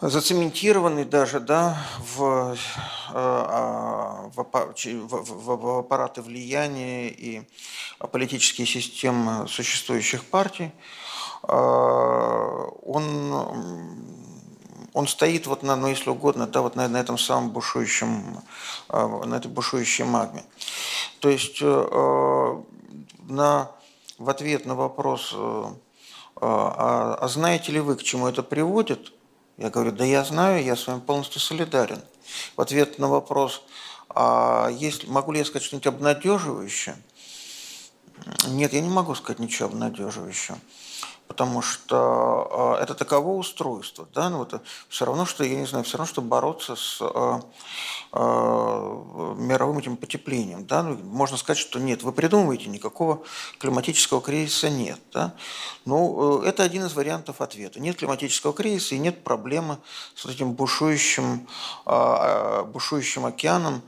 зацементированный 0.00 1.04
даже 1.04 1.40
да, 1.40 1.82
в, 1.98 2.54
э, 2.54 2.56
а, 3.12 4.30
в, 4.34 4.42
в, 4.42 5.56
в 5.56 5.78
аппараты 5.78 6.22
влияния 6.22 7.08
и 7.08 7.42
политические 8.12 8.66
системы 8.66 9.48
существующих 9.48 10.24
партий, 10.24 10.72
он 11.42 11.66
он 14.96 15.06
стоит 15.06 15.46
вот 15.46 15.62
на, 15.62 15.76
ну 15.76 15.88
если 15.88 16.08
угодно, 16.08 16.46
да, 16.46 16.62
вот 16.62 16.74
на, 16.74 16.88
на 16.88 16.96
этом 16.96 17.18
самом 17.18 17.50
бушующем, 17.50 18.42
э, 18.88 19.22
на 19.26 19.34
этой 19.34 19.50
бушующей 19.50 20.06
магме. 20.06 20.42
То 21.20 21.28
есть 21.28 21.58
э, 21.60 22.62
на, 23.28 23.70
в 24.16 24.30
ответ 24.30 24.64
на 24.64 24.74
вопрос, 24.74 25.32
э, 25.34 25.64
а, 26.36 27.18
а 27.20 27.28
знаете 27.28 27.72
ли 27.72 27.80
вы, 27.80 27.96
к 27.96 28.02
чему 28.02 28.26
это 28.26 28.42
приводит, 28.42 29.12
я 29.58 29.68
говорю, 29.68 29.92
да 29.92 30.06
я 30.06 30.24
знаю, 30.24 30.64
я 30.64 30.74
с 30.74 30.86
вами 30.86 31.00
полностью 31.00 31.42
солидарен. 31.42 32.00
В 32.56 32.62
ответ 32.62 32.98
на 32.98 33.08
вопрос, 33.08 33.64
а 34.08 34.70
есть, 34.70 35.06
могу 35.08 35.32
ли 35.32 35.40
я 35.40 35.44
сказать 35.44 35.64
что-нибудь 35.64 35.88
обнадеживающее? 35.88 36.96
Нет, 38.48 38.72
я 38.72 38.80
не 38.80 38.88
могу 38.88 39.14
сказать 39.14 39.40
ничего 39.40 39.68
обнадеживающего 39.68 40.56
потому 41.28 41.62
что 41.62 42.76
э, 42.78 42.82
это 42.82 42.94
таково 42.94 43.36
устройство. 43.36 44.08
Да? 44.14 44.30
Ну, 44.30 44.42
это 44.42 44.62
все 44.88 45.04
равно, 45.04 45.26
что, 45.26 45.44
я 45.44 45.56
не 45.56 45.66
знаю, 45.66 45.84
все 45.84 45.98
равно, 45.98 46.08
что 46.08 46.22
бороться 46.22 46.76
с 46.76 46.98
э, 47.00 47.40
э, 48.12 48.18
мировым 49.36 49.78
этим 49.78 49.96
потеплением. 49.96 50.66
Да? 50.66 50.82
Ну, 50.82 50.96
можно 50.96 51.36
сказать, 51.36 51.58
что 51.58 51.78
нет, 51.78 52.02
вы 52.02 52.12
придумываете, 52.12 52.68
никакого 52.68 53.22
климатического 53.58 54.20
кризиса 54.20 54.70
нет. 54.70 55.00
Да? 55.12 55.34
Ну, 55.84 56.42
э, 56.42 56.48
это 56.48 56.62
один 56.62 56.84
из 56.86 56.94
вариантов 56.94 57.40
ответа. 57.40 57.80
Нет 57.80 57.96
климатического 57.96 58.52
кризиса 58.52 58.94
и 58.94 58.98
нет 58.98 59.24
проблемы 59.24 59.78
с 60.14 60.24
этим 60.26 60.52
бушующим, 60.52 61.46
э, 61.86 62.62
бушующим 62.64 63.26
океаном 63.26 63.82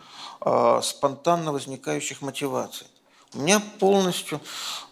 спонтанно 0.83 1.53
возникающих 1.53 2.23
мотиваций. 2.23 2.87
У 3.35 3.41
меня 3.41 3.61
полностью 3.79 4.41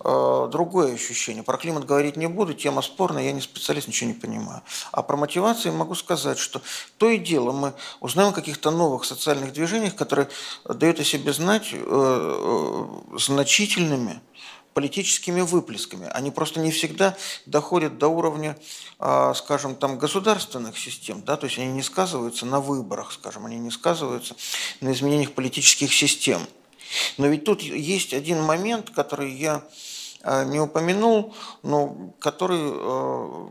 э, 0.04 0.48
другое 0.52 0.94
ощущение. 0.94 1.42
Про 1.42 1.56
климат 1.56 1.86
говорить 1.86 2.16
не 2.16 2.26
буду, 2.26 2.52
тема 2.52 2.82
спорная, 2.82 3.24
я 3.24 3.32
не 3.32 3.40
специалист, 3.40 3.88
ничего 3.88 4.10
не 4.10 4.14
понимаю. 4.14 4.62
А 4.92 5.02
про 5.02 5.16
мотивации 5.16 5.70
могу 5.70 5.94
сказать, 5.94 6.38
что 6.38 6.60
то 6.98 7.08
и 7.08 7.16
дело 7.16 7.52
мы 7.52 7.72
узнаем 8.00 8.30
о 8.30 8.32
каких-то 8.32 8.70
новых 8.70 9.06
социальных 9.06 9.54
движениях, 9.54 9.96
которые 9.96 10.28
дают 10.64 11.00
о 11.00 11.04
себе 11.04 11.32
знать 11.32 11.68
э, 11.72 11.78
э, 11.82 13.18
значительными 13.18 14.20
политическими 14.76 15.40
выплесками. 15.40 16.06
Они 16.12 16.30
просто 16.30 16.60
не 16.60 16.70
всегда 16.70 17.16
доходят 17.46 17.96
до 17.96 18.08
уровня, 18.08 18.58
а, 18.98 19.32
скажем, 19.32 19.74
там 19.74 19.96
государственных 19.96 20.76
систем, 20.76 21.22
да, 21.22 21.38
то 21.38 21.46
есть 21.46 21.58
они 21.58 21.72
не 21.72 21.82
сказываются 21.82 22.44
на 22.44 22.60
выборах, 22.60 23.12
скажем, 23.12 23.46
они 23.46 23.56
не 23.56 23.70
сказываются 23.70 24.36
на 24.82 24.92
изменениях 24.92 25.32
политических 25.32 25.94
систем. 25.94 26.42
Но 27.16 27.26
ведь 27.26 27.44
тут 27.44 27.62
есть 27.62 28.14
один 28.14 28.42
момент, 28.42 28.90
который 28.90 29.32
я 29.32 29.62
а, 30.22 30.44
не 30.44 30.60
упомянул, 30.60 31.34
но 31.62 32.12
который, 32.18 32.58
а, 32.60 33.48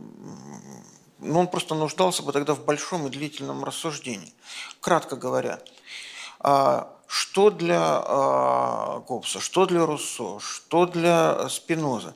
ну, 1.20 1.40
он 1.40 1.48
просто 1.48 1.76
нуждался 1.76 2.24
бы 2.24 2.32
тогда 2.32 2.54
в 2.54 2.66
большом 2.66 3.08
и 3.08 3.10
длительном 3.10 3.64
рассуждении. 3.64 4.34
Кратко 4.80 5.16
говоря, 5.16 5.60
что 7.08 7.50
для 7.50 8.04
э, 8.06 9.02
Гоббса, 9.08 9.40
что 9.40 9.66
для 9.66 9.86
Руссо, 9.86 10.40
что 10.40 10.86
для 10.86 11.48
Спиноза. 11.50 12.16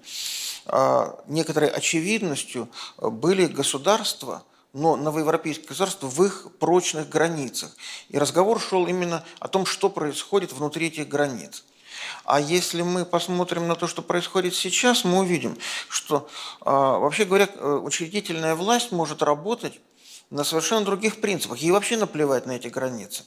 Э, 0.66 1.14
некоторой 1.28 1.70
очевидностью 1.70 2.70
были 2.98 3.46
государства, 3.46 4.44
но 4.74 4.96
новоевропейские 4.96 5.68
государства 5.68 6.08
в 6.08 6.24
их 6.24 6.48
прочных 6.60 7.10
границах. 7.10 7.76
И 8.10 8.18
разговор 8.18 8.60
шел 8.60 8.88
именно 8.88 9.24
о 9.40 9.48
том, 9.48 9.66
что 9.66 9.90
происходит 9.90 10.54
внутри 10.54 10.88
этих 10.88 11.08
границ. 11.08 11.64
А 12.24 12.40
если 12.40 12.82
мы 12.82 13.06
посмотрим 13.06 13.68
на 13.68 13.76
то, 13.76 13.88
что 13.88 14.02
происходит 14.02 14.56
сейчас, 14.56 15.04
мы 15.04 15.20
увидим, 15.20 15.58
что, 15.88 16.30
вообще 16.62 17.26
говоря, 17.26 17.48
учредительная 17.48 18.56
власть 18.56 18.92
может 18.92 19.22
работать 19.22 19.80
на 20.30 20.44
совершенно 20.44 20.86
других 20.86 21.20
принципах. 21.22 21.58
Ей 21.58 21.72
вообще 21.72 21.98
наплевать 21.98 22.46
на 22.46 22.52
эти 22.52 22.68
границы 22.68 23.24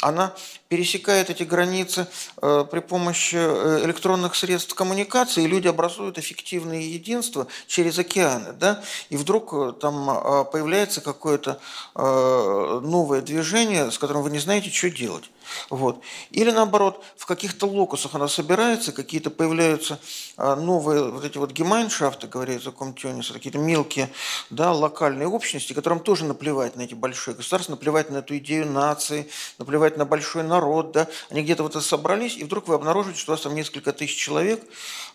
она 0.00 0.34
пересекает 0.68 1.30
эти 1.30 1.44
границы 1.44 2.06
э, 2.42 2.64
при 2.70 2.80
помощи 2.80 3.36
э, 3.36 3.84
электронных 3.84 4.34
средств 4.34 4.74
коммуникации, 4.74 5.44
и 5.44 5.46
люди 5.46 5.68
образуют 5.68 6.18
эффективные 6.18 6.92
единства 6.92 7.46
через 7.66 7.98
океаны. 7.98 8.52
Да? 8.52 8.82
И 9.08 9.16
вдруг 9.16 9.52
э, 9.52 9.72
там 9.80 10.46
появляется 10.50 11.00
какое-то 11.00 11.60
новое 11.94 13.20
движение, 13.20 13.90
с 13.90 13.98
которым 13.98 14.22
вы 14.22 14.30
не 14.30 14.38
знаете, 14.38 14.70
что 14.70 14.90
делать. 14.90 15.24
Вот. 15.70 16.00
Или 16.30 16.50
наоборот, 16.50 17.04
в 17.16 17.26
каких-то 17.26 17.66
локусах 17.66 18.14
она 18.14 18.28
собирается, 18.28 18.92
какие-то 18.92 19.30
появляются 19.30 20.00
новые 20.36 21.10
вот 21.10 21.24
эти 21.24 21.38
вот 21.38 21.52
гемайншафты, 21.52 22.26
говоря 22.26 22.54
языком 22.54 22.94
Тёниса, 22.94 23.32
какие-то 23.32 23.58
мелкие 23.58 24.10
да, 24.50 24.72
локальные 24.72 25.28
общности, 25.28 25.72
которым 25.72 26.00
тоже 26.00 26.24
наплевать 26.24 26.76
на 26.76 26.82
эти 26.82 26.94
большие 26.94 27.34
государства, 27.34 27.72
наплевать 27.72 28.10
на 28.10 28.18
эту 28.18 28.36
идею 28.38 28.66
нации, 28.70 29.28
наплевать 29.58 29.96
на 29.96 30.04
большой 30.04 30.42
народ, 30.42 30.55
да, 30.92 31.08
они 31.30 31.42
где-то 31.42 31.62
вот 31.62 31.74
собрались, 31.82 32.36
и 32.36 32.44
вдруг 32.44 32.68
вы 32.68 32.74
обнаружите, 32.74 33.18
что 33.18 33.32
у 33.32 33.34
вас 33.34 33.42
там 33.42 33.54
несколько 33.54 33.92
тысяч 33.92 34.16
человек, 34.16 34.62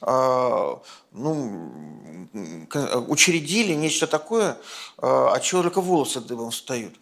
ну, 0.02 1.72
учредили 3.08 3.74
нечто 3.74 4.08
такое, 4.08 4.58
от 4.98 5.42
чего 5.44 5.64
только 5.64 5.82
волосы 5.82 6.22
дыбом 6.22 6.52
встают. 6.52 6.94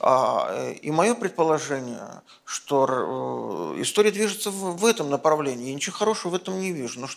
А, 0.00 0.72
и 0.82 0.90
мое 0.90 1.14
предположение, 1.14 2.22
что 2.44 3.74
э, 3.76 3.82
история 3.82 4.10
движется 4.10 4.50
в 4.50 4.84
этом 4.84 5.10
направлении. 5.10 5.68
Я 5.68 5.74
ничего 5.74 5.96
хорошего 5.96 6.32
в 6.32 6.34
этом 6.34 6.60
не 6.60 6.72
вижу. 6.72 7.00
Но 7.00 7.08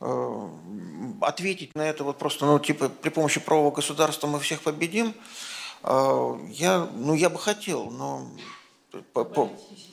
э, 0.00 0.48
ответить 1.22 1.74
на 1.74 1.82
это 1.82 2.04
вот 2.04 2.18
просто, 2.18 2.46
ну, 2.46 2.58
типа, 2.58 2.88
при 2.88 3.10
помощи 3.10 3.40
правового 3.40 3.74
государства 3.74 4.26
мы 4.26 4.40
всех 4.40 4.62
победим, 4.62 5.14
э, 5.82 6.38
я, 6.50 6.88
ну, 6.94 7.14
я 7.14 7.30
бы 7.30 7.38
хотел, 7.38 7.90
но... 7.90 8.28
Политические, 9.14 9.91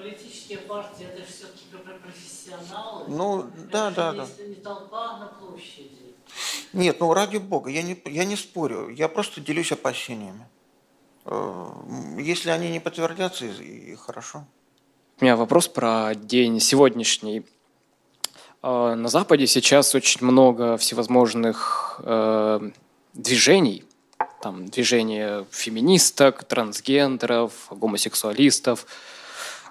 политические 0.00 0.58
партии, 0.58 1.06
это 1.12 1.22
все-таки 1.30 1.64
профессионалы. 2.02 3.04
Ну, 3.08 3.46
да, 3.70 3.90
да, 3.90 4.12
да. 4.12 4.26
не 4.46 4.54
толпа 4.56 5.18
на 5.18 5.26
площади. 5.26 6.16
Нет, 6.72 7.00
ну, 7.00 7.12
ради 7.12 7.38
бога, 7.38 7.70
я 7.70 7.82
не, 7.82 8.00
я 8.06 8.24
не 8.24 8.36
спорю, 8.36 8.88
я 8.88 9.08
просто 9.08 9.40
делюсь 9.40 9.72
опасениями. 9.72 10.46
Э, 11.24 11.70
если 12.18 12.50
они 12.50 12.70
не 12.70 12.80
подтвердятся, 12.80 13.46
и 13.46 13.94
хорошо. 13.96 14.44
У 15.20 15.24
меня 15.24 15.36
вопрос 15.36 15.68
про 15.68 16.14
день 16.14 16.60
сегодняшний. 16.60 17.44
Э, 18.62 18.94
на 18.94 19.08
Западе 19.08 19.46
сейчас 19.46 19.94
очень 19.94 20.24
много 20.24 20.76
всевозможных 20.76 22.00
э, 22.04 22.70
движений, 23.14 23.84
там 24.40 24.66
движения 24.66 25.44
феминисток, 25.50 26.44
трансгендеров, 26.44 27.66
гомосексуалистов. 27.70 28.86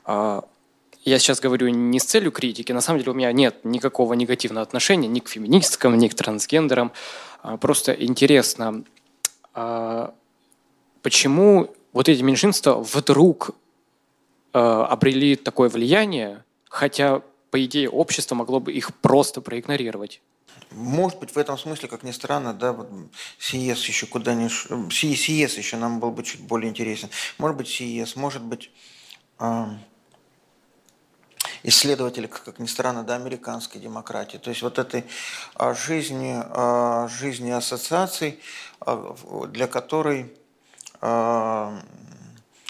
Я 0.09 1.19
сейчас 1.19 1.39
говорю 1.39 1.69
не 1.69 1.99
с 1.99 2.03
целью 2.03 2.31
критики, 2.31 2.71
на 2.71 2.81
самом 2.81 2.99
деле 2.99 3.11
у 3.11 3.15
меня 3.15 3.31
нет 3.31 3.63
никакого 3.63 4.13
негативного 4.15 4.63
отношения 4.63 5.07
ни 5.07 5.19
к 5.19 5.29
феминисткам, 5.29 5.97
ни 5.97 6.07
к 6.07 6.13
трансгендерам. 6.15 6.91
Просто 7.61 7.93
интересно, 7.93 8.83
почему 11.01 11.73
вот 11.93 12.09
эти 12.09 12.21
меньшинства 12.21 12.75
вдруг 12.75 13.51
обрели 14.51 15.35
такое 15.35 15.69
влияние, 15.69 16.43
хотя, 16.67 17.21
по 17.51 17.63
идее, 17.63 17.89
общество 17.89 18.35
могло 18.35 18.59
бы 18.59 18.73
их 18.73 18.93
просто 18.95 19.41
проигнорировать. 19.41 20.21
Может 20.71 21.19
быть, 21.19 21.31
в 21.31 21.37
этом 21.37 21.57
смысле, 21.57 21.87
как 21.87 22.03
ни 22.03 22.11
странно, 22.11 22.53
да, 22.53 22.73
вот 22.73 22.89
СИЕС 23.39 23.85
еще 23.85 24.05
куда-нибудь, 24.05 24.93
СИЕС 24.93 25.57
еще 25.57 25.77
нам 25.77 25.99
был 25.99 26.11
бы 26.11 26.23
чуть 26.23 26.41
более 26.41 26.69
интересен. 26.69 27.09
Может 27.37 27.57
быть, 27.57 27.67
СИЕС, 27.67 28.15
может 28.15 28.41
быть, 28.41 28.69
исследователи, 31.63 32.27
как 32.27 32.59
ни 32.59 32.67
странно, 32.67 33.03
да, 33.03 33.15
американской 33.15 33.81
демократии. 33.81 34.37
То 34.37 34.49
есть 34.49 34.61
вот 34.61 34.79
этой 34.79 35.05
э, 35.55 35.73
жизни, 35.73 36.41
э, 36.43 37.07
жизни 37.09 37.51
ассоциаций, 37.51 38.39
э, 38.85 39.13
для 39.49 39.67
которой 39.67 40.33
а, 41.01 41.81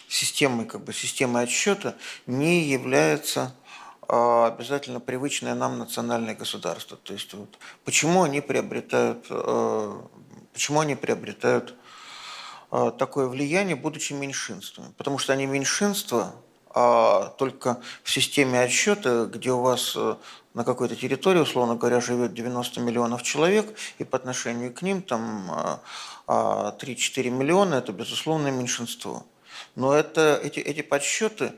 системой, 0.07 0.65
как 0.65 0.83
бы, 0.83 0.93
системой 0.93 1.43
отсчета 1.43 1.95
не 2.27 2.63
является 2.63 3.55
а, 4.07 4.47
обязательно 4.47 4.99
привычное 4.99 5.55
нам 5.55 5.79
национальное 5.79 6.35
государство. 6.35 6.97
То 6.97 7.13
есть 7.13 7.33
вот, 7.33 7.57
почему 7.85 8.23
они 8.23 8.41
приобретают, 8.41 9.25
а, 9.29 10.07
почему 10.53 10.81
они 10.81 10.95
приобретают 10.95 11.75
такое 12.99 13.25
влияние, 13.25 13.75
будучи 13.75 14.13
меньшинствами? 14.13 14.93
Потому 14.95 15.17
что 15.17 15.33
они 15.33 15.47
меньшинство, 15.47 16.35
а 16.71 17.29
только 17.37 17.79
в 18.03 18.11
системе 18.11 18.61
отсчета, 18.61 19.25
где 19.25 19.51
у 19.51 19.61
вас 19.61 19.97
на 20.53 20.63
какой-то 20.63 20.95
территории, 20.95 21.39
условно 21.39 21.75
говоря, 21.75 22.01
живет 22.01 22.33
90 22.33 22.81
миллионов 22.81 23.23
человек, 23.23 23.73
и 23.97 24.03
по 24.03 24.17
отношению 24.17 24.73
к 24.73 24.81
ним 24.81 25.01
там 25.01 25.79
3-4 26.27 26.27
а, 26.27 27.29
миллиона– 27.29 27.75
это 27.75 27.91
безусловное 27.91 28.51
меньшинство. 28.51 29.25
Но 29.75 29.93
это, 29.93 30.39
эти, 30.43 30.59
эти 30.59 30.81
подсчеты 30.81 31.53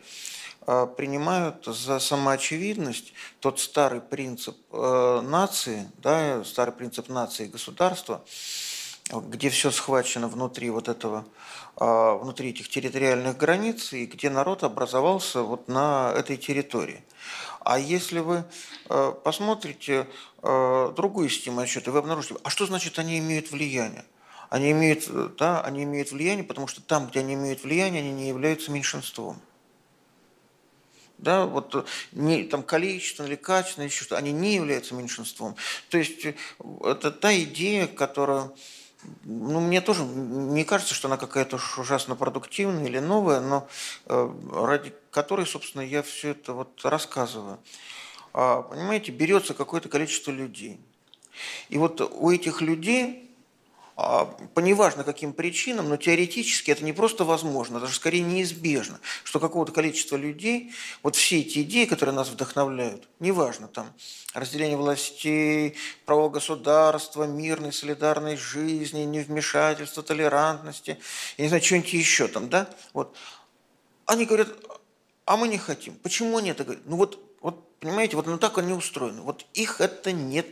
а, 0.67 0.85
принимают 0.85 1.65
за 1.65 1.99
самоочевидность 1.99 3.13
тот 3.39 3.59
старый 3.59 4.01
принцип 4.01 4.57
э, 4.71 5.21
нации, 5.23 5.89
да, 5.97 6.43
старый 6.43 6.73
принцип 6.73 7.09
нации 7.09 7.45
и 7.45 7.49
государства, 7.49 8.23
где 9.11 9.49
все 9.49 9.71
схвачено 9.71 10.27
внутри 10.27 10.69
вот 10.69 10.87
этого, 10.87 11.25
а, 11.75 12.15
внутри 12.15 12.51
этих 12.51 12.69
территориальных 12.69 13.37
границ, 13.37 13.93
и 13.93 14.05
где 14.05 14.29
народ 14.29 14.63
образовался 14.63 15.41
вот 15.41 15.67
на 15.67 16.13
этой 16.15 16.37
территории. 16.37 17.03
А 17.63 17.77
если 17.77 18.19
вы 18.19 18.43
э, 18.89 19.13
посмотрите 19.23 20.07
э, 20.41 20.93
другую 20.95 21.29
систему 21.29 21.61
отсчета, 21.61 21.91
вы 21.91 21.99
обнаружите, 21.99 22.35
а 22.43 22.49
что 22.49 22.65
значит 22.65 22.97
они 22.97 23.19
имеют 23.19 23.51
влияние? 23.51 24.03
Они 24.49 24.71
имеют, 24.71 25.05
э, 25.07 25.29
да, 25.37 25.61
они 25.61 25.83
имеют 25.83 26.11
влияние, 26.11 26.43
потому 26.43 26.67
что 26.67 26.81
там, 26.81 27.07
где 27.07 27.19
они 27.19 27.35
имеют 27.35 27.63
влияние, 27.63 28.01
они 28.01 28.13
не 28.13 28.27
являются 28.29 28.71
меньшинством. 28.71 29.39
Да, 31.19 31.45
вот 31.45 31.87
не, 32.13 32.45
там 32.45 32.63
количественно 32.63 33.27
или 33.27 33.35
качественно, 33.35 33.87
они 34.17 34.31
не 34.31 34.55
являются 34.55 34.95
меньшинством. 34.95 35.55
То 35.89 35.99
есть 35.99 36.25
это 36.83 37.11
та 37.11 37.31
идея, 37.43 37.85
которая, 37.85 38.49
ну, 39.23 39.59
мне 39.59 39.81
тоже 39.81 40.03
не 40.03 40.63
кажется, 40.63 40.93
что 40.93 41.07
она 41.07 41.17
какая-то 41.17 41.59
ужасно 41.77 42.15
продуктивная 42.15 42.85
или 42.85 42.99
новая, 42.99 43.39
но 43.39 43.67
э, 44.05 44.33
ради 44.53 44.93
которой, 45.11 45.45
собственно, 45.45 45.81
я 45.81 46.03
все 46.03 46.31
это 46.31 46.53
вот 46.53 46.79
рассказываю. 46.83 47.59
А, 48.33 48.61
понимаете, 48.61 49.11
берется 49.11 49.53
какое-то 49.53 49.89
количество 49.89 50.31
людей. 50.31 50.79
И 51.69 51.77
вот 51.77 52.01
у 52.01 52.29
этих 52.29 52.61
людей 52.61 53.30
по 54.53 54.59
неважно 54.59 55.03
каким 55.03 55.33
причинам, 55.33 55.89
но 55.89 55.97
теоретически 55.97 56.71
это 56.71 56.83
не 56.83 56.93
просто 56.93 57.23
возможно, 57.23 57.79
даже 57.79 57.95
скорее 57.95 58.21
неизбежно, 58.21 58.99
что 59.23 59.39
какого-то 59.39 59.71
количества 59.71 60.15
людей, 60.15 60.73
вот 61.03 61.15
все 61.15 61.39
эти 61.39 61.63
идеи, 61.63 61.85
которые 61.85 62.15
нас 62.15 62.29
вдохновляют, 62.29 63.07
неважно 63.19 63.67
там 63.67 63.91
разделение 64.33 64.77
властей, 64.77 65.75
право 66.05 66.29
государства, 66.29 67.25
мирной, 67.25 67.73
солидарной 67.73 68.37
жизни, 68.37 69.01
невмешательства, 69.01 70.03
толерантности, 70.03 70.97
я 71.37 71.43
не 71.43 71.49
знаю, 71.49 71.63
что-нибудь 71.63 71.93
еще 71.93 72.27
там, 72.27 72.49
да, 72.49 72.69
вот, 72.93 73.15
они 74.05 74.25
говорят, 74.25 74.49
а 75.25 75.37
мы 75.37 75.47
не 75.47 75.57
хотим. 75.57 75.95
Почему 75.95 76.37
они 76.37 76.49
это 76.49 76.63
говорят? 76.63 76.83
Ну 76.85 76.97
вот, 76.97 77.19
вот 77.41 77.71
Понимаете, 77.81 78.15
вот 78.15 78.27
ну 78.27 78.37
так 78.37 78.59
они 78.59 78.73
устроены. 78.73 79.21
Вот 79.21 79.47
их 79.55 79.81
это 79.81 80.11
не, 80.11 80.45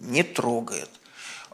не 0.00 0.24
трогает. 0.24 0.90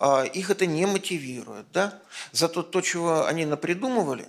А, 0.01 0.25
их 0.25 0.51
это 0.51 0.65
не 0.65 0.87
мотивирует. 0.87 1.71
Да? 1.73 1.99
Зато 2.33 2.63
то, 2.63 2.81
чего 2.81 3.27
они 3.27 3.45
напридумывали 3.45 4.27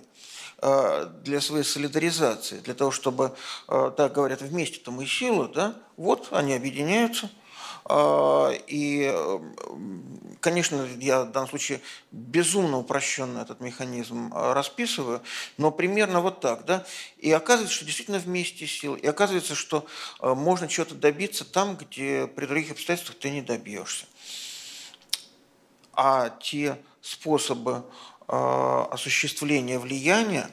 а, 0.58 1.06
для 1.06 1.40
своей 1.40 1.64
солидаризации, 1.64 2.58
для 2.58 2.74
того, 2.74 2.90
чтобы, 2.90 3.34
а, 3.68 3.90
так 3.90 4.12
говорят, 4.12 4.42
вместе-то 4.42 4.90
мы 4.90 5.06
сила, 5.06 5.48
да? 5.48 5.74
вот 5.96 6.28
они 6.30 6.54
объединяются– 6.54 7.30
и, 7.90 9.12
конечно, 10.38 10.88
я 11.00 11.24
в 11.24 11.32
данном 11.32 11.48
случае 11.48 11.80
безумно 12.12 12.78
упрощенно 12.78 13.40
этот 13.40 13.60
механизм 13.60 14.32
расписываю, 14.32 15.20
но 15.56 15.72
примерно 15.72 16.20
вот 16.20 16.40
так. 16.40 16.64
Да? 16.64 16.86
И 17.18 17.32
оказывается, 17.32 17.74
что 17.74 17.84
действительно 17.84 18.20
вместе 18.20 18.68
сил. 18.68 18.94
И 18.94 19.04
оказывается, 19.04 19.56
что 19.56 19.84
можно 20.20 20.68
чего-то 20.68 20.94
добиться 20.94 21.44
там, 21.44 21.76
где 21.76 22.28
при 22.28 22.46
других 22.46 22.70
обстоятельствах 22.70 23.18
ты 23.18 23.30
не 23.30 23.42
добьешься 23.42 24.06
а 25.94 26.30
те 26.30 26.78
способы 27.00 27.84
а, 28.28 28.88
осуществления 28.90 29.78
влияния, 29.78 30.48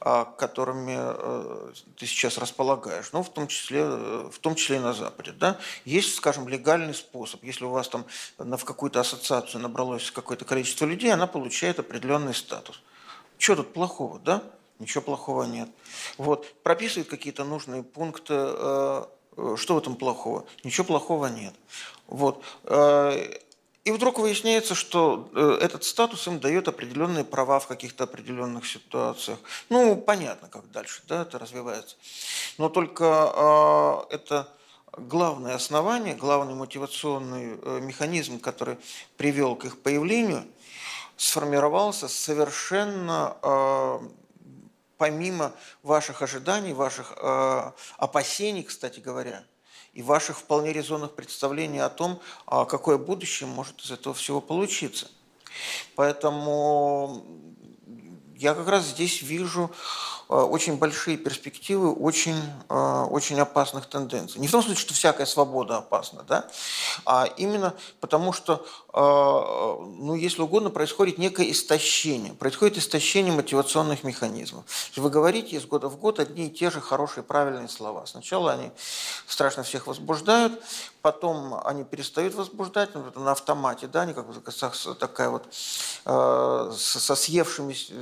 а, 0.00 0.24
которыми 0.24 0.94
э, 0.96 1.72
ты 1.96 2.06
сейчас 2.06 2.38
располагаешь, 2.38 3.10
ну, 3.12 3.24
в 3.24 3.30
том 3.30 3.48
числе, 3.48 3.80
э, 3.82 4.30
в 4.32 4.38
том 4.38 4.54
числе 4.54 4.76
и 4.76 4.78
на 4.78 4.92
Западе. 4.92 5.32
Да? 5.32 5.58
Есть, 5.84 6.14
скажем, 6.14 6.46
легальный 6.46 6.94
способ. 6.94 7.42
Если 7.42 7.64
у 7.64 7.70
вас 7.70 7.88
там 7.88 8.06
в 8.36 8.64
какую-то 8.64 9.00
ассоциацию 9.00 9.60
набралось 9.60 10.12
какое-то 10.12 10.44
количество 10.44 10.84
людей, 10.84 11.12
она 11.12 11.26
получает 11.26 11.80
определенный 11.80 12.34
статус. 12.34 12.80
Что 13.38 13.56
тут 13.56 13.72
плохого, 13.72 14.20
да? 14.20 14.44
Ничего 14.78 15.02
плохого 15.02 15.42
нет. 15.42 15.68
Вот. 16.16 16.46
Прописывает 16.62 17.08
какие-то 17.08 17.42
нужные 17.42 17.82
пункты. 17.82 18.34
Э, 18.36 19.04
что 19.56 19.74
в 19.74 19.78
этом 19.78 19.96
плохого? 19.96 20.46
Ничего 20.62 20.84
плохого 20.84 21.26
нет. 21.26 21.54
Вот. 22.06 22.44
И 23.88 23.90
вдруг 23.90 24.18
выясняется, 24.18 24.74
что 24.74 25.30
э, 25.34 25.60
этот 25.62 25.82
статус 25.82 26.26
им 26.26 26.40
дает 26.40 26.68
определенные 26.68 27.24
права 27.24 27.58
в 27.58 27.66
каких-то 27.66 28.04
определенных 28.04 28.66
ситуациях. 28.66 29.38
Ну, 29.70 29.96
понятно, 29.96 30.46
как 30.48 30.70
дальше 30.70 31.00
да, 31.08 31.22
это 31.22 31.38
развивается. 31.38 31.96
Но 32.58 32.68
только 32.68 34.04
э, 34.10 34.14
это 34.14 34.46
главное 34.92 35.54
основание, 35.54 36.14
главный 36.14 36.54
мотивационный 36.54 37.58
э, 37.62 37.80
механизм, 37.80 38.38
который 38.40 38.76
привел 39.16 39.56
к 39.56 39.64
их 39.64 39.80
появлению, 39.80 40.44
сформировался 41.16 42.08
совершенно 42.08 43.38
э, 43.42 44.00
помимо 44.98 45.54
ваших 45.82 46.20
ожиданий, 46.20 46.74
ваших 46.74 47.14
э, 47.16 47.72
опасений, 47.96 48.64
кстати 48.64 49.00
говоря– 49.00 49.44
и 49.98 50.02
ваших 50.02 50.38
вполне 50.38 50.72
резонных 50.72 51.16
представлений 51.16 51.80
о 51.80 51.88
том, 51.88 52.20
а 52.46 52.66
какое 52.66 52.98
будущее 52.98 53.48
может 53.48 53.80
из 53.80 53.90
этого 53.90 54.14
всего 54.14 54.40
получиться. 54.40 55.08
Поэтому 55.96 57.26
я 58.36 58.54
как 58.54 58.68
раз 58.68 58.84
здесь 58.84 59.22
вижу 59.22 59.72
очень 60.34 60.76
большие 60.76 61.16
перспективы 61.16 61.90
очень, 61.90 62.38
э, 62.68 63.06
очень 63.10 63.40
опасных 63.40 63.86
тенденций. 63.86 64.40
Не 64.40 64.48
в 64.48 64.50
том 64.50 64.62
смысле, 64.62 64.78
что 64.78 64.92
всякая 64.92 65.24
свобода 65.24 65.78
опасна, 65.78 66.22
да? 66.22 66.46
а 67.06 67.24
именно 67.38 67.74
потому, 68.00 68.34
что, 68.34 68.66
э, 68.92 68.98
ну, 69.00 70.14
если 70.14 70.42
угодно, 70.42 70.68
происходит 70.68 71.16
некое 71.16 71.50
истощение. 71.50 72.34
Происходит 72.34 72.76
истощение 72.76 73.32
мотивационных 73.32 74.04
механизмов. 74.04 74.64
Вы 74.96 75.08
говорите 75.08 75.56
из 75.56 75.64
года 75.64 75.88
в 75.88 75.96
год 75.96 76.20
одни 76.20 76.48
и 76.48 76.50
те 76.50 76.70
же 76.70 76.82
хорошие, 76.82 77.24
правильные 77.24 77.68
слова. 77.68 78.04
Сначала 78.04 78.52
они 78.52 78.70
страшно 79.26 79.62
всех 79.62 79.86
возбуждают, 79.86 80.62
потом 81.00 81.58
они 81.64 81.84
перестают 81.84 82.34
возбуждать 82.34 82.90
ну, 82.94 83.04
на 83.22 83.32
автомате, 83.32 83.86
да, 83.86 84.02
они 84.02 84.12
как 84.12 84.26
бы 84.26 84.34
такая 84.94 85.30
вот 85.30 85.46
э, 86.04 86.72
со 86.76 87.16
съевшимися 87.16 87.94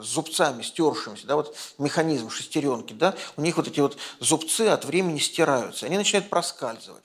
зубцами, 0.00 0.62
стершимися, 0.62 1.26
да, 1.28 1.43
механизм 1.78 2.30
шестеренки, 2.30 2.92
да, 2.92 3.14
у 3.36 3.42
них 3.42 3.56
вот 3.56 3.68
эти 3.68 3.80
вот 3.80 3.96
зубцы 4.20 4.68
от 4.68 4.84
времени 4.84 5.18
стираются, 5.18 5.86
они 5.86 5.96
начинают 5.96 6.30
проскальзывать. 6.30 7.02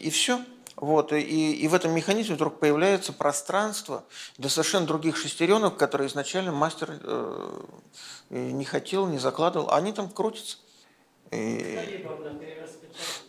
И 0.00 0.10
все. 0.10 0.40
Вот, 0.76 1.12
и, 1.12 1.54
и 1.54 1.66
в 1.66 1.74
этом 1.74 1.90
механизме 1.90 2.36
вдруг 2.36 2.60
появляется 2.60 3.12
пространство 3.12 4.04
для 4.36 4.48
совершенно 4.48 4.86
других 4.86 5.16
шестеренок, 5.16 5.76
которые 5.76 6.06
изначально 6.06 6.52
мастер 6.52 7.00
э, 7.02 7.60
не 8.30 8.64
хотел, 8.64 9.06
не 9.06 9.18
закладывал. 9.18 9.72
Они 9.72 9.92
там 9.92 10.08
крутятся. 10.08 10.58
И... 11.32 12.06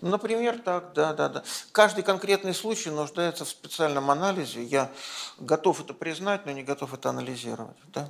Например, 0.02 0.60
так, 0.60 0.94
да, 0.94 1.14
да, 1.14 1.28
да. 1.30 1.44
Каждый 1.72 2.04
конкретный 2.04 2.54
случай 2.54 2.92
нуждается 2.92 3.46
в 3.46 3.50
специальном 3.50 4.12
анализе. 4.12 4.64
Я 4.64 4.92
готов 5.40 5.82
это 5.82 5.94
признать, 5.94 6.46
но 6.46 6.52
не 6.52 6.64
готов 6.64 6.94
это 6.94 7.10
анализировать. 7.10 7.78
Да? 7.88 8.10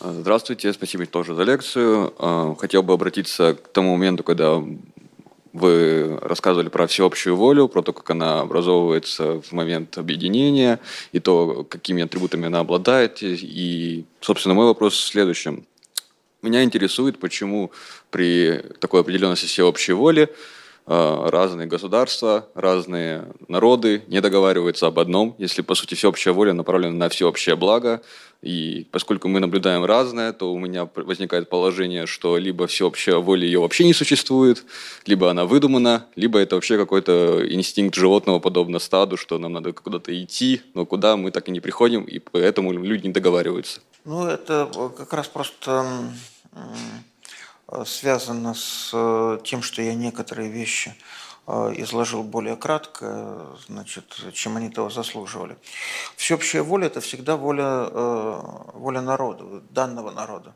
Здравствуйте, 0.00 0.72
спасибо 0.72 1.06
тоже 1.06 1.34
за 1.34 1.42
лекцию. 1.42 2.14
А, 2.18 2.54
хотел 2.54 2.84
бы 2.84 2.92
обратиться 2.92 3.54
к 3.54 3.68
тому 3.68 3.96
моменту, 3.96 4.22
когда 4.22 4.62
вы 5.52 6.18
рассказывали 6.22 6.68
про 6.68 6.86
всеобщую 6.86 7.34
волю, 7.34 7.66
про 7.66 7.82
то, 7.82 7.92
как 7.92 8.08
она 8.10 8.40
образовывается 8.40 9.40
в 9.40 9.50
момент 9.50 9.98
объединения, 9.98 10.78
и 11.10 11.18
то, 11.18 11.66
какими 11.68 12.04
атрибутами 12.04 12.46
она 12.46 12.60
обладает. 12.60 13.22
И, 13.22 14.04
собственно, 14.20 14.54
мой 14.54 14.66
вопрос 14.66 14.94
в 14.94 15.04
следующем. 15.04 15.66
Меня 16.42 16.62
интересует, 16.62 17.18
почему 17.18 17.72
при 18.10 18.62
такой 18.78 19.00
определенности 19.00 19.46
всеобщей 19.46 19.94
воли 19.94 20.32
разные 20.88 21.66
государства, 21.66 22.48
разные 22.54 23.26
народы 23.46 24.02
не 24.06 24.20
договариваются 24.20 24.86
об 24.86 24.98
одном, 24.98 25.34
если, 25.38 25.62
по 25.62 25.74
сути, 25.74 25.94
всеобщая 25.94 26.32
воля 26.32 26.54
направлена 26.54 26.94
на 26.94 27.08
всеобщее 27.08 27.56
благо. 27.56 28.00
И 28.40 28.86
поскольку 28.92 29.28
мы 29.28 29.40
наблюдаем 29.40 29.84
разное, 29.84 30.32
то 30.32 30.52
у 30.52 30.58
меня 30.58 30.88
возникает 30.94 31.50
положение, 31.50 32.06
что 32.06 32.38
либо 32.38 32.66
всеобщая 32.66 33.16
воля 33.16 33.44
ее 33.44 33.60
вообще 33.60 33.84
не 33.84 33.92
существует, 33.92 34.64
либо 35.06 35.30
она 35.30 35.44
выдумана, 35.44 36.06
либо 36.16 36.38
это 36.38 36.54
вообще 36.54 36.78
какой-то 36.78 37.42
инстинкт 37.52 37.96
животного, 37.96 38.38
подобно 38.38 38.78
стаду, 38.78 39.16
что 39.16 39.38
нам 39.38 39.52
надо 39.52 39.72
куда-то 39.72 40.10
идти, 40.22 40.62
но 40.74 40.86
куда 40.86 41.16
мы 41.16 41.32
так 41.32 41.48
и 41.48 41.50
не 41.50 41.60
приходим, 41.60 42.04
и 42.04 42.20
поэтому 42.20 42.72
люди 42.72 43.08
не 43.08 43.12
договариваются. 43.12 43.80
Ну, 44.04 44.26
это 44.26 44.70
как 44.96 45.12
раз 45.12 45.26
просто 45.26 45.84
Э, 46.52 46.58
связано 47.84 48.54
с 48.54 48.90
э, 48.94 49.38
тем, 49.44 49.62
что 49.62 49.82
я 49.82 49.94
некоторые 49.94 50.48
вещи 50.48 50.94
э, 51.46 51.74
изложил 51.76 52.22
более 52.22 52.56
кратко, 52.56 53.46
значит, 53.66 54.16
чем 54.32 54.56
они 54.56 54.70
того 54.70 54.88
заслуживали. 54.88 55.58
Всеобщая 56.16 56.62
воля– 56.62 56.86
это 56.88 57.00
всегда 57.00 57.36
воля, 57.36 57.88
воля 58.72 59.02
народа, 59.02 59.62
данного 59.70 60.10
народа. 60.10 60.54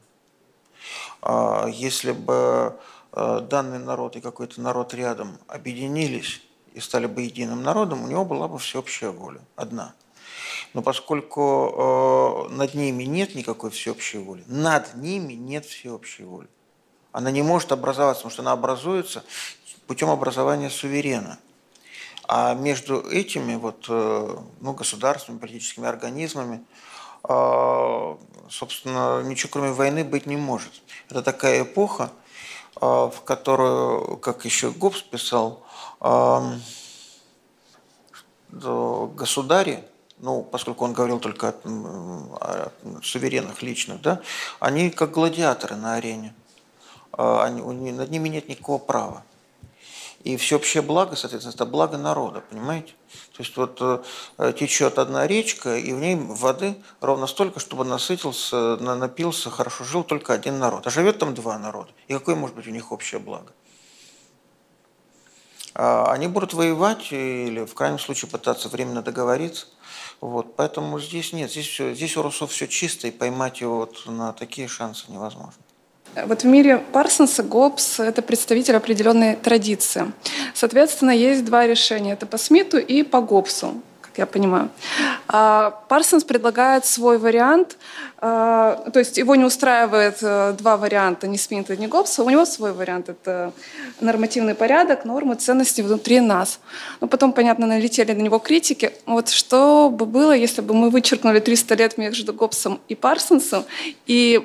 А 1.20 1.66
если 1.68 2.12
бы 2.12 2.78
данный 3.12 3.78
народ 3.78 4.16
и 4.16 4.20
какой-то 4.20 4.60
народ 4.60 4.94
рядом 4.94 5.38
объединились 5.46 6.42
и 6.72 6.80
стали 6.80 7.06
бы 7.06 7.22
единым 7.22 7.62
народом, 7.62 8.04
у 8.04 8.08
него 8.08 8.24
была 8.24 8.48
бы 8.48 8.58
всеобщая 8.58 9.10
воля, 9.10 9.40
одна. 9.54 9.94
Но 10.72 10.82
поскольку 10.82 12.48
над 12.50 12.74
ними 12.74 13.04
нет 13.04 13.34
никакой 13.34 13.70
всеобщей 13.70 14.18
воли, 14.18 14.42
над 14.46 14.94
ними 14.94 15.34
нет 15.34 15.66
всеобщей 15.66 16.24
воли, 16.24 16.48
она 17.12 17.30
не 17.30 17.42
может 17.42 17.72
образоваться, 17.72 18.22
потому 18.22 18.32
что 18.32 18.42
она 18.42 18.52
образуется 18.52 19.22
путем 19.86 20.10
образования 20.10 20.70
суверена. 20.70 21.38
А 22.26 22.54
между 22.54 23.00
этими 23.00 23.56
вот, 23.56 23.86
э, 23.88 24.36
ну, 24.60 24.72
государствами, 24.72 25.38
политическими 25.38 25.86
организмами, 25.86 26.64
э, 27.28 28.16
собственно, 28.48 29.22
ничего 29.22 29.50
кроме 29.52 29.72
войны 29.72 30.04
быть 30.04 30.26
не 30.26 30.36
может. 30.36 30.72
Это 31.10 31.22
такая 31.22 31.62
эпоха, 31.62 32.10
э, 32.80 32.86
в 32.86 33.20
которую, 33.24 34.16
как 34.18 34.44
еще 34.44 34.70
Гоббс 34.70 35.02
писал, 35.02 35.62
государи, 38.50 39.84
ну, 40.18 40.42
поскольку 40.42 40.84
он 40.84 40.92
говорил 40.92 41.18
только 41.20 41.48
о, 41.48 41.52
о 41.64 43.02
суверенах 43.02 43.62
личных, 43.62 44.00
да, 44.00 44.20
они 44.60 44.90
как 44.90 45.12
гладиаторы 45.12 45.76
на 45.76 45.94
арене. 45.94 46.34
А, 47.12 47.44
они, 47.44 47.92
над 47.92 48.10
ними 48.10 48.28
нет 48.28 48.48
никакого 48.48 48.78
права. 48.78 49.24
И 50.24 50.36
всеобщее 50.36 50.82
благо, 50.82 51.16
соответственно, 51.16 51.54
это 51.54 51.66
благо 51.66 51.98
народа, 51.98 52.44
понимаете? 52.48 52.92
То 53.32 53.42
есть 53.42 53.56
вот 53.56 53.78
э, 53.80 54.52
течет 54.52 54.98
одна 54.98 55.26
речка, 55.26 55.76
и 55.76 55.92
в 55.92 55.98
ней 55.98 56.14
воды 56.14 56.76
ровно 57.00 57.26
столько, 57.26 57.58
чтобы 57.58 57.84
насытился, 57.84 58.76
напился, 58.76 59.50
хорошо 59.50 59.82
жил 59.82 60.04
только 60.04 60.32
один 60.32 60.60
народ. 60.60 60.86
А 60.86 60.90
живет 60.90 61.18
там 61.18 61.34
два 61.34 61.58
народа. 61.58 61.90
И 62.06 62.12
какое 62.12 62.36
может 62.36 62.54
быть 62.54 62.68
у 62.68 62.70
них 62.70 62.92
общее 62.92 63.20
благо? 63.20 63.52
А 65.74 66.12
они 66.12 66.28
будут 66.28 66.54
воевать 66.54 67.10
или 67.10 67.64
в 67.64 67.74
крайнем 67.74 67.98
случае 67.98 68.30
пытаться 68.30 68.68
временно 68.68 69.02
договориться. 69.02 69.66
Вот, 70.20 70.54
поэтому 70.54 71.00
здесь 71.00 71.32
нет, 71.32 71.50
здесь, 71.50 71.66
все, 71.66 71.94
здесь 71.94 72.16
у 72.16 72.22
Руссо 72.22 72.46
все 72.46 72.68
чисто, 72.68 73.08
и 73.08 73.10
поймать 73.10 73.60
его 73.60 73.78
вот 73.78 74.06
на 74.06 74.32
такие 74.32 74.68
шансы 74.68 75.06
невозможно. 75.08 75.60
Вот 76.14 76.42
в 76.42 76.46
мире 76.46 76.78
Парсонса 76.92 77.42
Гоббс– 77.42 77.98
это 78.00 78.20
представитель 78.20 78.76
определенной 78.76 79.36
традиции. 79.36 80.12
Соответственно, 80.54 81.10
есть 81.10 81.44
два 81.44 81.66
решения– 81.66 82.12
это 82.14 82.26
по 82.26 82.36
Смиту 82.36 82.78
и 82.78 83.02
по 83.02 83.20
Гоббсу 83.20 83.80
я 84.16 84.26
понимаю. 84.26 84.70
А 85.28 85.70
Парсонс 85.88 86.24
предлагает 86.24 86.84
свой 86.84 87.18
вариант, 87.18 87.76
а, 88.18 88.90
то 88.92 89.00
есть 89.00 89.18
его 89.18 89.34
не 89.34 89.44
устраивает 89.44 90.18
э, 90.22 90.54
два 90.58 90.76
варианта, 90.76 91.26
ни 91.26 91.36
Смита, 91.36 91.76
ни 91.76 91.86
Гоббса, 91.86 92.22
у 92.22 92.30
него 92.30 92.44
свой 92.44 92.72
вариант– 92.72 93.08
это 93.08 93.52
нормативный 94.00 94.54
порядок, 94.54 95.04
нормы, 95.04 95.34
ценности 95.34 95.80
внутри 95.80 96.20
нас. 96.20 96.60
Но 97.00 97.08
потом, 97.08 97.32
понятно, 97.32 97.66
налетели 97.66 98.12
на 98.12 98.22
него 98.22 98.38
критики. 98.38 98.92
Вот 99.06 99.28
что 99.28 99.90
бы 99.90 100.06
было, 100.06 100.32
если 100.32 100.60
бы 100.60 100.72
мы 100.72 100.90
вычеркнули 100.90 101.40
300 101.40 101.74
лет 101.74 101.98
между 101.98 102.32
Гоббсом 102.32 102.80
и 102.88 102.94
Парсонсом, 102.94 103.64
и 104.06 104.40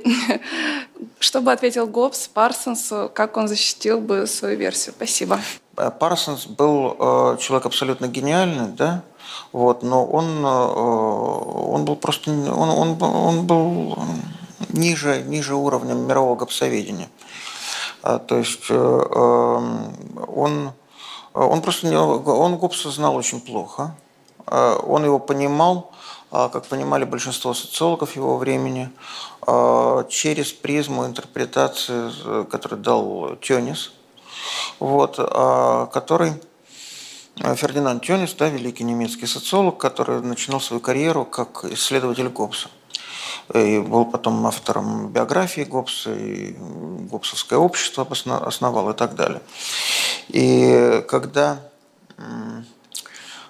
что 1.20 1.42
бы 1.42 1.52
ответил 1.52 1.86
Гоббс 1.86 2.28
Парсонсу, 2.28 3.12
как 3.14 3.38
он 3.38 3.48
защитил 3.48 4.00
бы 4.00 4.26
свою 4.28 4.58
версию? 4.58 4.96
Спасибо. 4.98 5.40
Парсонс 6.00 6.48
был 6.48 6.96
э, 7.00 7.38
человек 7.40 7.68
абсолютно 7.68 8.08
гениальный, 8.08 8.70
да, 8.70 9.04
вот, 9.52 9.84
но 9.84 10.06
он, 10.06 10.46
э, 10.46 11.70
он 11.70 11.86
был 11.86 11.96
просто 11.96 12.32
он, 12.32 12.70
он, 12.70 13.02
он 13.02 13.48
был 13.48 13.98
ниже, 14.70 15.24
ниже 15.24 15.56
уровня 15.56 15.94
мирового 15.94 16.36
гопсоведения. 16.36 17.10
А, 18.04 18.20
то 18.20 18.38
есть 18.38 18.66
э, 18.70 18.74
эм, 18.74 19.94
он, 20.28 20.72
он 21.34 21.62
просто 21.62 21.88
он 22.00 22.58
гопса 22.58 22.92
знал 22.92 23.16
очень 23.16 23.42
плохо. 23.42 23.96
Он 24.50 25.04
его 25.04 25.20
понимал, 25.20 25.92
как 26.32 26.68
понимали 26.68 27.04
большинство 27.04 27.54
социологов 27.54 28.16
его 28.16 28.38
времени, 28.38 28.90
через 30.08 30.54
призму 30.54 31.06
интерпретации, 31.06 32.44
которую 32.46 32.82
дал 32.82 33.36
Тёнис, 33.42 33.92
вот, 34.80 35.18
который 35.18 36.32
Э, 36.32 36.57
Фердинанд 37.40 38.04
Тёнис, 38.04 38.34
да, 38.34 38.50
великий 38.50 38.84
немецкий 38.84 39.28
социолог, 39.28 39.78
который 39.78 40.22
начинал 40.22 40.60
свою 40.60 40.80
карьеру 40.80 41.26
как 41.26 41.66
исследователь 41.66 42.30
Гоббса. 42.30 42.70
И 43.54 43.80
был 43.80 44.06
потом 44.06 44.46
автором 44.46 45.10
биографии 45.10 45.62
Гоббса, 45.62 46.14
и 46.14 46.56
Гоббсовское 46.58 47.60
общество 47.60 48.08
основал 48.46 48.90
и 48.90 48.94
так 48.94 49.16
далее. 49.16 49.42
И 50.30 51.04
когда, 51.08 51.60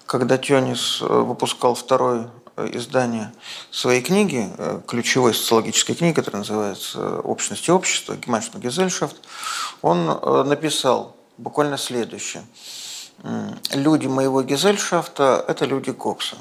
когда 0.06 0.38
Тёнис 0.38 1.02
э, 1.02 1.06
выпускал 1.06 1.74
второе 1.74 2.30
издание 2.58 3.32
своей 3.72 4.02
книги, 4.02 4.50
э, 4.58 4.82
ключевой 4.86 5.34
социологической 5.34 5.96
книги, 5.96 6.14
которая 6.14 6.42
называется 6.42 7.20
«Общность 7.22 7.68
и 7.68 7.72
общество», 7.72 8.14
Gemeinschaft 8.14 8.60
Gesellschaft, 8.60 9.16
он 9.82 10.06
написал 10.48 11.16
буквально 11.38 11.78
следующее– 11.78 12.44
люди 13.73 14.07
моего 14.07 14.41
Гезельшафта– 14.44 15.44
это 15.48 15.65
люди 15.65 15.91
Кокса. 15.91 16.38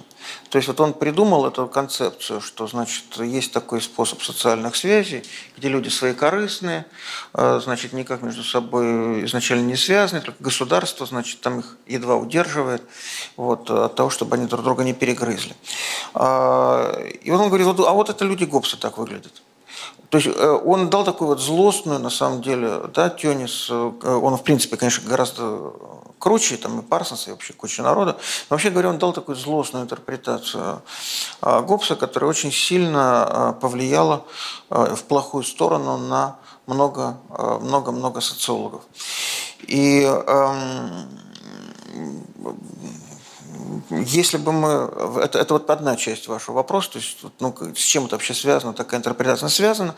То 0.50 0.58
есть 0.58 0.68
вот 0.68 0.80
он 0.80 0.92
придумал 0.92 1.46
эту 1.46 1.66
концепцию, 1.68 2.40
что 2.40 2.66
значит 2.66 3.16
есть 3.18 3.52
такой 3.52 3.80
способ 3.80 4.22
социальных 4.22 4.76
связей, 4.76 5.24
где 5.56 5.68
люди 5.68 5.88
свои 5.88 6.12
корыстные, 6.12 6.86
э, 7.34 7.60
значит 7.62 7.92
никак 7.92 8.22
между 8.22 8.42
собой 8.42 9.24
изначально 9.24 9.66
не 9.66 9.76
связаны, 9.76 10.20
только 10.20 10.42
государство, 10.42 11.06
значит 11.06 11.40
там 11.40 11.60
их 11.60 11.76
едва 11.86 12.16
удерживает 12.16 12.82
вот, 13.36 13.70
от 13.70 13.94
того, 13.94 14.10
чтобы 14.10 14.36
они 14.36 14.46
друг 14.46 14.62
друга 14.62 14.84
не 14.84 14.92
перегрызли. 14.92 15.54
А, 16.14 16.92
и 17.22 17.30
он 17.30 17.48
говорит, 17.48 17.66
а 17.66 17.92
вот 17.92 18.10
это 18.10 18.24
люди 18.24 18.44
Гоббса 18.44 18.76
так 18.78 18.98
выглядят. 18.98 19.42
То 20.10 20.18
есть 20.18 20.28
э, 20.28 20.60
он 20.64 20.88
дал 20.90 21.04
такую 21.04 21.28
вот 21.28 21.40
злостную, 21.40 21.98
на 21.98 22.10
самом 22.10 22.42
деле, 22.42 22.82
да, 22.94 23.10
Тёнис, 23.10 23.68
э, 23.70 23.74
он, 23.74 24.36
в 24.36 24.42
принципе, 24.42 24.76
конечно, 24.76 25.08
гораздо 25.08 25.72
круче, 26.18 26.56
там 26.56 26.80
и 26.80 26.82
Парсонс, 26.82 27.28
и 27.28 27.30
вообще 27.30 27.52
куча 27.52 27.82
народа. 27.82 28.12
Но 28.12 28.55
вообще 28.55 28.70
говоря, 28.70 28.90
он 28.90 28.98
дал 28.98 29.12
такую 29.12 29.36
злостную 29.36 29.84
интерпретацию 29.84 30.82
а, 31.40 31.62
Гоббса, 31.62 31.97
которая 31.97 32.30
очень 32.30 32.52
сильно 32.52 33.24
а, 33.24 33.52
повлияла 33.52 34.24
а, 34.70 34.94
в 34.94 35.05
плохую 35.05 35.44
сторону 35.44 35.97
на 35.98 36.36
много-много-много 36.66 38.20
социологов. 38.20 38.82
И 39.66 40.02
эм, 40.02 41.09
если 43.90 44.36
бы 44.36 44.52
мы... 44.52 44.68
Это, 45.22 45.38
это 45.38 45.55
вот 45.55 45.70
одна 45.70 45.97
часть 45.97 46.28
вашего 46.28 46.56
вопроса, 46.56 46.93
то 46.93 46.98
есть 46.98 47.18
ну, 47.40 47.55
с 47.74 47.80
чем 47.80 48.06
это 48.06 48.16
вообще 48.16 48.34
связано, 48.34 48.72
такая 48.72 49.01
интерпретация 49.01 49.48
связана 49.48 49.94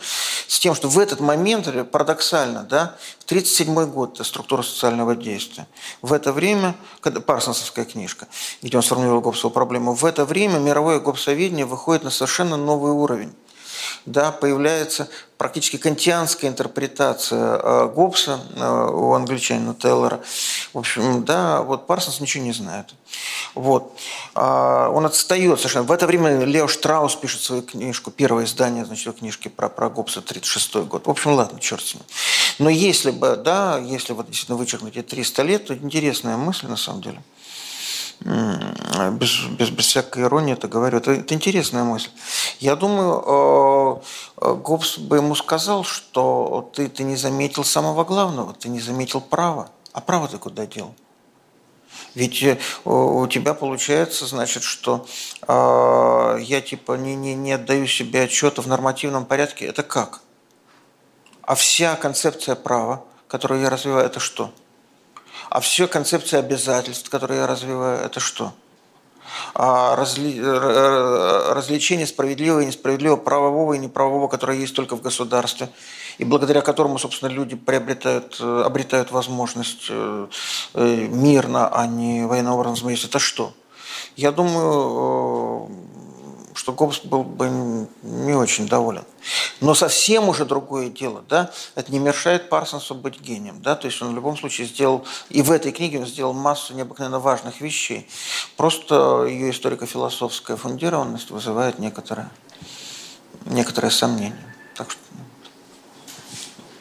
с 0.47 0.59
тем, 0.59 0.75
что 0.75 0.89
в 0.89 0.99
этот 0.99 1.21
момент, 1.21 1.69
парадоксально, 1.91 2.63
да, 2.63 2.97
в 3.19 3.25
1937 3.25 3.91
год 3.91 4.15
это 4.15 4.25
структура 4.25 4.63
социального 4.63 5.15
действия. 5.15 5.67
В 6.03 6.13
это 6.13 6.33
время, 6.33 6.75
когда 7.01 7.21
Парсонсовская 7.21 7.85
книжка, 7.85 8.27
где 8.63 8.77
он 8.77 8.83
сформулировал 8.83 9.21
Гоббсову 9.21 9.53
проблему, 9.53 9.95
в 9.95 10.05
это 10.05 10.25
время 10.25 10.59
мировое 10.59 11.01
гопсоведение 11.01 11.67
выходит 11.67 12.05
на 12.05 12.11
совершенно 12.11 12.57
новый 12.57 12.93
уровень 12.93 13.33
да, 14.07 14.33
появляется 14.33 15.09
практически 15.39 15.77
кантианская 15.77 16.51
интерпретация 16.51 17.61
э, 17.63 17.89
Гоббса 17.95 18.41
э, 18.57 18.91
у 18.93 19.13
англичанина 19.15 19.75
Теллера. 19.75 20.21
В 20.75 20.79
общем, 20.79 21.25
да, 21.25 21.63
вот 21.63 21.87
Парсонс 21.87 22.21
ничего 22.21 22.45
не 22.45 22.53
знает. 22.53 22.87
Вот. 23.55 23.93
А, 24.35 24.91
он 24.91 25.07
отстает 25.07 25.59
совершенно. 25.59 25.85
В 25.85 25.93
это 25.93 26.07
время 26.07 26.45
Лео 26.45 26.69
Штраус 26.69 27.15
пишет 27.15 27.43
свою 27.43 27.63
книжку, 27.63 28.11
первое 28.11 28.45
издание, 28.45 28.85
значит, 28.85 29.19
книжки 29.19 29.49
про, 29.49 29.69
про 29.69 29.89
Гоббса, 29.89 30.21
36 30.21 30.77
год. 30.89 31.07
В 31.07 31.11
общем, 31.11 31.33
ладно, 31.33 31.61
черт 31.61 31.85
с 31.85 31.95
ним. 31.95 32.03
Но 32.59 32.69
если 32.69 33.11
бы, 33.11 33.37
да, 33.37 33.79
если 33.79 34.13
вот 34.13 34.27
действительно 34.27 34.59
вычеркнуть 34.59 34.97
эти 34.97 35.07
300 35.07 35.43
лет, 35.43 35.67
то 35.67 35.75
интересная 35.75 36.37
мысль 36.37 36.67
на 36.67 36.77
самом 36.77 37.03
деле 37.03 37.23
без, 38.21 39.45
без, 39.59 39.71
без 39.71 39.87
всякой 39.87 40.25
иронии 40.25 40.55
это 40.55 40.69
говорю. 40.69 40.99
Это, 40.99 41.13
это 41.13 41.35
интересная 41.35 41.85
мысль. 41.85 42.11
Я 42.59 42.77
думаю, 42.77 44.03
э, 44.41 44.47
э, 44.47 44.55
Гоббс 44.55 44.99
бы 44.99 45.17
ему 45.17 45.35
сказал, 45.35 45.85
что 45.85 46.71
ты, 46.75 46.89
ты 46.89 47.05
не 47.05 47.17
заметил 47.17 47.65
самого 47.65 48.05
главного, 48.05 48.55
ты 48.55 48.69
не 48.69 48.81
заметил 48.81 49.21
права. 49.21 49.71
А 49.93 50.01
право 50.01 50.29
ты 50.29 50.39
куда 50.39 50.67
дел? 50.67 50.95
Ведь 52.15 52.43
э, 52.43 52.59
у 52.85 53.27
тебя 53.29 53.55
получается, 53.55 54.27
значит, 54.27 54.63
что 54.63 55.07
э, 55.47 56.39
я 56.41 56.61
типа 56.61 56.93
не, 56.95 57.15
не, 57.15 57.35
не 57.35 57.53
отдаю 57.53 57.87
себе 57.87 58.23
отчета 58.23 58.63
в 58.63 58.67
нормативном 58.67 59.25
порядке. 59.25 59.67
Это 59.67 59.83
как? 59.83 60.21
А 61.43 61.55
вся 61.55 61.97
концепция 61.97 62.57
права, 62.57 63.05
которую 63.29 63.61
я 63.61 63.71
развиваю, 63.71 64.05
это 64.05 64.21
что? 64.21 64.53
А 65.51 65.61
все 65.61 65.89
концепция 65.89 66.41
обязательств, 66.41 67.09
которые 67.09 67.41
я 67.41 67.47
развиваю, 67.47 68.05
это 68.05 68.21
что? 68.21 68.53
А 69.55 69.97
разли... 69.97 70.41
развлечение 70.41 72.07
справедливого 72.07 72.61
и 72.61 72.67
несправедливого, 72.67 73.17
правового 73.17 73.75
и 73.75 73.79
неправового, 73.79 74.29
которое 74.29 74.59
есть 74.59 74.75
только 74.75 74.97
в 74.97 75.03
государстве, 75.03 75.71
и 76.19 76.25
благодаря 76.25 76.61
которому, 76.61 76.99
собственно, 76.99 77.31
люди 77.31 77.57
приобретают, 77.57 78.41
обретают 78.41 79.11
возможность 79.11 79.87
э, 79.89 80.27
э, 80.75 81.07
мирно, 81.09 81.69
а 81.69 81.87
не 81.87 82.27
военного 82.27 82.65
размеса. 82.65 83.07
Это 83.07 83.19
что? 83.19 83.53
Я 84.17 84.33
думаю, 84.33 85.71
что 86.59 86.73
Гоббс 86.73 87.03
был 87.05 87.23
бы 87.23 87.87
не 88.03 88.35
очень 88.35 88.67
доволен. 88.67 89.05
Но 89.61 89.75
совсем 89.75 90.29
уже 90.29 90.45
другое 90.45 90.89
дело, 90.89 91.23
да, 91.29 91.53
это 91.77 91.93
не 91.93 92.01
мешает 92.01 92.49
Парсонсу 92.49 92.97
быть 92.97 93.21
гением, 93.21 93.63
да, 93.63 93.77
то 93.77 93.87
есть 93.87 94.03
он 94.03 94.11
в 94.11 94.15
любом 94.17 94.37
случае 94.37 94.67
сделал, 94.67 95.07
и 95.29 95.41
в 95.43 95.53
этой 95.53 95.71
книге 95.71 96.01
он 96.01 96.07
сделал 96.07 96.33
массу 96.33 96.75
необыкновенно 96.75 97.21
важных 97.21 97.61
вещей. 97.61 98.09
Просто 98.57 99.25
ее 99.29 99.53
историко-философская 99.53 100.57
фундированность 100.57 101.31
вызывает 101.31 101.79
некоторое, 101.79 102.29
некоторое 103.45 103.91
сомнение. 103.91 104.55
Так 104.75 104.91
что... 104.91 105.01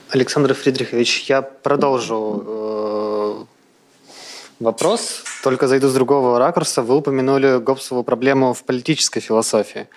Александр 0.10 0.56
Фридрихович, 0.56 1.26
я 1.30 1.44
продолжу 1.44 2.44
э, 2.48 3.07
вопрос 4.60 5.24
только 5.44 5.68
зайду 5.68 5.88
с 5.88 5.94
другого 5.94 6.40
ракурса. 6.40 6.82
Вы 6.82 6.96
упомянули 6.96 7.60
Гоббсову 7.60 8.04
проблему 8.04 8.54
в 8.54 8.64
политической 8.64 9.20
философии. 9.20 9.88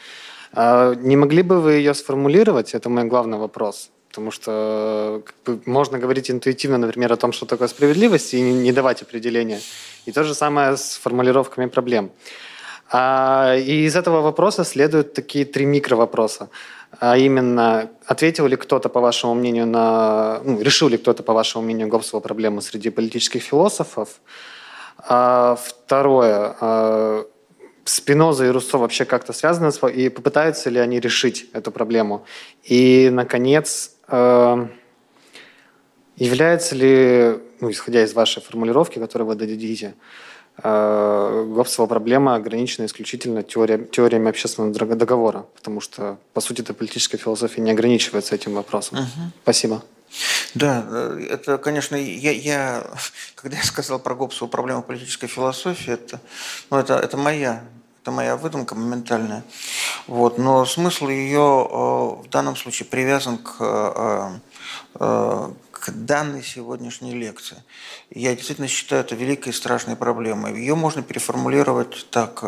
А 0.52 0.94
не 0.94 1.16
могли 1.16 1.42
бы 1.42 1.60
вы 1.60 1.72
ее 1.72 1.94
сформулировать? 1.94 2.74
Это 2.74 2.88
мой 2.88 3.04
главный 3.04 3.38
вопрос. 3.38 3.90
Потому 4.08 4.32
что 4.32 5.22
как 5.24 5.34
бы, 5.46 5.62
можно 5.66 5.98
говорить 5.98 6.30
интуитивно, 6.30 6.78
например, 6.78 7.12
о 7.12 7.16
том, 7.16 7.32
что 7.32 7.46
такое 7.46 7.68
справедливость, 7.68 8.34
и 8.34 8.40
не 8.40 8.72
давать 8.72 9.02
определения. 9.02 9.60
И 10.06 10.12
то 10.12 10.24
же 10.24 10.34
самое 10.34 10.76
с 10.76 10.98
формулировками 11.02 11.66
проблем. 11.66 12.10
А, 12.92 13.54
и 13.56 13.84
из 13.84 13.94
этого 13.94 14.20
вопроса 14.20 14.64
следуют 14.64 15.14
такие 15.14 15.44
три 15.44 15.64
микровопроса. 15.64 16.48
А 16.98 17.16
именно, 17.16 17.90
ответил 18.04 18.46
ли 18.46 18.56
кто-то, 18.56 18.88
по 18.88 19.00
вашему 19.00 19.34
мнению, 19.34 19.66
на... 19.66 20.40
Ну, 20.44 20.60
решил 20.60 20.88
ли 20.88 20.98
кто-то, 20.98 21.22
по 21.22 21.32
вашему 21.32 21.64
мнению, 21.64 21.88
Гоббсову 21.88 22.20
проблему 22.20 22.60
среди 22.60 22.90
политических 22.90 23.42
философов? 23.42 24.20
А 24.98 25.56
второе. 25.56 26.56
А 26.60 27.24
Спиноза 27.84 28.46
и 28.46 28.50
Руссо 28.50 28.78
вообще 28.78 29.04
как-то 29.04 29.32
связаны 29.32 29.70
и 29.90 30.08
попытаются 30.08 30.68
ли 30.68 30.78
они 30.78 31.00
решить 31.00 31.46
эту 31.52 31.70
проблему? 31.70 32.24
И, 32.64 33.08
наконец, 33.10 33.92
э, 34.08 34.66
Является 36.20 36.74
ли, 36.74 37.38
ну, 37.60 37.70
исходя 37.70 38.04
из 38.04 38.12
вашей 38.12 38.42
формулировки, 38.42 38.98
которую 38.98 39.28
вы 39.28 39.36
дадите, 39.36 39.94
э, 40.62 41.46
Гоббсова 41.54 41.86
проблема 41.86 42.34
ограничена 42.34 42.86
исключительно 42.86 43.42
теория, 43.42 43.78
теориями 43.78 44.28
общественного 44.28 44.72
договора, 44.96 45.46
потому 45.56 45.80
что, 45.80 46.18
по 46.32 46.40
сути, 46.40 46.62
эта 46.62 46.74
политическая 46.74 47.18
философия 47.18 47.60
не 47.60 47.70
ограничивается 47.70 48.34
этим 48.34 48.54
вопросом. 48.54 48.98
Угу. 48.98 49.32
Спасибо. 49.42 49.82
Да, 50.54 50.84
э, 50.88 51.26
это, 51.30 51.58
конечно, 51.58 51.96
я, 51.96 52.32
я, 52.32 52.86
когда 53.34 53.56
я 53.56 53.62
сказал 53.62 53.98
про 53.98 54.14
Гоббсову 54.14 54.50
проблему 54.50 54.82
политической 54.82 55.26
философии, 55.26 55.92
это, 55.92 56.20
ну, 56.70 56.78
это, 56.78 56.94
это 56.94 57.16
моя 57.16 57.62
это 58.02 58.12
моя 58.12 58.36
выдумка 58.36 58.74
моментальная. 58.74 59.44
Вот. 60.06 60.38
Но 60.38 60.64
смысл 60.64 61.08
ее 61.08 61.38
э, 61.70 62.24
в 62.24 62.28
данном 62.30 62.56
случае 62.56 62.86
привязан 62.86 63.36
к, 63.36 64.40
э, 64.98 65.50
к 65.80 65.90
данной 65.90 66.42
сегодняшней 66.42 67.14
лекции. 67.14 67.56
Я 68.10 68.34
действительно 68.36 68.68
считаю 68.68 69.00
это 69.02 69.14
великой 69.14 69.48
и 69.48 69.52
страшной 69.52 69.96
проблемой. 69.96 70.54
Ее 70.54 70.74
можно 70.74 71.02
переформулировать 71.02 72.06
так 72.10 72.44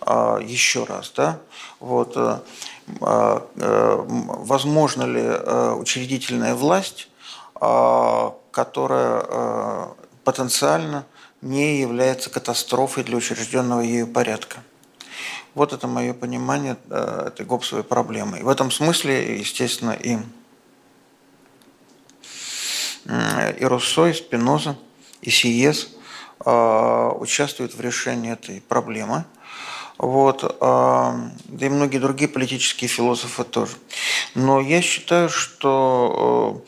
еще 0.00 0.84
раз. 0.84 1.12
Да? 1.14 1.38
Вот 1.80 2.16
э, 2.16 4.04
возможно 4.06 5.04
ли 5.04 5.22
э, 5.22 5.72
учредительная 5.78 6.54
власть, 6.54 7.08
которая 7.54 9.24
э, 9.26 9.86
потенциально 10.24 11.04
не 11.42 11.80
является 11.80 12.30
катастрофой 12.30 13.04
для 13.04 13.16
учрежденного 13.16 13.80
ею 13.80 14.06
порядка. 14.06 14.58
Вот 15.54 15.72
это 15.72 15.86
мое 15.86 16.12
понимание 16.12 16.76
этой 16.90 17.46
гопсовой 17.46 17.84
проблемы. 17.84 18.40
И 18.40 18.42
в 18.42 18.48
этом 18.48 18.70
смысле, 18.70 19.38
естественно, 19.38 19.92
и, 19.92 20.18
и 23.08 23.64
Руссо, 23.64 24.06
и 24.06 24.12
Спиноза, 24.12 24.76
и 25.22 25.30
Сиес 25.30 25.90
участвуют 26.40 27.74
в 27.74 27.80
решении 27.80 28.32
этой 28.32 28.60
проблемы– 28.60 29.24
вот, 29.98 30.42
да 30.60 31.30
и 31.58 31.68
многие 31.68 31.98
другие 31.98 32.28
политические 32.28 32.88
философы 32.88 33.44
тоже. 33.44 33.76
Но 34.34 34.60
я 34.60 34.82
считаю, 34.82 35.30
что 35.30 36.62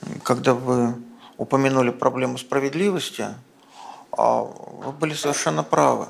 э, 0.00 0.18
когда 0.22 0.54
вы 0.54 0.94
упомянули 1.36 1.90
проблему 1.90 2.38
справедливости, 2.38 3.26
а, 4.12 4.42
вы 4.42 4.92
были 4.92 5.14
совершенно 5.14 5.64
правы. 5.64 6.06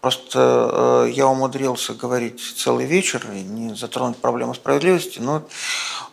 Просто 0.00 1.06
э, 1.08 1.10
я 1.12 1.26
умудрился 1.26 1.92
говорить 1.92 2.40
целый 2.56 2.86
вечер 2.86 3.26
и 3.30 3.42
не 3.42 3.74
затронуть 3.74 4.16
проблему 4.16 4.54
справедливости. 4.54 5.18
Но, 5.18 5.42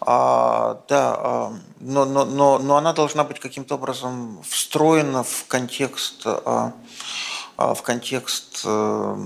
а, 0.02 0.82
да, 0.88 1.16
а, 1.18 1.54
но, 1.80 2.06
но, 2.06 2.26
но, 2.26 2.60
но 2.60 2.78
она 2.78 2.94
должна 2.94 3.24
быть 3.24 3.40
каким-то 3.40 3.76
образом 3.76 4.42
встроена 4.44 5.24
в 5.24 5.46
контекст 5.48 6.22
а, 6.26 6.74
а, 7.60 7.74
в 7.74 7.82
контекст 7.82 8.62
э, 8.64 9.18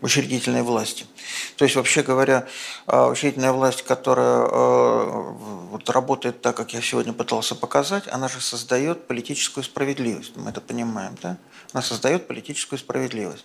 учредительной 0.00 0.62
власти. 0.62 1.04
То 1.56 1.66
есть, 1.66 1.76
вообще 1.76 2.02
говоря, 2.02 2.46
а, 2.86 3.08
учредительная 3.08 3.52
власть, 3.52 3.82
которая 3.82 4.46
э, 4.46 5.32
вот, 5.70 5.90
работает 5.90 6.40
так, 6.40 6.56
как 6.56 6.72
я 6.72 6.80
сегодня 6.80 7.12
пытался 7.12 7.54
показать, 7.54 8.04
она 8.08 8.28
же 8.28 8.40
создает 8.40 9.06
политическую 9.06 9.64
справедливость. 9.64 10.34
Мы 10.36 10.48
это 10.48 10.62
понимаем, 10.62 11.14
да? 11.22 11.36
Она 11.74 11.82
создает 11.82 12.26
политическую 12.26 12.78
справедливость. 12.78 13.44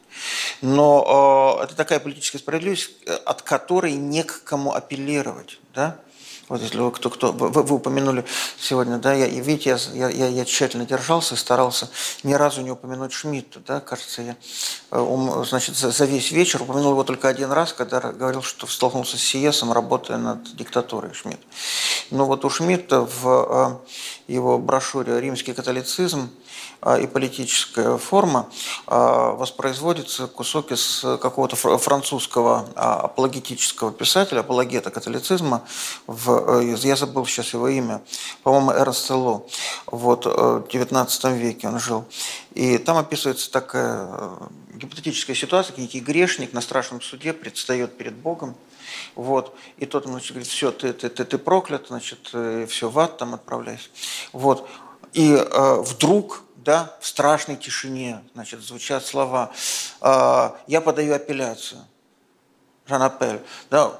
Но 0.61 1.57
э, 1.59 1.65
это 1.65 1.75
такая 1.75 1.99
политическая 1.99 2.37
справедливость, 2.37 2.91
от 3.25 3.41
которой 3.41 3.91
не 3.91 4.23
к 4.23 4.45
кому 4.45 4.71
апеллировать, 4.71 5.59
да? 5.75 5.99
Вот 6.49 6.61
если 6.61 6.79
вы, 6.79 6.91
кто, 6.91 7.09
кто, 7.09 7.31
вы, 7.31 7.49
вы 7.49 7.75
упомянули 7.75 8.25
сегодня, 8.59 8.97
да, 8.97 9.13
я, 9.13 9.27
видите, 9.27 9.77
я, 9.93 10.09
я, 10.09 10.27
я 10.27 10.45
тщательно 10.45 10.85
держался 10.85 11.35
и 11.35 11.37
старался 11.37 11.89
ни 12.23 12.33
разу 12.33 12.61
не 12.61 12.71
упомянуть 12.71 13.13
Шмидта, 13.13 13.61
да, 13.65 13.79
кажется, 13.79 14.21
я, 14.21 14.35
он, 14.91 15.41
э, 15.41 15.45
значит, 15.45 15.77
за, 15.77 15.91
за 15.91 16.05
весь 16.05 16.31
вечер 16.31 16.61
упомянул 16.61 16.91
его 16.91 17.03
только 17.03 17.29
один 17.29 17.51
раз, 17.51 17.73
когда 17.73 17.99
говорил, 17.99 18.41
что 18.41 18.67
столкнулся 18.67 19.17
с 19.17 19.21
Сиесом, 19.21 19.71
работая 19.71 20.17
над 20.17 20.55
диктатурой 20.55 21.13
Шмидта. 21.13 21.45
Но 22.09 22.25
вот 22.25 22.43
у 22.43 22.49
Шмидта 22.49 23.01
в 23.01 23.81
э, 24.27 24.31
его 24.31 24.57
брошюре 24.57 25.21
«Римский 25.21 25.53
католицизм» 25.53 26.29
и 26.99 27.05
политическая 27.05 27.97
форма, 27.97 28.49
а, 28.87 29.33
воспроизводится 29.33 30.25
кусок 30.27 30.71
из 30.71 31.01
какого-то 31.21 31.55
французского 31.55 32.67
а, 32.75 33.01
апологетического 33.01 33.91
писателя, 33.91 34.39
апологета 34.39 34.89
католицизма, 34.89 35.63
в, 36.07 36.61
э, 36.61 36.75
я 36.77 36.95
забыл 36.95 37.25
сейчас 37.25 37.53
его 37.53 37.67
имя, 37.67 38.01
по-моему, 38.41 38.71
Эрнст 38.71 39.09
Ло, 39.11 39.45
вот, 39.85 40.25
э, 40.25 40.29
в 40.29 40.67
19 40.67 41.25
веке 41.37 41.67
он 41.67 41.79
жил. 41.79 42.05
И 42.53 42.79
там 42.79 42.97
описывается 42.97 43.51
такая 43.51 44.07
э, 44.09 44.37
гипотетическая 44.73 45.35
ситуация, 45.35 45.77
некий 45.77 45.99
грешник 45.99 46.53
на 46.53 46.61
страшном 46.61 47.01
суде 47.01 47.33
предстает 47.33 47.95
перед 47.97 48.15
Богом, 48.15 48.55
вот, 49.15 49.55
и 49.77 49.85
тот 49.85 50.05
значит, 50.05 50.31
говорит, 50.31 50.47
все, 50.47 50.71
ты, 50.71 50.93
ты, 50.93 51.09
ты, 51.09 51.25
ты 51.25 51.37
проклят, 51.37 51.87
значит, 51.89 52.33
все, 52.69 52.89
в 52.89 52.99
ад 52.99 53.17
там 53.17 53.35
отправляйся. 53.35 53.89
Вот, 54.33 54.67
и 55.13 55.33
э, 55.33 55.81
вдруг 55.81 56.43
да, 56.63 56.95
в 56.99 57.07
страшной 57.07 57.57
тишине, 57.57 58.23
значит, 58.33 58.61
звучат 58.61 59.05
слова 59.05 59.51
«А, 59.99 60.57
«Я 60.67 60.81
подаю 60.81 61.13
апелляцию». 61.13 61.81
Жан 62.87 63.01
Апель. 63.03 63.41
Да, 63.69 63.99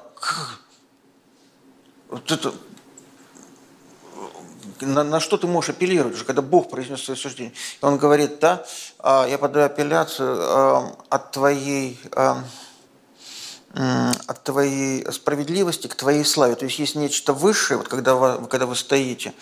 вот 2.08 2.30
это, 2.30 2.52
на, 4.80 5.02
на 5.02 5.20
что 5.20 5.38
ты 5.38 5.46
можешь 5.46 5.70
апеллировать 5.70 6.14
уже, 6.14 6.24
когда 6.24 6.42
Бог 6.42 6.70
произнес 6.70 7.02
свое 7.02 7.18
суждение? 7.18 7.54
И 7.80 7.84
он 7.84 7.96
говорит, 7.96 8.38
да, 8.38 8.64
а, 8.98 9.26
я 9.26 9.38
подаю 9.38 9.66
апелляцию 9.66 10.36
а, 10.40 10.96
от 11.08 11.30
твоей 11.32 11.98
от 13.74 14.44
твоей 14.44 15.10
справедливости 15.10 15.86
к 15.86 15.94
твоей 15.94 16.26
славе. 16.26 16.56
То 16.56 16.66
есть 16.66 16.78
есть 16.78 16.94
нечто 16.94 17.32
высшее, 17.32 17.78
вот 17.78 17.88
когда 17.88 18.16
вы, 18.16 18.46
когда 18.46 18.66
вы 18.66 18.76
стоите, 18.76 19.32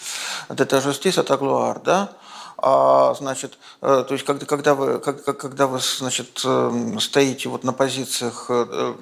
это 0.48 0.76
justice, 0.76 1.20
это 1.20 1.36
глуар, 1.36 1.80
да, 1.80 2.12
а, 2.62 3.14
значит, 3.14 3.58
э, 3.80 4.04
то 4.06 4.12
есть 4.12 4.26
когда, 4.26 4.44
когда, 4.44 4.74
вы, 4.74 4.98
когда 4.98 5.66
вы 5.66 5.80
значит, 5.80 6.42
э, 6.44 6.96
стоите 7.00 7.48
вот 7.48 7.64
на 7.64 7.72
позициях, 7.72 8.46
э, 8.50 8.94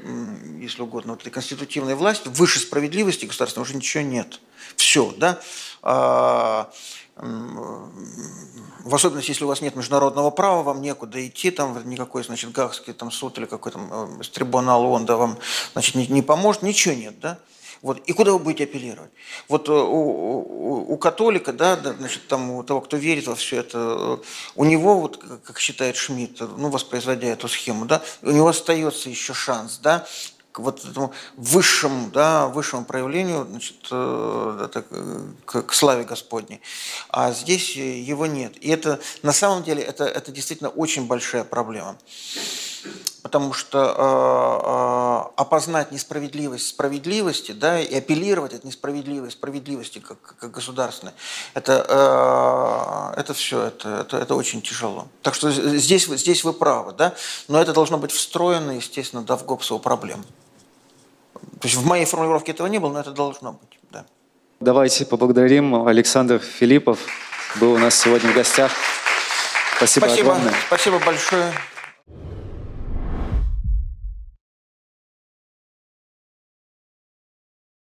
если 0.61 0.83
угодно, 0.83 1.15
вот 1.15 1.23
этой 1.23 1.31
конститутивной 1.31 1.97
власти, 1.97 2.29
выше 2.29 2.61
справедливости 2.61 3.27
государственной 3.27 3.63
уже 3.63 3.75
ничего 3.75 4.05
нет. 4.05 4.41
Все, 4.77 5.13
да? 5.17 5.41
А, 5.83 6.71
в 7.17 8.95
особенности, 8.95 9.31
если 9.31 9.43
у 9.43 9.49
вас 9.49 9.61
нет 9.61 9.75
международного 9.75 10.31
права, 10.31 10.63
вам 10.63 10.81
некуда 10.81 11.27
идти, 11.27 11.51
там 11.51 11.89
никакой, 11.91 12.23
значит, 12.23 12.53
Гагский 12.53 12.93
там, 12.93 13.11
суд 13.11 13.39
или 13.39 13.47
какой-то 13.47 13.81
трибунал 14.33 14.85
ООН 14.85 15.05
да, 15.05 15.17
вам 15.17 15.37
значит, 15.73 15.97
не, 15.97 16.07
не 16.07 16.23
поможет, 16.23 16.63
ничего 16.63 16.95
нет, 16.95 17.19
да? 17.19 17.41
Вот. 17.83 17.99
И 18.07 18.13
куда 18.13 18.33
вы 18.33 18.39
будете 18.39 18.65
апеллировать? 18.65 19.11
Вот 19.49 19.69
э, 19.69 19.73
у, 19.73 20.41
у, 20.45 20.93
у 20.93 20.97
католика, 20.99 21.53
да, 21.53 21.77
значит, 21.77 22.27
там, 22.27 22.51
у 22.51 22.63
того, 22.63 22.81
кто 22.81 22.97
верит 22.97 23.27
во 23.27 23.35
все 23.35 23.59
это, 23.59 23.79
э, 23.79 24.19
у 24.57 24.65
него, 24.65 25.01
вот, 25.01 25.23
как 25.45 25.59
считает 25.59 25.97
Шмидт, 25.97 26.41
ну, 26.41 26.71
воспроизводя 26.71 27.29
эту 27.29 27.49
схему, 27.49 27.85
да, 27.87 28.03
у 28.23 28.31
него 28.31 28.49
остается 28.49 29.09
еще 29.09 29.33
шанс, 29.33 29.79
да, 29.79 30.07
к 30.51 30.59
вот 30.61 30.85
этому 30.85 31.13
высшему, 31.37 32.11
да, 32.11 32.49
высшему 32.49 32.85
проявлению, 32.85 33.47
значит, 33.49 33.77
э, 33.93 34.65
это, 34.65 34.85
к, 35.45 35.63
к 35.63 35.73
славе 35.73 36.03
Господней. 36.03 36.61
А 37.11 37.33
здесь 37.33 37.77
его 37.77 38.27
нет. 38.27 38.57
И 38.57 38.71
это, 38.71 38.99
на 39.23 39.33
самом 39.33 39.63
деле, 39.63 39.83
это, 39.85 40.05
это 40.05 40.33
действительно 40.33 40.71
очень 40.71 41.07
большая 41.07 41.45
проблема 41.45 41.97
потому 43.29 43.53
что 43.53 43.79
э, 43.79 45.31
э, 45.37 45.41
опознать 45.43 45.93
несправедливость 45.93 46.67
справедливости, 46.69 47.53
да, 47.53 47.79
и 47.79 47.95
апеллировать 47.95 48.55
от 48.55 48.65
несправедливой 48.65 49.31
справедливости 49.31 49.99
как, 49.99 50.17
как 50.41 50.51
государственной, 50.51 51.13
это, 51.53 51.85
э, 53.15 53.21
это 53.21 53.35
все, 53.35 53.65
это, 53.65 54.01
это, 54.01 54.17
это 54.17 54.35
очень 54.35 54.63
тяжело. 54.63 55.09
Так 55.21 55.35
что 55.35 55.51
здесь, 55.51 56.07
здесь 56.07 56.43
вы 56.43 56.55
правы, 56.55 56.95
да, 56.95 57.15
но 57.49 57.61
это 57.61 57.75
должно 57.75 57.99
быть 57.99 58.13
встроено, 58.13 58.71
естественно, 58.71 59.23
да, 59.23 59.37
в 59.37 59.45
Гоббсову 59.45 59.79
проблему. 59.79 60.25
То 61.61 61.69
есть 61.69 61.77
в 61.77 61.85
моей 61.85 62.07
формулировке 62.07 62.53
этого 62.53 62.67
не 62.67 62.79
было, 62.79 62.93
но 62.93 63.01
это 63.01 63.11
должно 63.11 63.53
быть, 63.53 63.79
да. 63.91 64.07
Давайте 64.59 65.05
поблагодарим 65.05 65.87
Александр 65.87 66.39
Филиппов, 66.39 66.99
был 67.57 67.75
у 67.75 67.79
нас 67.79 67.95
сегодня 67.95 68.31
в 68.31 68.35
гостях. 68.35 68.73
Спасибо, 69.77 70.07
Спасибо, 70.07 70.31
огромное. 70.31 70.55
спасибо 70.67 70.99
большое. 70.99 71.53